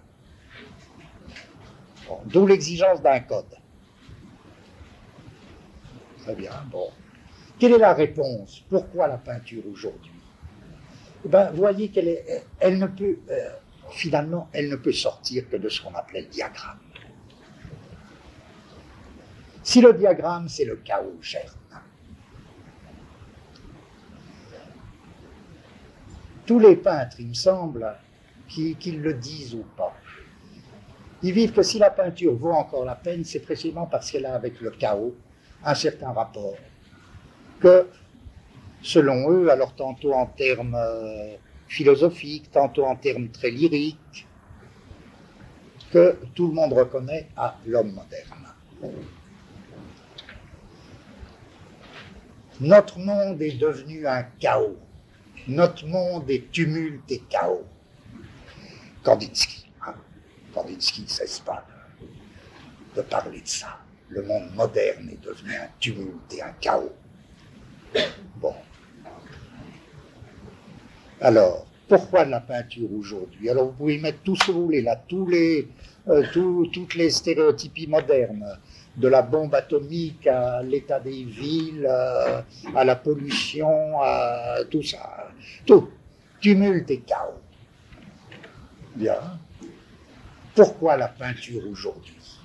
D'où 2.27 2.47
l'exigence 2.47 3.01
d'un 3.01 3.21
code. 3.21 3.57
Très 6.23 6.35
bien, 6.35 6.53
bon. 6.71 6.91
Quelle 7.59 7.73
est 7.73 7.79
la 7.79 7.95
réponse? 7.95 8.63
Pourquoi 8.69 9.09
la 9.09 9.17
peinture 9.17 9.63
aujourd'hui? 9.73 10.13
Eh 11.25 11.29
ben, 11.29 11.51
voyez 11.53 11.89
qu'elle 11.89 12.79
ne 12.79 12.87
peut, 12.87 13.17
euh, 13.31 13.51
finalement, 13.95 14.49
elle 14.53 14.69
ne 14.69 14.77
peut 14.77 14.93
sortir 14.93 15.49
que 15.49 15.57
de 15.57 15.69
ce 15.69 15.81
qu'on 15.81 15.95
appelait 15.95 16.23
le 16.23 16.29
diagramme. 16.29 16.79
Si 19.63 19.81
le 19.81 19.93
diagramme, 19.93 20.49
c'est 20.49 20.65
le 20.65 20.77
chaos 20.77 21.19
germe, 21.21 21.51
tous 26.47 26.59
les 26.59 26.77
peintres, 26.77 27.17
il 27.21 27.29
me 27.29 27.35
semble, 27.35 27.95
qu'ils 28.49 29.01
le 29.01 29.15
disent 29.15 29.55
ou 29.55 29.65
pas, 29.77 29.95
ils 31.23 31.33
vivent 31.33 31.53
que 31.53 31.63
si 31.63 31.79
la 31.79 31.91
peinture 31.91 32.35
vaut 32.35 32.53
encore 32.53 32.85
la 32.85 32.97
peine, 32.97 33.25
c'est 33.25 33.41
précisément 33.41 33.87
parce 33.87 34.11
qu'elle 34.11 34.27
a 34.27 34.35
avec 34.35 34.61
le 34.61 34.71
chaos 34.71 35.15
un 35.65 35.75
certain 35.75 36.11
rapport. 36.11 36.57
Que 37.61 37.87
selon 38.83 39.31
eux, 39.31 39.49
alors 39.49 39.75
tantôt 39.75 40.13
en 40.13 40.27
termes 40.27 40.75
euh, 40.75 41.37
philosophiques, 41.73 42.51
tantôt 42.53 42.85
en 42.85 42.97
termes 42.97 43.29
très 43.31 43.51
lyriques, 43.51 44.27
que 45.91 46.19
tout 46.35 46.49
le 46.49 46.53
monde 46.53 46.75
reconnaît 46.75 47.29
à 47.35 47.57
l'homme 47.67 47.93
moderne. 47.93 48.47
Notre 52.61 52.99
monde 52.99 53.41
est 53.41 53.59
devenu 53.59 54.07
un 54.07 54.23
chaos. 54.39 54.77
Notre 55.49 55.87
monde 55.87 56.31
est 56.31 56.51
tumulte 56.53 57.11
et 57.11 57.23
chaos. 57.31 57.65
Kandinsky. 59.03 59.67
Hein? 59.87 59.95
Kandinsky 60.55 61.03
ne 61.03 61.09
cesse 61.09 61.41
pas 61.41 61.67
de, 62.95 63.01
de 63.01 63.03
parler 63.03 63.41
de 63.41 63.49
ça. 63.49 63.79
Le 64.09 64.23
monde 64.23 64.55
moderne 64.55 65.09
est 65.11 65.23
devenu 65.25 65.55
un 65.57 65.69
tumulte 65.81 66.35
et 66.35 66.43
un 66.43 66.53
chaos. 66.61 66.93
Bon. 68.37 68.55
Alors, 71.25 71.67
pourquoi 71.89 72.25
la 72.25 72.41
peinture 72.41 72.89
aujourd'hui? 72.99 73.49
Alors, 73.49 73.67
vous 73.67 73.73
pouvez 73.73 73.99
mettre 73.99 74.19
tout 74.25 74.35
ce 74.35 74.47
que 74.47 74.51
vous 74.51 74.65
voulez 74.65 74.83
là, 74.83 75.01
tous 75.07 75.25
les, 75.27 75.69
euh, 76.09 76.25
tout- 76.33 76.69
toutes 76.73 76.97
les 76.97 77.11
stéréotypies 77.11 77.87
modernes, 77.87 78.59
de 78.97 79.07
la 79.07 79.23
bombe 79.23 79.55
atomique 79.55 80.27
à 80.27 80.63
l'état 80.65 80.99
des 80.99 81.23
villes, 81.23 81.87
euh, 81.89 82.43
à 82.75 82.85
la 82.85 82.97
pollution, 82.97 84.01
à 84.03 84.65
tout 84.69 84.83
ça. 84.83 85.29
Tout. 85.65 85.91
Tumulte 86.41 86.91
et 86.91 87.01
chaos. 87.01 87.41
Bien. 88.97 89.39
Pourquoi 90.57 90.97
la 90.97 91.07
peinture 91.09 91.63
aujourd'hui? 91.71 92.41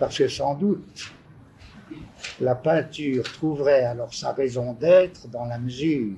Parce 0.00 0.18
que 0.18 0.26
sans 0.26 0.54
doute, 0.54 1.12
la 2.40 2.56
peinture 2.56 3.22
trouverait 3.22 3.84
alors 3.84 4.12
sa 4.12 4.32
raison 4.32 4.72
d'être 4.72 5.28
dans 5.28 5.44
la 5.44 5.58
mesure 5.58 6.16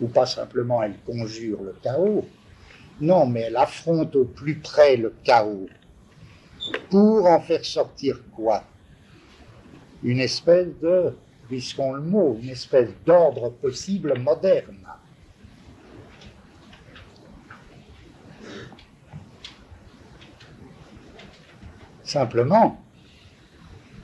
où 0.00 0.08
pas 0.08 0.26
simplement 0.26 0.82
elle 0.82 0.98
conjure 1.06 1.62
le 1.62 1.74
chaos, 1.82 2.24
non, 3.00 3.26
mais 3.26 3.42
elle 3.42 3.56
affronte 3.56 4.14
au 4.14 4.24
plus 4.24 4.56
près 4.56 4.96
le 4.96 5.14
chaos. 5.24 5.66
Pour 6.90 7.26
en 7.26 7.40
faire 7.40 7.64
sortir 7.64 8.20
quoi? 8.34 8.64
Une 10.02 10.20
espèce 10.20 10.68
de, 10.80 11.14
risquons 11.50 11.92
le 11.92 12.02
mot, 12.02 12.38
une 12.40 12.50
espèce 12.50 12.90
d'ordre 13.04 13.50
possible 13.50 14.18
moderne. 14.18 14.86
Simplement, 22.04 22.80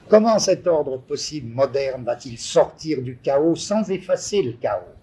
comment 0.08 0.38
cet 0.38 0.66
ordre 0.66 0.98
possible 0.98 1.54
moderne 1.54 2.02
va-t-il 2.02 2.38
sortir 2.38 3.02
du 3.02 3.18
chaos 3.18 3.54
sans 3.54 3.88
effacer 3.90 4.42
le 4.42 4.52
chaos? 4.54 4.99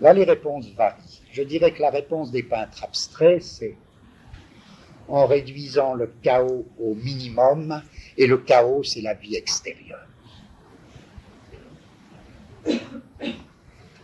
Là, 0.00 0.12
les 0.12 0.24
réponses 0.24 0.68
varient. 0.70 1.22
Je 1.32 1.42
dirais 1.42 1.72
que 1.72 1.80
la 1.80 1.90
réponse 1.90 2.30
des 2.30 2.42
peintres 2.42 2.84
abstraits, 2.84 3.42
c'est 3.42 3.76
en 5.08 5.26
réduisant 5.26 5.94
le 5.94 6.12
chaos 6.22 6.66
au 6.80 6.94
minimum, 6.94 7.82
et 8.16 8.26
le 8.26 8.38
chaos, 8.38 8.82
c'est 8.82 9.00
la 9.00 9.14
vie 9.14 9.36
extérieure. 9.36 10.06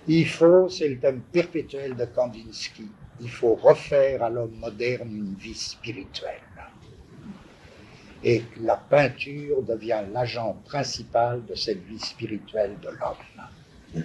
Il 0.09 0.27
faut, 0.27 0.69
c'est 0.69 0.89
le 0.89 0.99
thème 0.99 1.21
perpétuel 1.21 1.95
de 1.95 2.05
Kandinsky, 2.05 2.89
il 3.21 3.31
faut 3.31 3.55
refaire 3.55 4.23
à 4.23 4.31
l'homme 4.31 4.57
moderne 4.59 5.15
une 5.15 5.35
vie 5.35 5.55
spirituelle. 5.55 6.41
Et 8.25 8.43
la 8.61 8.77
peinture 8.77 9.63
devient 9.63 10.03
l'agent 10.13 10.57
principal 10.65 11.45
de 11.45 11.55
cette 11.55 11.83
vie 11.85 11.99
spirituelle 11.99 12.77
de 12.81 12.89
l'homme. 12.89 14.05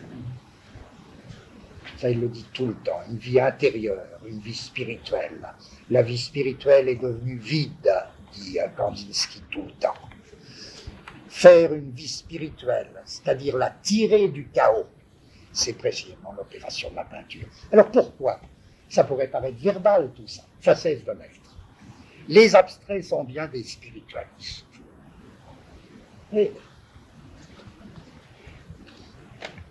Ça, 1.97 2.11
il 2.11 2.21
le 2.21 2.27
dit 2.27 2.45
tout 2.53 2.67
le 2.67 2.75
temps. 2.75 2.99
Une 3.09 3.17
vie 3.17 3.39
intérieure, 3.39 4.19
une 4.27 4.39
vie 4.39 4.53
spirituelle. 4.53 5.41
La 5.89 6.03
vie 6.03 6.17
spirituelle 6.17 6.89
est 6.89 6.95
devenue 6.95 7.37
vide, 7.37 7.91
dit 8.33 8.57
Kandinsky 8.75 9.41
tout 9.49 9.63
le 9.63 9.71
temps. 9.71 9.95
Faire 11.27 11.73
une 11.73 11.91
vie 11.91 12.07
spirituelle, 12.07 12.91
c'est-à-dire 13.05 13.57
la 13.57 13.71
tirer 13.71 14.27
du 14.27 14.47
chaos, 14.47 14.87
c'est 15.51 15.73
précisément 15.73 16.33
l'opération 16.37 16.89
de 16.91 16.95
la 16.95 17.03
peinture. 17.03 17.47
Alors 17.71 17.89
pourquoi 17.91 18.39
Ça 18.89 19.03
pourrait 19.03 19.27
paraître 19.27 19.57
verbal 19.57 20.11
tout 20.15 20.27
ça. 20.27 20.43
Ça 20.61 20.75
cesse 20.75 21.03
de 21.03 21.11
l'être. 21.11 21.57
Les 22.27 22.55
abstraits 22.55 23.03
sont 23.03 23.23
bien 23.23 23.47
des 23.47 23.63
spiritualistes. 23.63 24.65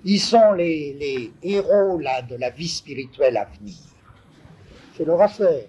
Ils 0.09 0.21
sont 0.21 0.53
les, 0.53 1.33
héros 1.43 1.99
là, 1.99 2.23
de 2.23 2.37
la 2.37 2.51
vie 2.51 2.69
spirituelle 2.69 3.37
à 3.37 3.45
venir. 3.45 3.75
C'est 4.97 5.05
leur 5.05 5.21
affaire. 5.21 5.67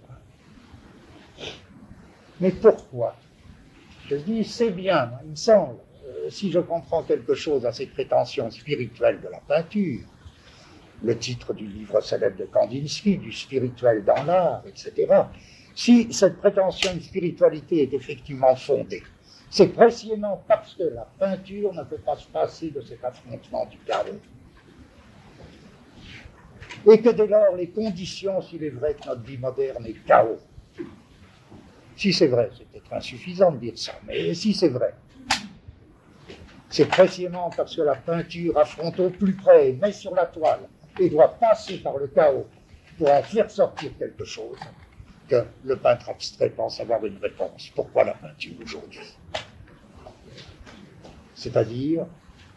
Mais 2.39 2.51
pourquoi? 2.51 3.15
Je 4.07 4.15
dis, 4.15 4.43
c'est 4.43 4.69
bien, 4.69 5.11
il 5.23 5.31
me 5.31 5.35
semble, 5.35 5.77
euh, 6.05 6.29
si 6.29 6.51
je 6.51 6.59
comprends 6.59 7.01
quelque 7.01 7.33
chose 7.33 7.65
à 7.65 7.71
ces 7.71 7.87
prétentions 7.87 8.51
spirituelles 8.51 9.19
de 9.21 9.27
la 9.27 9.39
peinture, 9.39 10.01
le 11.03 11.17
titre 11.17 11.55
du 11.55 11.65
livre 11.65 11.99
célèbre 12.01 12.37
de 12.37 12.45
Kandinsky, 12.45 13.17
du 13.17 13.31
spirituel 13.31 14.05
dans 14.05 14.23
l'art, 14.23 14.63
etc. 14.67 15.23
Si 15.73 16.13
cette 16.13 16.37
prétention 16.37 16.93
de 16.93 16.99
spiritualité 16.99 17.81
est 17.81 17.93
effectivement 17.93 18.55
fondée, 18.55 19.01
c'est 19.49 19.67
précisément 19.67 20.43
parce 20.47 20.75
que 20.75 20.83
la 20.83 21.07
peinture 21.19 21.73
ne 21.73 21.83
peut 21.83 21.97
pas 21.97 22.17
se 22.17 22.27
passer 22.27 22.69
de 22.71 22.81
cet 22.81 23.03
affrontement 23.03 23.65
du 23.65 23.77
chaos. 23.79 24.19
Et 26.85 27.01
que 27.01 27.09
dès 27.09 27.27
lors, 27.27 27.55
les 27.55 27.69
conditions, 27.69 28.41
s'il 28.41 28.63
est 28.63 28.69
vrai 28.69 28.95
que 28.95 29.07
notre 29.07 29.23
vie 29.23 29.37
moderne 29.37 29.85
est 29.85 30.05
chaos, 30.05 30.39
si 31.95 32.13
c'est 32.13 32.27
vrai, 32.27 32.49
c'est 32.55 32.67
peut-être 32.67 32.93
insuffisant 32.93 33.51
de 33.51 33.57
dire 33.57 33.77
ça, 33.77 33.93
mais 34.05 34.33
si 34.33 34.53
c'est 34.53 34.69
vrai, 34.69 34.93
c'est 36.69 36.85
précisément 36.85 37.49
parce 37.55 37.75
que 37.75 37.81
la 37.81 37.95
peinture 37.95 38.57
affronte 38.57 38.99
au 38.99 39.09
plus 39.09 39.33
près, 39.33 39.73
met 39.73 39.91
sur 39.91 40.13
la 40.13 40.25
toile, 40.25 40.67
et 40.99 41.09
doit 41.09 41.29
passer 41.39 41.77
par 41.77 41.97
le 41.97 42.07
chaos 42.07 42.47
pour 42.97 43.09
en 43.11 43.23
faire 43.23 43.49
sortir 43.49 43.91
quelque 43.97 44.25
chose, 44.25 44.57
que 45.27 45.43
le 45.63 45.75
peintre 45.75 46.09
abstrait 46.09 46.49
pense 46.49 46.79
avoir 46.79 47.05
une 47.05 47.17
réponse. 47.17 47.71
Pourquoi 47.75 48.03
la 48.03 48.13
peinture 48.13 48.53
aujourd'hui? 48.63 49.15
C'est-à-dire 51.35 52.05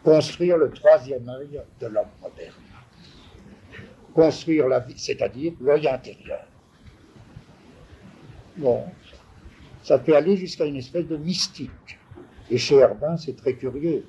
construire 0.03 0.57
le 0.57 0.71
troisième 0.71 1.27
œil 1.29 1.61
de 1.79 1.87
l'homme 1.87 2.07
moderne. 2.21 2.53
Construire 4.13 4.67
la 4.67 4.79
vie, 4.79 4.97
c'est-à-dire 4.97 5.53
l'œil 5.61 5.87
intérieur. 5.87 6.45
Bon, 8.57 8.83
ça 9.83 9.99
peut 9.99 10.15
aller 10.15 10.35
jusqu'à 10.35 10.65
une 10.65 10.75
espèce 10.75 11.07
de 11.07 11.17
mystique. 11.17 11.99
Et 12.49 12.57
chez 12.57 12.75
Herbin, 12.75 13.15
c'est 13.17 13.35
très 13.35 13.53
curieux. 13.53 14.05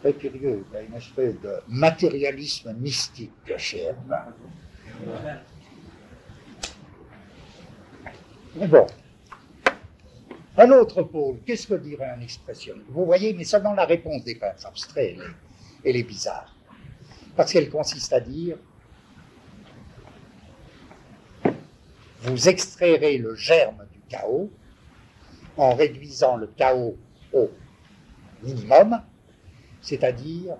Très 0.00 0.14
curieux. 0.14 0.64
Il 0.70 0.74
y 0.74 0.76
a 0.78 0.82
une 0.82 0.94
espèce 0.94 1.38
de 1.40 1.60
matérialisme 1.68 2.72
mystique 2.74 3.52
chez 3.58 3.82
Herbin. 3.82 4.34
Mais 8.04 8.08
bon. 8.54 8.86
Un 10.56 10.70
autre 10.72 11.02
pôle, 11.02 11.38
qu'est-ce 11.46 11.66
que 11.66 11.74
dirait 11.74 12.10
un 12.10 12.20
expressionniste 12.20 12.86
Vous 12.90 13.04
voyez, 13.04 13.32
mais 13.32 13.44
seulement 13.44 13.72
la 13.72 13.86
réponse 13.86 14.24
des 14.24 14.34
peintres 14.34 14.66
abstraits, 14.66 15.14
elle 15.16 15.22
est, 15.22 15.90
elle 15.90 15.96
est 15.96 16.02
bizarre. 16.02 16.54
Parce 17.36 17.52
qu'elle 17.52 17.70
consiste 17.70 18.12
à 18.12 18.20
dire 18.20 18.56
vous 22.22 22.48
extrairez 22.48 23.16
le 23.16 23.34
germe 23.34 23.86
du 23.92 24.00
chaos 24.08 24.50
en 25.56 25.74
réduisant 25.74 26.36
le 26.36 26.48
chaos 26.48 26.96
au 27.32 27.50
minimum, 28.42 29.00
c'est-à-dire, 29.80 30.56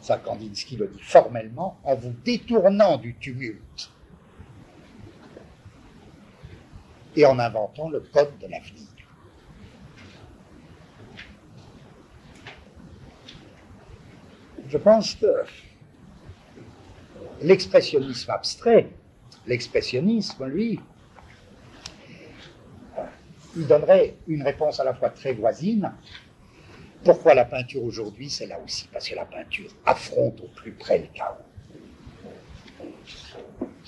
ça 0.00 0.18
Kandinsky 0.18 0.76
le 0.76 0.88
dit 0.88 1.00
formellement, 1.00 1.78
en 1.84 1.94
vous 1.94 2.12
détournant 2.24 2.98
du 2.98 3.14
tumulte 3.14 3.90
et 7.16 7.26
en 7.26 7.38
inventant 7.38 7.88
le 7.88 8.00
code 8.00 8.36
de 8.38 8.46
l'avenir. 8.46 8.86
Je 14.68 14.78
pense 14.78 15.16
que 15.16 15.26
l'expressionnisme 17.42 18.30
abstrait, 18.30 18.90
l'expressionnisme, 19.46 20.46
lui, 20.46 20.78
il 23.56 23.66
donnerait 23.66 24.14
une 24.28 24.42
réponse 24.42 24.78
à 24.78 24.84
la 24.84 24.94
fois 24.94 25.10
très 25.10 25.32
voisine. 25.32 25.92
Pourquoi 27.04 27.34
la 27.34 27.46
peinture 27.46 27.82
aujourd'hui 27.82 28.30
C'est 28.30 28.46
là 28.46 28.60
aussi, 28.64 28.88
parce 28.92 29.08
que 29.08 29.16
la 29.16 29.24
peinture 29.24 29.70
affronte 29.84 30.40
au 30.40 30.48
plus 30.48 30.72
près 30.72 30.98
le 30.98 31.06
chaos. 31.12 31.49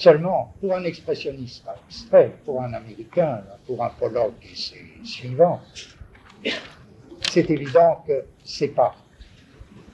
Seulement, 0.02 0.52
pour 0.60 0.74
un 0.74 0.82
expressionniste 0.82 1.64
abstrait, 1.68 2.34
pour 2.44 2.60
un 2.60 2.72
Américain, 2.72 3.44
pour 3.64 3.84
un 3.84 3.90
Pollock 3.90 4.34
et 4.42 4.56
ses 4.56 4.84
suivants, 5.04 5.60
c'est 7.30 7.48
évident 7.48 8.02
que 8.04 8.24
c'est 8.44 8.74
pas 8.74 8.96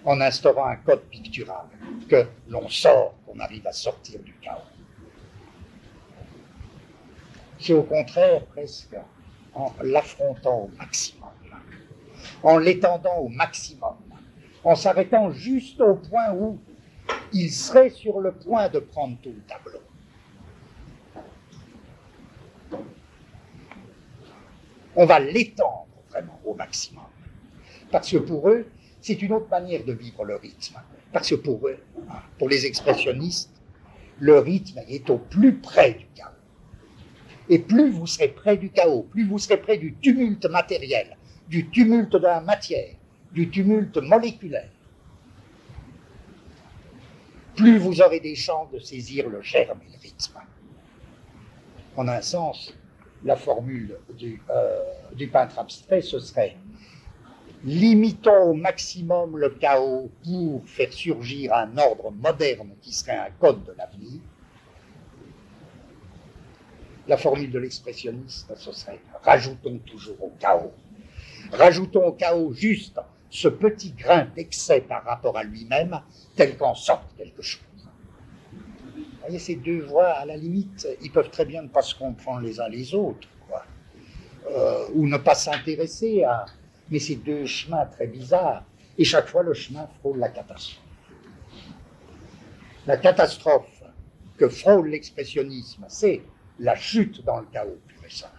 en 0.07 0.19
instaurant 0.23 0.65
un 0.65 0.77
code 0.77 1.03
pictural 1.11 1.67
que 2.09 2.25
l'on 2.49 2.71
sort, 2.71 3.17
qu'on 3.27 3.39
arrive 3.39 3.67
à 3.67 3.73
sortir 3.73 4.21
du 4.21 4.33
chaos. 4.41 4.63
C'est 7.61 7.75
au 7.75 7.83
contraire 7.83 8.47
presque 8.47 8.97
en 9.53 9.75
l'affrontant 9.83 10.61
au 10.61 10.71
maximum, 10.79 11.29
en 12.43 12.57
l'étendant 12.57 13.19
au 13.19 13.29
maximum, 13.29 13.97
en 14.65 14.75
s'arrêtant 14.75 15.31
juste 15.33 15.83
au 15.83 15.97
point 15.97 16.33
où 16.33 16.59
il 17.35 17.51
serait 17.51 17.91
sur 17.91 18.21
le 18.21 18.33
point 18.33 18.71
de 18.71 18.79
prendre 18.79 19.19
tout 19.23 19.35
le 19.37 19.43
tableau. 19.43 19.83
On 24.99 25.07
va 25.07 25.21
l'étendre 25.21 25.87
vraiment 26.11 26.41
au 26.45 26.55
maximum. 26.55 27.05
Parce 27.93 28.11
que 28.11 28.17
pour 28.17 28.49
eux, 28.49 28.67
c'est 29.01 29.23
une 29.23 29.33
autre 29.33 29.49
manière 29.49 29.85
de 29.85 29.93
vivre 29.93 30.25
le 30.25 30.35
rythme. 30.35 30.75
Parce 31.13 31.31
que 31.31 31.37
pour 31.37 31.69
eux, 31.69 31.79
pour 32.37 32.49
les 32.49 32.67
expressionnistes, 32.67 33.53
le 34.19 34.41
rythme 34.41 34.81
est 34.89 35.09
au 35.09 35.19
plus 35.19 35.55
près 35.55 35.93
du 35.93 36.07
chaos. 36.17 36.33
Et 37.49 37.61
plus 37.61 37.91
vous 37.91 38.09
serez 38.09 38.27
près 38.27 38.57
du 38.57 38.71
chaos, 38.71 39.07
plus 39.09 39.25
vous 39.25 39.39
serez 39.39 39.59
près 39.59 39.79
du 39.79 39.95
tumulte 39.95 40.47
matériel, 40.47 41.17
du 41.47 41.71
tumulte 41.71 42.17
de 42.17 42.19
la 42.19 42.41
matière, 42.41 42.97
du 43.33 43.49
tumulte 43.51 43.99
moléculaire, 43.99 44.69
plus 47.55 47.79
vous 47.79 48.01
aurez 48.01 48.19
des 48.19 48.35
chances 48.35 48.71
de 48.73 48.81
saisir 48.81 49.29
le 49.29 49.43
germe 49.43 49.79
et 49.89 49.93
le 49.93 49.99
rythme. 50.03 50.41
En 51.97 52.09
un 52.09 52.21
sens, 52.21 52.75
la 53.25 53.37
formule 53.37 53.97
du, 54.17 54.41
euh, 54.51 54.83
du 55.15 55.29
peintre 55.29 55.59
abstrait, 55.59 56.03
ce 56.03 56.19
serait 56.19 56.57
limitons 57.65 58.51
au 58.51 58.55
maximum 58.55 59.37
le 59.37 59.51
chaos 59.51 60.11
pour 60.23 60.63
faire 60.67 60.93
surgir 60.93 61.53
un 61.55 61.77
ordre 61.77 62.13
moderne 62.13 62.71
qui 62.81 62.93
serait 62.93 63.17
un 63.17 63.31
code 63.41 63.65
de 63.65 63.75
l'avenir. 63.77 64.21
La 67.09 67.17
formule 67.17 67.51
de 67.51 67.59
l'expressionniste, 67.59 68.53
ce 68.55 68.73
serait 68.73 69.01
rajoutons 69.23 69.79
toujours 69.79 70.23
au 70.23 70.33
chaos. 70.39 70.73
Rajoutons 71.53 72.07
au 72.07 72.13
chaos 72.13 72.53
juste 72.53 73.01
ce 73.31 73.49
petit 73.49 73.93
grain 73.93 74.27
d'excès 74.37 74.81
par 74.81 75.05
rapport 75.05 75.37
à 75.37 75.43
lui-même, 75.43 76.01
tel 76.35 76.57
qu'en 76.57 76.75
sorte 76.75 77.15
quelque 77.17 77.43
chose. 77.43 77.68
Voyez, 79.29 79.41
ces 79.41 79.57
deux 79.57 79.83
voies, 79.83 80.09
à 80.09 80.25
la 80.25 80.39
limite, 80.39 80.89
ils 81.03 81.13
peuvent 81.13 81.29
très 81.29 81.45
bien 81.45 81.61
ne 81.61 81.69
pas 81.69 81.83
se 81.83 81.95
comprendre 81.95 82.41
les 82.41 82.61
uns 82.61 82.69
les 82.71 82.95
autres, 82.95 83.29
quoi. 83.47 83.63
Euh, 84.51 84.87
ou 84.95 85.07
ne 85.07 85.19
pas 85.19 85.35
s'intéresser 85.35 86.25
à, 86.25 86.47
mais 86.89 86.99
c'est 86.99 87.17
deux 87.17 87.45
chemins 87.45 87.85
très 87.85 88.07
bizarres. 88.07 88.65
Et 88.97 89.05
chaque 89.05 89.29
fois, 89.29 89.43
le 89.43 89.53
chemin 89.53 89.87
frôle 90.01 90.19
la 90.19 90.31
catastrophe. 90.31 90.83
La 92.87 92.97
catastrophe 92.97 93.83
que 94.39 94.49
frôle 94.49 94.89
l'expressionnisme, 94.89 95.85
c'est 95.89 96.23
la 96.59 96.75
chute 96.75 97.23
dans 97.27 97.41
le 97.41 97.47
chaos 97.53 97.77
et 98.07 98.11
simple. 98.11 98.33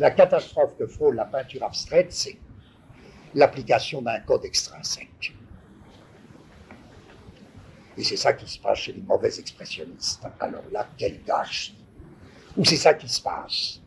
La 0.00 0.10
catastrophe 0.10 0.76
que 0.76 0.88
frôle 0.88 1.14
la 1.14 1.26
peinture 1.26 1.62
abstraite, 1.62 2.12
c'est 2.12 2.36
l'application 3.32 4.02
d'un 4.02 4.18
code 4.18 4.44
extrinsèque. 4.44 5.36
Et 7.96 8.04
c'est 8.04 8.16
ça 8.16 8.32
qui 8.32 8.48
se 8.48 8.58
passe 8.58 8.78
chez 8.78 8.92
les 8.92 9.02
mauvais 9.02 9.38
expressionnistes. 9.38 10.24
Alors 10.38 10.64
là, 10.72 10.88
quel 10.96 11.22
gâchis. 11.22 11.76
Ou 12.56 12.64
c'est 12.64 12.76
ça 12.76 12.94
qui 12.94 13.08
se 13.08 13.20
passe 13.20 13.80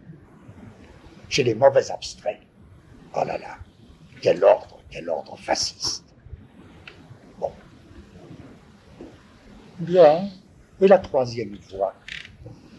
chez 1.29 1.43
les 1.43 1.55
mauvais 1.55 1.89
abstraits. 1.91 2.41
Oh 3.15 3.23
là 3.25 3.37
là, 3.37 3.57
quel 4.21 4.43
ordre, 4.43 4.79
quel 4.89 5.09
ordre 5.09 5.37
fasciste. 5.37 6.05
Bon. 7.39 7.51
Bien. 9.79 10.29
Et 10.81 10.87
la 10.87 10.97
troisième 10.97 11.57
voie 11.69 11.93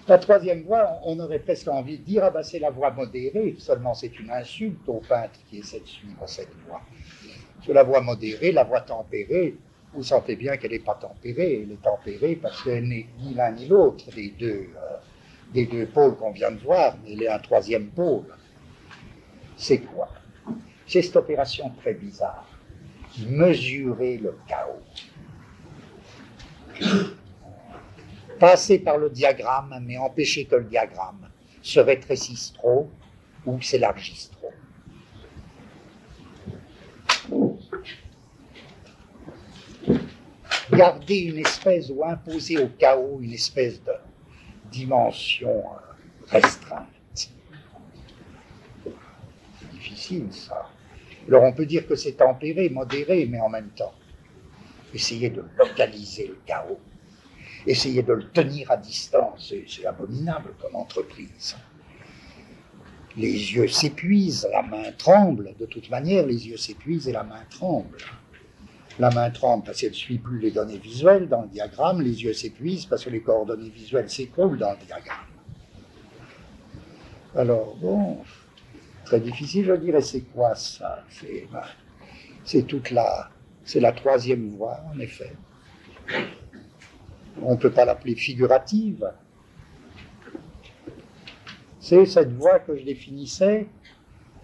La 0.09 0.19
troisième 0.19 0.65
voie, 0.65 0.99
on 1.05 1.19
aurait 1.21 1.39
presque 1.39 1.69
envie 1.69 1.99
de 1.99 2.05
dire, 2.05 2.25
ah 2.25 2.31
ben 2.31 2.43
c'est 2.43 2.59
la 2.59 2.71
voie 2.71 2.91
modérée, 2.91 3.57
seulement 3.59 3.95
c'est 3.95 4.19
une 4.19 4.31
insulte 4.31 4.89
au 4.89 5.01
peintre 5.01 5.39
qui 5.49 5.59
essaie 5.59 5.81
de 5.81 5.87
suivre 5.87 6.29
cette 6.29 6.55
voie. 6.67 6.83
Que 7.67 7.73
la 7.73 7.83
voie 7.83 8.01
modérée, 8.01 8.53
la 8.53 8.65
voie 8.65 8.83
tempérée, 8.83 9.57
vous 9.95 10.03
sentez 10.03 10.37
bien 10.37 10.57
qu'elle 10.57 10.73
n'est 10.73 10.79
pas 10.79 10.95
tempérée. 10.95 11.63
Elle 11.63 11.73
est 11.73 11.83
tempérée 11.83 12.37
parce 12.37 12.63
qu'elle 12.63 12.89
n'est 12.89 13.07
ni 13.21 13.35
l'un 13.35 13.53
ni 13.53 13.67
l'autre 13.67 14.11
des 14.15 14.31
deux, 14.39 14.69
euh, 14.77 15.65
deux 15.65 15.87
pôles 15.87 16.17
qu'on 16.17 16.33
vient 16.33 16.51
de 16.51 16.61
voir, 16.61 16.97
mais 17.03 17.13
elle 17.13 17.23
est 17.23 17.29
un 17.29 17.39
troisième 17.39 17.87
pôle 17.89 18.25
c'est 19.57 19.79
quoi? 19.79 20.09
C'est 20.87 21.03
cette 21.03 21.17
opération 21.17 21.71
très 21.81 21.95
bizarre. 21.95 22.47
Mesurer 23.27 24.19
le 24.19 24.37
chaos. 24.49 24.83
Passer 28.39 28.81
par 28.81 28.99
le 28.99 29.11
diagramme, 29.11 29.79
mais 29.83 29.97
empêcher 29.97 30.45
que 30.45 30.57
le 30.57 30.65
diagramme 30.65 31.31
se 31.63 31.81
rétrécisse 31.81 32.53
trop 32.53 32.91
ou 33.47 33.61
s'élargisse 33.63 34.31
trop. 34.33 34.53
Garder 40.73 41.19
une 41.19 41.39
espèce 41.39 41.91
ou 41.91 42.05
imposer 42.05 42.59
au 42.59 42.69
chaos 42.69 43.19
une 43.21 43.33
espèce 43.33 43.83
de 43.83 43.93
dimension 44.71 45.63
restreinte. 46.29 46.89
ça. 50.31 50.69
Alors 51.29 51.43
on 51.45 51.53
peut 51.53 51.67
dire 51.67 51.87
que 51.87 51.97
c'est 51.97 52.13
tempéré, 52.13 52.69
modéré, 52.69 53.27
mais 53.27 53.41
en 53.41 53.49
même 53.49 53.71
temps, 53.71 53.95
essayer 54.93 55.31
de 55.31 55.45
localiser 55.59 56.29
le 56.29 56.39
chaos, 56.47 56.79
essayer 57.67 58.03
de 58.03 58.13
le 58.13 58.29
tenir 58.31 58.71
à 58.71 58.77
distance, 58.77 59.55
c'est 59.67 59.87
abominable 59.87 60.55
comme 60.61 60.77
entreprise. 60.77 61.57
Les 63.17 63.31
yeux 63.31 63.69
s'épuisent, 63.69 64.49
la 64.51 64.63
main 64.63 64.91
tremble, 64.99 65.55
de 65.59 65.67
toute 65.67 65.89
manière, 65.89 66.27
les 66.27 66.49
yeux 66.49 66.57
s'épuisent 66.57 67.09
et 67.09 67.13
la 67.13 67.23
main 67.23 67.45
tremble. 67.49 67.99
La 68.99 69.11
main 69.11 69.31
tremble 69.31 69.65
parce 69.65 69.81
qu'elle 69.81 69.91
ne 69.91 69.95
suit 69.95 70.19
plus 70.19 70.39
les 70.39 70.53
données 70.53 70.79
visuelles 70.79 71.29
dans 71.29 71.43
le 71.43 71.49
diagramme, 71.49 72.01
les 72.01 72.23
yeux 72.23 72.33
s'épuisent 72.33 72.87
parce 72.87 73.05
que 73.05 73.11
les 73.11 73.21
coordonnées 73.21 73.71
visuelles 73.71 74.09
s'écroulent 74.09 74.59
dans 74.59 74.71
le 74.71 74.87
diagramme. 74.87 75.27
Alors, 77.35 77.75
bon, 77.77 78.19
très 79.05 79.19
difficile. 79.19 79.67
Je 79.67 79.73
dirais, 79.75 80.01
c'est 80.01 80.21
quoi 80.21 80.55
ça? 80.55 81.05
Ben, 81.23 81.63
C'est 82.45 82.63
toute 82.63 82.91
la, 82.93 83.31
c'est 83.65 83.81
la 83.81 83.93
troisième 83.93 84.51
voie, 84.51 84.81
en 84.95 84.99
effet. 85.01 85.33
On 87.43 87.53
ne 87.53 87.59
peut 87.59 87.73
pas 87.73 87.85
l'appeler 87.85 88.15
figurative. 88.15 89.11
C'est 91.81 92.07
cette 92.07 92.33
voie 92.33 92.61
que 92.61 92.77
je 92.77 92.85
définissais. 92.85 93.67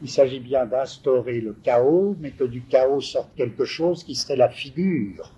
Il 0.02 0.08
s'agit 0.08 0.40
bien 0.40 0.64
d'instaurer 0.64 1.40
le 1.40 1.52
chaos, 1.52 2.16
mais 2.20 2.30
que 2.30 2.44
du 2.44 2.62
chaos 2.62 3.00
sorte 3.00 3.34
quelque 3.36 3.64
chose 3.64 4.02
qui 4.02 4.14
serait 4.14 4.36
la 4.36 4.48
figure. 4.48 5.32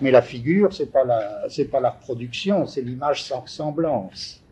Mais 0.00 0.10
la 0.10 0.22
figure, 0.22 0.72
c'est 0.74 0.92
pas 0.92 1.04
pas 1.04 1.80
la 1.80 1.90
reproduction, 1.90 2.66
c'est 2.66 2.82
l'image 2.82 3.22
sans 3.22 3.40
ressemblance. 3.40 4.42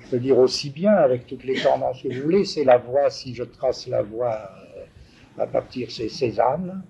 Je 0.00 0.12
veux 0.12 0.20
dire 0.20 0.38
aussi 0.38 0.70
bien 0.70 0.92
avec 0.92 1.26
toutes 1.26 1.42
les 1.42 1.60
tendances 1.60 2.00
que 2.00 2.14
vous 2.14 2.22
voulez, 2.22 2.44
c'est 2.44 2.62
la 2.62 2.78
voie, 2.78 3.10
si 3.10 3.34
je 3.34 3.42
trace 3.42 3.88
la 3.88 4.02
voie 4.02 4.50
euh, 4.76 5.42
à 5.42 5.48
partir, 5.48 5.90
c'est 5.90 6.08
Cézanne, 6.08 6.84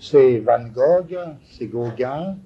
c'est 0.00 0.38
Van 0.38 0.64
Gogh, 0.66 1.16
c'est 1.48 1.68
Gauguin, 1.68 2.36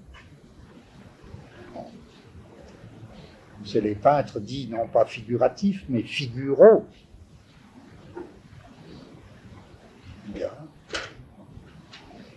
c'est 3.67 3.81
les 3.81 3.97
peintres 3.97 4.41
dits 4.41 4.69
non 4.71 4.87
pas 4.87 5.05
figuratifs, 5.05 5.85
mais 5.89 6.03
figuraux. 6.03 6.87
Bien. 10.29 10.51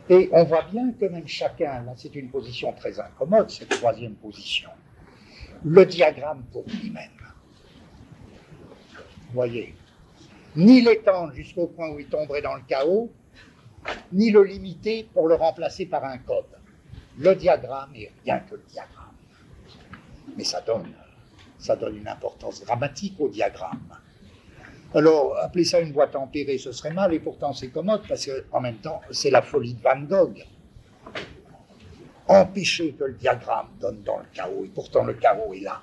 Et 0.10 0.27
on 0.31 0.43
voit 0.43 0.64
bien 0.64 0.91
que 0.91 1.06
même 1.06 1.27
chacun, 1.27 1.84
là 1.84 1.93
c'est 1.95 2.15
une 2.15 2.30
position 2.30 2.73
très 2.73 2.99
incommode, 2.99 3.49
cette 3.51 3.69
troisième 3.69 4.15
position, 4.15 4.72
le 5.64 5.85
diagramme 5.85 6.43
pour 6.51 6.65
lui-même. 6.68 7.10
Voyez, 9.31 9.76
ni 10.56 10.81
l'étendre 10.81 11.34
jusqu'au 11.34 11.68
point 11.68 11.89
où 11.91 11.99
il 11.99 12.07
tomberait 12.07 12.41
dans 12.41 12.56
le 12.56 12.64
chaos, 12.68 13.11
ni 14.11 14.31
le 14.31 14.43
limiter 14.43 15.07
pour 15.14 15.27
le 15.27 15.35
remplacer 15.35 15.85
par 15.85 16.03
un 16.03 16.18
code. 16.18 16.45
Le 17.19 17.35
diagramme 17.35 17.91
est 17.95 18.11
rien 18.23 18.39
que 18.39 18.56
le 18.56 18.64
diagramme. 18.68 19.14
Mais 20.35 20.43
ça 20.43 20.61
donne, 20.61 20.91
ça 21.60 21.76
donne 21.76 21.98
une 21.98 22.07
importance 22.07 22.64
dramatique 22.64 23.15
au 23.19 23.27
diagramme. 23.27 23.98
Alors, 24.95 25.38
appeler 25.38 25.65
ça 25.65 25.80
une 25.81 25.91
voie 25.91 26.07
tempérée, 26.07 26.57
ce 26.57 26.72
serait 26.72 26.94
mal, 26.94 27.14
et 27.14 27.19
pourtant 27.19 27.53
c'est 27.53 27.68
commode, 27.68 28.02
parce 28.07 28.27
qu'en 28.27 28.60
même 28.60 28.77
temps, 28.77 29.02
c'est 29.11 29.30
la 29.30 29.44
folie 29.44 29.76
de 29.76 29.81
Van 29.81 29.99
Gogh. 29.99 30.44
empêcher 32.27 32.94
que 32.94 33.03
le 33.06 33.14
diagramme 33.14 33.69
donne 33.80 34.02
dans 34.03 34.18
le 34.18 34.26
chaos, 34.34 34.64
et 34.65 34.69
pourtant 34.69 35.03
le 35.03 35.14
chaos 35.14 35.53
est 35.53 35.61
là. 35.61 35.81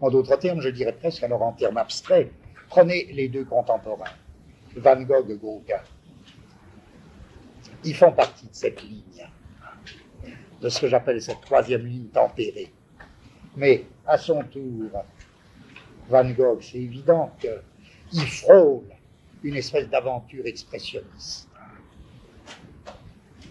En 0.00 0.10
d'autres 0.10 0.36
termes, 0.36 0.60
je 0.60 0.70
dirais 0.70 0.92
presque, 0.92 1.22
alors 1.22 1.42
en 1.42 1.52
termes 1.52 1.76
abstraits, 1.76 2.30
prenez 2.68 3.12
les 3.12 3.28
deux 3.28 3.44
contemporains, 3.44 4.14
Van 4.76 5.00
Gogh 5.02 5.30
et 5.30 5.36
Gauguin. 5.36 5.82
Ils 7.84 7.94
font 7.94 8.12
partie 8.12 8.46
de 8.46 8.54
cette 8.54 8.82
ligne, 8.82 9.26
de 10.60 10.68
ce 10.68 10.80
que 10.80 10.86
j'appelle 10.86 11.20
cette 11.20 11.40
troisième 11.42 11.84
ligne 11.84 12.08
tempérée. 12.08 12.72
Mais 13.56 13.84
à 14.06 14.16
son 14.18 14.42
tour, 14.44 14.90
Van 16.08 16.30
Gogh, 16.30 16.60
c'est 16.60 16.78
évident 16.78 17.32
qu'il 17.40 18.26
frôle 18.26 18.82
une 19.42 19.56
espèce 19.56 19.88
d'aventure 19.88 20.46
expressionniste. 20.46 21.48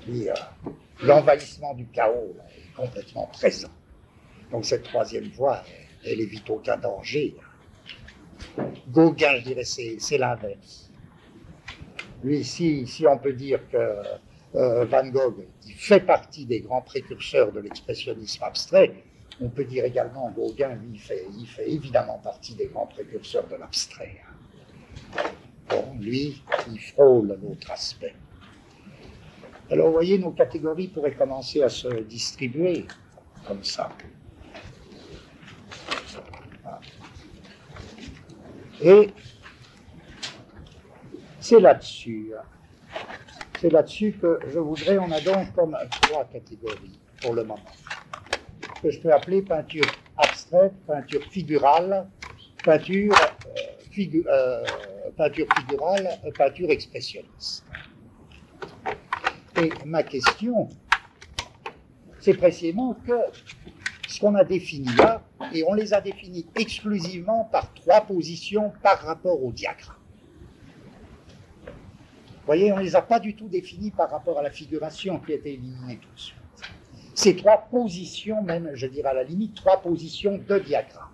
Euh, 0.10 0.34
l'envahissement 1.04 1.74
du 1.74 1.86
chaos 1.88 2.36
est 2.58 2.76
complètement 2.76 3.28
présent. 3.28 3.70
Donc 4.52 4.66
cette 4.66 4.84
troisième 4.84 5.30
voie, 5.30 5.64
elle 6.06 6.22
évite 6.22 6.50
aucun 6.50 6.78
danger. 6.78 7.36
Gauguin, 8.90 9.38
je 9.38 9.44
dirais, 9.44 9.64
c'est 9.64 10.18
l'inverse. 10.18 10.90
Lui, 12.24 12.44
si, 12.44 13.06
on 13.08 13.18
peut 13.18 13.34
dire 13.34 13.60
que 13.72 13.78
euh, 14.56 14.86
Van 14.86 15.08
Gogh 15.08 15.46
il 15.66 15.74
fait 15.74 16.00
partie 16.00 16.46
des 16.46 16.62
grands 16.62 16.82
précurseurs 16.82 17.52
de 17.52 17.60
l'expressionnisme 17.60 18.44
abstrait, 18.44 19.04
on 19.42 19.50
peut 19.50 19.66
dire 19.66 19.86
également 19.86 20.30
Gauguin, 20.32 20.76
lui, 20.76 21.00
il 21.38 21.48
fait, 21.48 21.70
évidemment 21.70 22.20
partie 22.20 22.56
des 22.56 22.68
grands 22.68 22.88
précurseurs 22.88 23.48
de 23.48 23.56
l'abstrait. 23.56 24.22
Bon, 25.70 25.96
lui, 26.00 26.42
il 26.72 26.80
frôle 26.80 27.38
l'autre 27.42 27.72
aspect. 27.72 28.16
Alors, 29.72 29.88
vous 29.88 29.94
voyez, 29.94 30.18
nos 30.18 30.32
catégories 30.32 30.88
pourraient 30.88 31.14
commencer 31.14 31.62
à 31.62 31.70
se 31.70 31.88
distribuer 32.02 32.86
comme 33.48 33.64
ça. 33.64 33.90
Et 38.82 39.14
c'est 41.40 41.60
là-dessus, 41.60 42.32
c'est 43.60 43.70
là-dessus 43.70 44.18
que 44.22 44.40
je 44.48 44.60
voudrais, 44.60 44.98
on 44.98 45.12
a 45.12 45.20
donc 45.20 45.54
comme 45.54 45.78
trois 46.02 46.24
catégories 46.26 46.98
pour 47.22 47.34
le 47.34 47.44
moment, 47.44 47.60
que 48.82 48.92
je 48.92 49.00
peux 49.00 49.14
appeler 49.14 49.42
peinture 49.42 49.86
abstraite, 50.18 50.74
peinture 50.88 51.24
figurale, 51.32 52.08
peinture, 52.64 53.14
euh, 53.98 54.64
euh, 55.20 55.46
figurale, 55.58 56.10
peinture 56.38 56.70
expressionniste. 56.70 57.66
Et 59.62 59.70
ma 59.86 60.04
question, 60.04 60.70
c'est 62.20 62.36
précisément 62.36 62.96
que 63.06 63.14
ce 64.08 64.20
qu'on 64.20 64.36
a 64.36 64.44
défini 64.44 64.90
là, 64.96 65.22
et 65.54 65.64
on 65.68 65.74
les 65.74 65.94
a 65.94 66.02
définis 66.02 66.48
exclusivement 66.56 67.46
par 67.52 67.74
trois 67.74 68.02
positions 68.02 68.72
par 68.82 69.00
rapport 69.02 69.44
au 69.44 69.52
diagramme. 69.52 69.96
Vous 71.66 72.46
voyez, 72.46 72.72
on 72.74 72.78
ne 72.78 72.82
les 72.82 72.96
a 72.96 73.02
pas 73.02 73.20
du 73.20 73.36
tout 73.36 73.48
définis 73.48 73.92
par 73.92 74.10
rapport 74.10 74.40
à 74.40 74.42
la 74.42 74.50
figuration 74.50 75.20
qui 75.20 75.34
a 75.34 75.36
été 75.36 75.54
éliminée 75.54 76.00
tout 76.02 76.39
Ces 77.20 77.36
trois 77.36 77.68
positions, 77.70 78.42
même, 78.44 78.72
je 78.76 78.88
dirais 78.88 79.10
à 79.10 79.14
la 79.14 79.26
limite, 79.26 79.54
trois 79.54 79.82
positions 79.82 80.38
de 80.38 80.58
diagramme. 80.60 81.12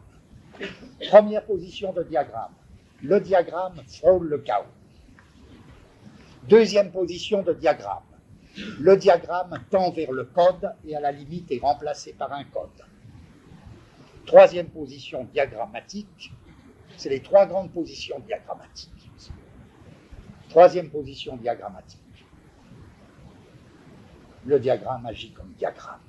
Première 1.10 1.44
position 1.44 1.94
de 1.94 2.04
diagramme. 2.04 2.54
Le 3.02 3.20
diagramme 3.20 3.82
frôle 3.88 4.28
le 4.28 4.38
chaos. 4.38 4.66
Deuxième 6.48 6.92
position 6.92 7.42
de 7.42 7.54
diagramme 7.54 8.04
le 8.80 8.96
diagramme 8.96 9.60
tend 9.72 9.92
vers 9.92 10.12
le 10.12 10.26
code 10.26 10.72
et 10.88 10.96
à 10.96 11.00
la 11.00 11.12
limite 11.12 11.52
est 11.52 11.60
remplacé 11.60 12.14
par 12.14 12.32
un 12.32 12.44
code. 12.44 12.70
Troisième 14.28 14.70
position 14.70 15.26
diagrammatique, 15.34 16.32
c'est 16.98 17.10
les 17.10 17.22
trois 17.22 17.48
grandes 17.48 17.72
positions 17.72 18.20
diagrammatiques. 18.20 18.92
Troisième 20.50 20.90
position 20.92 21.36
diagrammatique. 21.36 22.05
Le 24.46 24.60
diagramme 24.60 25.06
agit 25.06 25.32
comme 25.32 25.52
diagramme. 25.58 26.00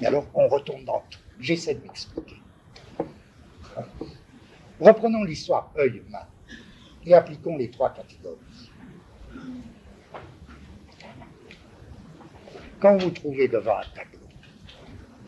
Et 0.00 0.06
alors, 0.06 0.26
on 0.34 0.48
retourne 0.48 0.84
dans 0.84 1.02
tout. 1.10 1.18
J'essaie 1.38 1.74
de 1.74 1.82
m'expliquer. 1.82 2.36
Reprenons 4.80 5.24
l'histoire 5.24 5.70
œil-main 5.76 6.26
et 7.04 7.14
appliquons 7.14 7.56
les 7.56 7.70
trois 7.70 7.90
catégories. 7.92 8.38
quand 12.80 12.96
vous 12.96 13.06
vous 13.06 13.10
trouvez 13.10 13.48
devant 13.48 13.78
un 13.78 13.84
tableau, 13.94 14.18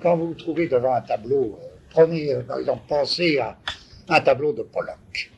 quand 0.02 0.16
vous 0.16 0.28
vous 0.28 0.34
trouvez 0.34 0.68
devant 0.68 0.94
un 0.94 1.02
tableau, 1.02 1.58
euh, 1.62 1.66
prenez 1.90 2.34
euh, 2.34 2.42
par 2.42 2.58
exemple, 2.58 2.82
pensez 2.88 3.38
à 3.38 3.56
un 4.08 4.20
tableau 4.20 4.52
de 4.52 4.62
Pollock. 4.62 5.30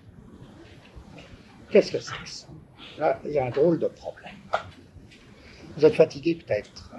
Qu'est-ce 1.70 1.92
que 1.92 1.98
c'est 1.98 2.12
que 2.12 3.00
Là, 3.00 3.18
il 3.24 3.32
y 3.32 3.38
a 3.38 3.46
un 3.46 3.50
drôle 3.50 3.80
de 3.80 3.88
problème. 3.88 4.36
Vous 5.76 5.84
êtes 5.84 5.94
fatigué 5.94 6.36
peut-être. 6.36 6.90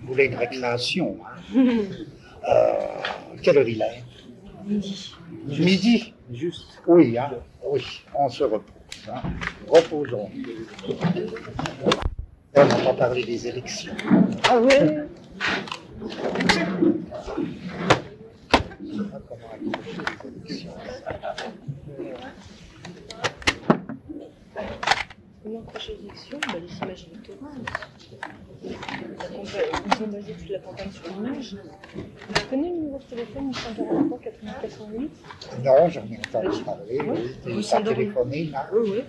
Vous 0.00 0.08
voulez 0.08 0.26
une 0.26 0.36
récréation. 0.36 1.18
Hein 1.54 1.64
euh, 2.48 2.74
quelle 3.42 3.58
heure 3.58 3.68
il 3.68 3.82
est? 3.82 4.04
Midi. 4.66 5.14
Midi? 5.46 6.14
Juste. 6.32 6.82
Oui, 6.86 7.16
hein 7.16 7.30
oui, 7.64 7.84
on 8.14 8.28
se 8.28 8.44
repose. 8.44 8.72
Hein. 9.08 9.22
Reposons. 9.66 10.30
On 12.54 12.66
pas 12.66 12.94
parler 12.94 13.24
des 13.24 13.46
élections. 13.46 13.94
Ah 14.48 14.60
ouais 14.60 15.06
Je 18.80 18.94
sais 18.94 19.02
pas 19.10 19.20
comment 19.28 19.50
accrocher 19.52 20.02
les 20.02 20.48
élections? 20.48 20.72
Comment 25.44 25.60
accrocher 25.60 25.92
les 26.00 26.04
élections 26.04 26.40
bah, 26.46 26.58
Les 26.60 26.76
images 26.78 27.06
électorales. 27.12 27.64
Toute 28.60 30.48
la 30.50 30.58
campagne 30.58 30.90
sur 30.90 31.12
l'image. 31.12 31.56
Tu 32.34 32.46
connais 32.50 32.68
le 32.70 32.74
numéro 32.74 32.98
de 32.98 33.04
téléphone 33.04 33.48
843 33.48 34.18
8408 34.18 35.10
Non, 35.64 35.88
j'en 35.88 36.00
ai 36.00 36.18
entendu 36.18 36.62
parler. 36.64 37.00
Oui, 37.00 37.52
Vous 37.54 37.62
là. 38.50 38.68
Oui, 38.72 38.90
oui. 38.90 39.04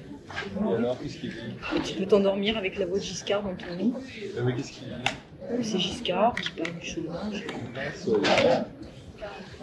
Alors, 0.61 0.99
qu'est-ce 0.99 1.17
qu'il 1.17 1.29
dit 1.31 1.37
Et 1.75 1.79
tu 1.81 1.95
peux 1.97 2.05
t'endormir 2.05 2.57
avec 2.57 2.77
la 2.77 2.85
voix 2.85 2.97
de 2.97 3.03
Giscard 3.03 3.43
dans 3.43 3.55
ton 3.55 3.75
lit? 3.77 3.93
Euh, 4.37 4.43
Mais 4.43 4.55
qu'est-ce 4.55 4.71
qu'il 4.73 4.87
dit? 4.87 5.63
C'est 5.63 5.79
Giscard 5.79 6.35
qui 6.35 6.51
parle 6.51 6.77
du 6.77 6.85
chômage. 6.85 7.43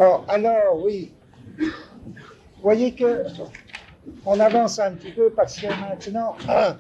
Oh, 0.01 0.21
alors, 0.29 0.83
oui. 0.83 1.13
Vous 1.59 2.63
voyez 2.63 2.93
que 2.95 3.25
on 4.25 4.39
avance 4.41 4.79
un 4.79 4.93
petit 4.93 5.13
peu 5.13 5.31
parce 5.31 5.59
que 5.61 5.67
maintenant, 5.67 6.37
ah, 6.49 6.77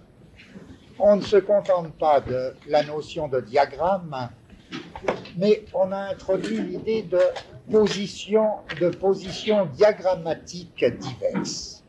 on 0.98 1.16
ne 1.16 1.22
se 1.22 1.36
contente 1.36 1.92
pas 1.98 2.20
de 2.20 2.54
la 2.68 2.82
notion 2.82 3.28
de 3.28 3.40
diagramme, 3.40 4.30
mais 5.36 5.64
on 5.74 5.92
a 5.92 6.10
introduit 6.10 6.60
l'idée 6.60 7.02
de 7.02 7.20
position, 7.70 8.56
de 8.80 8.88
positions 8.88 9.66
diagrammatiques 9.66 10.84
diverses. 10.84 11.84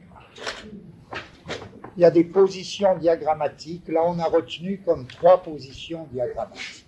Il 1.95 2.01
y 2.01 2.05
a 2.05 2.11
des 2.11 2.25
positions 2.25 2.95
diagrammatiques. 2.97 3.87
Là, 3.87 4.01
on 4.05 4.19
a 4.19 4.25
retenu 4.25 4.81
comme 4.85 5.07
trois 5.07 5.41
positions 5.41 6.07
diagrammatiques. 6.11 6.85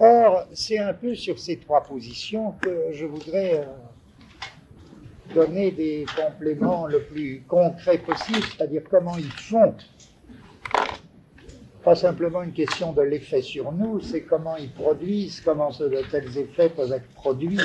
Or, 0.00 0.46
c'est 0.52 0.78
un 0.78 0.92
peu 0.92 1.14
sur 1.14 1.38
ces 1.38 1.58
trois 1.58 1.82
positions 1.84 2.52
que 2.60 2.88
je 2.90 3.06
voudrais 3.06 3.60
euh, 3.60 3.66
donner 5.34 5.70
des 5.70 6.04
compléments 6.16 6.86
le 6.86 7.00
plus 7.00 7.42
concrets 7.48 7.98
possible, 7.98 8.42
c'est-à-dire 8.42 8.82
comment 8.90 9.16
ils 9.16 9.30
font. 9.30 9.74
Pas 11.84 11.96
simplement 11.96 12.42
une 12.42 12.52
question 12.52 12.92
de 12.92 13.02
l'effet 13.02 13.42
sur 13.42 13.72
nous, 13.72 14.00
c'est 14.00 14.22
comment 14.22 14.56
ils 14.56 14.70
produisent, 14.70 15.40
comment 15.40 15.70
de 15.70 16.02
tels 16.10 16.38
effets 16.38 16.68
peuvent 16.68 16.92
être 16.92 17.08
produits. 17.14 17.58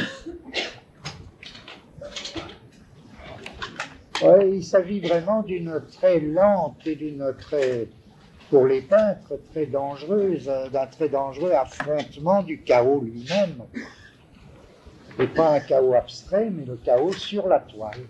Il 4.22 4.64
s'agit 4.64 5.00
vraiment 5.00 5.44
d'une 5.44 5.80
très 5.92 6.20
lente 6.20 6.88
et 6.88 6.96
d'une 6.96 7.36
très, 7.38 7.88
pour 8.50 8.66
les 8.66 8.82
peintres, 8.82 9.40
très 9.52 9.68
dangereuse, 9.68 10.52
d'un 10.74 10.88
très 10.88 11.10
dangereux 11.10 11.52
affrontement 11.52 12.42
du 12.42 12.64
chaos 12.64 13.02
lui-même. 13.02 13.62
Et 15.20 15.28
pas 15.28 15.56
un 15.56 15.60
chaos 15.60 15.94
abstrait, 15.94 16.50
mais 16.50 16.66
le 16.66 16.76
chaos 16.78 17.14
sur 17.14 17.48
la 17.48 17.60
toile, 17.60 18.08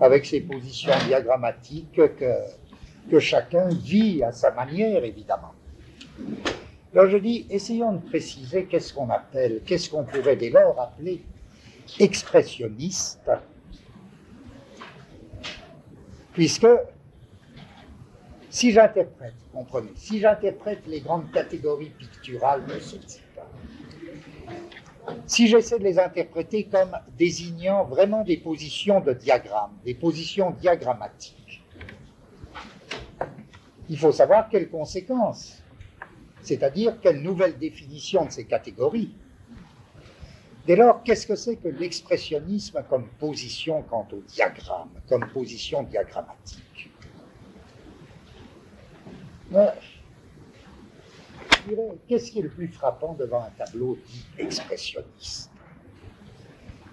avec 0.00 0.24
ses 0.24 0.40
positions 0.40 0.92
diagrammatiques 1.06 1.92
que, 1.92 2.34
que 3.10 3.18
chacun 3.18 3.68
vit 3.68 4.22
à 4.22 4.30
sa 4.32 4.52
manière, 4.52 5.04
évidemment. 5.04 5.52
Alors 6.94 7.10
je 7.10 7.18
dis, 7.18 7.46
essayons 7.50 7.92
de 7.92 8.08
préciser 8.08 8.66
qu'est-ce 8.66 8.94
qu'on 8.94 9.10
appelle, 9.10 9.62
qu'est-ce 9.66 9.90
qu'on 9.90 10.04
pourrait 10.04 10.36
dès 10.36 10.50
lors 10.50 10.80
appeler 10.80 11.24
expressionniste, 11.98 13.30
puisque 16.32 16.66
Si 18.50 18.72
j'interprète, 18.72 19.34
comprenez, 19.52 19.92
si 19.94 20.20
j'interprète 20.20 20.86
les 20.86 21.00
grandes 21.00 21.30
catégories 21.32 21.90
picturales 21.90 22.64
de 22.66 22.78
ce 22.80 22.96
type, 22.96 23.22
si 25.26 25.46
j'essaie 25.46 25.78
de 25.78 25.84
les 25.84 25.98
interpréter 25.98 26.68
comme 26.68 26.96
désignant 27.16 27.84
vraiment 27.84 28.24
des 28.24 28.38
positions 28.38 29.00
de 29.00 29.12
diagramme, 29.12 29.78
des 29.84 29.94
positions 29.94 30.50
diagrammatiques, 30.52 31.68
il 33.88 33.98
faut 33.98 34.12
savoir 34.12 34.48
quelles 34.48 34.70
conséquences, 34.70 35.62
c'est-à-dire 36.40 37.00
quelle 37.00 37.22
nouvelle 37.22 37.58
définition 37.58 38.26
de 38.26 38.30
ces 38.30 38.46
catégories. 38.46 39.14
Dès 40.66 40.76
lors, 40.76 41.02
qu'est-ce 41.02 41.26
que 41.26 41.36
c'est 41.36 41.56
que 41.56 41.68
l'expressionnisme 41.68 42.84
comme 42.88 43.08
position 43.16 43.82
quant 43.82 44.06
au 44.12 44.20
diagramme, 44.20 45.00
comme 45.08 45.30
position 45.30 45.82
diagrammatique? 45.82 46.92
Ouais. 49.50 49.72
Qu'est-ce 52.08 52.30
qui 52.30 52.38
est 52.38 52.42
le 52.42 52.48
plus 52.48 52.68
frappant 52.68 53.14
devant 53.14 53.42
un 53.42 53.50
tableau 53.50 53.98
dit 54.06 54.24
expressionniste? 54.38 55.50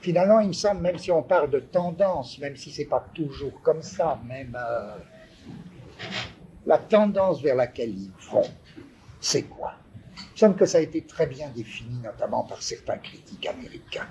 Finalement, 0.02 0.40
il 0.40 0.50
me 0.50 0.54
semble, 0.54 0.82
même 0.82 0.98
si 0.98 1.12
on 1.12 1.24
parle 1.24 1.50
de 1.50 1.60
tendance, 1.60 2.38
même 2.40 2.56
si 2.56 2.72
c'est 2.72 2.86
pas 2.86 3.08
toujours 3.14 3.62
comme 3.62 3.82
ça, 3.82 4.20
même 4.28 4.56
euh, 4.56 4.98
la 6.66 6.78
tendance 6.78 7.42
vers 7.42 7.56
laquelle 7.56 7.90
ils 7.90 8.12
vont, 8.32 8.48
c'est 9.20 9.44
quoi? 9.44 9.74
Il 10.16 10.32
me 10.34 10.38
semble 10.38 10.56
que 10.58 10.66
ça 10.66 10.78
a 10.78 10.82
été 10.82 11.02
très 11.02 11.28
bien 11.28 11.50
défini, 11.50 11.98
notamment 12.00 12.44
par 12.44 12.62
certains 12.62 12.98
critiques 12.98 13.48
américains. 13.48 14.08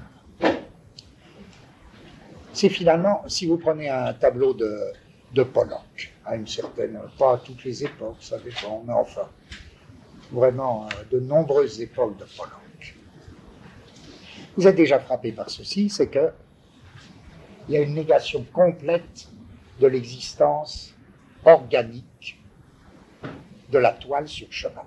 C'est 2.52 2.68
finalement, 2.68 3.22
si 3.28 3.46
vous 3.46 3.58
prenez 3.58 3.88
un 3.88 4.14
tableau 4.14 4.54
de, 4.54 4.92
de 5.32 5.42
Pollock, 5.42 6.12
à 6.24 6.36
une 6.36 6.46
certaine, 6.46 6.98
pas 7.18 7.34
à 7.34 7.38
toutes 7.38 7.64
les 7.64 7.84
époques, 7.84 8.16
ça 8.20 8.38
dépend, 8.38 8.82
mais 8.86 8.92
enfin, 8.92 9.28
vraiment 10.32 10.86
euh, 10.86 11.04
de 11.10 11.20
nombreuses 11.20 11.80
époques 11.80 12.16
de 12.18 12.24
Pollock. 12.36 12.96
Vous 14.56 14.66
êtes 14.66 14.76
déjà 14.76 15.00
frappé 15.00 15.32
par 15.32 15.50
ceci, 15.50 15.90
c'est 15.90 16.08
que 16.08 16.30
il 17.68 17.74
y 17.74 17.76
a 17.78 17.80
une 17.80 17.94
négation 17.94 18.44
complète 18.52 19.28
de 19.80 19.86
l'existence 19.86 20.94
organique 21.44 22.40
de 23.70 23.78
la 23.78 23.92
toile 23.92 24.28
sur 24.28 24.46
chevalet. 24.52 24.86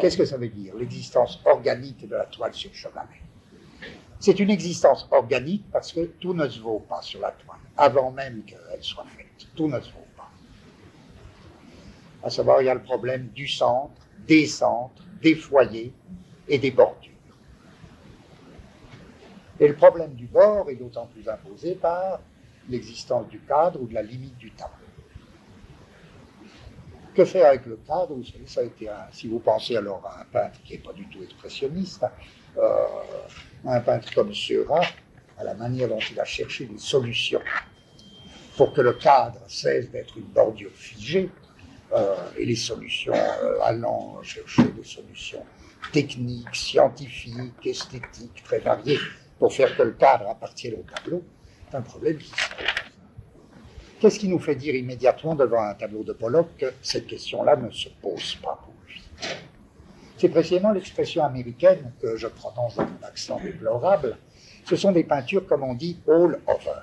Qu'est-ce 0.00 0.18
que 0.18 0.26
ça 0.26 0.36
veut 0.36 0.48
dire, 0.48 0.74
l'existence 0.76 1.40
organique 1.46 2.06
de 2.06 2.14
la 2.14 2.26
toile 2.26 2.52
sur 2.52 2.72
chevalet 2.74 3.22
C'est 4.20 4.38
une 4.38 4.50
existence 4.50 5.08
organique 5.10 5.64
parce 5.72 5.92
que 5.92 6.04
tout 6.20 6.34
ne 6.34 6.46
se 6.48 6.60
vaut 6.60 6.80
pas 6.80 7.00
sur 7.00 7.20
la 7.20 7.30
toile, 7.32 7.58
avant 7.76 8.10
même 8.10 8.44
qu'elle 8.44 8.82
soit 8.82 9.06
faite. 9.16 9.48
Tout 9.56 9.68
ne 9.68 9.80
se 9.80 9.90
vaut. 9.90 10.07
À 12.22 12.30
savoir, 12.30 12.62
il 12.62 12.66
y 12.66 12.68
a 12.68 12.74
le 12.74 12.82
problème 12.82 13.28
du 13.28 13.46
centre, 13.46 14.00
des 14.26 14.46
centres, 14.46 15.02
des 15.22 15.34
foyers 15.34 15.92
et 16.48 16.58
des 16.58 16.70
bordures. 16.70 17.12
Et 19.60 19.68
le 19.68 19.74
problème 19.74 20.14
du 20.14 20.26
bord 20.26 20.70
est 20.70 20.76
d'autant 20.76 21.06
plus 21.06 21.28
imposé 21.28 21.74
par 21.74 22.20
l'existence 22.68 23.28
du 23.28 23.40
cadre 23.40 23.80
ou 23.80 23.86
de 23.86 23.94
la 23.94 24.02
limite 24.02 24.36
du 24.36 24.50
tableau. 24.52 24.74
Que 27.14 27.24
faire 27.24 27.46
avec 27.46 27.66
le 27.66 27.76
cadre? 27.76 28.16
Ça 28.46 28.60
a 28.60 28.64
été 28.64 28.88
si 29.10 29.26
vous 29.26 29.40
pensez 29.40 29.76
alors 29.76 30.06
à 30.06 30.20
un 30.20 30.24
peintre 30.24 30.60
qui 30.62 30.74
n'est 30.74 30.78
pas 30.78 30.92
du 30.92 31.08
tout 31.08 31.22
expressionniste, 31.22 32.04
euh, 32.56 32.84
un 33.64 33.80
peintre 33.80 34.12
comme 34.14 34.32
Seurat, 34.32 34.86
à 35.36 35.44
la 35.44 35.54
manière 35.54 35.88
dont 35.88 35.98
il 35.98 36.20
a 36.20 36.24
cherché 36.24 36.66
des 36.66 36.78
solutions 36.78 37.40
pour 38.56 38.72
que 38.72 38.80
le 38.80 38.92
cadre 38.92 39.40
cesse 39.48 39.90
d'être 39.90 40.16
une 40.16 40.26
bordure 40.26 40.72
figée, 40.72 41.30
et 42.36 42.44
les 42.44 42.56
solutions 42.56 43.14
euh, 43.14 43.58
allant 43.62 44.22
chercher 44.22 44.64
des 44.64 44.84
solutions 44.84 45.44
techniques, 45.92 46.54
scientifiques, 46.54 47.66
esthétiques, 47.66 48.42
très 48.44 48.58
variées, 48.58 48.98
pour 49.38 49.52
faire 49.52 49.74
que 49.76 49.82
le 49.82 49.92
cadre 49.92 50.28
appartienne 50.28 50.74
au 50.74 50.84
tableau, 50.94 51.22
c'est 51.70 51.76
un 51.76 51.82
problème 51.82 52.18
qui 52.18 52.28
se 52.28 52.34
pose. 52.34 52.66
Qu'est-ce 54.00 54.18
qui 54.18 54.28
nous 54.28 54.38
fait 54.38 54.54
dire 54.54 54.74
immédiatement 54.74 55.34
devant 55.34 55.62
un 55.62 55.74
tableau 55.74 56.04
de 56.04 56.12
Pollock 56.12 56.48
que 56.58 56.66
cette 56.82 57.06
question-là 57.06 57.56
ne 57.56 57.70
se 57.70 57.88
pose 58.00 58.36
pas 58.36 58.60
pour 58.62 58.74
lui? 58.86 59.02
C'est 60.18 60.28
précisément 60.28 60.72
l'expression 60.72 61.24
américaine 61.24 61.92
que 62.00 62.16
je 62.16 62.26
prononce 62.26 62.76
dans 62.76 62.82
un 62.82 62.98
accent 63.02 63.40
déplorable. 63.40 64.18
Ce 64.64 64.76
sont 64.76 64.92
des 64.92 65.04
peintures, 65.04 65.46
comme 65.46 65.62
on 65.62 65.74
dit, 65.74 65.98
all 66.06 66.40
over. 66.46 66.80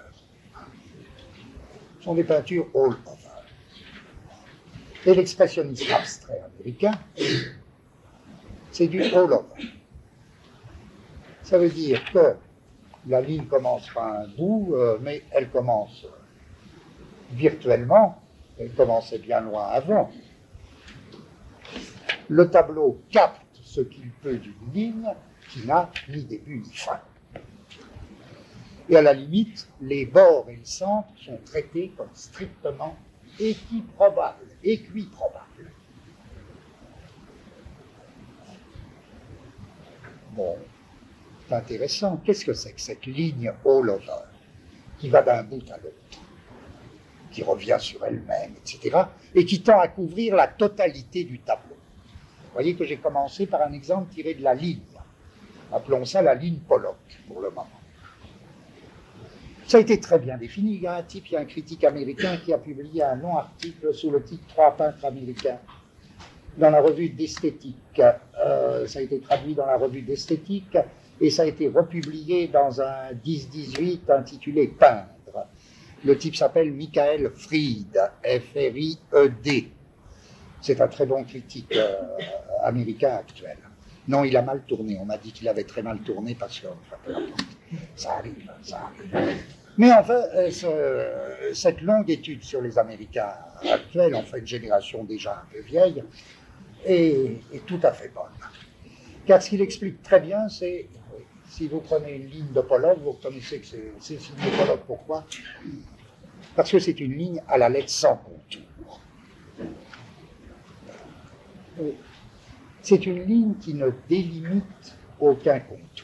Ce 2.00 2.04
sont 2.06 2.16
des 2.16 2.24
peintures 2.24 2.68
all 2.74 2.96
over. 3.06 3.25
Et 5.06 5.14
l'expressionnisme 5.14 5.94
abstrait 5.94 6.42
américain, 6.42 6.94
c'est 8.72 8.88
du 8.88 9.04
all 9.04 9.32
over. 9.34 9.44
Ça 11.44 11.60
veut 11.60 11.70
dire 11.70 12.04
que 12.12 12.36
la 13.08 13.22
ligne 13.22 13.46
commence 13.46 13.88
par 13.94 14.08
un 14.08 14.28
bout, 14.30 14.74
euh, 14.74 14.98
mais 15.02 15.22
elle 15.32 15.50
commence 15.50 16.08
virtuellement, 17.32 18.20
elle 18.60 18.72
commençait 18.74 19.20
bien 19.20 19.42
loin 19.42 19.66
avant. 19.66 20.10
Le 22.28 22.50
tableau 22.50 23.00
capte 23.12 23.42
ce 23.62 23.82
qu'il 23.82 24.10
peut 24.10 24.38
d'une 24.38 24.74
ligne 24.74 25.14
qui 25.52 25.68
n'a 25.68 25.92
ni 26.10 26.24
début 26.24 26.64
ni 26.66 26.74
fin. 26.74 27.00
Et 28.90 28.96
à 28.96 29.04
la 29.04 29.14
limite, 29.14 29.68
les 29.82 30.08
bords 30.08 30.48
et 30.50 30.56
le 30.56 30.66
centre 30.66 31.10
sont 31.24 31.38
traités 31.46 31.94
comme 31.96 32.10
strictement 32.14 32.96
équiprobables, 33.40 34.48
équiprobables. 34.64 35.72
Bon, 40.32 40.58
c'est 41.48 41.56
intéressant. 41.56 42.18
Qu'est-ce 42.18 42.46
que 42.46 42.54
c'est 42.54 42.74
que 42.74 42.82
cette 42.82 43.06
ligne 43.06 43.54
all 43.66 43.90
over 43.90 44.24
qui 44.98 45.10
va 45.10 45.22
d'un 45.22 45.44
bout 45.44 45.64
à 45.72 45.78
l'autre, 45.78 46.20
qui 47.32 47.44
revient 47.44 47.78
sur 47.80 48.04
elle-même, 48.06 48.56
etc., 48.58 49.04
et 49.34 49.46
qui 49.46 49.62
tend 49.62 49.80
à 49.80 49.88
couvrir 49.88 50.36
la 50.36 50.48
totalité 50.48 51.24
du 51.24 51.40
tableau? 51.40 51.76
Vous 51.76 52.54
voyez 52.54 52.76
que 52.76 52.86
j'ai 52.86 52.98
commencé 52.98 53.46
par 53.46 53.62
un 53.62 53.74
exemple 53.74 54.14
tiré 54.14 54.34
de 54.34 54.44
la 54.44 54.54
ligne. 54.54 54.80
Appelons 55.72 56.06
ça 56.06 56.22
la 56.22 56.36
ligne 56.36 56.60
Pollock 56.60 56.96
pour 57.28 57.42
le 57.42 57.50
moment. 57.50 57.68
Ça 59.68 59.78
a 59.78 59.80
été 59.80 60.00
très 60.00 60.20
bien 60.20 60.38
défini. 60.38 60.76
Il 60.76 60.82
y 60.82 60.88
a 60.88 60.98
un 60.98 61.04
type, 61.04 61.28
il 61.30 61.34
y 61.34 61.38
a 61.38 61.40
un 61.40 61.46
critique 61.46 61.84
américain 61.84 62.38
qui 62.38 62.54
a 62.54 62.58
publié 62.60 63.02
un 63.02 63.16
long 63.16 63.38
article 63.38 63.94
sous 63.94 64.12
le 64.12 64.24
titre 64.24 64.44
Trois 64.50 64.76
peintres 64.78 65.04
américains 65.04 65.58
dans 66.58 66.70
la 66.70 66.82
revue 66.82 67.10
d'esthétique. 67.10 68.02
Euh, 68.46 68.86
ça 68.86 69.00
a 69.00 69.02
été 69.02 69.20
traduit 69.20 69.56
dans 69.56 69.66
la 69.66 69.78
revue 69.78 70.04
d'esthétique 70.04 70.78
et 71.20 71.30
ça 71.32 71.44
a 71.44 71.46
été 71.46 71.68
republié 71.68 72.48
dans 72.48 72.80
un 72.80 73.12
10-18 73.26 74.12
intitulé 74.12 74.68
Peindre. 74.68 75.48
Le 76.04 76.18
type 76.18 76.36
s'appelle 76.36 76.72
Michael 76.72 77.32
Fried, 77.36 78.00
F-R-I-E-D. 78.24 79.72
C'est 80.62 80.80
un 80.80 80.88
très 80.88 81.08
bon 81.08 81.24
critique 81.24 81.76
euh, 81.76 81.96
américain 82.64 83.16
actuel. 83.16 83.58
Non, 84.08 84.24
il 84.24 84.38
a 84.38 84.44
mal 84.44 84.62
tourné. 84.68 84.98
On 85.02 85.06
m'a 85.06 85.18
dit 85.18 85.32
qu'il 85.32 85.48
avait 85.50 85.64
très 85.64 85.82
mal 85.82 86.00
tourné 86.00 86.36
parce 86.36 86.60
que 86.60 86.68
enfin. 86.68 87.24
Ça 87.96 88.18
arrive, 88.18 88.50
ça 88.62 88.92
arrive. 89.14 89.40
Mais 89.78 89.92
enfin, 89.92 90.24
euh, 90.36 90.50
ce- 90.52 91.54
cette 91.54 91.82
longue 91.82 92.10
étude 92.10 92.44
sur 92.44 92.62
les 92.62 92.78
Américains 92.78 93.34
actuels, 93.70 94.16
enfin 94.16 94.38
une 94.38 94.48
génération 94.48 95.04
déjà 95.04 95.34
un 95.44 95.46
peu 95.52 95.60
vieille, 95.62 96.04
est, 96.86 97.66
tout 97.66 97.80
à 97.84 97.92
fait 97.92 98.10
bonne. 98.14 98.24
Car 99.26 99.42
ce 99.42 99.50
qu'il 99.50 99.62
explique 99.62 100.02
très 100.04 100.20
bien, 100.20 100.48
c'est, 100.50 100.88
si 101.50 101.68
vous 101.68 101.80
prenez 101.82 102.14
une 102.16 102.30
ligne 102.30 102.52
de 102.54 102.62
Pollock, 102.62 103.00
vous 103.00 103.12
reconnaissez 103.14 103.60
que 103.60 103.66
c'est 103.66 103.92
c'est 104.00 104.20
signé 104.20 104.52
Pollock. 104.58 104.82
Pourquoi? 104.86 105.26
Parce 106.56 106.72
que 106.72 106.80
c'est 106.80 107.00
une 107.00 107.18
ligne 107.18 107.42
à 107.48 107.58
la 107.58 107.70
lettre 107.70 107.90
sans 107.90 108.16
contour. 108.18 109.02
C'est 112.82 113.06
une 113.06 113.26
ligne 113.26 113.56
qui 113.56 113.74
ne 113.74 113.90
délimite 114.08 114.96
aucun 115.20 115.60
contour. 115.60 115.95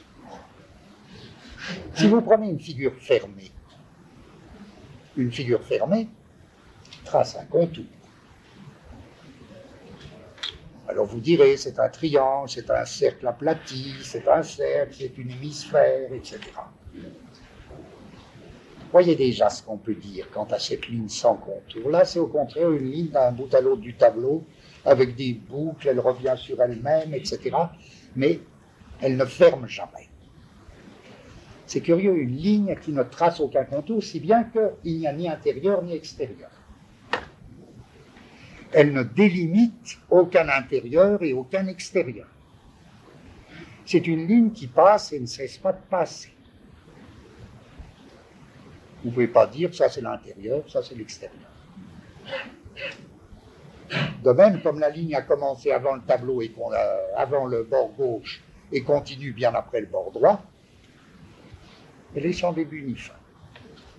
Si 1.96 2.08
vous 2.08 2.22
prenez 2.22 2.50
une 2.50 2.60
figure 2.60 2.94
fermée, 3.00 3.52
une 5.18 5.32
figure 5.32 5.64
fermée 5.64 6.08
trace 7.04 7.36
un 7.36 7.46
contour. 7.46 7.86
Alors 10.88 11.06
vous 11.06 11.20
direz, 11.20 11.56
c'est 11.58 11.80
un 11.80 11.90
triangle, 11.90 12.50
c'est 12.50 12.70
un 12.70 12.86
cercle 12.86 13.26
aplati, 13.28 13.94
c'est 14.04 14.28
un 14.28 14.44
cercle, 14.44 14.94
c'est 14.98 15.18
une 15.18 15.32
hémisphère, 15.32 16.12
etc. 16.14 16.40
Voyez 18.92 19.16
déjà 19.16 19.50
ce 19.50 19.64
qu'on 19.64 19.78
peut 19.78 19.96
dire 19.96 20.28
quant 20.34 20.48
à 20.52 20.60
cette 20.60 20.88
ligne 20.90 21.08
sans 21.08 21.36
contour. 21.36 21.90
Là, 21.90 22.04
c'est 22.04 22.20
au 22.20 22.28
contraire 22.28 22.72
une 22.72 22.92
ligne 22.92 23.08
d'un 23.08 23.32
bout 23.32 23.54
à 23.56 23.62
l'autre 23.62 23.82
du 23.82 23.96
tableau, 23.96 24.44
avec 24.84 25.16
des 25.16 25.34
boucles, 25.34 25.88
elle 25.88 26.00
revient 26.02 26.36
sur 26.36 26.62
elle-même, 26.62 27.14
etc. 27.14 27.52
Mais 28.18 28.42
elle 29.00 29.16
ne 29.16 29.26
ferme 29.26 29.68
jamais. 29.68 30.11
C'est 31.72 31.80
curieux, 31.80 32.18
une 32.18 32.36
ligne 32.36 32.76
qui 32.82 32.92
ne 32.92 33.02
trace 33.02 33.40
aucun 33.40 33.64
contour, 33.64 34.04
si 34.04 34.20
bien 34.20 34.44
qu'il 34.44 35.00
n'y 35.00 35.08
a 35.08 35.14
ni 35.14 35.30
intérieur 35.30 35.82
ni 35.82 35.94
extérieur. 35.94 36.50
Elle 38.74 38.92
ne 38.92 39.04
délimite 39.04 39.98
aucun 40.10 40.50
intérieur 40.50 41.24
et 41.24 41.32
aucun 41.32 41.68
extérieur. 41.68 42.28
C'est 43.86 44.06
une 44.06 44.28
ligne 44.28 44.52
qui 44.52 44.68
passe 44.68 45.14
et 45.14 45.20
ne 45.22 45.26
cesse 45.26 45.60
pas 45.60 45.72
de 45.72 45.80
passer. 45.90 46.34
Vous 49.02 49.08
ne 49.08 49.14
pouvez 49.14 49.30
pas 49.30 49.48
dire 49.48 49.74
ça 49.74 49.88
c'est 49.88 50.02
l'intérieur, 50.02 50.70
ça 50.70 50.84
c'est 50.84 50.96
l'extérieur. 50.96 51.40
De 54.26 54.32
même, 54.32 54.62
comme 54.62 54.82
la 54.82 54.90
ligne 54.90 55.16
a 55.16 55.22
commencé 55.22 55.72
avant 55.72 55.96
le 55.96 56.02
tableau 56.02 56.42
et 56.42 56.54
avant 57.16 57.46
le 57.46 57.64
bord 57.64 57.94
gauche 57.94 58.44
et 58.74 58.84
continue 58.84 59.32
bien 59.32 59.54
après 59.56 59.80
le 59.80 59.88
bord 59.88 60.12
droit, 60.12 60.51
elle 62.16 62.26
est 62.26 62.34
sans 62.34 62.54
début 62.54 62.82
ni 62.84 62.96
fin. 62.96 63.14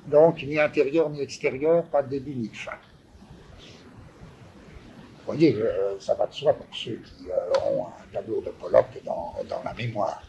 Donc, 0.06 0.42
ni 0.42 0.58
intérieur 0.58 1.08
ni 1.10 1.20
extérieur, 1.20 1.84
pas 1.84 2.02
de 2.02 2.08
début 2.08 2.34
ni 2.34 2.48
fin. 2.48 2.72
Vous 5.24 5.26
voyez, 5.26 5.54
euh, 5.54 5.98
ça 6.00 6.14
va 6.14 6.26
de 6.26 6.32
soi 6.34 6.52
pour 6.52 6.66
ceux 6.72 6.96
qui 6.96 7.30
euh, 7.30 7.70
ont 7.70 7.86
un 7.86 8.12
tableau 8.12 8.40
de 8.40 8.50
Pollock 8.50 8.86
dans, 9.04 9.34
dans 9.48 9.62
la 9.62 9.72
mémoire. 9.74 10.22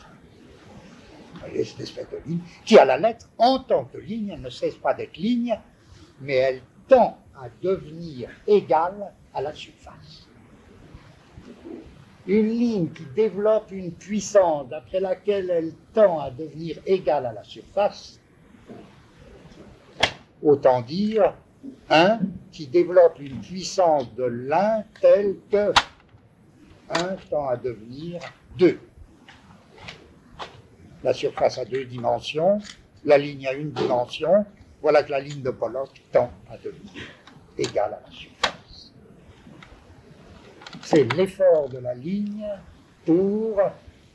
Vous 1.34 1.40
voyez, 1.40 1.66
cette 1.66 1.80
espèce 1.80 2.10
de 2.12 2.20
ligne, 2.28 2.40
qui 2.64 2.78
à 2.78 2.86
la 2.86 2.98
lettre, 2.98 3.28
en 3.40 3.60
tant 3.60 3.86
que 3.86 3.98
ligne, 3.98 4.38
ne 4.40 4.50
cesse 4.52 4.76
pas 4.76 4.94
d'être 4.94 5.18
ligne, 5.18 5.58
mais 6.22 6.36
elle 6.36 6.62
tend 6.88 7.18
à 7.36 7.48
devenir 7.62 8.30
égale 8.46 9.12
à 9.34 9.42
la 9.42 9.54
surface. 9.54 10.23
Une 12.26 12.48
ligne 12.48 12.90
qui 12.90 13.04
développe 13.16 13.72
une 13.72 13.92
puissance 13.92 14.70
d'après 14.70 15.02
laquelle 15.02 15.50
elle 15.50 15.74
tend 15.94 16.20
à 16.20 16.32
devenir 16.32 16.80
égale 16.86 17.26
à 17.26 17.34
la 17.34 17.44
surface, 17.44 18.20
autant 20.42 20.82
dire 20.82 21.34
un 21.90 22.20
qui 22.52 22.68
développe 22.68 23.20
une 23.20 23.42
puissance 23.42 24.14
de 24.16 24.24
l'un 24.24 24.84
telle 25.02 25.36
que 25.52 25.74
1 26.90 27.16
tend 27.30 27.48
à 27.48 27.58
devenir 27.58 28.22
2. 28.58 28.80
La 31.04 31.14
surface 31.14 31.58
a 31.58 31.66
deux 31.66 31.84
dimensions, 31.84 32.60
la 33.04 33.18
ligne 33.18 33.48
a 33.48 33.54
une 33.54 33.72
dimension, 33.72 34.46
voilà 34.82 35.04
que 35.04 35.12
la 35.12 35.20
ligne 35.20 35.42
de 35.42 35.52
Pollock 35.52 35.90
tend 36.12 36.32
à 36.50 36.58
devenir 36.58 37.04
égale 37.58 37.96
à 37.96 38.02
la 38.06 38.12
surface. 38.12 38.33
C'est 40.84 41.12
l'effort 41.14 41.70
de 41.70 41.78
la 41.78 41.94
ligne 41.94 42.46
pour 43.06 43.62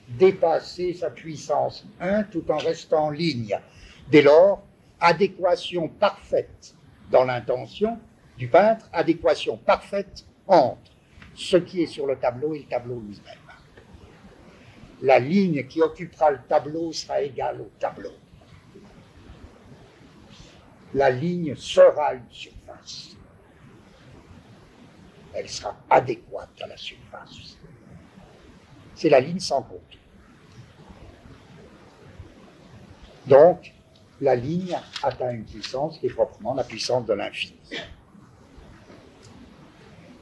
dépasser 0.06 0.92
sa 0.92 1.10
puissance 1.10 1.86
1 1.98 2.24
tout 2.24 2.44
en 2.50 2.58
restant 2.58 3.10
ligne. 3.10 3.58
Dès 4.10 4.22
lors, 4.22 4.62
adéquation 5.00 5.88
parfaite 5.88 6.74
dans 7.10 7.24
l'intention 7.24 7.98
du 8.36 8.48
peintre, 8.48 8.86
adéquation 8.92 9.56
parfaite 9.56 10.26
entre 10.46 10.92
ce 11.34 11.56
qui 11.56 11.82
est 11.82 11.86
sur 11.86 12.06
le 12.06 12.16
tableau 12.16 12.54
et 12.54 12.60
le 12.60 12.64
tableau 12.64 13.00
lui-même. 13.00 13.38
La 15.00 15.18
ligne 15.18 15.66
qui 15.66 15.80
occupera 15.80 16.32
le 16.32 16.40
tableau 16.48 16.92
sera 16.92 17.22
égale 17.22 17.62
au 17.62 17.70
tableau. 17.78 18.12
La 20.94 21.10
ligne 21.10 21.54
sera 21.56 22.14
une. 22.14 22.22
Elle 25.38 25.48
sera 25.48 25.76
adéquate 25.88 26.60
à 26.60 26.66
la 26.66 26.76
surface. 26.76 27.56
C'est 28.96 29.08
la 29.08 29.20
ligne 29.20 29.38
sans 29.38 29.62
contour. 29.62 30.00
Donc, 33.24 33.72
la 34.20 34.34
ligne 34.34 34.76
atteint 35.00 35.30
une 35.30 35.44
puissance 35.44 36.00
qui 36.00 36.06
est 36.06 36.10
proprement 36.10 36.54
la 36.54 36.64
puissance 36.64 37.06
de 37.06 37.12
l'infini. 37.12 37.56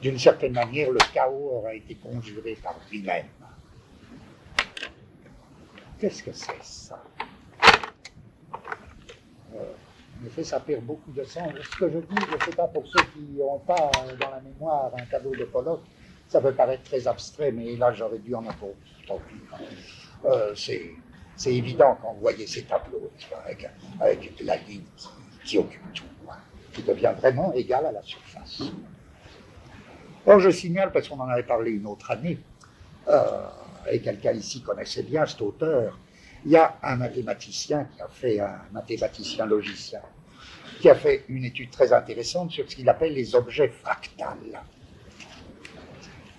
D'une 0.02 0.18
certaine 0.18 0.52
manière, 0.52 0.90
le 0.90 0.98
chaos 1.14 1.50
aura 1.54 1.72
été 1.72 1.94
conjuré 1.94 2.58
par 2.62 2.78
lui-même. 2.90 3.28
Qu'est-ce 5.98 6.22
que 6.22 6.32
c'est 6.32 6.62
ça? 6.62 7.02
Euh, 9.54 9.72
En 10.22 10.26
effet, 10.26 10.44
ça 10.44 10.60
perd 10.60 10.84
beaucoup 10.84 11.12
de 11.12 11.24
sens. 11.24 11.50
Ce 11.72 11.76
que 11.78 11.90
je 11.90 11.98
dis, 11.98 12.26
je 12.30 12.36
ne 12.36 12.40
sais 12.40 12.56
pas 12.56 12.68
pour 12.68 12.86
ceux 12.86 13.02
qui 13.12 13.20
n'ont 13.38 13.58
pas 13.58 13.90
dans 14.20 14.30
la 14.30 14.40
mémoire 14.40 14.92
un 14.98 15.04
tableau 15.06 15.34
de 15.34 15.44
Pollock, 15.44 15.80
ça 16.28 16.40
peut 16.40 16.52
paraître 16.52 16.82
très 16.84 17.06
abstrait, 17.06 17.52
mais 17.52 17.76
là 17.76 17.92
j'aurais 17.92 18.18
dû 18.18 18.34
en 18.34 18.40
avoir 18.40 18.72
tant 19.06 19.18
pis. 19.28 19.36
Euh, 20.24 20.54
c'est 20.54 20.90
c'est 21.36 21.54
évident 21.54 21.98
quand 22.00 22.14
vous 22.14 22.20
voyez 22.20 22.46
ces 22.46 22.62
tableaux, 22.62 23.10
avec, 23.44 23.68
avec, 24.00 24.40
la 24.40 24.56
ligne 24.56 24.80
qui, 25.44 25.58
occupe 25.58 25.92
tout, 25.92 26.04
qui 26.72 26.82
devient 26.82 27.12
vraiment 27.16 27.52
égale 27.52 27.86
à 27.86 27.92
la 27.92 28.02
surface. 28.02 28.62
Or, 30.26 30.40
je 30.40 30.50
signale, 30.50 30.90
parce 30.92 31.08
qu'on 31.08 31.20
en 31.20 31.28
avait 31.28 31.42
parlé 31.42 31.72
une 31.72 31.86
autre 31.86 32.10
année, 32.10 32.38
euh, 33.08 33.48
et 33.92 34.00
quelqu'un 34.00 34.32
ici 34.32 34.62
connaissait 34.62 35.02
bien 35.02 35.26
cet 35.26 35.42
auteur, 35.42 35.98
il 36.46 36.52
y 36.52 36.56
a 36.56 36.78
un 36.80 36.96
mathématicien 36.96 37.88
qui 37.92 38.00
a 38.00 38.06
fait, 38.06 38.38
un 38.38 38.60
mathématicien 38.70 39.46
logicien, 39.46 40.00
qui 40.80 40.88
a 40.88 40.94
fait 40.94 41.24
une 41.28 41.44
étude 41.44 41.70
très 41.70 41.92
intéressante 41.92 42.52
sur 42.52 42.70
ce 42.70 42.76
qu'il 42.76 42.88
appelle 42.88 43.14
les 43.14 43.34
objets 43.34 43.66
fractales. 43.66 44.62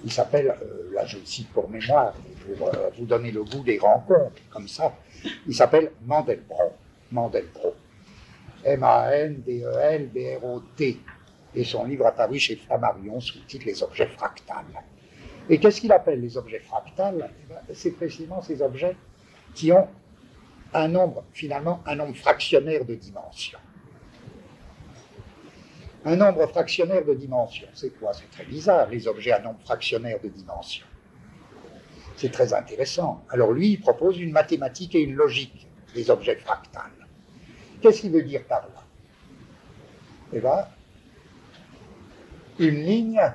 Il 0.05 0.11
s'appelle, 0.11 0.55
euh, 0.61 0.93
là 0.93 1.05
je 1.05 1.17
le 1.17 1.25
cite 1.25 1.49
pour 1.49 1.69
mémoire, 1.69 2.13
pour 2.57 2.69
euh, 2.69 2.89
vous 2.97 3.05
donner 3.05 3.31
le 3.31 3.43
goût 3.43 3.63
des 3.63 3.79
rencontres, 3.79 4.41
comme 4.49 4.69
ça. 4.69 4.95
Il 5.45 5.53
s'appelle 5.53 5.91
Mandelbrot. 6.05 6.71
Mandelbrot. 7.11 7.75
M-A-N-D-E-L-B-R-O-T. 8.63 9.61
Et 11.53 11.63
son 11.65 11.83
livre 11.83 12.05
a 12.05 12.13
paru 12.13 12.39
chez 12.39 12.55
Flammarion 12.55 13.19
sous 13.19 13.39
le 13.39 13.45
titre 13.45 13.65
Les 13.65 13.83
objets 13.83 14.07
fractales. 14.07 14.63
Et 15.49 15.59
qu'est-ce 15.59 15.81
qu'il 15.81 15.91
appelle 15.91 16.21
les 16.21 16.37
objets 16.37 16.59
fractales 16.59 17.29
eh 17.29 17.47
ben, 17.49 17.59
C'est 17.73 17.91
précisément 17.91 18.41
ces 18.41 18.61
objets 18.61 18.95
qui 19.57 19.71
ont 19.71 19.87
un 20.71 20.87
nombre, 20.87 21.23
finalement, 21.33 21.81
un 21.87 21.95
nombre 21.95 22.15
fractionnaire 22.15 22.85
de 22.85 22.93
dimensions. 22.93 23.57
Un 26.05 26.15
nombre 26.15 26.45
fractionnaire 26.45 27.03
de 27.03 27.15
dimensions, 27.15 27.67
c'est 27.73 27.89
quoi? 27.97 28.13
C'est 28.13 28.29
très 28.29 28.45
bizarre, 28.45 28.87
les 28.87 29.07
objets 29.07 29.31
à 29.31 29.39
nombre 29.39 29.59
fractionnaire 29.61 30.19
de 30.21 30.29
dimensions. 30.29 30.85
C'est 32.17 32.31
très 32.31 32.53
intéressant. 32.53 33.23
Alors 33.31 33.51
lui, 33.51 33.71
il 33.71 33.79
propose 33.79 34.19
une 34.19 34.31
mathématique 34.31 34.93
et 34.93 35.01
une 35.01 35.15
logique 35.15 35.67
des 35.95 36.11
objets 36.11 36.35
fractales. 36.35 37.07
Qu'est-ce 37.81 38.01
qu'il 38.01 38.11
veut 38.11 38.21
dire 38.21 38.43
par 38.43 38.61
là? 38.61 38.83
Eh 40.33 40.39
bien, 40.39 40.67
une 42.59 42.83
ligne 42.83 43.33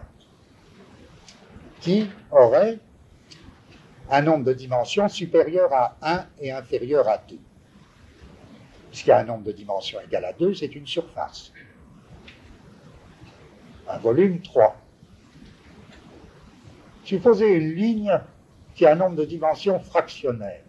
qui 1.81 2.09
aurait 2.31 2.79
un 4.11 4.23
nombre 4.23 4.45
de 4.45 4.53
dimensions 4.53 5.09
supérieur 5.09 5.73
à 5.73 5.97
1 6.03 6.27
et 6.41 6.53
inférieur 6.53 7.09
à 7.09 7.19
2. 7.19 7.39
Puisqu'il 8.91 9.09
y 9.09 9.13
a 9.13 9.21
un 9.21 9.25
nombre 9.25 9.45
de 9.45 9.53
dimensions 9.53 10.01
égal 10.01 10.25
à 10.25 10.33
2, 10.33 10.55
c'est 10.55 10.75
une 10.75 10.87
surface. 10.87 11.53
Un 13.89 13.99
volume 13.99 14.41
3. 14.41 14.77
Supposez 17.05 17.55
une 17.55 17.75
ligne 17.75 18.21
qui 18.75 18.87
a 18.87 18.93
un 18.93 18.97
nombre 18.97 19.17
de 19.17 19.25
dimensions 19.25 19.81
fractionnaires. 19.81 20.63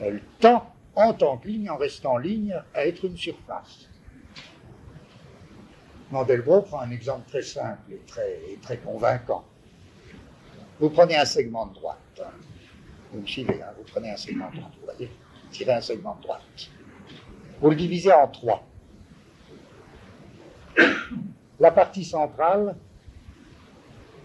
Elle 0.00 0.22
tend, 0.40 0.72
en 0.94 1.12
tant 1.12 1.38
que 1.38 1.48
ligne, 1.48 1.70
en 1.70 1.76
restant 1.76 2.18
ligne, 2.18 2.60
à 2.74 2.86
être 2.86 3.04
une 3.04 3.16
surface. 3.16 3.88
Mandelbrot 6.10 6.62
prend 6.62 6.80
un 6.80 6.90
exemple 6.90 7.28
très 7.28 7.42
simple 7.42 7.92
et 7.92 8.00
très, 8.06 8.38
très 8.62 8.78
convaincant. 8.78 9.44
Vous 10.80 10.90
prenez 10.90 11.16
un 11.16 11.24
segment 11.24 11.66
de 11.66 11.74
droite. 11.74 12.22
Vous 13.12 13.20
me 13.20 13.26
suivez, 13.26 13.62
hein, 13.62 13.72
vous 13.76 13.84
prenez 13.84 14.10
un 14.10 14.16
segment 14.16 14.50
de 14.50 14.56
droite, 14.56 14.72
vous 14.78 14.84
voyez, 14.84 15.10
tirez 15.50 15.72
un 15.72 15.80
segment 15.80 16.14
de 16.16 16.22
droite. 16.22 16.42
Vous 17.60 17.70
le 17.70 17.76
divisez 17.76 18.12
en 18.12 18.28
trois. 18.28 18.64
La 21.58 21.70
partie 21.72 22.04
centrale, 22.04 22.76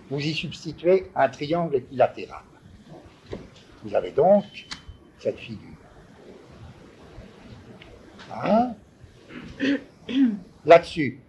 vous 0.10 0.20
y 0.20 0.34
substituez 0.34 1.10
un 1.16 1.30
triangle 1.30 1.78
équilatéral. 1.78 2.44
Vous 3.84 3.96
avez 3.96 4.12
donc 4.12 4.44
cette 5.18 5.40
figure. 5.40 5.70
Hein? 8.32 8.76
Là-dessus, 10.66 11.20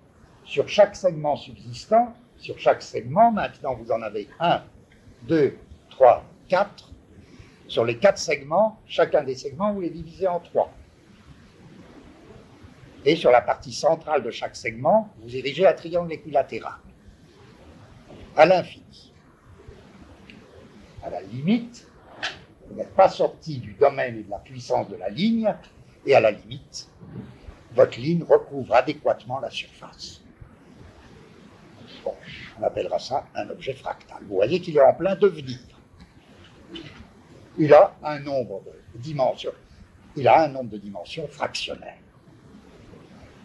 sur 0.44 0.68
chaque 0.68 0.96
segment 0.96 1.36
subsistant, 1.36 2.14
sur 2.36 2.58
chaque 2.58 2.82
segment, 2.82 3.32
maintenant 3.32 3.74
vous 3.74 3.90
en 3.90 4.02
avez 4.02 4.28
un, 4.40 4.62
deux, 5.26 5.56
trois, 5.90 6.24
quatre. 6.48 6.90
Sur 7.66 7.84
les 7.84 7.98
quatre 7.98 8.18
segments, 8.18 8.78
chacun 8.86 9.22
des 9.22 9.34
segments, 9.34 9.72
vous 9.72 9.80
les 9.80 9.90
divisez 9.90 10.28
en 10.28 10.40
trois. 10.40 10.70
Et 13.04 13.16
sur 13.16 13.30
la 13.30 13.40
partie 13.40 13.72
centrale 13.72 14.22
de 14.22 14.30
chaque 14.30 14.56
segment, 14.56 15.10
vous 15.18 15.34
érigez 15.36 15.66
un 15.66 15.72
triangle 15.72 16.12
équilatéral 16.12 16.74
à 18.36 18.46
l'infini. 18.46 19.12
À 21.02 21.10
la 21.10 21.20
limite, 21.22 21.86
vous 22.68 22.76
n'êtes 22.76 22.94
pas 22.94 23.08
sorti 23.08 23.58
du 23.58 23.74
domaine 23.74 24.16
et 24.16 24.22
de 24.22 24.30
la 24.30 24.38
puissance 24.38 24.88
de 24.88 24.96
la 24.96 25.10
ligne, 25.10 25.54
et 26.06 26.14
à 26.14 26.20
la 26.20 26.30
limite, 26.30 26.88
votre 27.74 27.98
ligne 27.98 28.22
recouvre 28.22 28.74
adéquatement 28.74 29.38
la 29.40 29.50
surface. 29.50 30.23
On 32.58 32.62
appellera 32.62 32.98
ça 32.98 33.26
un 33.34 33.48
objet 33.50 33.74
fractal. 33.74 34.18
Vous 34.22 34.36
voyez 34.36 34.60
qu'il 34.60 34.76
est 34.76 34.82
en 34.82 34.94
plein 34.94 35.16
devenir. 35.16 35.58
Il 37.58 37.72
a 37.72 37.96
un 38.02 38.18
nombre 38.20 38.62
de 38.94 38.98
dimensions. 38.98 39.52
Il 40.16 40.28
a 40.28 40.44
un 40.44 40.48
nombre 40.48 40.70
de 40.70 40.78
dimensions 40.78 41.26
fractionnelles. 41.28 41.98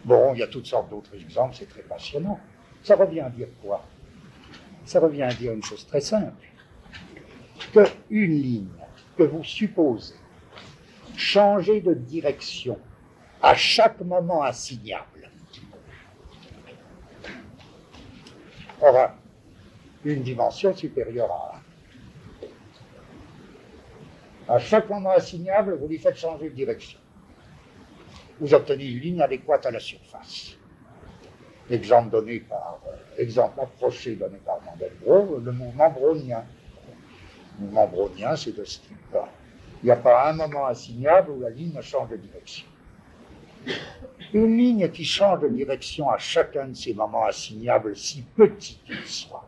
Bon, 0.05 0.33
il 0.33 0.39
y 0.39 0.43
a 0.43 0.47
toutes 0.47 0.65
sortes 0.65 0.89
d'autres 0.89 1.13
exemples, 1.15 1.55
c'est 1.57 1.69
très 1.69 1.81
passionnant. 1.81 2.39
Ça 2.83 2.95
revient 2.95 3.21
à 3.21 3.29
dire 3.29 3.47
quoi? 3.61 3.83
Ça 4.85 4.99
revient 4.99 5.23
à 5.23 5.33
dire 5.33 5.53
une 5.53 5.63
chose 5.63 5.85
très 5.85 6.01
simple. 6.01 6.33
Qu'une 7.73 8.41
ligne 8.41 8.67
que 9.17 9.23
vous 9.23 9.43
supposez 9.43 10.15
changer 11.17 11.81
de 11.81 11.93
direction 11.93 12.79
à 13.41 13.53
chaque 13.55 13.99
moment 14.01 14.41
assignable 14.41 15.29
aura 18.81 19.15
une 20.03 20.23
dimension 20.23 20.75
supérieure 20.75 21.31
à 21.31 21.61
1. 24.49 24.53
À 24.55 24.59
chaque 24.59 24.89
moment 24.89 25.11
assignable, 25.11 25.77
vous 25.79 25.87
lui 25.87 25.99
faites 25.99 26.17
changer 26.17 26.49
de 26.49 26.55
direction. 26.55 26.99
Vous 28.39 28.53
obtenez 28.53 28.85
une 28.85 28.99
ligne 28.99 29.21
adéquate 29.21 29.65
à 29.65 29.71
la 29.71 29.79
surface. 29.79 30.55
Exemple 31.69 32.09
donné 32.09 32.39
par, 32.39 32.79
euh, 32.87 33.21
exemple 33.21 33.59
approché 33.59 34.15
donné 34.15 34.37
par 34.37 34.59
Mandelbrot, 34.63 35.39
le 35.39 35.51
mouvement 35.51 35.89
brownien. 35.91 36.43
Le 37.59 37.65
mouvement 37.65 37.87
brownien, 37.87 38.35
c'est 38.35 38.57
de 38.57 38.63
ce 38.63 38.79
type 38.79 39.15
Il 39.83 39.85
n'y 39.85 39.91
a 39.91 39.97
pas 39.97 40.29
un 40.29 40.33
moment 40.33 40.65
assignable 40.65 41.31
où 41.31 41.41
la 41.41 41.51
ligne 41.51 41.79
change 41.81 42.09
de 42.09 42.17
direction. 42.17 42.65
Une 44.33 44.57
ligne 44.57 44.89
qui 44.91 45.03
change 45.03 45.41
de 45.41 45.47
direction 45.47 46.09
à 46.09 46.17
chacun 46.17 46.67
de 46.67 46.75
ces 46.75 46.93
moments 46.93 47.25
assignables, 47.25 47.95
si 47.95 48.21
petits 48.35 48.79
qu'ils 48.85 49.05
soient. 49.05 49.47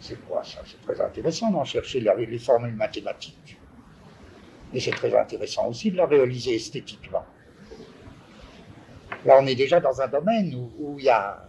C'est 0.00 0.20
quoi 0.26 0.42
ça? 0.42 0.60
C'est 0.66 0.80
très 0.80 1.00
intéressant 1.04 1.50
d'en 1.50 1.64
chercher 1.64 2.00
les 2.00 2.38
formules 2.38 2.74
mathématiques. 2.74 3.58
Et 4.72 4.80
c'est 4.80 4.90
très 4.90 5.14
intéressant 5.16 5.68
aussi 5.68 5.90
de 5.90 5.96
la 5.96 6.06
réaliser 6.06 6.56
esthétiquement. 6.56 7.24
Là, 9.24 9.38
on 9.40 9.46
est 9.46 9.54
déjà 9.54 9.80
dans 9.80 10.00
un 10.00 10.08
domaine 10.08 10.54
où, 10.78 10.96
il 10.98 11.04
y 11.04 11.08
a, 11.08 11.48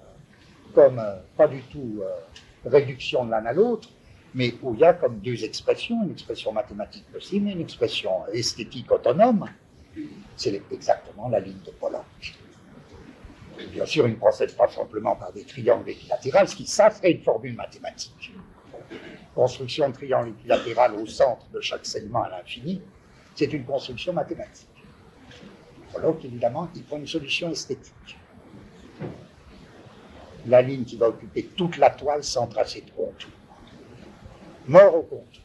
comme 0.74 1.00
euh, 1.00 1.18
pas 1.38 1.48
du 1.48 1.62
tout 1.64 2.02
euh, 2.02 2.70
réduction 2.70 3.26
de 3.26 3.32
l'un 3.32 3.46
à 3.46 3.54
l'autre, 3.54 3.90
mais 4.34 4.54
où 4.62 4.74
il 4.74 4.80
y 4.80 4.84
a 4.84 4.94
comme 4.94 5.20
deux 5.20 5.44
expressions, 5.44 6.04
une 6.04 6.12
expression 6.12 6.52
mathématique 6.52 7.06
possible 7.12 7.50
et 7.50 7.54
une 7.54 7.62
expression 7.62 8.26
esthétique 8.34 8.92
autonome. 8.92 9.46
C'est 10.36 10.62
exactement 10.72 11.28
la 11.30 11.40
ligne 11.40 11.60
de 11.66 11.72
Pollock. 11.72 12.06
Bien 13.72 13.86
sûr, 13.86 14.08
il 14.08 14.12
ne 14.12 14.16
procède 14.16 14.56
pas 14.56 14.68
simplement 14.70 15.16
par 15.16 15.34
des 15.34 15.44
triangles 15.44 15.90
équilatérales, 15.90 16.48
ce 16.48 16.56
qui, 16.56 16.66
ça 16.66 16.90
serait 16.90 17.12
une 17.12 17.24
formule 17.24 17.56
mathématique. 17.56 18.34
Construction 19.36 19.90
de 19.90 19.94
triangle 19.94 20.30
équilatéral 20.30 20.96
au 20.96 21.06
centre 21.06 21.46
de 21.50 21.60
chaque 21.60 21.86
segment 21.86 22.24
à 22.24 22.30
l'infini, 22.30 22.82
c'est 23.36 23.52
une 23.52 23.66
construction 23.66 24.14
mathématique. 24.14 24.68
Pollock, 25.94 26.24
évidemment, 26.24 26.70
il 26.76 26.84
prend 26.84 26.98
une 26.98 27.08
solution 27.08 27.52
esthétique. 27.52 28.18
La 30.46 30.62
ligne 30.62 30.86
qui 30.86 30.96
va 30.98 31.10
occuper 31.10 31.44
toute 31.56 31.78
la 31.78 31.90
toile 31.90 32.24
sans 32.24 32.48
tracer 32.48 32.82
de 32.82 32.92
contour. 32.92 33.32
Mort 34.68 34.96
au 34.96 35.02
contour. 35.02 35.44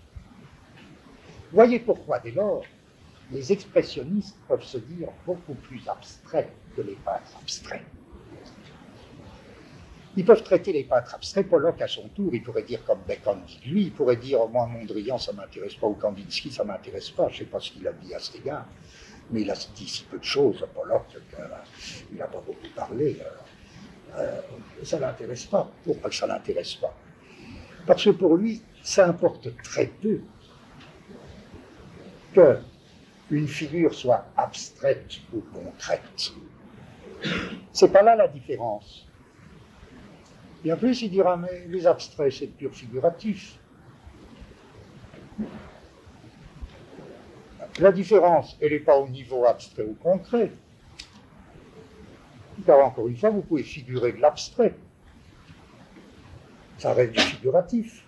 Voyez 1.53 1.81
pourquoi, 1.81 2.21
dès 2.21 2.31
lors, 2.31 2.63
les 3.33 3.53
expressionnistes 3.53 4.37
peuvent 4.49 4.63
se 4.63 4.79
dire 4.79 5.09
beaucoup 5.27 5.55
plus 5.55 5.81
abstraits 5.89 6.51
que 6.77 6.83
les 6.83 6.97
peintres 6.97 7.37
abstraits. 7.41 7.83
Ils 10.17 10.25
peuvent 10.25 10.45
traiter 10.45 10.73
les 10.73 10.85
peintres 10.85 11.15
abstraits. 11.15 11.49
Pollock, 11.49 11.81
à 11.83 11.89
son 11.89 12.09
tour, 12.09 12.31
il 12.33 12.43
pourrait 12.43 12.63
dire 12.63 12.85
comme 12.85 13.01
Bacon 13.07 13.41
dit 13.47 13.61
lui, 13.67 13.83
il 13.85 13.93
pourrait 13.93 14.17
dire 14.17 14.43
au 14.43 14.49
moins 14.49 14.67
Mondrian, 14.67 15.19
ça 15.19 15.33
ne 15.33 15.39
m'intéresse 15.39 15.75
pas, 15.75 15.89
ou 15.89 15.95
Kandinsky, 15.95 16.53
ça 16.53 16.63
ne 16.63 16.69
m'intéresse 16.69 17.11
pas. 17.11 17.29
Je 17.29 17.35
ne 17.35 17.39
sais 17.39 17.51
pas 17.51 17.59
ce 17.59 17.73
qu'il 17.73 17.87
a 17.89 17.93
dit 17.93 18.15
à 18.15 18.21
cet 18.21 18.37
égard, 18.37 18.67
mais 19.31 19.43
il 19.43 19.51
a 19.51 19.55
dit 19.55 19.89
si 19.89 20.05
peu 20.05 20.19
de 20.19 20.25
choses, 20.25 20.65
Pollock, 20.73 21.07
qu'il 21.09 22.19
n'a 22.19 22.27
pas 22.27 22.41
beaucoup 22.41 22.69
parlé. 22.77 23.19
Euh, 23.21 24.21
euh, 24.21 24.41
ça 24.85 24.97
ne 24.97 25.03
l'intéresse 25.03 25.47
pas. 25.47 25.69
Pourquoi 25.83 26.13
ça 26.13 26.27
ne 26.27 26.33
l'intéresse 26.33 26.75
pas? 26.75 26.95
Parce 27.87 28.05
que 28.05 28.11
pour 28.11 28.37
lui, 28.37 28.63
ça 28.83 29.09
importe 29.09 29.49
très 29.63 29.87
peu 29.87 30.21
que 32.33 32.59
une 33.35 33.49
figure 33.49 33.95
soit 33.95 34.27
abstraite 34.37 35.19
ou 35.33 35.41
concrète. 35.53 36.33
C'est 37.73 37.93
pas 37.93 38.03
là 38.03 38.15
la 38.15 38.29
différence. 38.29 39.07
Et 40.65 40.73
en 40.73 40.77
plus, 40.77 41.03
il 41.03 41.11
dira, 41.11 41.37
mais 41.37 41.67
les 41.69 41.87
abstraits, 41.87 42.33
c'est 42.33 42.47
pur 42.47 42.73
figuratif. 42.73 43.59
La 47.81 47.91
différence, 47.91 48.57
elle 48.61 48.71
n'est 48.71 48.79
pas 48.81 48.97
au 48.97 49.09
niveau 49.09 49.45
abstrait 49.45 49.83
ou 49.83 49.95
concret. 49.95 50.53
Car 52.65 52.79
encore 52.87 53.09
une 53.09 53.17
fois, 53.17 53.31
vous 53.31 53.43
pouvez 53.43 53.65
figurer 53.65 54.13
de 54.13 54.21
l'abstrait. 54.21 54.75
Ça 56.79 56.95
reste 56.95 57.13
du 57.13 57.21
figuratif. 57.21 58.07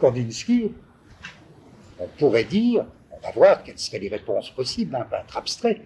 Kandinsky, 0.00 0.72
on 1.98 2.06
pourrait 2.18 2.44
dire, 2.44 2.86
voir 3.32 3.62
quelles 3.62 3.78
seraient 3.78 3.98
les 3.98 4.08
réponses 4.08 4.50
possibles 4.50 4.92
d'un 4.92 5.04
peintre 5.04 5.36
abstrait. 5.36 5.80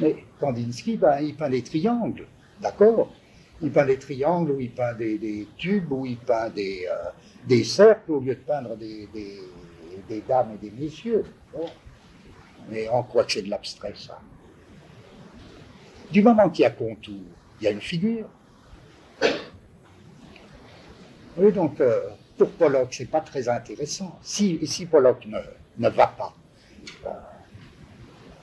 Mais 0.00 0.24
Kandinsky, 0.38 0.96
ben, 0.96 1.20
il 1.20 1.34
peint 1.34 1.50
des 1.50 1.62
triangles, 1.62 2.26
d'accord? 2.60 3.12
Il 3.60 3.72
peint 3.72 3.86
des 3.86 3.98
triangles 3.98 4.52
ou 4.52 4.60
il 4.60 4.70
peint 4.70 4.94
des, 4.94 5.48
tubes 5.56 5.90
ou 5.90 6.06
il 6.06 6.16
peint 6.16 6.50
des, 6.50 6.86
euh, 6.88 7.10
des, 7.46 7.64
cercles 7.64 8.12
au 8.12 8.20
lieu 8.20 8.34
de 8.34 8.40
peindre 8.40 8.76
des, 8.76 9.08
des 10.08 10.20
dames 10.22 10.52
et 10.54 10.70
des 10.70 10.70
messieurs. 10.70 11.24
Mais 12.70 12.86
croit 13.08 13.24
que 13.24 13.32
c'est 13.32 13.42
de 13.42 13.50
l'abstrait, 13.50 13.94
ça. 13.96 14.20
Du 16.10 16.22
moment 16.22 16.48
qu'il 16.50 16.62
y 16.62 16.66
a 16.66 16.70
contour, 16.70 17.22
il 17.60 17.64
y 17.64 17.66
a 17.66 17.70
une 17.70 17.80
figure. 17.80 18.28
Oui, 21.36 21.52
donc, 21.52 21.80
euh, 21.80 22.08
pour 22.36 22.50
Pollock, 22.50 22.92
ce 22.92 23.02
n'est 23.02 23.08
pas 23.08 23.20
très 23.20 23.48
intéressant. 23.48 24.18
Si, 24.22 24.66
si 24.66 24.86
Pollock 24.86 25.24
ne, 25.26 25.38
ne 25.78 25.88
va 25.88 26.08
pas 26.08 26.34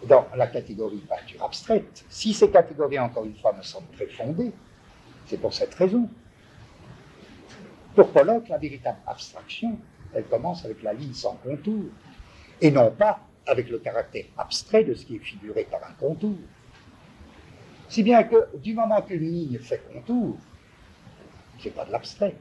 dans 0.08 0.28
la 0.36 0.48
catégorie 0.48 1.04
peinture 1.08 1.44
abstraite, 1.44 2.06
si 2.10 2.34
ces 2.34 2.50
catégories, 2.50 3.00
encore 3.00 3.26
une 3.26 3.36
fois, 3.36 3.54
me 3.54 3.64
semblent 3.64 3.92
très 3.94 4.08
fondées, 4.08 4.52
c'est 5.26 5.38
pour 5.38 5.54
cette 5.54 5.74
raison. 5.74 6.10
Pour 7.96 8.12
Pollock, 8.12 8.50
la 8.50 8.58
véritable 8.58 9.00
abstraction, 9.08 9.80
elle 10.14 10.26
commence 10.26 10.66
avec 10.66 10.84
la 10.84 10.94
ligne 10.94 11.14
sans 11.14 11.36
contour, 11.36 11.86
et 12.62 12.72
non 12.72 12.92
pas 12.92 13.20
avec 13.48 13.70
le 13.70 13.80
caractère 13.80 14.26
abstrait 14.38 14.84
de 14.84 14.94
ce 14.94 15.06
qui 15.06 15.16
est 15.16 15.20
figuré 15.20 15.68
par 15.70 15.82
un 15.84 15.94
contour. 15.94 16.36
Si 17.88 18.04
bien 18.04 18.24
que 18.24 18.58
du 18.58 18.74
moment 18.74 19.02
qu'une 19.02 19.24
ligne 19.24 19.60
fait 19.60 19.82
contour, 19.94 20.38
c'est 21.60 21.70
pas 21.70 21.86
de 21.86 21.92
l'abstrait. 21.92 22.36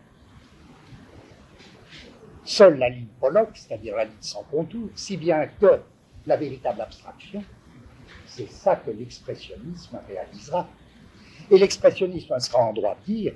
Seule 2.45 2.79
la 2.79 2.89
ligne 2.89 3.07
Pollock, 3.21 3.51
c'est-à-dire 3.55 3.97
la 3.97 4.05
ligne 4.05 4.15
sans 4.21 4.43
contour, 4.45 4.91
si 4.95 5.17
bien 5.17 5.47
que 5.47 5.81
la 6.27 6.37
véritable 6.37 6.81
abstraction, 6.81 7.43
c'est 8.27 8.51
ça 8.51 8.77
que 8.77 8.91
l'expressionnisme 8.91 10.01
réalisera. 10.09 10.69
Et 11.51 11.59
l'expressionnisme 11.59 12.39
sera 12.39 12.63
en 12.63 12.73
droit 12.73 12.97
de 13.07 13.13
dire 13.13 13.35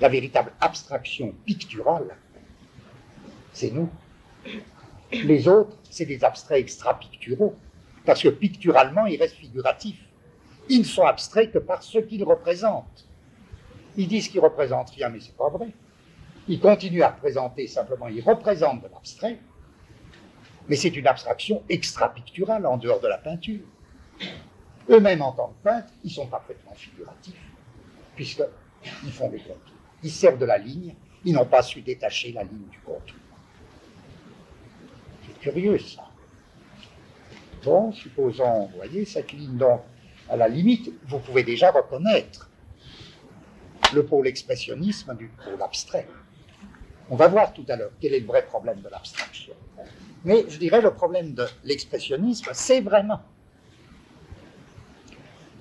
la 0.00 0.08
véritable 0.08 0.52
abstraction 0.60 1.34
picturale, 1.44 2.16
c'est 3.52 3.70
nous. 3.70 3.90
Les 5.12 5.48
autres, 5.48 5.76
c'est 5.90 6.06
des 6.06 6.22
abstraits 6.24 6.60
extra-picturaux, 6.60 7.54
parce 8.06 8.22
que 8.22 8.28
picturalement, 8.28 9.06
ils 9.06 9.18
restent 9.18 9.36
figuratifs. 9.36 10.06
Ils 10.68 10.78
ne 10.78 10.84
sont 10.84 11.04
abstraits 11.04 11.52
que 11.52 11.58
par 11.58 11.82
ce 11.82 11.98
qu'ils 11.98 12.24
représentent. 12.24 13.06
Ils 13.96 14.06
disent 14.06 14.28
qu'ils 14.28 14.40
représentent 14.40 14.90
rien, 14.90 15.08
mais 15.08 15.20
c'est 15.20 15.36
pas 15.36 15.48
vrai. 15.48 15.68
Ils 16.48 16.60
continuent 16.60 17.02
à 17.02 17.10
représenter, 17.10 17.66
simplement, 17.66 18.06
ils 18.06 18.22
représentent 18.22 18.82
de 18.82 18.88
l'abstrait, 18.88 19.38
mais 20.70 20.76
c'est 20.76 20.96
une 20.96 21.08
abstraction 21.08 21.64
extra-picturale 21.68 22.64
en 22.64 22.76
dehors 22.76 23.00
de 23.00 23.08
la 23.08 23.18
peinture. 23.18 23.66
Eux-mêmes, 24.88 25.20
en 25.20 25.32
tant 25.32 25.48
que 25.48 25.64
peintres, 25.64 25.92
ils 26.04 26.12
sont 26.12 26.28
parfaitement 26.28 26.72
figuratifs, 26.74 27.42
puisqu'ils 28.14 29.10
font 29.10 29.28
des 29.28 29.40
contours. 29.40 29.74
Ils 30.04 30.12
servent 30.12 30.38
de 30.38 30.44
la 30.44 30.58
ligne, 30.58 30.94
ils 31.24 31.34
n'ont 31.34 31.44
pas 31.44 31.62
su 31.62 31.82
détacher 31.82 32.30
la 32.30 32.44
ligne 32.44 32.68
du 32.70 32.78
contour. 32.78 33.16
C'est 35.26 35.40
curieux, 35.40 35.76
ça. 35.80 36.04
Bon, 37.64 37.90
supposons, 37.90 38.66
vous 38.66 38.76
voyez, 38.76 39.04
cette 39.04 39.32
ligne, 39.32 39.56
donc, 39.56 39.80
à 40.28 40.36
la 40.36 40.46
limite, 40.46 40.92
vous 41.08 41.18
pouvez 41.18 41.42
déjà 41.42 41.72
reconnaître 41.72 42.48
le 43.92 44.06
pôle 44.06 44.28
expressionnisme 44.28 45.16
du 45.16 45.32
pôle 45.44 45.60
abstrait. 45.60 46.06
On 47.10 47.16
va 47.16 47.26
voir 47.26 47.52
tout 47.52 47.64
à 47.68 47.74
l'heure 47.74 47.90
quel 48.00 48.14
est 48.14 48.20
le 48.20 48.26
vrai 48.26 48.46
problème 48.46 48.80
de 48.80 48.88
l'abstraction. 48.88 49.54
Mais 50.24 50.44
je 50.48 50.58
dirais 50.58 50.80
le 50.80 50.92
problème 50.92 51.34
de 51.34 51.46
l'expressionnisme, 51.64 52.50
c'est 52.52 52.80
vraiment 52.80 53.20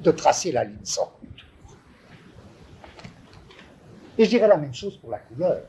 de 0.01 0.11
tracer 0.11 0.51
la 0.51 0.63
ligne 0.63 0.83
sans 0.83 1.05
contour. 1.05 1.77
Et 4.17 4.25
je 4.25 4.29
dirais 4.29 4.47
la 4.47 4.57
même 4.57 4.73
chose 4.73 4.97
pour 4.97 5.11
la 5.11 5.19
couleur. 5.19 5.61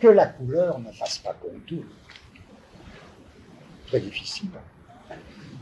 Que 0.00 0.06
la 0.06 0.26
couleur 0.26 0.78
ne 0.78 0.92
fasse 0.92 1.18
pas 1.18 1.34
contour. 1.34 1.84
Très 3.88 4.00
difficile 4.00 4.50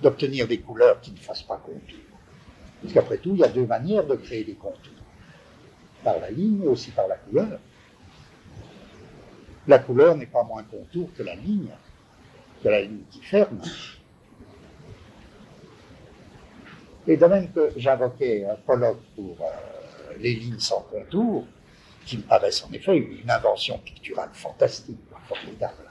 d'obtenir 0.03 0.47
des 0.47 0.61
couleurs 0.61 1.01
qui 1.01 1.13
ne 1.13 1.17
fassent 1.17 1.43
pas 1.43 1.57
contour. 1.57 1.99
Parce 2.83 2.93
qu'après 2.93 3.17
tout, 3.19 3.31
il 3.33 3.39
y 3.39 3.45
a 3.45 3.49
deux 3.49 3.67
manières 3.67 4.07
de 4.07 4.17
créer 4.17 4.45
des 4.45 4.55
contours. 4.55 4.93
Par 6.05 6.21
la 6.21 6.31
ligne 6.31 6.63
et 6.65 6.67
aussi 6.67 6.91
par 6.91 7.09
la 7.09 7.17
couleur. 7.17 7.59
La 9.67 9.79
couleur 9.79 10.17
n'est 10.17 10.27
pas 10.27 10.45
moins 10.45 10.63
contour 10.63 11.09
que 11.17 11.23
la 11.23 11.35
ligne, 11.35 11.71
que 12.63 12.69
la 12.69 12.83
ligne 12.83 13.03
qui 13.11 13.21
ferme. 13.21 13.61
Et 17.07 17.17
de 17.17 17.27
même 17.27 17.51
que 17.53 17.73
j'invoquais 17.77 18.45
un 18.45 18.57
colloque 18.67 19.03
pour 19.15 19.37
euh, 19.41 20.15
les 20.19 20.35
lignes 20.35 20.59
sans 20.59 20.81
contour, 20.81 21.45
qui 22.05 22.19
me 22.19 22.23
paraissent 22.23 22.65
en 22.65 22.73
effet 22.73 22.97
une 22.97 23.31
invention 23.31 23.79
picturale 23.79 24.31
fantastique, 24.33 24.99
formidable. 25.29 25.89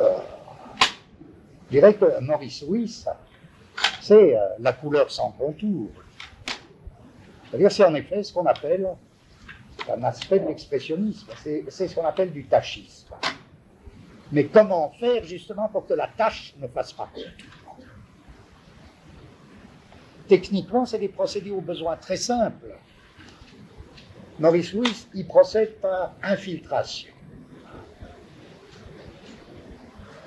Euh, 0.00 0.18
je 1.66 1.70
dirais 1.70 1.94
que 1.94 2.20
Maurice 2.20 2.62
Wyss, 2.62 3.06
c'est 4.00 4.36
euh, 4.36 4.40
la 4.60 4.72
couleur 4.72 5.10
sans 5.10 5.32
contour. 5.32 5.88
C'est-à-dire, 7.50 7.72
c'est 7.72 7.84
en 7.84 7.94
effet 7.94 8.22
ce 8.22 8.32
qu'on 8.32 8.46
appelle 8.46 8.86
un 9.90 10.02
aspect 10.04 10.38
de 10.38 10.46
l'expressionnisme, 10.46 11.28
c'est 11.42 11.88
ce 11.88 11.94
qu'on 11.94 12.04
appelle 12.04 12.30
du 12.30 12.44
tachisme. 12.46 13.14
Mais 14.32 14.46
comment 14.46 14.90
faire 15.00 15.24
justement 15.24 15.68
pour 15.68 15.86
que 15.86 15.94
la 15.94 16.08
tâche 16.08 16.54
ne 16.58 16.68
fasse 16.68 16.92
pas 16.92 17.08
Techniquement, 20.28 20.84
c'est 20.84 20.98
des 20.98 21.08
procédés 21.08 21.50
aux 21.50 21.62
besoins 21.62 21.96
très 21.96 22.16
simples. 22.16 22.74
Maurice 24.38 24.72
Wyss, 24.74 25.08
il 25.14 25.26
procède 25.26 25.80
par 25.80 26.12
infiltration. 26.22 27.12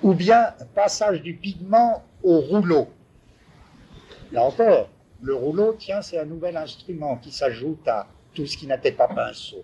Ou 0.02 0.14
bien 0.16 0.54
passage 0.74 1.22
du 1.22 1.36
pigment 1.36 2.04
au 2.24 2.40
rouleau. 2.40 2.88
Là 4.32 4.44
encore, 4.44 4.90
le 5.22 5.36
rouleau, 5.36 5.76
tiens, 5.78 6.02
c'est 6.02 6.18
un 6.18 6.26
nouvel 6.26 6.58
instrument 6.58 7.18
qui 7.18 7.32
s'ajoute 7.32 7.88
à 7.88 8.08
tout 8.34 8.48
ce 8.48 8.58
qui 8.58 8.66
n'était 8.66 8.92
pas 8.92 9.08
pinceau. 9.08 9.64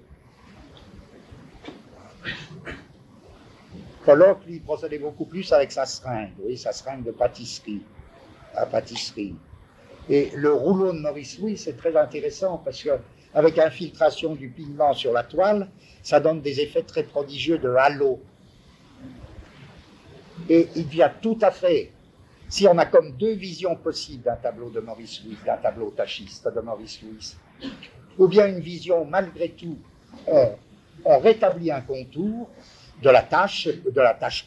Pollock, 4.07 4.45
lui, 4.47 4.61
procédait 4.61 4.99
beaucoup 4.99 5.25
plus 5.25 5.51
avec 5.51 5.69
sa 5.69 5.85
seringue, 5.85 6.31
oui, 6.41 6.57
sa 6.57 6.71
seringue 6.71 7.03
de 7.03 7.11
pâtisserie, 7.11 7.81
à 8.55 8.65
pâtisserie. 8.65 9.35
Et 10.07 10.31
le 10.33 10.53
rouleau 10.53 10.93
de 10.93 10.99
Maurice 10.99 11.37
Louis, 11.39 11.57
c'est 11.57 11.75
très 11.75 11.93
intéressant 11.97 12.61
parce 12.63 12.81
que 12.81 12.91
avec 13.33 13.59
infiltration 13.59 14.33
du 14.33 14.47
pigment 14.47 14.93
sur 14.93 15.11
la 15.11 15.23
toile, 15.23 15.67
ça 16.03 16.21
donne 16.21 16.39
des 16.39 16.61
effets 16.61 16.83
très 16.83 17.03
prodigieux 17.03 17.57
de 17.57 17.67
halo. 17.67 18.21
Et 20.47 20.69
il 20.77 20.85
vient 20.85 21.11
tout 21.21 21.37
à 21.41 21.51
fait, 21.51 21.91
si 22.47 22.65
on 22.65 22.77
a 22.77 22.85
comme 22.85 23.11
deux 23.17 23.33
visions 23.33 23.75
possibles 23.75 24.23
d'un 24.23 24.37
tableau 24.37 24.69
de 24.69 24.79
Maurice 24.79 25.21
Louis, 25.25 25.37
d'un 25.45 25.57
tableau 25.57 25.89
tachiste 25.91 26.47
de 26.47 26.61
Maurice 26.61 27.01
Louis, 27.01 27.35
ou 28.17 28.29
bien 28.29 28.47
une 28.47 28.61
vision 28.61 29.03
malgré 29.03 29.49
tout, 29.49 29.77
on, 30.27 31.19
rétablit 31.19 31.71
un 31.71 31.81
contour 31.81 32.49
de 33.01 33.09
la 33.09 33.21
tâche, 33.21 33.67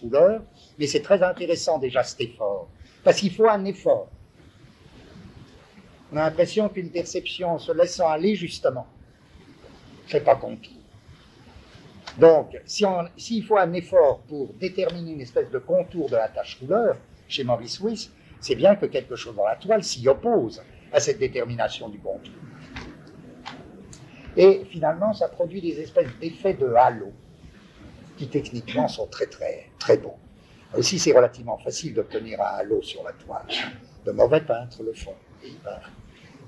couleur, 0.01 0.43
mais 0.79 0.87
c'est 0.87 1.03
très 1.03 1.23
intéressant 1.23 1.79
déjà 1.79 2.03
cet 2.03 2.21
effort, 2.21 2.69
parce 3.05 3.19
qu'il 3.19 3.33
faut 3.33 3.49
un 3.49 3.65
effort. 3.65 4.09
On 6.13 6.17
a 6.17 6.25
l'impression 6.25 6.69
qu'une 6.69 6.91
perception 6.91 7.59
se 7.59 7.71
laissant 7.73 8.09
aller, 8.09 8.35
justement, 8.35 8.87
fait 10.07 10.21
pas 10.21 10.35
contour. 10.35 10.73
Donc, 12.19 12.61
s'il 12.67 13.45
faut 13.45 13.57
un 13.57 13.73
effort 13.73 14.21
pour 14.29 14.53
déterminer 14.55 15.13
une 15.13 15.21
espèce 15.21 15.49
de 15.51 15.59
contour 15.59 16.11
de 16.11 16.17
la 16.17 16.29
tâche 16.29 16.59
couleur, 16.59 16.97
chez 17.29 17.45
Maurice 17.45 17.79
Wyss, 17.81 18.13
c'est 18.41 18.57
bien 18.57 18.75
que 18.75 18.87
quelque 18.87 19.15
chose 19.15 19.37
dans 19.37 19.47
la 19.47 19.55
toile 19.55 19.85
s'y 19.85 20.09
oppose 20.09 20.61
à 20.93 20.99
cette 20.99 21.19
détermination 21.19 21.89
du 21.89 22.01
contour. 22.01 22.35
Et 24.37 24.65
finalement, 24.71 25.13
ça 25.13 25.29
produit 25.29 25.61
des 25.61 25.81
espèces 25.81 26.11
d'effets 26.21 26.55
de 26.55 26.67
halo 26.67 27.13
qui 28.21 28.29
techniquement 28.29 28.87
sont 28.87 29.07
très 29.07 29.25
très 29.25 29.71
très 29.79 29.97
bons. 29.97 30.19
Aussi, 30.77 30.99
c'est 30.99 31.13
relativement 31.13 31.57
facile 31.57 31.95
d'obtenir 31.95 32.39
un 32.43 32.59
halo 32.59 32.83
sur 32.83 33.03
la 33.03 33.13
toile. 33.13 33.47
De 34.05 34.13
mauvais 34.13 34.43
peintres 34.43 34.83
le 34.83 34.93
font. 34.93 35.15
Il 35.43 35.55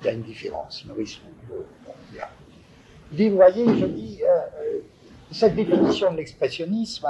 y 0.04 0.08
a 0.08 0.12
une 0.12 0.22
différence. 0.22 0.84
Maurice 0.84 1.18
dit, 3.10 3.28
vous 3.30 3.36
voyez, 3.36 3.64
je 3.64 3.86
dis, 3.86 4.20
euh, 4.22 4.26
euh, 4.26 4.80
cette 5.30 5.54
définition 5.54 6.12
de 6.12 6.18
l'expressionnisme, 6.18 7.08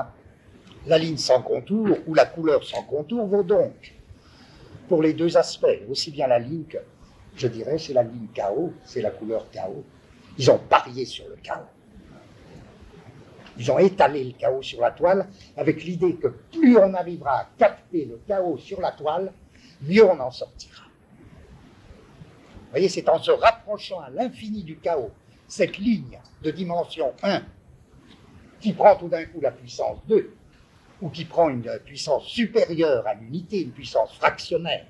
la 0.86 0.98
ligne 0.98 1.16
sans 1.16 1.42
contour 1.42 1.88
ou 2.06 2.14
la 2.14 2.26
couleur 2.26 2.62
sans 2.62 2.82
contour 2.84 3.26
vaut 3.26 3.42
donc 3.42 3.94
pour 4.88 5.02
les 5.02 5.12
deux 5.12 5.36
aspects, 5.36 5.80
aussi 5.90 6.12
bien 6.12 6.28
la 6.28 6.38
ligne 6.38 6.64
que, 6.64 6.78
je 7.36 7.48
dirais, 7.48 7.78
c'est 7.78 7.94
la 7.94 8.04
ligne 8.04 8.28
chaos, 8.32 8.72
c'est 8.84 9.02
la 9.02 9.10
couleur 9.10 9.50
chaos, 9.50 9.84
ils 10.38 10.50
ont 10.52 10.58
parié 10.58 11.04
sur 11.04 11.28
le 11.28 11.36
chaos. 11.42 11.66
Ils 13.58 13.70
ont 13.70 13.78
étalé 13.78 14.24
le 14.24 14.32
chaos 14.32 14.62
sur 14.62 14.80
la 14.80 14.90
toile 14.90 15.28
avec 15.56 15.84
l'idée 15.84 16.16
que 16.16 16.28
plus 16.28 16.76
on 16.76 16.94
arrivera 16.94 17.40
à 17.40 17.48
capter 17.58 18.06
le 18.06 18.20
chaos 18.26 18.58
sur 18.58 18.80
la 18.80 18.92
toile, 18.92 19.32
mieux 19.82 20.04
on 20.04 20.18
en 20.18 20.30
sortira. 20.30 20.84
Vous 22.54 22.70
voyez, 22.70 22.88
c'est 22.88 23.08
en 23.08 23.18
se 23.18 23.30
rapprochant 23.30 24.00
à 24.00 24.10
l'infini 24.10 24.62
du 24.62 24.78
chaos, 24.78 25.10
cette 25.46 25.76
ligne 25.76 26.18
de 26.42 26.50
dimension 26.50 27.12
1, 27.22 27.42
qui 28.60 28.72
prend 28.72 28.96
tout 28.96 29.08
d'un 29.08 29.26
coup 29.26 29.40
la 29.40 29.50
puissance 29.50 29.98
2, 30.08 30.34
ou 31.02 31.10
qui 31.10 31.26
prend 31.26 31.50
une 31.50 31.78
puissance 31.84 32.24
supérieure 32.24 33.06
à 33.06 33.14
l'unité, 33.14 33.60
une 33.60 33.72
puissance 33.72 34.14
fractionnaire, 34.14 34.86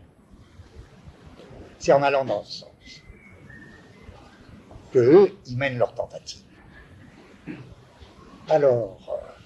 c'est 1.78 1.92
en 1.92 2.02
allant 2.02 2.24
dans 2.24 2.44
ce 2.44 2.60
sens 2.60 2.72
que 4.92 4.98
eux, 4.98 5.36
ils 5.46 5.56
mènent 5.56 5.78
leur 5.78 5.94
tentative. 5.94 6.41
Alors, 8.48 8.98
euh, 9.08 9.42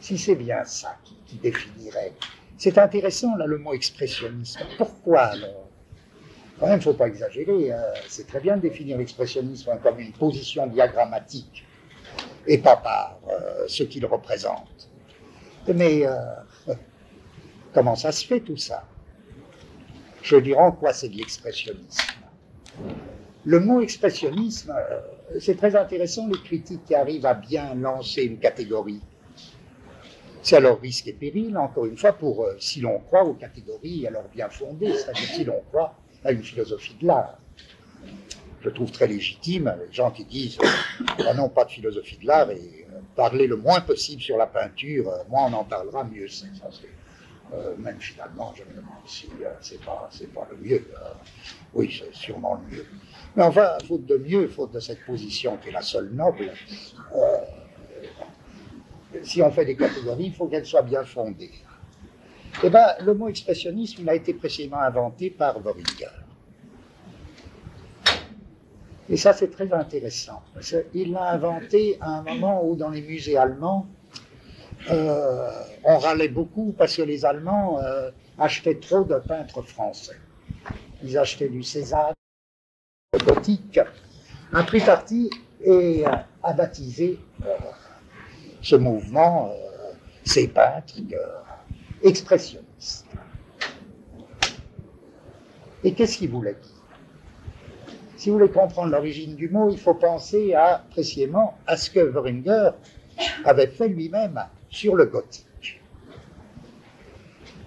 si 0.00 0.18
c'est 0.18 0.34
bien 0.34 0.64
ça 0.64 0.96
qui, 1.04 1.36
définirait, 1.36 2.12
c'est 2.58 2.76
intéressant 2.78 3.36
là 3.36 3.46
le 3.46 3.58
mot 3.58 3.72
expressionnisme. 3.72 4.60
Pourquoi 4.76 5.22
alors? 5.22 5.68
Quand 6.58 6.66
même, 6.66 6.76
il 6.76 6.78
ne 6.78 6.82
faut 6.82 6.94
pas 6.94 7.08
exagérer. 7.08 7.72
Hein. 7.72 7.82
C'est 8.08 8.26
très 8.26 8.40
bien 8.40 8.56
de 8.56 8.62
définir 8.62 8.98
l'expressionnisme 8.98 9.72
comme 9.82 9.98
une 9.98 10.12
position 10.12 10.66
diagrammatique 10.66 11.64
et 12.46 12.58
pas 12.58 12.76
par 12.76 13.18
euh, 13.30 13.64
ce 13.66 13.82
qu'il 13.84 14.04
représente. 14.06 14.90
Mais 15.72 16.06
euh, 16.06 16.16
comment 17.74 17.96
ça 17.96 18.12
se 18.12 18.26
fait 18.26 18.40
tout 18.40 18.56
ça? 18.56 18.84
Je 20.22 20.36
dirais 20.36 20.60
en 20.60 20.72
quoi 20.72 20.92
c'est 20.92 21.08
de 21.08 21.16
l'expressionnisme 21.16 22.12
le 23.44 23.60
mot 23.60 23.80
expressionnisme, 23.80 24.74
c'est 25.40 25.56
très 25.56 25.76
intéressant, 25.76 26.28
les 26.28 26.40
critiques 26.40 26.84
qui 26.84 26.94
arrivent 26.94 27.26
à 27.26 27.34
bien 27.34 27.74
lancer 27.74 28.22
une 28.22 28.38
catégorie. 28.38 29.00
C'est 30.42 30.56
alors 30.56 30.80
risque 30.80 31.06
et 31.06 31.12
péril, 31.12 31.56
encore 31.56 31.86
une 31.86 31.96
fois, 31.96 32.12
pour 32.12 32.44
euh, 32.44 32.56
si 32.58 32.80
l'on 32.80 32.98
croit 32.98 33.24
aux 33.24 33.34
catégories 33.34 34.06
alors 34.06 34.24
bien 34.34 34.48
fondées, 34.48 34.92
c'est-à-dire 34.92 35.28
si 35.28 35.44
l'on 35.44 35.60
croit 35.68 35.94
à 36.24 36.32
une 36.32 36.42
philosophie 36.42 36.96
de 37.00 37.06
l'art. 37.06 37.38
Je 38.60 38.68
trouve 38.70 38.90
très 38.90 39.06
légitime 39.06 39.72
les 39.86 39.92
gens 39.92 40.10
qui 40.10 40.24
disent 40.24 40.58
ah 41.26 41.34
non, 41.34 41.48
pas 41.48 41.64
de 41.64 41.70
philosophie 41.70 42.18
de 42.18 42.26
l'art 42.26 42.50
et 42.50 42.86
euh, 42.92 42.98
parler 43.14 43.46
le 43.46 43.56
moins 43.56 43.80
possible 43.80 44.20
sur 44.20 44.36
la 44.36 44.46
peinture, 44.46 45.12
moins 45.28 45.46
on 45.46 45.52
en 45.52 45.64
parlera, 45.64 46.04
mieux 46.04 46.28
même 47.76 48.00
finalement, 48.00 48.54
je 48.56 48.62
me 48.62 48.80
demande 48.80 49.02
si 49.04 49.28
c'est 49.60 49.84
pas, 49.84 50.08
pas 50.34 50.48
le 50.50 50.56
mieux. 50.56 50.86
oui, 51.74 51.94
c'est 52.00 52.14
sûrement 52.14 52.54
le 52.54 52.76
mieux. 52.76 52.86
Mais 53.36 53.42
enfin, 53.42 53.78
faute 53.86 54.04
de 54.06 54.18
mieux, 54.18 54.48
faute 54.48 54.72
de 54.72 54.80
cette 54.80 55.04
position 55.04 55.56
qui 55.56 55.70
est 55.70 55.72
la 55.72 55.82
seule 55.82 56.10
noble, 56.12 56.52
euh, 57.16 57.38
si 59.22 59.42
on 59.42 59.50
fait 59.50 59.64
des 59.64 59.76
catégories, 59.76 60.26
il 60.26 60.34
faut 60.34 60.46
qu'elles 60.46 60.66
soient 60.66 60.82
bien 60.82 61.04
fondées. 61.04 61.52
Eh 62.62 62.68
bien, 62.68 62.86
le 63.04 63.14
mot 63.14 63.28
expressionnisme, 63.28 64.02
il 64.02 64.08
a 64.08 64.14
été 64.14 64.34
précisément 64.34 64.80
inventé 64.80 65.30
par 65.30 65.58
Boringer. 65.60 66.06
Et 69.08 69.16
ça, 69.16 69.32
c'est 69.32 69.50
très 69.50 69.72
intéressant. 69.72 70.42
Il 70.94 71.12
l'a 71.12 71.30
inventé 71.32 71.98
à 72.00 72.18
un 72.18 72.22
moment 72.22 72.64
où, 72.64 72.76
dans 72.76 72.90
les 72.90 73.02
musées 73.02 73.36
allemands, 73.36 73.86
euh, 74.90 75.50
on 75.84 75.98
râlait 75.98 76.28
beaucoup 76.28 76.74
parce 76.76 76.96
que 76.96 77.02
les 77.02 77.24
Allemands 77.24 77.78
euh, 77.80 78.10
achetaient 78.38 78.78
trop 78.78 79.04
de 79.04 79.16
peintres 79.16 79.62
français. 79.62 80.16
Ils 81.04 81.16
achetaient 81.18 81.48
du 81.48 81.62
Cézanne, 81.62 82.14
gothique, 83.18 83.78
un 84.54 84.62
tripartite 84.62 85.34
et 85.62 86.02
a 86.42 86.52
baptisé 86.54 87.18
euh, 87.44 87.56
ce 88.62 88.74
mouvement, 88.76 89.50
euh, 89.50 89.92
ces 90.24 90.48
peintres 90.48 90.94
euh, 91.12 91.42
expressionnistes. 92.02 93.06
Et 95.84 95.92
qu'est-ce 95.92 96.16
qu'il 96.16 96.30
voulait 96.30 96.54
dire? 96.54 97.96
Si 98.16 98.30
vous 98.30 98.38
voulez 98.38 98.50
comprendre 98.50 98.92
l'origine 98.92 99.36
du 99.36 99.50
mot, 99.50 99.68
il 99.68 99.78
faut 99.78 99.94
penser 99.94 100.54
à, 100.54 100.82
précisément 100.90 101.58
à 101.66 101.76
ce 101.76 101.90
que 101.90 102.00
Wöringer 102.00 102.70
avait 103.44 103.66
fait 103.66 103.88
lui-même 103.88 104.42
sur 104.70 104.94
le 104.94 105.04
gothique. 105.04 105.82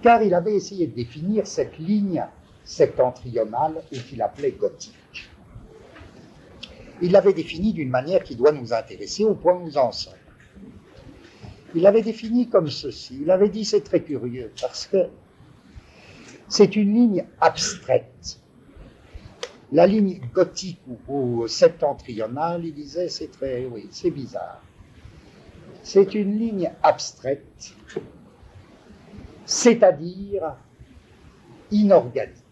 Car 0.01 0.23
il 0.23 0.33
avait 0.33 0.55
essayé 0.55 0.87
de 0.87 0.95
définir 0.95 1.45
cette 1.45 1.77
ligne 1.77 2.25
septentrionale 2.63 3.83
qu'il 3.91 4.23
appelait 4.23 4.51
gothique. 4.51 4.95
Il 7.01 7.11
l'avait 7.11 7.33
définie 7.33 7.73
d'une 7.73 7.89
manière 7.89 8.23
qui 8.23 8.35
doit 8.35 8.51
nous 8.51 8.73
intéresser 8.73 9.23
au 9.25 9.35
point 9.35 9.53
où 9.53 9.65
nous 9.65 9.77
en 9.77 9.91
sommes. 9.91 10.13
Il 11.75 11.81
l'avait 11.81 12.01
définie 12.01 12.47
comme 12.47 12.69
ceci. 12.69 13.19
Il 13.21 13.29
avait 13.31 13.49
dit, 13.49 13.65
c'est 13.65 13.81
très 13.81 14.01
curieux, 14.01 14.51
parce 14.61 14.87
que 14.87 15.09
c'est 16.47 16.75
une 16.75 16.93
ligne 16.93 17.25
abstraite. 17.41 18.39
La 19.73 19.85
ligne 19.85 20.21
gothique 20.33 20.79
ou, 20.87 21.13
ou 21.13 21.47
septentrionale, 21.47 22.65
il 22.65 22.73
disait, 22.73 23.09
c'est 23.09 23.29
très, 23.29 23.65
oui, 23.65 23.87
c'est 23.91 24.11
bizarre. 24.11 24.63
C'est 25.83 26.15
une 26.15 26.39
ligne 26.39 26.71
abstraite, 26.81 27.73
c'est-à-dire 29.45 30.55
inorganique. 31.71 32.44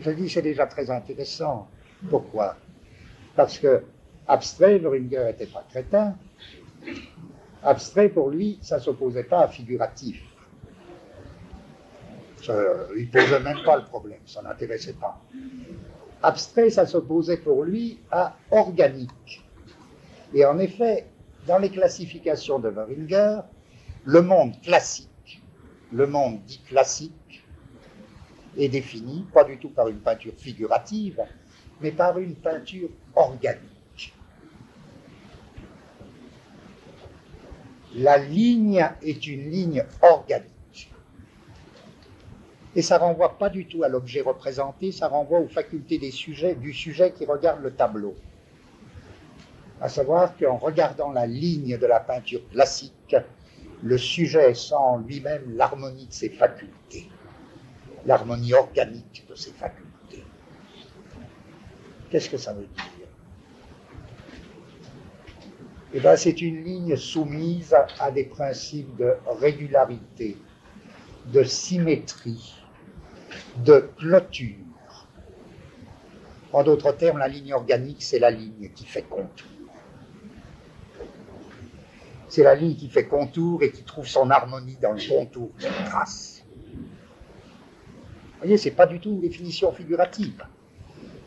Je 0.00 0.10
dis, 0.10 0.28
c'est 0.28 0.42
déjà 0.42 0.66
très 0.66 0.90
intéressant. 0.90 1.68
Pourquoi? 2.08 2.56
Parce 3.34 3.58
que 3.58 3.82
abstrait, 4.26 4.78
Loringer 4.78 5.24
n'était 5.24 5.46
pas 5.46 5.64
crétin. 5.68 6.14
Abstrait, 7.62 8.08
pour 8.08 8.30
lui, 8.30 8.58
ça 8.62 8.76
ne 8.76 8.82
s'opposait 8.82 9.24
pas 9.24 9.40
à 9.40 9.48
figuratif. 9.48 10.22
Il 12.48 13.06
ne 13.06 13.10
posait 13.10 13.40
même 13.40 13.62
pas 13.64 13.76
le 13.76 13.84
problème, 13.84 14.20
ça 14.26 14.42
n'intéressait 14.42 14.94
pas. 14.94 15.20
Abstrait, 16.22 16.70
ça 16.70 16.86
s'opposait 16.86 17.38
pour 17.38 17.64
lui 17.64 17.98
à 18.10 18.36
organique. 18.50 19.44
Et 20.32 20.44
en 20.44 20.58
effet, 20.58 21.06
dans 21.46 21.58
les 21.58 21.70
classifications 21.70 22.58
de 22.58 22.68
Wöringer, 22.68 23.40
le 24.04 24.22
monde 24.22 24.60
classique, 24.60 25.42
le 25.92 26.06
monde 26.06 26.40
dit 26.44 26.60
classique, 26.68 27.12
est 28.58 28.68
défini 28.68 29.24
pas 29.32 29.44
du 29.44 29.56
tout 29.58 29.70
par 29.70 29.88
une 29.88 30.00
peinture 30.00 30.34
figurative, 30.36 31.24
mais 31.80 31.92
par 31.92 32.18
une 32.18 32.34
peinture 32.34 32.88
organique. 33.14 34.14
La 37.96 38.18
ligne 38.18 38.86
est 39.02 39.26
une 39.26 39.50
ligne 39.50 39.84
organique. 40.02 40.90
Et 42.76 42.82
ça 42.82 42.98
renvoie 42.98 43.38
pas 43.38 43.48
du 43.48 43.66
tout 43.66 43.82
à 43.82 43.88
l'objet 43.88 44.20
représenté, 44.20 44.92
ça 44.92 45.08
renvoie 45.08 45.40
aux 45.40 45.48
facultés 45.48 45.98
du 45.98 46.12
sujet 46.12 47.12
qui 47.12 47.24
regarde 47.24 47.62
le 47.62 47.72
tableau. 47.72 48.14
À 49.80 49.88
savoir 49.88 50.36
qu'en 50.36 50.56
regardant 50.56 51.12
la 51.12 51.26
ligne 51.26 51.78
de 51.78 51.86
la 51.86 52.00
peinture 52.00 52.46
classique, 52.50 53.16
le 53.82 53.96
sujet 53.96 54.52
sent 54.54 54.74
en 54.74 54.98
lui-même 54.98 55.56
l'harmonie 55.56 56.06
de 56.06 56.12
ses 56.12 56.30
facultés, 56.30 57.08
l'harmonie 58.08 58.54
organique 58.54 59.26
de 59.28 59.34
ses 59.34 59.52
facultés. 59.52 60.24
Qu'est-ce 62.10 62.30
que 62.30 62.38
ça 62.38 62.54
veut 62.54 62.66
dire? 62.66 63.06
Eh 65.92 66.00
bien, 66.00 66.16
c'est 66.16 66.40
une 66.40 66.64
ligne 66.64 66.96
soumise 66.96 67.76
à 68.00 68.10
des 68.10 68.24
principes 68.24 68.96
de 68.96 69.12
régularité, 69.40 70.38
de 71.26 71.42
symétrie, 71.44 72.54
de 73.58 73.90
clôture. 73.98 75.06
En 76.54 76.62
d'autres 76.62 76.92
termes, 76.92 77.18
la 77.18 77.28
ligne 77.28 77.52
organique, 77.52 78.02
c'est 78.02 78.18
la 78.18 78.30
ligne 78.30 78.70
qui 78.74 78.86
fait 78.86 79.02
contour. 79.02 79.48
C'est 82.30 82.42
la 82.42 82.54
ligne 82.54 82.74
qui 82.74 82.88
fait 82.88 83.06
contour 83.06 83.62
et 83.62 83.70
qui 83.70 83.82
trouve 83.82 84.06
son 84.06 84.30
harmonie 84.30 84.78
dans 84.80 84.92
le 84.92 85.08
contour 85.08 85.50
d'une 85.58 85.84
trace. 85.84 86.37
Vous 88.38 88.44
voyez, 88.44 88.56
c'est 88.56 88.70
pas 88.70 88.86
du 88.86 89.00
tout 89.00 89.10
une 89.10 89.20
définition 89.20 89.72
figurative. 89.72 90.44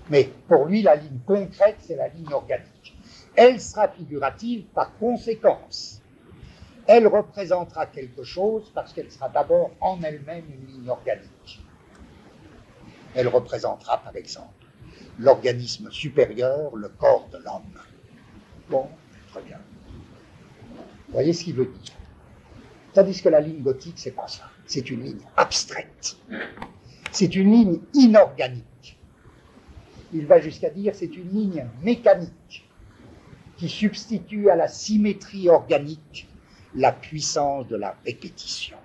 Mais 0.09 0.29
pour 0.47 0.65
lui, 0.65 0.81
la 0.81 0.95
ligne 0.95 1.19
concrète, 1.25 1.75
c'est 1.79 1.97
la 1.97 2.07
ligne 2.07 2.31
organique. 2.31 2.95
Elle 3.35 3.59
sera 3.59 3.89
figurative 3.89 4.63
par 4.73 4.97
conséquence. 4.97 6.01
Elle 6.87 7.07
représentera 7.07 7.85
quelque 7.87 8.23
chose 8.23 8.71
parce 8.73 8.93
qu'elle 8.93 9.11
sera 9.11 9.27
d'abord 9.27 9.71
en 9.81 10.01
elle-même 10.01 10.45
une 10.49 10.65
ligne 10.67 10.89
organique. 10.89 11.61
Elle 13.13 13.27
représentera, 13.27 13.97
par 13.97 14.15
exemple, 14.15 14.65
l'organisme 15.19 15.91
supérieur, 15.91 16.73
le 16.77 16.87
corps 16.87 17.27
de 17.33 17.39
l'homme. 17.39 17.77
Bon, 18.69 18.87
très 19.31 19.41
bien. 19.41 19.59
Vous 21.07 21.13
voyez 21.13 21.33
ce 21.33 21.43
qu'il 21.43 21.55
veut 21.55 21.65
dire 21.65 21.93
Tandis 22.93 23.21
que 23.21 23.27
la 23.27 23.41
ligne 23.41 23.61
gothique, 23.61 23.97
c'est 23.97 24.11
pas 24.11 24.27
ça. 24.27 24.49
C'est 24.65 24.89
une 24.89 25.03
ligne 25.03 25.21
abstraite. 25.35 26.15
C'est 27.11 27.35
une 27.35 27.51
ligne 27.51 27.79
inorganique. 27.93 28.97
Il 30.13 30.25
va 30.25 30.39
jusqu'à 30.39 30.69
dire 30.69 30.95
c'est 30.95 31.15
une 31.15 31.29
ligne 31.29 31.67
mécanique 31.83 32.67
qui 33.57 33.69
substitue 33.69 34.49
à 34.49 34.55
la 34.55 34.67
symétrie 34.67 35.49
organique 35.49 36.27
la 36.73 36.91
puissance 36.91 37.67
de 37.67 37.75
la 37.75 37.95
répétition. 38.05 38.77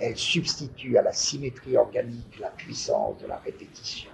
Elle 0.00 0.16
substitue 0.16 0.96
à 0.96 1.02
la 1.02 1.12
symétrie 1.12 1.76
organique 1.76 2.38
la 2.40 2.50
puissance 2.50 3.18
de 3.18 3.26
la 3.26 3.38
répétition. 3.38 4.10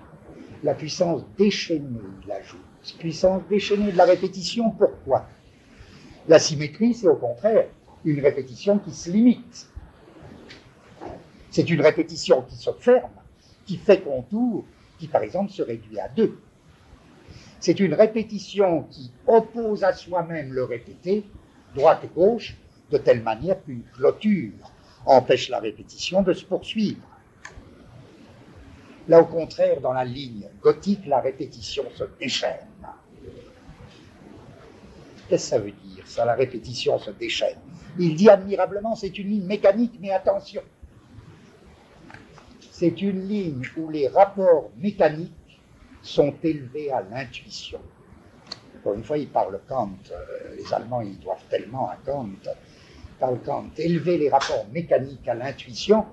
La 0.63 0.75
puissance 0.75 1.23
déchaînée, 1.37 2.01
il. 2.27 2.59
Puissance 2.99 3.43
déchaînée 3.49 3.93
de 3.93 3.97
la 3.97 4.07
répétition, 4.07 4.71
pourquoi? 4.71 5.29
La 6.27 6.39
symétrie, 6.39 6.95
c'est 6.95 7.09
au 7.09 7.17
contraire 7.17 7.67
une 8.05 8.21
répétition 8.21 8.79
qui 8.79 8.93
se 8.93 9.11
limite. 9.11 9.69
C'est 11.55 11.71
une 11.71 11.83
répétition 11.83 12.43
qui 12.43 12.57
se 12.57 12.73
ferme, 12.73 13.13
qui 13.65 13.77
fait 13.77 14.01
contour, 14.01 14.65
qui 14.99 15.07
par 15.07 15.23
exemple 15.23 15.53
se 15.53 15.63
réduit 15.63 16.01
à 16.01 16.09
deux. 16.09 16.37
C'est 17.61 17.79
une 17.79 17.95
répétition 17.95 18.83
qui 18.91 19.13
oppose 19.29 19.85
à 19.85 19.93
soi-même 19.93 20.53
le 20.53 20.65
répété, 20.65 21.25
droite 21.73 22.01
et 22.03 22.09
gauche, 22.09 22.57
de 22.91 22.99
telle 22.99 23.23
manière 23.23 23.63
qu'une 23.63 23.85
clôture 23.95 24.51
empêche 25.07 25.49
la 25.49 25.61
répétition 25.61 26.23
de 26.23 26.33
se 26.33 26.45
poursuivre. 26.45 27.07
Là, 29.07 29.21
au 29.21 29.27
contraire, 29.27 29.81
dans 29.81 29.93
la 29.93 30.05
ligne 30.05 30.49
gothique, 30.61 31.07
la 31.07 31.21
répétition 31.21 31.85
se 31.95 32.03
déchaîne. 32.19 32.67
Qu'est-ce 35.29 35.45
que 35.45 35.51
ça 35.51 35.59
veut 35.61 35.71
dire, 35.71 36.05
ça, 36.05 36.25
la 36.25 36.35
répétition 36.35 36.99
se 36.99 37.13
déchaîne? 37.13 37.59
Il 37.97 38.17
dit 38.17 38.29
admirablement, 38.29 38.97
c'est 38.97 39.17
une 39.21 39.29
ligne 39.29 39.47
mécanique, 39.47 39.99
mais 40.01 40.11
attention, 40.11 40.63
c'est 42.77 43.03
une 43.03 43.29
ligne 43.29 43.63
où 43.77 43.89
les 43.89 44.09
rapports 44.09 44.69
mécaniques 44.79 45.61
sont 46.03 46.35
élevés 46.43 46.91
à 46.91 47.03
l'intuition. 47.03 47.79
Encore 48.81 48.95
une 48.95 49.05
fois, 49.05 49.17
il 49.17 49.29
parle 49.29 49.61
Kant, 49.69 49.93
euh, 50.11 50.57
les 50.57 50.75
Allemands, 50.75 51.01
ils 51.01 51.21
doivent 51.21 51.45
tellement 51.49 51.89
à 51.89 51.97
Kant, 52.05 52.31
parle 53.21 53.39
Kant, 53.47 53.67
élever 53.79 54.19
les 54.19 54.29
rapports 54.29 54.67
mécaniques 54.73 55.29
à 55.29 55.35
l'intuition, 55.35 56.05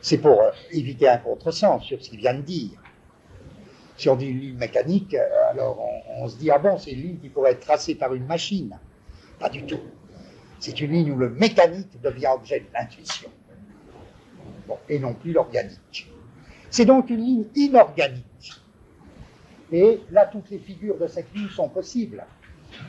c'est 0.00 0.18
pour 0.18 0.40
euh, 0.40 0.50
éviter 0.72 1.08
un 1.08 1.18
contresens 1.18 1.84
sur 1.84 2.02
ce 2.04 2.10
qu'il 2.10 2.18
vient 2.18 2.34
de 2.34 2.42
dire. 2.42 2.82
Si 3.96 4.08
on 4.08 4.16
dit 4.16 4.26
une 4.26 4.40
ligne 4.40 4.58
mécanique, 4.58 5.14
euh, 5.14 5.50
alors 5.50 5.78
on, 5.78 6.24
on 6.24 6.28
se 6.28 6.36
dit, 6.38 6.50
ah 6.50 6.58
bon, 6.58 6.76
c'est 6.76 6.90
une 6.90 7.02
ligne 7.02 7.18
qui 7.18 7.28
pourrait 7.28 7.52
être 7.52 7.60
tracée 7.60 7.94
par 7.94 8.12
une 8.14 8.26
machine. 8.26 8.76
Pas 9.38 9.48
du 9.48 9.62
tout. 9.62 9.80
C'est 10.58 10.80
une 10.80 10.90
ligne 10.90 11.12
où 11.12 11.16
le 11.16 11.30
mécanique 11.30 12.00
devient 12.02 12.32
objet 12.34 12.58
de 12.58 12.66
l'intuition. 12.74 13.30
Et 14.88 14.98
non 14.98 15.14
plus 15.14 15.32
l'organique. 15.32 16.10
C'est 16.70 16.84
donc 16.84 17.10
une 17.10 17.24
ligne 17.24 17.44
inorganique. 17.54 18.52
Et 19.72 20.00
là, 20.10 20.26
toutes 20.26 20.50
les 20.50 20.58
figures 20.58 20.98
de 20.98 21.06
cette 21.06 21.32
ligne 21.34 21.48
sont 21.48 21.68
possibles. 21.68 22.24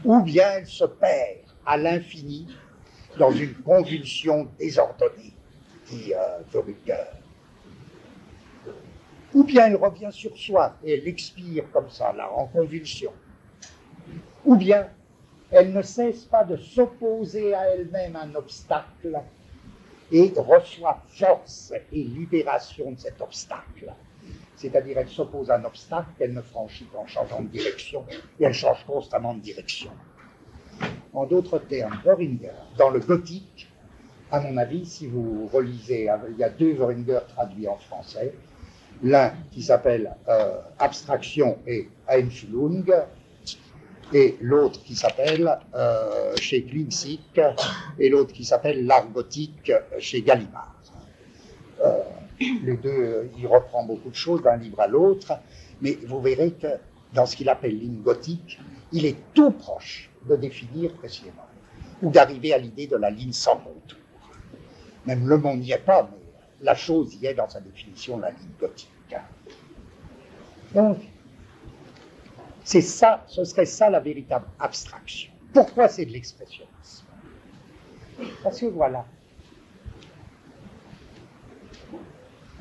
Ou 0.03 0.21
bien 0.21 0.51
elle 0.57 0.67
se 0.67 0.85
perd 0.85 1.39
à 1.65 1.77
l'infini 1.77 2.47
dans 3.17 3.31
une 3.31 3.53
convulsion 3.55 4.47
désordonnée, 4.57 5.33
dit 5.87 6.13
euh. 6.13 6.63
Ou 9.33 9.43
bien 9.43 9.67
elle 9.67 9.75
revient 9.75 10.09
sur 10.11 10.35
soi 10.37 10.77
et 10.83 10.93
elle 10.93 11.07
expire 11.07 11.63
comme 11.71 11.89
ça, 11.89 12.13
là, 12.13 12.31
en 12.31 12.47
convulsion. 12.47 13.11
Ou 14.45 14.55
bien 14.55 14.89
elle 15.51 15.73
ne 15.73 15.81
cesse 15.81 16.23
pas 16.25 16.43
de 16.43 16.55
s'opposer 16.55 17.53
à 17.53 17.69
elle-même 17.69 18.15
un 18.15 18.35
obstacle 18.35 19.19
et 20.11 20.33
reçoit 20.37 21.01
force 21.07 21.73
et 21.91 22.03
libération 22.03 22.91
de 22.91 22.99
cet 22.99 23.21
obstacle. 23.21 23.93
C'est-à-dire, 24.55 24.97
elle 24.99 25.09
s'oppose 25.09 25.49
à 25.49 25.55
un 25.55 25.63
obstacle 25.65 26.09
qu'elle 26.17 26.33
ne 26.33 26.41
franchit 26.41 26.85
qu'en 26.93 27.07
changeant 27.07 27.41
de 27.41 27.47
direction, 27.47 28.05
et 28.39 28.43
elle 28.43 28.53
change 28.53 28.85
constamment 28.85 29.33
de 29.33 29.39
direction. 29.39 29.91
En 31.13 31.25
d'autres 31.25 31.59
termes, 31.59 31.99
Wöringer, 32.05 32.53
dans 32.77 32.89
le 32.89 32.99
gothique, 32.99 33.67
à 34.31 34.39
mon 34.39 34.55
avis, 34.57 34.85
si 34.85 35.07
vous 35.07 35.49
relisez, 35.51 36.09
il 36.29 36.37
y 36.37 36.43
a 36.43 36.49
deux 36.49 36.73
Wöringer 36.73 37.19
traduits 37.27 37.67
en 37.67 37.77
français. 37.77 38.33
L'un 39.03 39.33
qui 39.51 39.63
s'appelle 39.63 40.15
euh, 40.29 40.61
Abstraction 40.77 41.57
et 41.65 41.89
Einfühlung, 42.07 42.85
et 44.13 44.37
l'autre 44.41 44.83
qui 44.83 44.95
s'appelle 44.95 45.57
euh, 45.73 46.35
chez 46.37 46.63
Klinsik, 46.63 47.39
et 47.99 48.09
l'autre 48.09 48.33
qui 48.33 48.43
s'appelle 48.43 48.85
L'art 48.85 49.07
gothique 49.09 49.71
chez 49.99 50.21
Gallimard. 50.21 50.75
Euh, 51.83 51.97
les 52.39 52.77
deux, 52.77 53.29
il 53.37 53.47
reprend 53.47 53.83
beaucoup 53.85 54.09
de 54.09 54.15
choses 54.15 54.41
d'un 54.41 54.57
livre 54.57 54.79
à 54.79 54.87
l'autre, 54.87 55.33
mais 55.81 55.97
vous 56.05 56.21
verrez 56.21 56.51
que 56.51 56.67
dans 57.13 57.25
ce 57.25 57.35
qu'il 57.35 57.49
appelle 57.49 57.77
ligne 57.77 58.01
gothique, 58.01 58.59
il 58.91 59.05
est 59.05 59.17
tout 59.33 59.51
proche 59.51 60.09
de 60.27 60.35
définir 60.35 60.93
précisément, 60.93 61.47
ou 62.01 62.09
d'arriver 62.09 62.53
à 62.53 62.57
l'idée 62.57 62.87
de 62.87 62.97
la 62.97 63.09
ligne 63.09 63.33
sans 63.33 63.57
contour. 63.57 63.97
Même 65.05 65.27
le 65.27 65.37
mot 65.37 65.55
n'y 65.55 65.71
est 65.71 65.77
pas, 65.77 66.09
mais 66.11 66.17
la 66.61 66.75
chose 66.75 67.15
y 67.21 67.25
est 67.25 67.33
dans 67.33 67.49
sa 67.49 67.59
définition 67.59 68.19
la 68.19 68.29
ligne 68.29 68.55
gothique. 68.59 68.89
Donc, 70.73 70.99
c'est 72.63 72.81
ça, 72.81 73.23
ce 73.27 73.43
serait 73.43 73.65
ça 73.65 73.89
la 73.89 73.99
véritable 73.99 74.45
abstraction. 74.59 75.31
Pourquoi 75.53 75.87
c'est 75.87 76.05
de 76.05 76.11
l'expressionnisme? 76.11 77.05
Parce 78.43 78.59
que 78.59 78.67
voilà, 78.67 79.05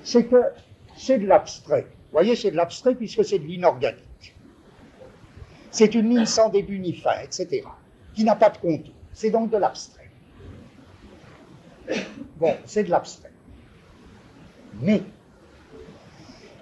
c'est 0.03 0.25
que 0.27 0.43
c'est 0.97 1.19
de 1.19 1.27
l'abstrait. 1.27 1.83
Vous 1.83 2.13
voyez, 2.13 2.35
c'est 2.35 2.51
de 2.51 2.57
l'abstrait 2.57 2.95
puisque 2.95 3.25
c'est 3.25 3.39
de 3.39 3.45
l'inorganique. 3.45 4.35
C'est 5.71 5.95
une 5.95 6.09
ligne 6.09 6.27
sans 6.27 6.49
début 6.49 6.79
ni 6.79 6.95
fin, 6.95 7.21
etc., 7.23 7.63
qui 8.15 8.25
n'a 8.25 8.35
pas 8.35 8.51
de 8.51 8.59
contour. 8.59 8.95
C'est 9.13 9.31
donc 9.31 9.51
de 9.51 9.57
l'abstrait. 9.57 10.11
Bon, 12.37 12.57
c'est 12.65 12.85
de 12.85 12.91
l'abstrait. 12.91 13.33
Mais 14.81 15.03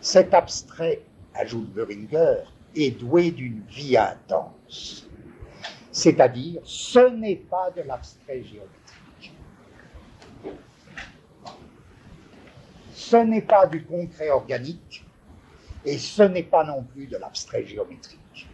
cet 0.00 0.34
abstrait, 0.34 1.02
ajoute 1.34 1.72
Beringer, 1.72 2.42
est 2.84 2.90
doué 2.92 3.30
d'une 3.30 3.62
vie 3.68 3.96
intense. 3.96 5.08
C'est-à-dire, 5.90 6.60
ce 6.64 7.10
n'est 7.10 7.36
pas 7.36 7.70
de 7.70 7.82
l'abstrait 7.82 8.42
géométrique. 8.44 9.32
Ce 12.94 13.16
n'est 13.16 13.42
pas 13.42 13.66
du 13.66 13.84
concret 13.84 14.30
organique 14.30 15.04
et 15.84 15.98
ce 15.98 16.22
n'est 16.22 16.42
pas 16.42 16.64
non 16.64 16.82
plus 16.82 17.06
de 17.06 17.16
l'abstrait 17.16 17.66
géométrique. 17.66 18.46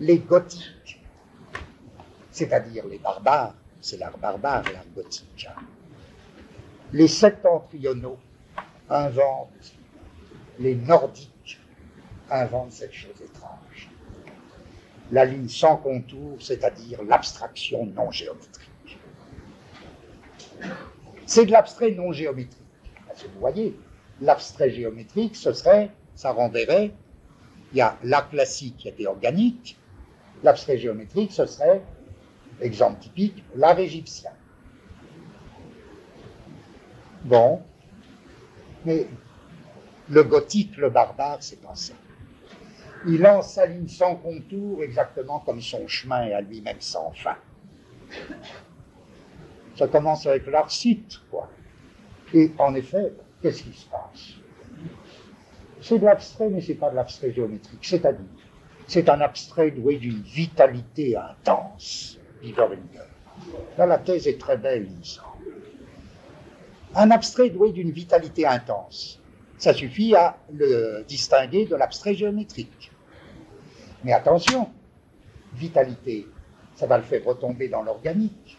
Les 0.00 0.18
gothiques, 0.18 1.00
c'est-à-dire 2.30 2.86
les 2.86 2.98
barbares, 2.98 3.54
c'est 3.80 3.98
l'art 3.98 4.18
barbare, 4.18 4.64
l'art 4.72 4.84
gothique. 4.94 5.48
Les 6.92 7.08
septentrionaux 7.08 8.18
inventent, 8.90 9.74
les 10.58 10.74
nordiques 10.74 11.35
inventent 12.30 12.72
cette 12.72 12.92
chose 12.92 13.20
étrange. 13.22 13.88
La 15.12 15.24
ligne 15.24 15.48
sans 15.48 15.76
contour, 15.76 16.38
c'est-à-dire 16.40 17.02
l'abstraction 17.04 17.86
non 17.86 18.10
géométrique. 18.10 18.98
C'est 21.26 21.46
de 21.46 21.52
l'abstrait 21.52 21.92
non 21.92 22.12
géométrique. 22.12 22.62
Parce 23.06 23.22
que 23.22 23.28
vous 23.28 23.40
voyez, 23.40 23.78
l'abstrait 24.20 24.70
géométrique, 24.70 25.36
ce 25.36 25.52
serait, 25.52 25.90
ça 26.14 26.32
renverrait, 26.32 26.92
il 27.72 27.78
y 27.78 27.80
a 27.80 27.96
l'art 28.02 28.28
classique 28.30 28.76
qui 28.78 28.88
était 28.88 29.06
organique, 29.06 29.76
l'abstrait 30.42 30.78
géométrique, 30.78 31.32
ce 31.32 31.46
serait, 31.46 31.82
exemple 32.60 33.00
typique, 33.00 33.44
l'art 33.54 33.78
égyptien. 33.78 34.30
Bon, 37.24 37.60
mais 38.84 39.06
le 40.08 40.22
gothique, 40.22 40.76
le 40.76 40.90
barbare, 40.90 41.38
c'est 41.40 41.60
pas 41.60 41.74
ça. 41.74 41.94
Il 43.06 43.20
lance 43.20 43.52
sa 43.52 43.66
ligne 43.66 43.88
sans 43.88 44.16
contour 44.16 44.82
exactement 44.82 45.40
comme 45.40 45.60
son 45.60 45.86
chemin 45.86 46.26
est 46.26 46.32
à 46.32 46.40
lui-même 46.40 46.80
sans 46.80 47.12
fin. 47.12 47.36
Ça 49.76 49.88
commence 49.88 50.26
avec 50.26 50.46
l'arcite, 50.46 51.20
quoi. 51.30 51.50
Et 52.32 52.52
en 52.58 52.74
effet, 52.74 53.12
qu'est-ce 53.42 53.62
qui 53.62 53.72
se 53.72 53.86
passe? 53.88 54.34
C'est 55.80 55.98
de 55.98 56.04
l'abstrait, 56.04 56.48
mais 56.48 56.60
c'est 56.60 56.74
pas 56.74 56.90
de 56.90 56.96
l'abstrait 56.96 57.32
géométrique. 57.32 57.84
C'est-à-dire, 57.84 58.24
c'est 58.86 59.08
un 59.08 59.20
abstrait 59.20 59.70
doué 59.70 59.96
d'une 59.96 60.22
vitalité 60.22 61.16
intense, 61.16 62.18
dit 62.42 62.52
Beringer. 62.52 63.10
Là, 63.76 63.86
la 63.86 63.98
thèse 63.98 64.26
est 64.26 64.40
très 64.40 64.56
belle, 64.56 64.86
il 64.90 64.98
me 64.98 65.04
semble. 65.04 65.26
Un 66.94 67.10
abstrait 67.10 67.50
doué 67.50 67.72
d'une 67.72 67.90
vitalité 67.90 68.46
intense. 68.46 69.20
Ça 69.58 69.72
suffit 69.72 70.14
à 70.14 70.38
le 70.52 71.04
distinguer 71.08 71.66
de 71.66 71.76
l'abstrait 71.76 72.14
géométrique. 72.14 72.90
Mais 74.04 74.12
attention, 74.12 74.68
vitalité, 75.54 76.26
ça 76.74 76.86
va 76.86 76.98
le 76.98 77.04
faire 77.04 77.24
retomber 77.24 77.68
dans 77.68 77.82
l'organique. 77.82 78.58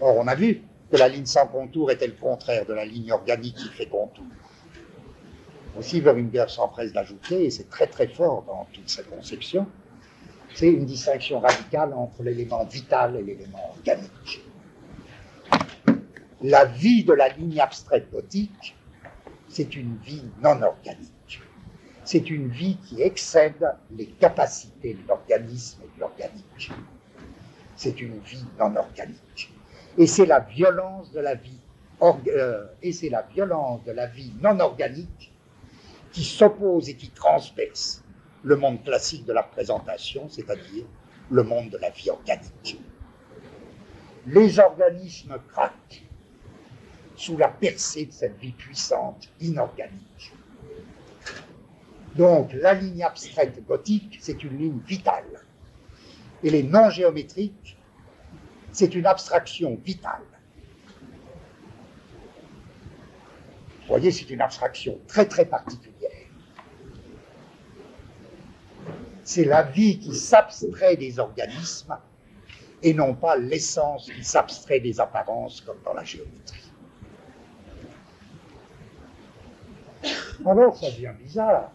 Or, 0.00 0.16
on 0.18 0.26
a 0.26 0.34
vu 0.34 0.62
que 0.90 0.96
la 0.96 1.08
ligne 1.08 1.26
sans 1.26 1.46
contour 1.46 1.90
était 1.90 2.06
le 2.06 2.14
contraire 2.14 2.66
de 2.66 2.74
la 2.74 2.84
ligne 2.84 3.12
organique 3.12 3.56
qui 3.56 3.68
fait 3.68 3.86
contour. 3.86 4.26
Aussi, 5.78 6.00
Beringer 6.00 6.46
s'empresse 6.48 6.92
d'ajouter, 6.92 7.44
et 7.44 7.50
c'est 7.50 7.68
très 7.68 7.86
très 7.86 8.08
fort 8.08 8.44
dans 8.46 8.66
toute 8.72 8.88
sa 8.88 9.02
conception, 9.02 9.66
c'est 10.54 10.68
une 10.68 10.86
distinction 10.86 11.40
radicale 11.40 11.92
entre 11.92 12.22
l'élément 12.22 12.64
vital 12.64 13.16
et 13.16 13.22
l'élément 13.22 13.70
organique. 13.70 14.45
La 16.42 16.64
vie 16.66 17.04
de 17.04 17.12
la 17.12 17.28
ligne 17.28 17.60
abstraite 17.60 18.10
gothique, 18.10 18.76
c'est 19.48 19.74
une 19.74 19.96
vie 19.98 20.24
non 20.42 20.60
organique. 20.62 21.40
C'est 22.04 22.30
une 22.30 22.48
vie 22.48 22.76
qui 22.86 23.00
excède 23.02 23.74
les 23.96 24.06
capacités 24.06 24.94
de 24.94 25.08
l'organisme 25.08 25.80
et 25.82 25.96
de 25.96 26.00
l'organique. 26.00 26.70
C'est 27.74 28.00
une 28.00 28.18
vie 28.20 28.44
non 28.58 28.76
organique. 28.76 29.52
Et 29.98 30.06
c'est 30.06 30.26
la 30.26 30.40
violence 30.40 31.10
de 31.12 31.20
la 31.20 31.34
vie 31.34 31.58
euh, 32.02 32.66
et 32.82 32.92
c'est 32.92 33.08
la 33.08 33.22
violence 33.22 33.82
de 33.84 33.92
la 33.92 34.06
vie 34.06 34.32
non 34.42 34.60
organique 34.60 35.32
qui 36.12 36.22
s'oppose 36.22 36.90
et 36.90 36.94
qui 36.94 37.08
transperce 37.08 38.04
le 38.42 38.56
monde 38.56 38.84
classique 38.84 39.24
de 39.24 39.32
la 39.32 39.42
présentation, 39.42 40.28
c'est-à-dire 40.28 40.84
le 41.30 41.42
monde 41.42 41.70
de 41.70 41.78
la 41.78 41.90
vie 41.90 42.10
organique. 42.10 42.78
Les 44.26 44.58
organismes 44.58 45.38
craquent 45.48 46.05
sous 47.16 47.36
la 47.36 47.48
percée 47.48 48.06
de 48.06 48.12
cette 48.12 48.38
vie 48.38 48.52
puissante, 48.52 49.28
inorganique. 49.40 50.32
Donc 52.14 52.52
la 52.52 52.74
ligne 52.74 53.02
abstraite 53.02 53.64
gothique, 53.66 54.18
c'est 54.20 54.42
une 54.42 54.58
ligne 54.58 54.80
vitale. 54.86 55.42
Et 56.42 56.50
les 56.50 56.62
non 56.62 56.90
géométriques, 56.90 57.76
c'est 58.72 58.94
une 58.94 59.06
abstraction 59.06 59.78
vitale. 59.84 60.22
Vous 63.80 63.88
voyez, 63.88 64.10
c'est 64.10 64.28
une 64.30 64.40
abstraction 64.40 64.98
très 65.06 65.26
très 65.26 65.44
particulière. 65.44 66.10
C'est 69.22 69.44
la 69.44 69.62
vie 69.62 69.98
qui 69.98 70.14
s'abstrait 70.14 70.96
des 70.96 71.18
organismes 71.18 71.96
et 72.82 72.94
non 72.94 73.14
pas 73.14 73.36
l'essence 73.36 74.10
qui 74.10 74.24
s'abstrait 74.24 74.80
des 74.80 75.00
apparences 75.00 75.60
comme 75.60 75.78
dans 75.84 75.94
la 75.94 76.04
géométrie. 76.04 76.65
Alors 80.44 80.76
ça 80.76 80.90
devient 80.90 81.12
bizarre. 81.18 81.72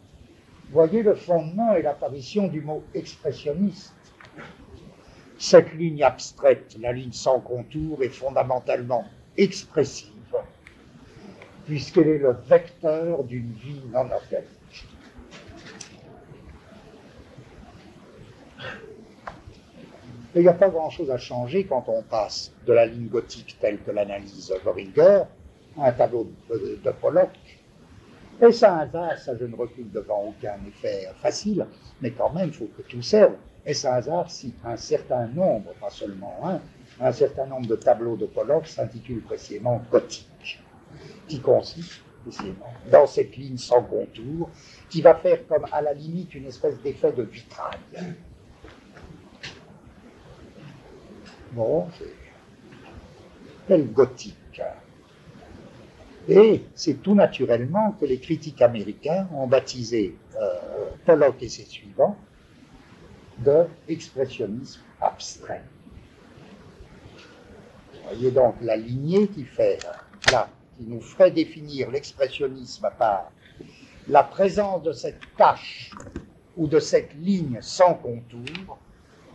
Voyez 0.72 1.04
le 1.04 1.16
fondement 1.16 1.76
et 1.76 1.82
l'apparition 1.82 2.48
du 2.48 2.62
mot 2.62 2.84
expressionniste. 2.94 3.94
Cette 5.38 5.74
ligne 5.74 6.04
abstraite, 6.04 6.78
la 6.80 6.94
ligne 6.94 7.12
sans 7.12 7.40
contour, 7.40 8.04
est 8.04 8.10
fondamentalement 8.10 9.04
expressive, 9.38 10.12
puisqu'elle 11.66 12.08
est 12.08 12.18
le 12.20 12.36
vecteur 12.48 13.24
d'une 13.24 13.52
vie 13.54 13.82
non 13.92 14.10
organique. 14.12 14.86
Mais 20.34 20.42
il 20.42 20.44
n'y 20.44 20.48
a 20.48 20.54
pas 20.54 20.70
grand-chose 20.70 21.12
à 21.12 21.18
changer 21.18 21.66
quand 21.66 21.86
on 21.88 22.04
passe 22.04 22.54
de 22.66 22.72
la 22.72 22.86
ligne 22.86 23.08
gothique 23.08 23.58
telle 23.60 23.80
que 23.80 23.92
l'analyse 23.92 24.54
Boringer 24.64 25.24
à 25.78 25.88
un 25.88 25.92
tableau 25.92 26.32
de, 26.50 26.80
de 26.82 26.92
Pollock 26.92 27.30
est-ce 28.42 28.66
un 28.66 28.80
hasard 28.80 29.18
Ça, 29.20 29.38
je 29.38 29.46
ne 29.46 29.56
recule 29.56 29.92
devant 29.92 30.26
aucun 30.30 30.58
effet 30.68 31.08
facile, 31.22 31.66
mais 32.02 32.12
quand 32.12 32.34
même, 32.34 32.48
il 32.48 32.54
faut 32.54 32.70
que 32.78 32.82
tout 32.82 33.02
serve. 33.02 33.34
Est-ce 33.66 33.88
un 33.88 33.94
hasard 33.94 34.32
si 34.32 34.54
un 34.66 34.78
certain 34.78 35.28
nombre, 35.28 35.74
pas 35.80 35.92
seulement 35.92 36.40
un, 36.44 36.60
un 37.00 37.12
certain 37.12 37.46
nombre 37.46 37.68
de 37.68 37.76
tableaux 37.76 38.18
de 38.18 38.26
Pollock 38.26 38.68
s'intitulent 38.68 39.22
précisément 39.22 39.82
gothique, 39.92 40.60
qui 41.28 41.40
consiste 41.40 42.02
précisément 42.24 42.74
dans 42.92 43.06
cette 43.06 43.36
ligne 43.38 43.58
sans 43.58 43.84
contour, 43.84 44.50
qui 44.90 45.02
va 45.02 45.16
faire 45.16 45.46
comme 45.48 45.66
à 45.72 45.82
la 45.82 45.94
limite 45.94 46.34
une 46.34 46.48
espèce 46.48 46.82
d'effet 46.82 47.12
de 47.12 47.24
vitrail. 47.24 47.80
Bon, 51.52 51.88
c'est 51.98 52.14
quel 53.68 53.92
gothique 53.92 54.41
Et 56.28 56.64
c'est 56.76 57.02
tout 57.02 57.16
naturellement 57.16 57.94
que 58.00 58.06
les 58.06 58.20
critiques 58.20 58.62
américains 58.62 59.28
ont 59.34 59.48
baptisé 59.48 60.16
euh, 60.40 60.90
Pollock 61.06 61.42
et 61.42 61.50
ses 61.50 61.66
suivants 61.66 62.16
de 63.40 63.66
expressionnisme 63.88 64.82
abstrait. 65.00 65.64
Vous 67.94 68.00
voyez 68.08 68.32
donc 68.32 68.56
la 68.62 68.78
lignée 68.78 69.28
qui 69.28 69.46
fait 69.46 69.80
là, 70.32 70.48
qui 70.78 70.84
nous 70.86 71.02
ferait 71.02 71.32
définir 71.32 71.90
l'expressionnisme 71.90 72.90
par 73.00 73.32
la 74.08 74.24
présence 74.24 74.84
de 74.84 74.92
cette 74.92 75.22
tâche 75.38 75.92
ou 76.56 76.68
de 76.68 76.80
cette 76.80 77.14
ligne 77.16 77.58
sans 77.62 77.96
contour 77.96 78.78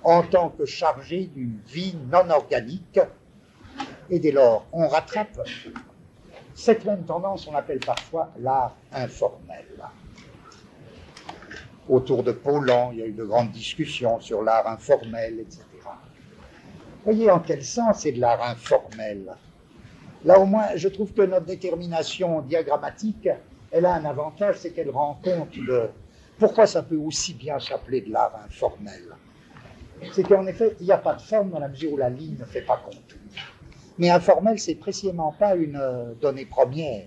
en 0.04 0.22
tant 0.22 0.50
que 0.50 0.64
chargée 0.66 1.26
d'une 1.34 1.58
vie 1.66 1.96
non 2.12 2.30
organique. 2.30 3.00
Et 4.08 4.20
dès 4.20 4.30
lors, 4.30 4.66
on 4.72 4.86
rattrape 4.86 5.40
cette 6.56 6.86
même 6.86 7.04
tendance, 7.04 7.46
on 7.46 7.54
appelle 7.54 7.80
parfois 7.80 8.30
l'art 8.38 8.74
informel. 8.90 9.66
Autour 11.86 12.24
de 12.24 12.32
Paulan, 12.32 12.90
il 12.92 12.98
y 12.98 13.02
a 13.02 13.06
eu 13.06 13.12
de 13.12 13.24
grandes 13.24 13.52
discussions 13.52 14.18
sur 14.20 14.42
l'art 14.42 14.66
informel, 14.66 15.38
etc. 15.40 15.62
Voyez 17.04 17.30
en 17.30 17.40
quel 17.40 17.62
sens 17.62 18.00
c'est 18.00 18.12
de 18.12 18.20
l'art 18.20 18.42
informel. 18.42 19.34
Là 20.24 20.40
au 20.40 20.46
moins, 20.46 20.74
je 20.74 20.88
trouve 20.88 21.12
que 21.12 21.22
notre 21.22 21.44
détermination 21.44 22.40
diagrammatique, 22.40 23.28
elle 23.70 23.84
a 23.84 23.94
un 23.94 24.04
avantage, 24.06 24.56
c'est 24.56 24.70
qu'elle 24.70 24.90
rend 24.90 25.20
compte 25.22 25.54
de 25.58 25.90
pourquoi 26.38 26.66
ça 26.66 26.82
peut 26.82 26.96
aussi 26.96 27.34
bien 27.34 27.58
s'appeler 27.58 28.00
de 28.00 28.10
l'art 28.10 28.32
informel. 28.46 29.14
C'est 30.12 30.26
qu'en 30.26 30.46
effet, 30.46 30.74
il 30.80 30.86
n'y 30.86 30.92
a 30.92 30.98
pas 30.98 31.14
de 31.14 31.20
forme 31.20 31.50
dans 31.50 31.58
la 31.58 31.68
mesure 31.68 31.92
où 31.92 31.96
la 31.98 32.08
ligne 32.08 32.38
ne 32.38 32.44
fait 32.46 32.62
pas 32.62 32.78
contour. 32.78 33.18
Mais 33.98 34.10
informel, 34.10 34.59
c'est 34.59 34.74
précisément 34.74 35.32
pas 35.32 35.55
une 35.56 35.77
euh, 35.77 36.14
donnée 36.20 36.44
première, 36.44 37.06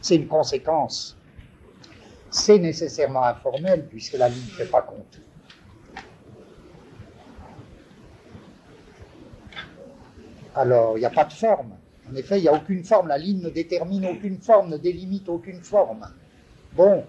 c'est 0.00 0.16
une 0.16 0.26
conséquence. 0.26 1.16
C'est 2.30 2.58
nécessairement 2.58 3.24
informel 3.24 3.86
puisque 3.88 4.14
la 4.14 4.28
ligne 4.28 4.44
ne 4.44 4.64
fait 4.64 4.70
pas 4.70 4.82
contour. 4.82 5.24
Alors, 10.54 10.96
il 10.96 11.00
n'y 11.00 11.06
a 11.06 11.10
pas 11.10 11.24
de 11.24 11.32
forme. 11.32 11.76
En 12.10 12.14
effet, 12.16 12.38
il 12.38 12.42
n'y 12.42 12.48
a 12.48 12.54
aucune 12.54 12.84
forme. 12.84 13.08
La 13.08 13.18
ligne 13.18 13.40
ne 13.40 13.50
détermine 13.50 14.06
aucune 14.06 14.40
forme, 14.40 14.70
ne 14.70 14.76
délimite 14.76 15.28
aucune 15.28 15.62
forme. 15.62 16.06
Bon. 16.74 17.04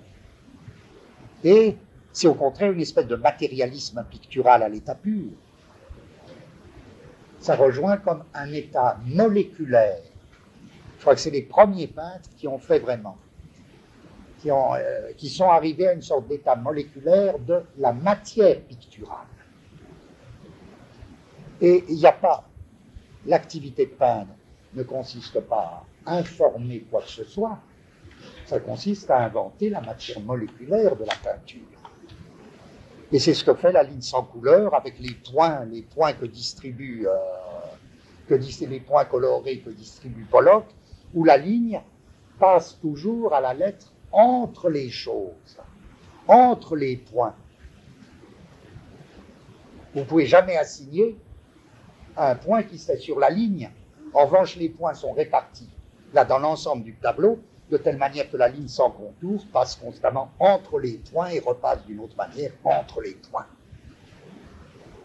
Et 1.44 1.76
c'est 2.14 2.28
au 2.28 2.36
contraire 2.36 2.72
une 2.72 2.82
espèce 2.82 3.08
de 3.08 3.16
matérialisme 3.16 4.06
pictural 4.10 4.62
à 4.62 4.70
l'état 4.70 4.96
pur. 4.96 5.32
Ça 7.42 7.56
rejoint 7.56 7.98
comme 7.98 8.24
un 8.36 8.54
état 8.54 9.00
moléculaire. 9.04 10.00
Je 10.98 11.02
crois 11.02 11.16
que 11.16 11.22
c'est 11.22 11.32
les 11.32 11.42
premiers 11.42 11.88
peintres 11.88 12.30
qui 12.38 12.48
ont 12.48 12.60
fait 12.60 12.78
vraiment, 12.78 13.18
euh, 14.46 15.14
qui 15.18 15.28
sont 15.28 15.50
arrivés 15.50 15.88
à 15.88 15.94
une 15.94 16.04
sorte 16.04 16.28
d'état 16.28 16.56
moléculaire 16.56 17.40
de 17.40 17.64
la 17.80 17.94
matière 17.94 18.62
picturale. 18.62 19.26
Et 21.60 21.84
il 21.90 21.96
n'y 21.96 22.06
a 22.06 22.12
pas, 22.12 22.48
l'activité 23.26 23.88
de 23.88 23.92
peindre 23.92 24.36
ne 24.76 24.84
consiste 24.84 25.40
pas 25.42 25.84
à 26.06 26.18
informer 26.18 26.82
quoi 26.92 27.02
que 27.02 27.10
ce 27.10 27.24
soit, 27.24 27.58
ça 28.46 28.60
consiste 28.60 29.10
à 29.10 29.18
inventer 29.18 29.72
la 29.72 29.82
matière 29.82 30.20
moléculaire 30.20 30.96
de 30.96 31.06
la 31.06 31.16
peinture. 31.16 31.81
Et 33.12 33.20
c'est 33.20 33.34
ce 33.34 33.44
que 33.44 33.54
fait 33.54 33.74
la 33.74 33.84
ligne 33.84 34.02
sans 34.02 34.24
couleur 34.24 34.74
avec 34.74 34.98
les 35.00 35.14
points, 35.14 35.66
les 35.66 35.82
points 35.82 36.14
que 36.14 36.26
distribue, 36.26 37.08
euh, 37.08 37.16
que 38.28 38.36
les 38.36 38.80
points 38.80 39.04
colorés 39.04 39.60
que 39.60 39.70
distribue 39.70 40.24
Pollock, 40.24 40.66
où 41.14 41.26
la 41.26 41.38
ligne 41.38 41.82
passe 42.40 42.80
toujours 42.80 43.34
à 43.34 43.42
la 43.42 43.54
lettre 43.54 43.92
entre 44.14 44.70
les 44.70 44.90
choses, 44.90 45.60
entre 46.28 46.78
les 46.78 46.96
points. 46.96 47.36
Vous 49.94 50.00
ne 50.00 50.06
pouvez 50.06 50.26
jamais 50.26 50.56
assigner 50.56 51.18
un 52.16 52.36
point 52.36 52.64
qui 52.64 52.78
serait 52.78 52.98
sur 52.98 53.20
la 53.20 53.30
ligne. 53.30 53.70
En 54.14 54.26
revanche, 54.26 54.56
les 54.56 54.70
points 54.70 54.94
sont 54.94 55.12
répartis 55.12 55.70
là 56.14 56.24
dans 56.24 56.40
l'ensemble 56.40 56.84
du 56.84 56.96
tableau 56.96 57.40
de 57.72 57.78
telle 57.78 57.98
manière 57.98 58.30
que 58.30 58.36
la 58.36 58.50
ligne 58.50 58.68
sans 58.68 58.92
contour 58.92 59.46
passe 59.54 59.76
constamment 59.78 60.32
entre 60.40 60.78
les 60.78 60.98
points 60.98 61.30
et 61.30 61.40
repasse 61.40 61.86
d'une 61.86 62.02
autre 62.02 62.18
manière 62.18 62.52
entre 62.66 63.00
les 63.02 63.14
points. 63.14 63.48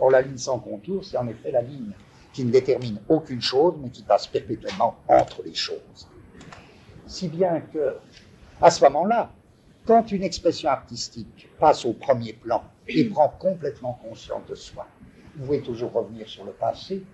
Or, 0.00 0.10
la 0.10 0.20
ligne 0.20 0.36
sans 0.36 0.58
contour, 0.58 1.04
c'est 1.04 1.16
en 1.16 1.28
effet 1.28 1.52
la 1.52 1.62
ligne 1.62 1.92
qui 2.32 2.44
ne 2.44 2.50
détermine 2.50 3.00
aucune 3.08 3.40
chose, 3.40 3.74
mais 3.80 3.88
qui 3.88 4.02
passe 4.02 4.26
perpétuellement 4.26 4.96
entre 5.08 5.42
les 5.44 5.54
choses. 5.54 6.08
Si 7.06 7.28
bien 7.28 7.60
que, 7.60 7.96
à 8.60 8.70
ce 8.70 8.84
moment-là, 8.84 9.30
quand 9.86 10.10
une 10.10 10.24
expression 10.24 10.68
artistique 10.68 11.48
passe 11.60 11.84
au 11.84 11.92
premier 11.92 12.32
plan 12.32 12.64
et 12.88 13.04
prend 13.04 13.28
complètement 13.28 13.98
conscience 14.02 14.44
de 14.48 14.56
soi, 14.56 14.86
vous 15.36 15.46
pouvez 15.46 15.62
toujours 15.62 15.92
revenir 15.92 16.28
sur 16.28 16.44
le 16.44 16.50
passé 16.50 17.04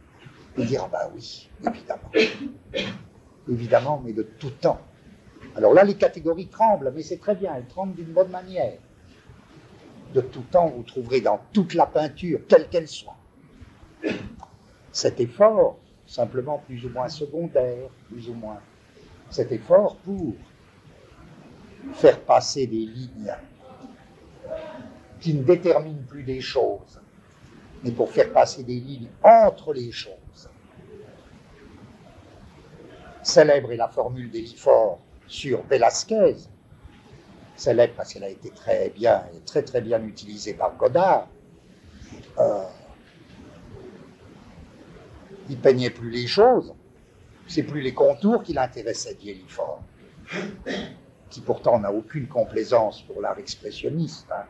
et 0.57 0.65
dire, 0.65 0.83
ah 0.87 0.89
ben 0.91 1.11
oui, 1.15 1.51
évidemment. 1.67 2.11
Évidemment, 3.49 4.03
mais 4.03 4.13
de 4.13 4.23
tout 4.23 4.51
temps. 4.51 4.81
Alors 5.55 5.75
là, 5.75 5.85
les 5.85 5.95
catégories 5.95 6.49
tremblent, 6.49 6.93
mais 6.95 7.03
c'est 7.03 7.19
très 7.19 7.35
bien, 7.35 7.55
elles 7.55 7.67
tremblent 7.67 7.95
d'une 7.95 8.13
bonne 8.13 8.31
manière. 8.31 8.79
De 10.15 10.21
tout 10.21 10.45
temps, 10.51 10.69
vous 10.69 10.83
trouverez 10.83 11.21
dans 11.21 11.41
toute 11.53 11.75
la 11.75 11.87
peinture, 11.87 12.41
quelle 12.49 12.69
qu'elle 12.69 12.89
soit, 12.89 13.17
cet 14.91 15.21
effort, 15.21 15.79
simplement 16.07 16.59
plus 16.67 16.85
ou 16.85 16.91
moins 16.91 17.09
secondaire, 17.09 17.89
plus 18.11 18.29
ou 18.29 18.35
moins, 18.35 18.61
cet 19.31 19.53
effort 19.53 19.97
pour 19.97 20.35
faire 21.95 22.21
passer 22.21 22.67
des 22.67 22.87
lignes 22.87 23.35
qui 25.21 25.35
ne 25.35 25.43
déterminent 25.43 26.05
plus 26.09 26.23
des 26.23 26.41
choses, 26.41 27.01
mais 27.83 27.91
pour 27.91 28.11
faire 28.11 28.33
passer 28.33 28.63
des 28.65 28.81
lignes 28.81 29.09
entre 29.23 29.73
les 29.73 29.93
choses. 29.93 30.51
Célèbre 33.23 33.73
est 33.73 33.77
la 33.77 33.89
formule 33.89 34.31
d'Eliphore 34.31 34.99
sur 35.33 35.63
Velasquez, 35.63 36.37
célèbre 37.57 37.95
parce 37.97 38.13
qu'elle 38.13 38.25
a 38.25 38.29
été 38.29 38.51
très 38.51 38.91
bien 38.91 39.25
et 39.35 39.41
très 39.41 39.63
très 39.63 39.81
bien 39.81 40.03
utilisée 40.05 40.53
par 40.53 40.77
Godard. 40.77 41.27
Euh, 42.39 42.65
il 45.49 45.57
peignait 45.59 45.89
plus 45.89 46.11
les 46.11 46.27
choses, 46.27 46.75
c'est 47.49 47.63
plus 47.63 47.81
les 47.81 47.95
contours 47.95 48.43
qui 48.43 48.53
l'intéressaient, 48.53 49.17
Eliphore, 49.25 49.83
qui 51.31 51.41
pourtant 51.41 51.79
n'a 51.79 51.91
aucune 51.91 52.29
complaisance 52.29 53.01
pour 53.01 53.23
l'art 53.23 53.39
expressionniste. 53.39 54.29
Hein. 54.31 54.45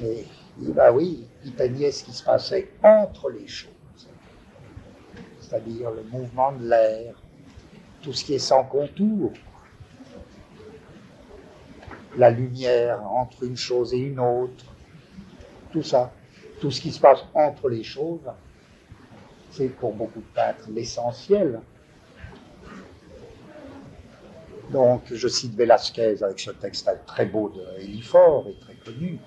Et 0.00 0.26
bah 0.60 0.92
oui, 0.92 1.26
il 1.44 1.52
peignait 1.54 1.90
ce 1.90 2.04
qui 2.04 2.12
se 2.12 2.22
passait 2.22 2.70
entre 2.84 3.30
les 3.30 3.48
choses, 3.48 4.08
c'est-à-dire 5.40 5.90
le 5.90 6.04
mouvement 6.04 6.52
de 6.52 6.68
l'air, 6.68 7.14
tout 8.02 8.12
ce 8.12 8.24
qui 8.24 8.34
est 8.34 8.38
sans 8.38 8.64
contour, 8.64 9.32
la 12.16 12.30
lumière 12.30 13.02
entre 13.02 13.44
une 13.44 13.56
chose 13.56 13.94
et 13.94 13.98
une 13.98 14.18
autre, 14.18 14.64
tout 15.72 15.82
ça, 15.82 16.12
tout 16.60 16.70
ce 16.70 16.80
qui 16.80 16.92
se 16.92 17.00
passe 17.00 17.20
entre 17.34 17.68
les 17.68 17.84
choses, 17.84 18.28
c'est 19.50 19.68
pour 19.68 19.92
beaucoup 19.92 20.20
de 20.20 20.34
peintres 20.34 20.68
l'essentiel. 20.70 21.60
Donc, 24.70 25.02
je 25.12 25.28
cite 25.28 25.54
Velasquez 25.54 26.22
avec 26.22 26.38
ce 26.38 26.52
texte 26.52 26.88
très 27.06 27.26
beau 27.26 27.48
de 27.48 27.80
Eliphore 27.80 28.46
et 28.48 28.54
très 28.60 28.74
connu, 28.74 29.18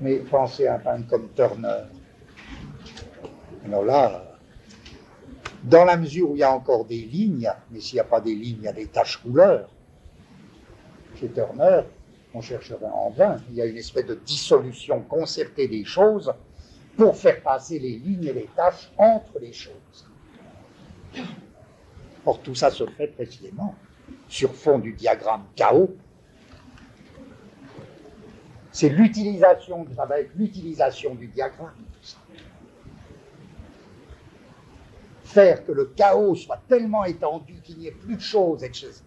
mais 0.00 0.16
pensez 0.16 0.66
à 0.66 0.76
un 0.76 0.78
peintre 0.78 1.08
comme 1.08 1.28
Turner. 1.34 1.84
Alors 3.66 3.84
là, 3.84 4.31
dans 5.62 5.84
la 5.84 5.96
mesure 5.96 6.30
où 6.30 6.36
il 6.36 6.40
y 6.40 6.42
a 6.42 6.52
encore 6.52 6.84
des 6.84 7.02
lignes, 7.02 7.50
mais 7.70 7.80
s'il 7.80 7.96
n'y 7.96 8.00
a 8.00 8.04
pas 8.04 8.20
des 8.20 8.34
lignes, 8.34 8.58
il 8.60 8.64
y 8.64 8.68
a 8.68 8.72
des 8.72 8.86
taches 8.86 9.18
couleurs. 9.18 9.68
Chez 11.14 11.28
Turner, 11.28 11.82
on 12.34 12.40
chercherait 12.40 12.84
en 12.84 13.10
vain. 13.10 13.36
Il 13.50 13.56
y 13.56 13.62
a 13.62 13.66
une 13.66 13.76
espèce 13.76 14.06
de 14.06 14.14
dissolution 14.14 15.02
concertée 15.02 15.68
des 15.68 15.84
choses 15.84 16.32
pour 16.96 17.16
faire 17.16 17.40
passer 17.42 17.78
les 17.78 17.96
lignes 17.98 18.24
et 18.24 18.32
les 18.32 18.48
taches 18.56 18.90
entre 18.98 19.38
les 19.40 19.52
choses. 19.52 20.08
Or, 22.26 22.40
tout 22.40 22.54
ça 22.54 22.70
se 22.70 22.86
fait 22.86 23.08
précisément 23.08 23.74
sur 24.28 24.54
fond 24.54 24.78
du 24.78 24.92
diagramme 24.92 25.44
chaos. 25.54 25.94
C'est 28.70 28.88
l'utilisation, 28.88 29.86
ça 29.94 30.06
va 30.06 30.20
être 30.20 30.30
l'utilisation 30.34 31.14
du 31.14 31.26
diagramme, 31.26 31.74
tout 31.92 32.06
ça 32.06 32.16
faire 35.32 35.64
que 35.64 35.72
le 35.72 35.86
chaos 35.96 36.34
soit 36.34 36.60
tellement 36.68 37.04
étendu 37.04 37.54
qu'il 37.64 37.78
n'y 37.78 37.86
ait 37.86 37.92
plus 37.92 38.16
de 38.16 38.20
choses, 38.20 38.62
etc. 38.62 39.02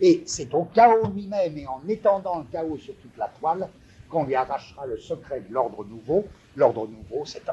Et 0.00 0.24
c'est 0.26 0.52
au 0.52 0.64
chaos 0.64 1.06
lui-même 1.14 1.56
et 1.56 1.66
en 1.66 1.80
étendant 1.88 2.38
le 2.40 2.44
chaos 2.50 2.76
sur 2.78 2.94
toute 2.96 3.16
la 3.16 3.28
toile 3.28 3.68
qu'on 4.08 4.24
lui 4.24 4.34
arrachera 4.34 4.86
le 4.86 4.98
secret 4.98 5.42
de 5.48 5.52
l'ordre 5.52 5.84
nouveau. 5.84 6.24
L'ordre 6.56 6.88
nouveau, 6.88 7.24
c'est 7.24 7.44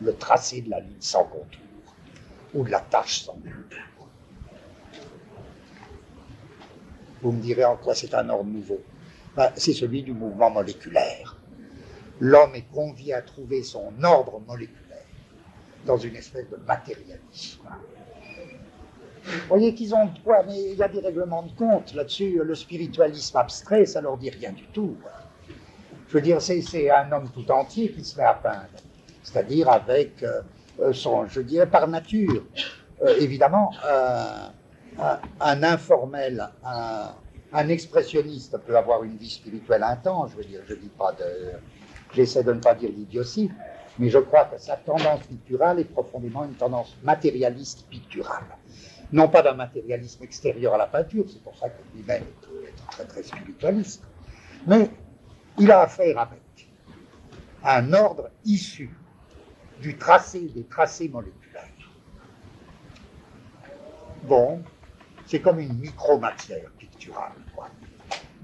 le 0.00 0.14
tracé 0.16 0.62
de 0.62 0.70
la 0.70 0.80
ligne 0.80 0.96
sans 0.98 1.24
contour 1.24 1.60
ou 2.54 2.64
de 2.64 2.70
la 2.70 2.80
tâche 2.80 3.22
sans 3.22 3.34
contour. 3.34 4.08
Vous 7.22 7.30
me 7.30 7.40
direz 7.40 7.64
en 7.64 7.76
quoi 7.76 7.94
c'est 7.94 8.14
un 8.14 8.28
ordre 8.30 8.50
nouveau 8.50 8.80
Ben, 9.36 9.52
C'est 9.54 9.72
celui 9.72 10.02
du 10.02 10.12
mouvement 10.12 10.50
moléculaire. 10.50 11.36
L'homme 12.18 12.56
est 12.56 12.68
convié 12.72 13.14
à 13.14 13.22
trouver 13.22 13.62
son 13.62 13.92
ordre 14.02 14.40
moléculaire 14.40 14.81
dans 15.86 15.96
une 15.96 16.16
espèce 16.16 16.48
de 16.50 16.56
matérialisme. 16.66 17.68
Vous 19.24 19.48
voyez 19.48 19.74
qu'ils 19.74 19.94
ont 19.94 20.10
quoi 20.24 20.42
Mais 20.46 20.72
il 20.72 20.76
y 20.76 20.82
a 20.82 20.88
des 20.88 21.00
règlements 21.00 21.42
de 21.42 21.52
compte 21.52 21.94
là-dessus. 21.94 22.40
Le 22.42 22.54
spiritualisme 22.54 23.36
abstrait, 23.36 23.86
ça 23.86 24.00
leur 24.00 24.16
dit 24.16 24.30
rien 24.30 24.52
du 24.52 24.64
tout. 24.66 24.96
Je 26.08 26.14
veux 26.14 26.20
dire, 26.22 26.42
c'est, 26.42 26.90
un 26.90 27.10
homme 27.12 27.30
tout 27.32 27.50
entier 27.50 27.90
qui 27.90 28.04
se 28.04 28.18
met 28.18 28.24
à 28.24 28.34
peindre. 28.34 28.66
C'est-à-dire 29.22 29.70
avec 29.70 30.22
euh, 30.22 30.42
euh, 30.80 30.92
son, 30.92 31.26
je 31.26 31.40
dirais, 31.40 31.66
par 31.66 31.86
nature. 31.88 32.44
Euh, 33.02 33.16
évidemment, 33.20 33.72
un, 35.40 35.62
informel, 35.62 36.48
un, 36.64 37.68
expressionniste 37.68 38.58
peut 38.66 38.76
avoir 38.76 39.04
une 39.04 39.16
vie 39.16 39.30
spirituelle 39.30 39.82
intense. 39.82 40.32
Je 40.32 40.36
veux 40.36 40.44
dire, 40.44 40.60
je 40.68 40.74
dis 40.74 40.90
pas 40.90 41.12
de, 41.12 41.52
j'essaie 42.12 42.42
de 42.42 42.52
ne 42.52 42.60
pas 42.60 42.74
dire 42.74 42.90
d'idiotie, 42.90 43.50
mais 43.98 44.08
je 44.08 44.18
crois 44.18 44.46
que 44.46 44.58
sa 44.58 44.76
tendance 44.76 45.22
picturale 45.26 45.80
est 45.80 45.84
profondément 45.84 46.44
une 46.44 46.54
tendance 46.54 46.96
matérialiste 47.02 47.86
picturale. 47.88 48.44
Non 49.12 49.28
pas 49.28 49.42
d'un 49.42 49.54
matérialisme 49.54 50.24
extérieur 50.24 50.74
à 50.74 50.78
la 50.78 50.86
peinture, 50.86 51.24
c'est 51.28 51.42
pour 51.42 51.56
ça 51.56 51.68
que 51.68 51.82
lui-même 51.94 52.22
est 52.22 52.90
très 52.90 53.04
très 53.04 53.22
spiritualiste, 53.22 54.02
mais 54.66 54.90
il 55.58 55.70
a 55.70 55.82
affaire 55.82 56.18
avec 56.18 56.40
un 57.64 57.92
ordre 57.92 58.30
issu 58.44 58.90
du 59.80 59.96
tracé, 59.98 60.48
des 60.54 60.64
tracés 60.64 61.08
moléculaires. 61.08 61.42
Bon, 64.24 64.62
c'est 65.26 65.40
comme 65.40 65.58
une 65.58 65.76
micromatière 65.78 66.70
picturale. 66.78 67.32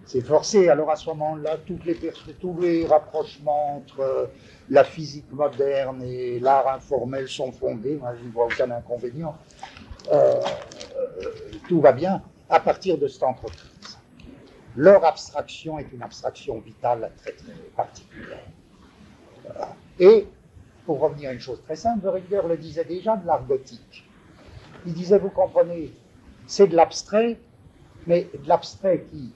C'est 0.04 0.22
forcé. 0.22 0.68
Alors 0.68 0.90
à 0.90 0.96
ce 0.96 1.06
moment-là, 1.10 1.58
toutes 1.66 1.84
les 1.84 1.94
tous 2.40 2.58
les 2.60 2.86
rapprochements 2.86 3.76
entre 3.76 4.30
la 4.70 4.84
physique 4.84 5.30
moderne 5.32 6.02
et 6.02 6.38
l'art 6.40 6.68
informel 6.68 7.28
sont 7.28 7.52
fondés. 7.52 7.96
Moi, 7.96 8.14
je 8.18 8.24
ne 8.24 8.30
vois 8.30 8.46
aucun 8.46 8.70
inconvénient. 8.70 9.36
Euh, 10.12 10.40
euh, 10.96 11.32
tout 11.68 11.80
va 11.80 11.92
bien 11.92 12.22
à 12.48 12.60
partir 12.60 12.98
de 12.98 13.08
cette 13.08 13.22
entreprise. 13.22 13.98
Leur 14.76 15.04
abstraction 15.04 15.78
est 15.78 15.90
une 15.92 16.02
abstraction 16.02 16.60
vitale 16.60 17.10
très 17.18 17.32
très 17.32 17.52
particulière. 17.76 18.44
Voilà. 19.44 19.74
Et 19.98 20.26
pour 20.86 21.00
revenir 21.00 21.30
à 21.30 21.32
une 21.32 21.40
chose 21.40 21.60
très 21.64 21.76
simple, 21.76 22.08
Rüdiger 22.08 22.42
le 22.48 22.56
disait 22.56 22.84
déjà 22.84 23.16
de 23.16 23.26
l'art 23.26 23.44
gothique. 23.44 24.04
Il 24.86 24.94
disait, 24.94 25.18
vous 25.18 25.30
comprenez, 25.30 25.92
c'est 26.46 26.68
de 26.68 26.76
l'abstrait, 26.76 27.38
mais 28.06 28.28
de 28.32 28.48
l'abstrait 28.48 29.04
qui 29.10 29.32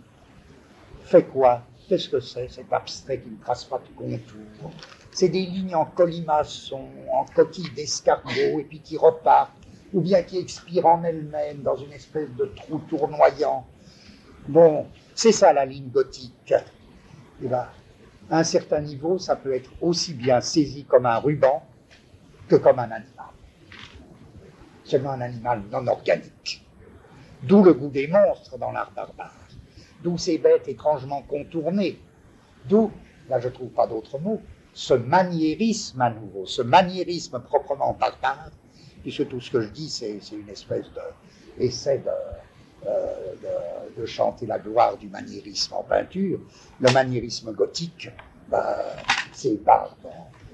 fait 1.05 1.25
quoi? 1.25 1.63
Qu'est-ce 1.93 2.09
que 2.09 2.21
c'est 2.21 2.49
cet 2.49 2.73
abstrait 2.73 3.21
qui 3.21 3.29
ne 3.29 3.37
trace 3.37 3.65
pas 3.65 3.79
de 3.79 3.89
contour 3.95 4.71
C'est 5.11 5.29
des 5.29 5.43
lignes 5.43 5.75
en 5.75 5.85
colimaçon, 5.85 6.89
en 7.13 7.27
coquille 7.27 7.69
d'escargot, 7.77 8.61
et 8.61 8.65
puis 8.67 8.81
qui 8.81 8.97
repartent, 8.97 9.53
ou 9.93 10.01
bien 10.01 10.23
qui 10.23 10.39
expirent 10.39 10.87
en 10.87 11.05
elles-mêmes 11.05 11.61
dans 11.61 11.77
une 11.77 11.93
espèce 11.93 12.31
de 12.31 12.47
trou 12.47 12.79
tournoyant. 12.89 13.67
Bon, 14.49 14.87
c'est 15.15 15.33
ça 15.33 15.53
la 15.53 15.67
ligne 15.67 15.91
gothique. 15.91 16.55
Et 17.43 17.47
ben, 17.47 17.67
à 18.31 18.39
un 18.39 18.45
certain 18.45 18.81
niveau, 18.81 19.19
ça 19.19 19.37
peut 19.37 19.53
être 19.53 19.71
aussi 19.83 20.15
bien 20.15 20.41
saisi 20.41 20.87
comme 20.87 21.05
un 21.05 21.19
ruban 21.19 21.63
que 22.49 22.57
comme 22.57 22.79
un 22.79 22.91
animal. 22.91 23.27
Seulement 24.85 25.11
un 25.11 25.21
animal 25.21 25.61
non 25.71 25.87
organique. 25.89 26.67
D'où 27.43 27.63
le 27.63 27.75
goût 27.75 27.91
des 27.91 28.09
monstres 28.09 28.57
dans 28.57 28.73
l'art 28.73 28.93
barbare. 28.93 29.42
D'où 30.03 30.19
ces 30.19 30.39
bêtes 30.39 30.69
étrangement 30.69 31.23
contournées. 31.23 31.99
D'où, 32.69 32.91
là 33.29 33.41
je 33.41 33.49
ne 33.49 33.53
trouve 33.53 33.71
pas 33.71 33.87
d'autre 33.87 34.19
mot, 34.19 34.41
ce 34.75 34.95
maniérisme 34.95 36.01
à 36.01 36.11
nouveau, 36.11 36.47
ce 36.47 36.63
maniérisme 36.63 37.41
proprement 37.41 37.97
barbare, 37.99 38.51
puisque 39.03 39.29
tout 39.29 39.41
ce 39.41 39.51
que 39.51 39.61
je 39.61 39.69
dis, 39.69 39.89
c'est 39.89 40.19
c'est 40.21 40.37
une 40.37 40.49
espèce 40.49 40.87
d'essai 41.59 41.99
de, 41.99 42.11
euh, 42.87 43.35
de, 43.97 44.07
chanter 44.07 44.47
la 44.47 44.59
gloire 44.59 44.97
du 44.97 45.09
maniérisme 45.09 45.75
en 45.75 45.83
peinture. 45.85 46.41
Le 46.81 46.91
maniérisme 46.91 47.53
gothique, 47.53 48.11
ben, 48.49 48.75
ces 49.33 49.57
barbes 49.59 50.09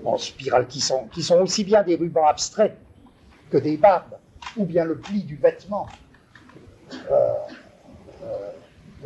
en, 0.05 0.19
spirale 0.19 0.67
qui 0.67 0.81
sont, 0.81 1.07
qui 1.07 1.23
sont 1.23 1.41
aussi 1.41 1.65
bien 1.65 1.83
des 1.83 1.97
rubans 1.97 2.27
abstraits 2.27 2.77
que 3.51 3.57
des 3.57 3.79
barbes, 3.79 4.19
ou 4.57 4.67
bien 4.67 4.85
le 4.85 4.99
pli 4.99 5.23
du 5.23 5.37
vêtement. 5.37 5.87
Euh, 7.11 7.35
euh, 8.23 8.51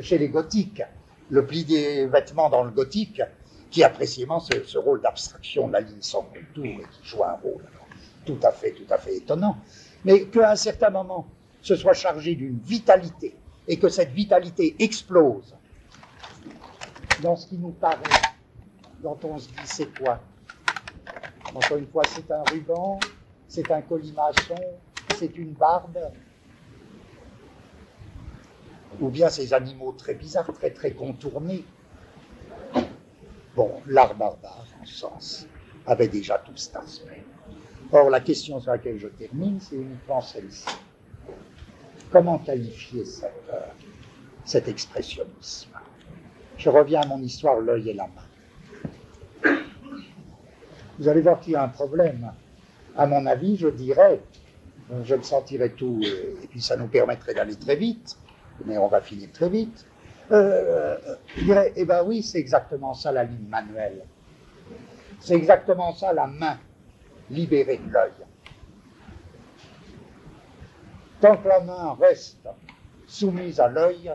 chez 0.01 0.19
les 0.19 0.29
gothiques, 0.29 0.83
le 1.31 1.47
pli 1.47 1.65
des 1.65 2.07
vêtements 2.07 2.51
dans 2.51 2.65
le 2.65 2.71
gothique, 2.71 3.23
qui 3.71 3.83
a 3.83 3.89
précisément 3.89 4.39
ce, 4.39 4.79
rôle 4.79 5.01
d'abstraction 5.01 5.69
de 5.69 5.73
la 5.73 5.81
ligne 5.81 6.03
sans 6.03 6.23
contour 6.23 6.65
et 6.65 6.87
qui 6.91 7.05
joue 7.05 7.25
un 7.25 7.35
rôle 7.43 7.65
tout 8.27 8.39
à 8.43 8.53
fait, 8.53 8.73
tout 8.73 8.87
à 8.93 8.99
fait 8.99 9.17
étonnant. 9.17 9.57
Mais 10.05 10.27
qu'à 10.27 10.53
un 10.53 10.57
certain 10.57 10.91
moment, 10.91 11.27
ce 11.61 11.75
soit 11.75 11.95
chargé 11.95 12.35
d'une 12.35 12.59
vitalité 12.59 13.35
et 13.67 13.79
que 13.79 13.89
cette 13.89 14.11
vitalité 14.11 14.77
explose 14.79 15.57
dans 17.23 17.37
ce 17.37 17.47
qui 17.47 17.57
nous 17.57 17.71
paraît, 17.71 17.99
dont 19.03 19.19
on 19.25 19.39
se 19.39 19.49
dit 19.49 19.55
c'est 19.65 19.89
quoi? 19.99 20.21
Encore 21.55 21.79
une 21.79 21.87
fois, 21.87 22.03
c'est 22.07 22.31
un 22.31 22.43
ruban, 22.51 22.99
c'est 23.49 23.71
un 23.71 23.83
colimaçon, 23.83 24.57
c'est 25.15 25.37
une 25.37 25.53
barbe, 25.53 25.99
ou 29.01 29.09
bien 29.09 29.29
ces 29.29 29.53
animaux 29.53 29.93
très 29.93 30.15
bizarres, 30.15 30.53
très 30.53 30.71
très 30.71 30.93
contournés. 30.93 31.65
Bon, 33.55 33.71
l'art 33.87 34.15
barbare, 34.15 34.67
en 34.81 34.85
ce 34.85 34.95
sens, 34.95 35.47
avait 35.87 36.09
déjà 36.09 36.39
tout 36.39 36.57
cet 36.57 36.77
aspect. 36.77 37.23
Or, 37.91 38.09
la 38.09 38.21
question 38.21 38.59
sur 38.61 38.71
laquelle 38.71 38.99
je 38.99 39.09
termine, 39.09 39.61
c'est 39.61 39.77
uniquement 39.77 40.23
celle-ci. 40.23 40.67
Comment 42.11 42.39
qualifier 42.39 43.05
euh, 43.53 43.59
cet 44.45 44.69
expressionnisme? 44.69 45.71
Je 46.57 46.71
reviens 46.71 47.03
à 47.03 47.07
mon 47.07 47.21
histoire, 47.21 47.61
l'œil 47.61 47.91
et 47.91 47.95
la 47.95 48.09
main. 48.09 49.53
Vous 50.99 51.09
allez 51.09 51.21
voir 51.21 51.41
qu'il 51.41 51.55
y 51.55 51.57
a 51.57 51.62
un 51.62 51.69
problème. 51.69 52.33
À 52.97 53.07
mon 53.07 53.27
avis, 53.27 53.57
je 53.57 53.69
dirais, 53.69 54.21
je 55.05 55.15
le 55.15 55.23
sentirais 55.23 55.71
tout, 55.71 56.01
et 56.03 56.47
puis 56.49 56.61
ça 56.61 56.77
nous 56.77 56.87
permettrait 56.87 57.35
d'aller 57.35 57.57
très 57.57 57.77
vite, 57.77 58.17
mais 58.64 58.78
on 58.78 58.89
va 58.89 59.00
finir 59.00 59.31
très 59.32 59.48
vite. 59.48 59.86
Euh, 60.31 60.97
je 61.36 61.44
dirais, 61.44 61.72
eh 61.76 61.84
ben 61.84 62.05
oui, 62.05 62.22
c'est 62.22 62.39
exactement 62.39 62.94
ça 62.94 63.12
la 63.12 63.24
ligne 63.24 63.48
manuelle. 63.48 64.05
C'est 65.20 65.34
exactement 65.34 65.92
ça 65.94 66.12
la 66.12 66.26
main 66.26 66.58
libérée 67.31 67.78
de 67.78 67.92
l'œil. 67.92 68.12
Tant 71.20 71.36
que 71.36 71.47
la 71.47 71.60
main 71.60 71.97
reste 72.00 72.48
soumise 73.06 73.60
à 73.60 73.68
l'œil, 73.68 74.12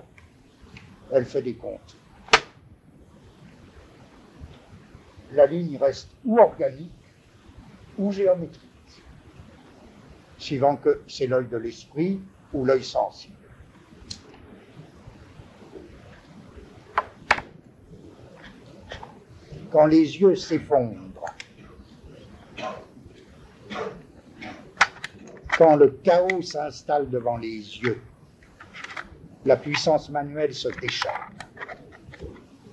elle 1.11 1.25
fait 1.25 1.41
des 1.41 1.55
comptes. 1.55 1.95
La 5.33 5.45
ligne 5.45 5.77
reste 5.77 6.09
ou 6.25 6.37
organique 6.39 6.91
ou 7.97 8.11
géométrique, 8.11 9.03
suivant 10.37 10.75
que 10.75 11.01
c'est 11.07 11.27
l'œil 11.27 11.47
de 11.47 11.57
l'esprit 11.57 12.19
ou 12.53 12.65
l'œil 12.65 12.83
sensible. 12.83 13.36
Quand 19.71 19.85
les 19.85 20.19
yeux 20.19 20.35
s'effondrent, 20.35 21.25
quand 25.57 25.75
le 25.75 25.89
chaos 26.03 26.41
s'installe 26.41 27.09
devant 27.09 27.37
les 27.37 27.57
yeux, 27.57 27.99
la 29.45 29.57
puissance 29.57 30.09
manuelle 30.09 30.53
se 30.53 30.69
décharne. 30.79 31.33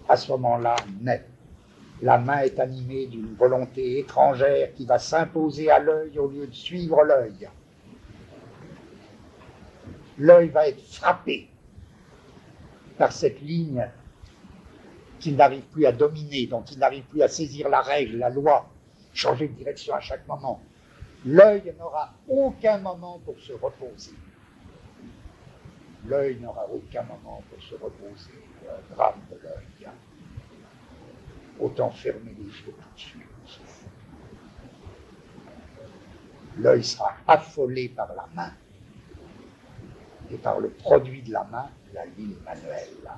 À 0.08 0.16
ce 0.16 0.30
moment-là, 0.32 0.76
naît. 1.00 1.24
La 2.02 2.18
main 2.18 2.40
est 2.40 2.60
animée 2.60 3.06
d'une 3.06 3.34
volonté 3.34 4.00
étrangère 4.00 4.74
qui 4.74 4.84
va 4.84 4.98
s'imposer 4.98 5.70
à 5.70 5.78
l'œil 5.78 6.18
au 6.18 6.28
lieu 6.28 6.46
de 6.46 6.54
suivre 6.54 7.02
l'œil. 7.04 7.48
L'œil 10.18 10.48
va 10.48 10.68
être 10.68 10.82
frappé 10.82 11.48
par 12.98 13.12
cette 13.12 13.40
ligne 13.40 13.88
qu'il 15.24 15.36
n'arrive 15.36 15.62
plus 15.62 15.86
à 15.86 15.92
dominer, 15.92 16.46
dont 16.46 16.62
il 16.64 16.78
n'arrive 16.78 17.04
plus 17.04 17.22
à 17.22 17.28
saisir 17.28 17.70
la 17.70 17.80
règle, 17.80 18.18
la 18.18 18.28
loi, 18.28 18.68
changer 19.14 19.48
de 19.48 19.54
direction 19.54 19.94
à 19.94 20.00
chaque 20.00 20.28
moment. 20.28 20.60
L'œil 21.24 21.74
n'aura 21.78 22.12
aucun 22.28 22.76
moment 22.76 23.18
pour 23.24 23.40
se 23.40 23.54
reposer. 23.54 24.12
L'œil 26.06 26.38
n'aura 26.40 26.66
aucun 26.70 27.04
moment 27.04 27.42
pour 27.48 27.62
se 27.62 27.74
reposer. 27.74 28.32
Le 28.64 28.94
drame 28.94 29.20
de 29.30 29.38
l'œil. 29.42 29.88
Autant 31.58 31.90
fermer 31.90 32.34
les 32.36 32.44
yeux 32.44 32.74
tout 32.76 32.94
de 32.94 33.00
suite. 33.00 33.60
L'œil 36.58 36.84
sera 36.84 37.14
affolé 37.26 37.88
par 37.88 38.14
la 38.14 38.28
main. 38.34 38.52
et 40.30 40.36
par 40.36 40.60
le 40.60 40.68
produit 40.68 41.22
de 41.22 41.32
la 41.32 41.44
main, 41.44 41.68
la 41.94 42.04
ligne 42.06 42.36
manuelle. 42.44 43.10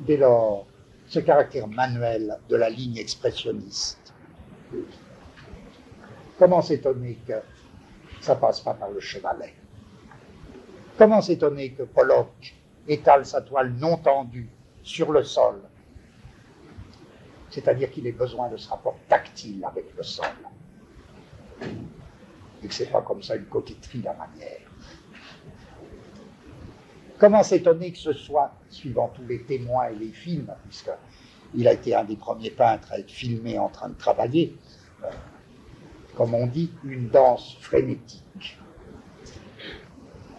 Dès 0.00 0.16
lors, 0.16 0.66
ce 1.06 1.20
caractère 1.20 1.68
manuel 1.68 2.38
de 2.48 2.56
la 2.56 2.68
ligne 2.68 2.98
expressionniste, 2.98 4.12
comment 6.38 6.60
s'étonner 6.60 7.18
que 7.26 7.34
ça 8.20 8.36
passe 8.36 8.60
pas 8.60 8.74
par 8.74 8.90
le 8.90 9.00
chevalet? 9.00 9.54
Comment 10.98 11.20
s'étonner 11.20 11.72
que 11.72 11.84
Pollock 11.84 12.54
étale 12.88 13.24
sa 13.24 13.40
toile 13.40 13.72
non 13.74 13.96
tendue 13.98 14.48
sur 14.82 15.12
le 15.12 15.22
sol? 15.22 15.60
C'est-à-dire 17.50 17.90
qu'il 17.90 18.06
ait 18.06 18.12
besoin 18.12 18.48
de 18.48 18.56
ce 18.56 18.68
rapport 18.68 18.98
tactile 19.08 19.64
avec 19.64 19.86
le 19.96 20.02
sol. 20.02 20.26
Et 22.62 22.68
que 22.68 22.74
ce 22.74 22.82
n'est 22.82 22.90
pas 22.90 23.02
comme 23.02 23.22
ça 23.22 23.36
une 23.36 23.46
coquetterie 23.46 24.02
la 24.02 24.14
manière. 24.14 24.65
Comment 27.18 27.42
s'étonner 27.42 27.92
que 27.92 27.98
ce 27.98 28.12
soit, 28.12 28.52
suivant 28.68 29.10
tous 29.14 29.26
les 29.26 29.42
témoins 29.42 29.88
et 29.88 29.94
les 29.94 30.12
films, 30.12 30.52
puisqu'il 30.68 31.66
a 31.66 31.72
été 31.72 31.94
un 31.94 32.04
des 32.04 32.16
premiers 32.16 32.50
peintres 32.50 32.92
à 32.92 32.98
être 32.98 33.10
filmé 33.10 33.58
en 33.58 33.68
train 33.68 33.88
de 33.88 33.94
travailler, 33.94 34.54
euh, 35.02 35.08
comme 36.14 36.34
on 36.34 36.46
dit, 36.46 36.70
une 36.84 37.08
danse 37.08 37.56
frénétique. 37.60 38.58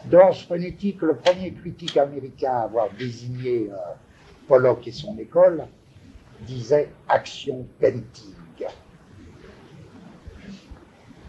Danse 0.05 0.43
frénétique, 0.43 1.01
le 1.01 1.15
premier 1.15 1.51
critique 1.53 1.97
américain 1.97 2.51
à 2.51 2.61
avoir 2.61 2.89
désigné 2.91 3.69
euh, 3.71 3.75
Pollock 4.47 4.87
et 4.87 4.91
son 4.91 5.17
école 5.17 5.65
disait 6.41 6.89
action 7.09 7.65
painting. 7.79 8.33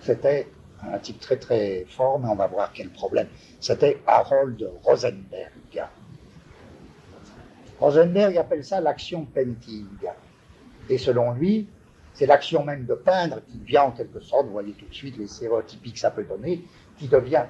C'était 0.00 0.48
un 0.82 0.98
type 0.98 1.20
très 1.20 1.36
très 1.36 1.84
fort, 1.88 2.18
mais 2.18 2.28
on 2.28 2.34
va 2.34 2.46
voir 2.46 2.72
quel 2.72 2.90
problème. 2.90 3.28
C'était 3.60 4.00
Harold 4.06 4.70
Rosenberg. 4.82 5.84
Rosenberg 7.80 8.36
appelle 8.36 8.64
ça 8.64 8.80
l'action 8.80 9.24
painting. 9.24 9.86
Et 10.88 10.98
selon 10.98 11.32
lui, 11.32 11.68
c'est 12.14 12.26
l'action 12.26 12.64
même 12.64 12.84
de 12.86 12.94
peindre 12.94 13.40
qui 13.46 13.58
vient 13.58 13.84
en 13.84 13.90
quelque 13.92 14.20
sorte, 14.20 14.46
vous 14.46 14.52
voyez 14.52 14.72
tout 14.72 14.86
de 14.86 14.94
suite 14.94 15.16
les 15.16 15.28
stéréotypies 15.28 15.92
que 15.92 15.98
ça 15.98 16.10
peut 16.10 16.24
donner, 16.24 16.64
qui 16.96 17.06
devient 17.06 17.44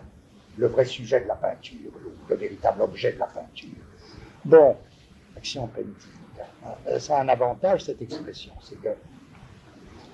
le 0.59 0.67
vrai 0.67 0.85
sujet 0.85 1.21
de 1.21 1.27
la 1.27 1.37
peinture, 1.37 1.93
le, 2.29 2.37
véritable 2.37 2.83
objet 2.83 3.13
de 3.13 3.19
la 3.19 3.27
peinture. 3.27 3.71
Bon, 4.45 4.77
action 5.37 5.67
painting. 5.69 5.95
Euh, 6.89 6.99
ça 6.99 7.19
a 7.19 7.23
un 7.23 7.29
avantage, 7.29 7.85
cette 7.85 8.03
expression, 8.03 8.53
c'est 8.61 8.81
que 8.81 8.91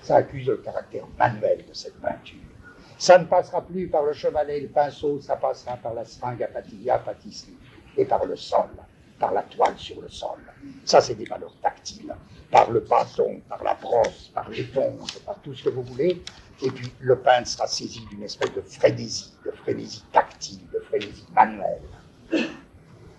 ça 0.01 0.17
accuse 0.17 0.47
le 0.47 0.57
caractère 0.57 1.05
manuel 1.17 1.65
de 1.67 1.73
cette 1.73 1.99
peinture. 1.99 2.39
Ça 2.97 3.17
ne 3.17 3.25
passera 3.25 3.61
plus 3.61 3.87
par 3.87 4.03
le 4.03 4.13
chevalet 4.13 4.57
et 4.57 4.61
le 4.61 4.67
pinceau, 4.69 5.19
ça 5.19 5.35
passera 5.35 5.75
par 5.77 5.93
la 5.93 6.05
seringue 6.05 6.43
à 6.43 6.47
patilla, 6.47 6.99
pâtisserie, 6.99 7.57
et 7.97 8.05
par 8.05 8.25
le 8.25 8.35
sol, 8.35 8.69
par 9.19 9.33
la 9.33 9.43
toile 9.43 9.77
sur 9.77 10.01
le 10.01 10.09
sol. 10.09 10.39
Ça, 10.85 11.01
c'est 11.01 11.15
des 11.15 11.25
valeurs 11.25 11.55
tactiles. 11.61 12.15
Par 12.51 12.71
le 12.71 12.79
bâton, 12.79 13.41
par 13.49 13.63
la 13.63 13.73
brosse, 13.73 14.31
par 14.33 14.49
l'éponge, 14.49 15.19
par 15.25 15.39
tout 15.41 15.53
ce 15.53 15.63
que 15.65 15.69
vous 15.69 15.81
voulez. 15.83 16.21
Et 16.61 16.71
puis, 16.71 16.89
le 17.01 17.17
peintre 17.17 17.47
sera 17.47 17.67
saisi 17.67 18.05
d'une 18.09 18.23
espèce 18.23 18.53
de 18.53 18.61
frénésie, 18.61 19.33
de 19.43 19.51
frénésie 19.51 20.03
tactile, 20.13 20.61
de 20.73 20.79
frénésie 20.79 21.25
manuelle. 21.35 21.81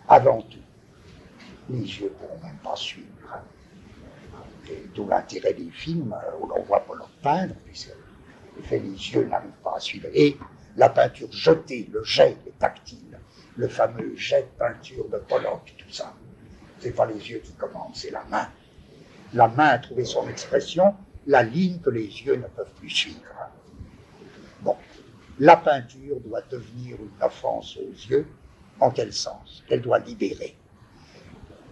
Avant 0.09 0.41
tout, 0.43 0.59
les 1.69 1.81
yeux 1.81 2.05
ne 2.05 2.09
pourront 2.11 2.39
même 2.43 2.57
pas 2.63 2.77
suivre. 2.77 3.07
Et 4.71 4.87
d'où 4.95 5.07
l'intérêt 5.07 5.53
des 5.53 5.71
films 5.71 6.17
où 6.41 6.47
l'on 6.47 6.63
voit 6.63 6.81
Pollock 6.81 7.11
peindre, 7.23 7.55
puisque 7.67 7.91
les 8.71 8.79
yeux 8.79 9.25
n'arrivent 9.27 9.51
pas 9.63 9.77
à 9.77 9.81
suivre. 9.81 10.09
Et 10.15 10.37
la 10.77 10.89
peinture 10.89 11.31
jetée, 11.33 11.89
le 11.93 12.03
jet 12.03 12.37
est 12.47 12.59
tactile, 12.59 13.19
le 13.57 13.69
fameux 13.69 14.15
jet 14.17 14.43
de 14.43 14.59
peinture 14.59 15.09
de 15.09 15.19
Pollock, 15.19 15.75
tout 15.79 15.91
ça. 15.91 16.15
Ce 16.79 16.87
n'est 16.87 16.93
pas 16.93 17.07
les 17.07 17.31
yeux 17.31 17.39
qui 17.39 17.53
commandent, 17.53 17.95
c'est 17.95 18.11
la 18.11 18.25
main. 18.25 18.49
La 19.33 19.49
main 19.49 19.69
a 19.69 19.79
trouvé 19.79 20.05
son 20.05 20.29
expression, 20.29 20.95
la 21.27 21.43
ligne 21.43 21.81
que 21.81 21.91
les 21.91 22.07
yeux 22.07 22.37
ne 22.37 22.47
peuvent 22.47 22.73
plus 22.79 22.91
suivre. 22.91 23.21
Bon, 24.61 24.77
la 25.39 25.57
peinture 25.57 26.21
doit 26.21 26.43
devenir 26.43 26.97
une 26.97 27.23
offense 27.25 27.77
aux 27.77 28.11
yeux. 28.11 28.27
En 28.79 28.91
quel 28.91 29.13
sens? 29.13 29.65
Elle 29.71 29.81
doit 29.81 29.99
libérer. 29.99 30.55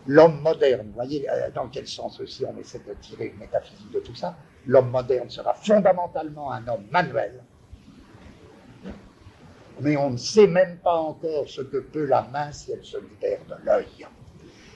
L'homme 0.06 0.40
moderne, 0.40 0.86
vous 0.86 0.94
voyez 0.94 1.28
euh, 1.30 1.50
dans 1.50 1.68
quel 1.68 1.86
sens 1.86 2.18
aussi 2.20 2.44
on 2.46 2.58
essaie 2.58 2.80
de 2.80 2.94
tirer 2.94 3.26
une 3.26 3.38
métaphysique 3.38 3.90
de 3.90 4.00
tout 4.00 4.14
ça? 4.14 4.36
L'homme 4.66 4.90
moderne 4.90 5.30
sera 5.30 5.54
fondamentalement 5.54 6.52
un 6.52 6.66
homme 6.68 6.86
manuel, 6.90 7.42
mais 9.80 9.96
on 9.96 10.10
ne 10.10 10.16
sait 10.16 10.46
même 10.46 10.78
pas 10.78 10.96
encore 10.96 11.48
ce 11.48 11.60
que 11.62 11.78
peut 11.78 12.04
la 12.04 12.22
main 12.22 12.52
si 12.52 12.72
elle 12.72 12.84
se 12.84 12.96
libère 12.96 13.40
de 13.48 13.54
l'œil. 13.64 13.86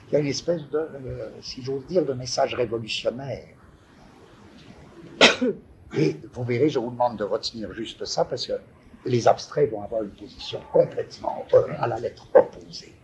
Il 0.08 0.12
y 0.12 0.16
a 0.16 0.18
une 0.20 0.26
espèce 0.26 0.62
de, 0.70 0.78
euh, 0.78 1.30
si 1.42 1.62
j'ose 1.62 1.86
dire, 1.86 2.04
de 2.04 2.14
message 2.14 2.54
révolutionnaire. 2.54 3.48
Et 5.96 6.16
vous 6.32 6.44
verrez, 6.44 6.68
je 6.68 6.78
vous 6.78 6.90
demande 6.90 7.16
de 7.16 7.24
retenir 7.24 7.72
juste 7.72 8.04
ça 8.04 8.24
parce 8.24 8.46
que 8.46 8.54
les 9.04 9.28
abstraits 9.28 9.70
vont 9.70 9.82
avoir 9.82 10.02
une 10.02 10.10
position 10.10 10.60
complètement 10.72 11.44
euh, 11.54 11.66
à 11.78 11.86
la 11.86 11.98
lettre 11.98 12.26
opposée. 12.34 12.94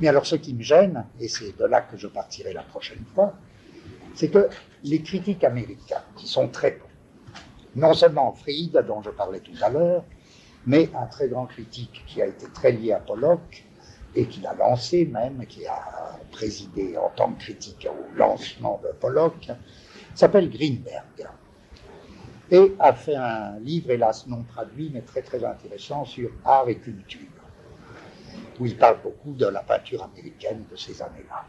Mais 0.00 0.08
alors 0.08 0.26
ce 0.26 0.36
qui 0.36 0.54
me 0.54 0.62
gêne, 0.62 1.06
et 1.18 1.28
c'est 1.28 1.56
de 1.58 1.64
là 1.64 1.80
que 1.80 1.96
je 1.96 2.06
partirai 2.06 2.52
la 2.52 2.62
prochaine 2.62 3.04
fois, 3.14 3.34
c'est 4.18 4.30
que 4.30 4.48
les 4.82 5.00
critiques 5.00 5.44
américains, 5.44 6.02
qui 6.16 6.26
sont 6.26 6.48
très 6.48 6.72
bons, 6.72 7.76
non 7.76 7.94
seulement 7.94 8.32
Fried, 8.32 8.72
dont 8.88 9.00
je 9.00 9.10
parlais 9.10 9.38
tout 9.38 9.52
à 9.62 9.68
l'heure, 9.70 10.02
mais 10.66 10.90
un 10.92 11.06
très 11.06 11.28
grand 11.28 11.46
critique 11.46 12.02
qui 12.04 12.20
a 12.20 12.26
été 12.26 12.46
très 12.52 12.72
lié 12.72 12.90
à 12.90 12.98
Pollock 12.98 13.64
et 14.16 14.26
qui 14.26 14.40
l'a 14.40 14.54
lancé 14.54 15.06
même, 15.06 15.46
qui 15.46 15.64
a 15.68 16.18
présidé 16.32 16.96
en 16.96 17.10
tant 17.10 17.32
que 17.32 17.42
critique 17.42 17.86
au 17.88 18.18
lancement 18.18 18.80
de 18.82 18.88
Pollock, 18.98 19.50
s'appelle 20.16 20.50
Greenberg 20.50 21.28
et 22.50 22.74
a 22.80 22.92
fait 22.94 23.14
un 23.14 23.60
livre, 23.60 23.92
hélas 23.92 24.26
non 24.26 24.42
traduit, 24.42 24.90
mais 24.92 25.02
très 25.02 25.22
très 25.22 25.44
intéressant 25.44 26.04
sur 26.04 26.30
art 26.44 26.68
et 26.68 26.78
culture, 26.78 27.20
où 28.58 28.66
il 28.66 28.76
parle 28.76 29.00
beaucoup 29.00 29.34
de 29.34 29.46
la 29.46 29.60
peinture 29.60 30.02
américaine 30.02 30.64
de 30.68 30.74
ces 30.74 31.00
années-là. 31.00 31.44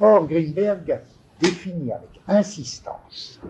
Or, 0.00 0.26
Greenberg 0.26 1.02
définit 1.40 1.92
avec 1.92 2.20
insistance 2.26 3.40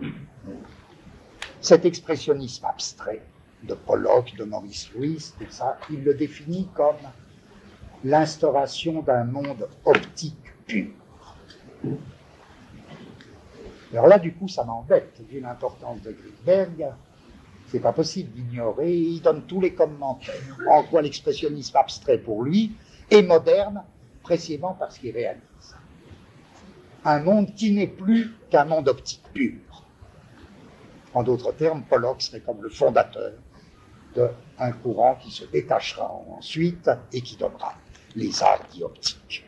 cet 1.61 1.85
expressionnisme 1.85 2.65
abstrait 2.65 3.23
de 3.65 3.75
Pollock, 3.75 4.35
de 4.37 4.45
Maurice 4.45 4.91
Louis, 4.95 5.33
tout 5.39 5.51
ça, 5.51 5.79
il 5.91 6.05
le 6.05 6.15
définit 6.15 6.69
comme 6.75 6.97
l'instauration 8.05 9.03
d'un 9.03 9.25
monde 9.25 9.69
optique 9.85 10.37
pur. 10.67 10.93
Alors 13.93 14.07
là, 14.07 14.19
du 14.19 14.35
coup, 14.35 14.49
ça 14.49 14.65
m'embête, 14.65 15.21
vu 15.29 15.41
l'importance 15.41 16.03
de 16.03 16.13
Greenberg. 16.13 16.93
C'est 17.69 17.81
pas 17.81 17.93
possible 17.93 18.31
d'ignorer. 18.31 18.95
Il 18.95 19.21
donne 19.23 19.43
tous 19.47 19.61
les 19.61 19.75
commentaires. 19.75 20.35
En 20.71 20.85
quoi 20.85 21.03
l'expressionnisme 21.03 21.77
abstrait 21.77 22.19
pour 22.19 22.45
lui 22.45 22.73
est 23.11 23.23
moderne, 23.23 23.83
précisément 24.23 24.77
parce 24.79 24.99
qu'il 24.99 25.13
réalise 25.13 25.76
un 27.07 27.21
monde 27.21 27.55
qui 27.55 27.73
n'est 27.73 27.87
plus 27.87 28.35
qu'un 28.51 28.65
monde 28.65 28.89
optique 28.89 29.23
pur. 29.33 29.61
En 31.15 31.23
d'autres 31.23 31.53
termes, 31.53 31.83
Pollock 31.85 32.21
serait 32.21 32.41
comme 32.41 32.61
le 32.61 32.69
fondateur 32.69 33.33
d'un 34.15 34.73
courant 34.73 35.15
qui 35.15 35.31
se 35.31 35.45
détachera 35.45 36.11
ensuite 36.37 36.91
et 37.13 37.21
qui 37.21 37.37
donnera 37.37 37.75
les 38.17 38.43
arts 38.43 38.67
dits. 38.73 39.45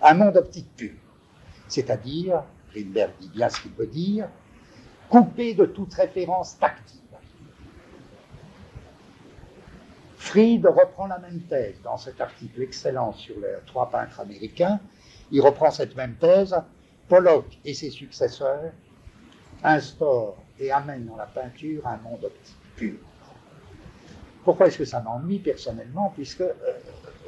Un 0.00 0.14
monde 0.14 0.36
optique 0.38 0.74
pur, 0.74 0.94
c'est-à-dire, 1.68 2.44
Greenberg 2.72 3.12
dit 3.20 3.28
bien 3.28 3.50
ce 3.50 3.60
qu'il 3.60 3.72
veut 3.72 3.86
dire, 3.86 4.28
coupé 5.10 5.52
de 5.54 5.66
toute 5.66 5.92
référence 5.92 6.58
tactile. 6.58 6.98
Fried 10.16 10.64
reprend 10.64 11.08
la 11.08 11.18
même 11.18 11.40
thèse 11.42 11.80
dans 11.82 11.98
cet 11.98 12.20
article 12.20 12.62
excellent 12.62 13.12
sur 13.12 13.34
les 13.36 13.56
trois 13.66 13.90
peintres 13.90 14.20
américains 14.20 14.80
il 15.30 15.40
reprend 15.40 15.70
cette 15.70 15.96
même 15.96 16.14
thèse. 16.16 16.56
Pollock 17.08 17.46
et 17.64 17.74
ses 17.74 17.90
successeurs 17.90 18.72
instaurent 19.64 20.36
et 20.58 20.70
amènent 20.70 21.06
dans 21.06 21.16
la 21.16 21.26
peinture 21.26 21.86
un 21.86 21.96
monde 21.98 22.24
optique 22.24 22.56
pur. 22.76 22.98
Pourquoi 24.44 24.68
est-ce 24.68 24.78
que 24.78 24.84
ça 24.84 25.00
m'ennuie 25.00 25.38
personnellement? 25.38 26.12
Puisque 26.14 26.40
euh, 26.40 26.54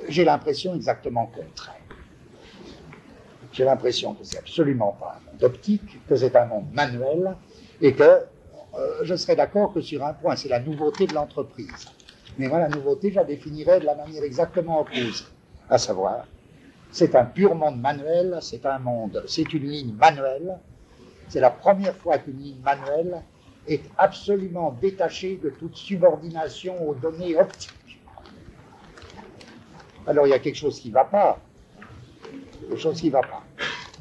j'ai 0.08 0.24
l'impression 0.24 0.74
exactement 0.74 1.26
contraire. 1.26 1.76
J'ai 3.52 3.64
l'impression 3.64 4.14
que 4.14 4.24
c'est 4.24 4.39
absolument 4.39 4.97
pas 4.98 5.20
un 5.20 5.32
monde 5.32 5.42
optique, 5.44 6.06
que 6.06 6.16
c'est 6.16 6.34
un 6.36 6.47
monde 6.47 6.72
manuel, 6.72 7.36
et 7.81 7.92
que 7.92 8.02
euh, 8.02 9.00
je 9.02 9.14
serais 9.14 9.36
d'accord 9.36 9.74
que 9.74 9.82
sur 9.82 10.02
un 10.05 10.14
point, 10.14 10.36
c'est 10.36 10.48
la 10.48 10.60
nouveauté 10.60 11.06
de 11.06 11.12
l'entreprise. 11.12 11.86
Mais 12.39 12.48
moi, 12.48 12.60
la 12.60 12.68
nouveauté, 12.68 13.10
je 13.10 13.16
la 13.16 13.24
définirais 13.24 13.81
de 13.81 13.84
la 13.84 13.94
manière 13.94 14.22
exactement 14.22 14.81
opposée, 14.81 15.24
à 15.68 15.76
savoir 15.76 16.26
c'est 16.92 17.14
un 17.14 17.24
pur 17.24 17.54
monde 17.54 17.80
manuel, 17.80 18.38
c'est 18.42 18.66
un 18.66 18.78
monde, 18.78 19.24
c'est 19.26 19.50
une 19.54 19.64
ligne 19.64 19.94
manuelle. 19.94 20.58
C'est 21.28 21.40
la 21.40 21.50
première 21.50 21.96
fois 21.96 22.18
qu'une 22.18 22.38
ligne 22.38 22.60
manuelle 22.62 23.22
est 23.66 23.82
absolument 23.96 24.76
détaché 24.80 25.40
de 25.42 25.48
toute 25.48 25.74
subordination 25.74 26.86
aux 26.86 26.94
données 26.94 27.34
optiques. 27.34 27.98
Alors 30.06 30.26
il 30.26 30.30
y 30.30 30.34
a 30.34 30.38
quelque 30.38 30.56
chose 30.56 30.78
qui 30.78 30.90
ne 30.90 30.94
va 30.94 31.06
pas. 31.06 31.38
Quelque 32.68 32.80
chose 32.80 33.00
qui 33.00 33.06
ne 33.06 33.12
va 33.12 33.22
pas. 33.22 33.42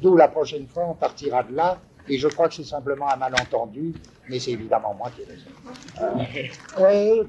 D'où 0.02 0.14
la 0.16 0.28
prochaine 0.28 0.66
fois, 0.66 0.84
on 0.86 0.94
partira 0.94 1.42
de 1.44 1.54
là, 1.54 1.78
et 2.08 2.18
je 2.18 2.28
crois 2.28 2.48
que 2.48 2.54
c'est 2.54 2.64
simplement 2.64 3.08
un 3.10 3.16
malentendu, 3.16 3.94
mais 4.28 4.38
c'est 4.38 4.50
évidemment 4.50 4.92
moi 4.94 5.10
qui 5.14 5.22
ai 5.22 5.26
raison. 5.26 5.50
Euh, 6.78 7.24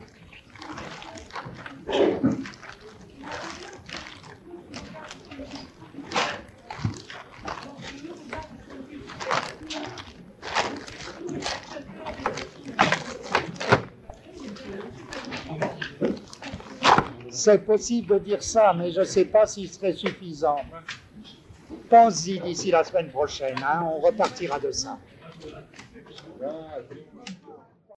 C'est 17.43 17.65
possible 17.65 18.07
de 18.13 18.19
dire 18.19 18.41
ça, 18.41 18.73
mais 18.73 18.89
je 18.93 19.01
ne 19.01 19.05
sais 19.05 19.25
pas 19.25 19.45
s'il 19.45 19.69
serait 19.69 19.91
suffisant. 19.91 20.65
Pense-y 21.89 22.39
d'ici 22.41 22.71
la 22.71 22.83
semaine 22.83 23.09
prochaine, 23.11 23.63
hein, 23.63 23.83
on 23.85 23.99
repartira 23.99 24.59
de 24.59 24.71
ça. 24.71 25.01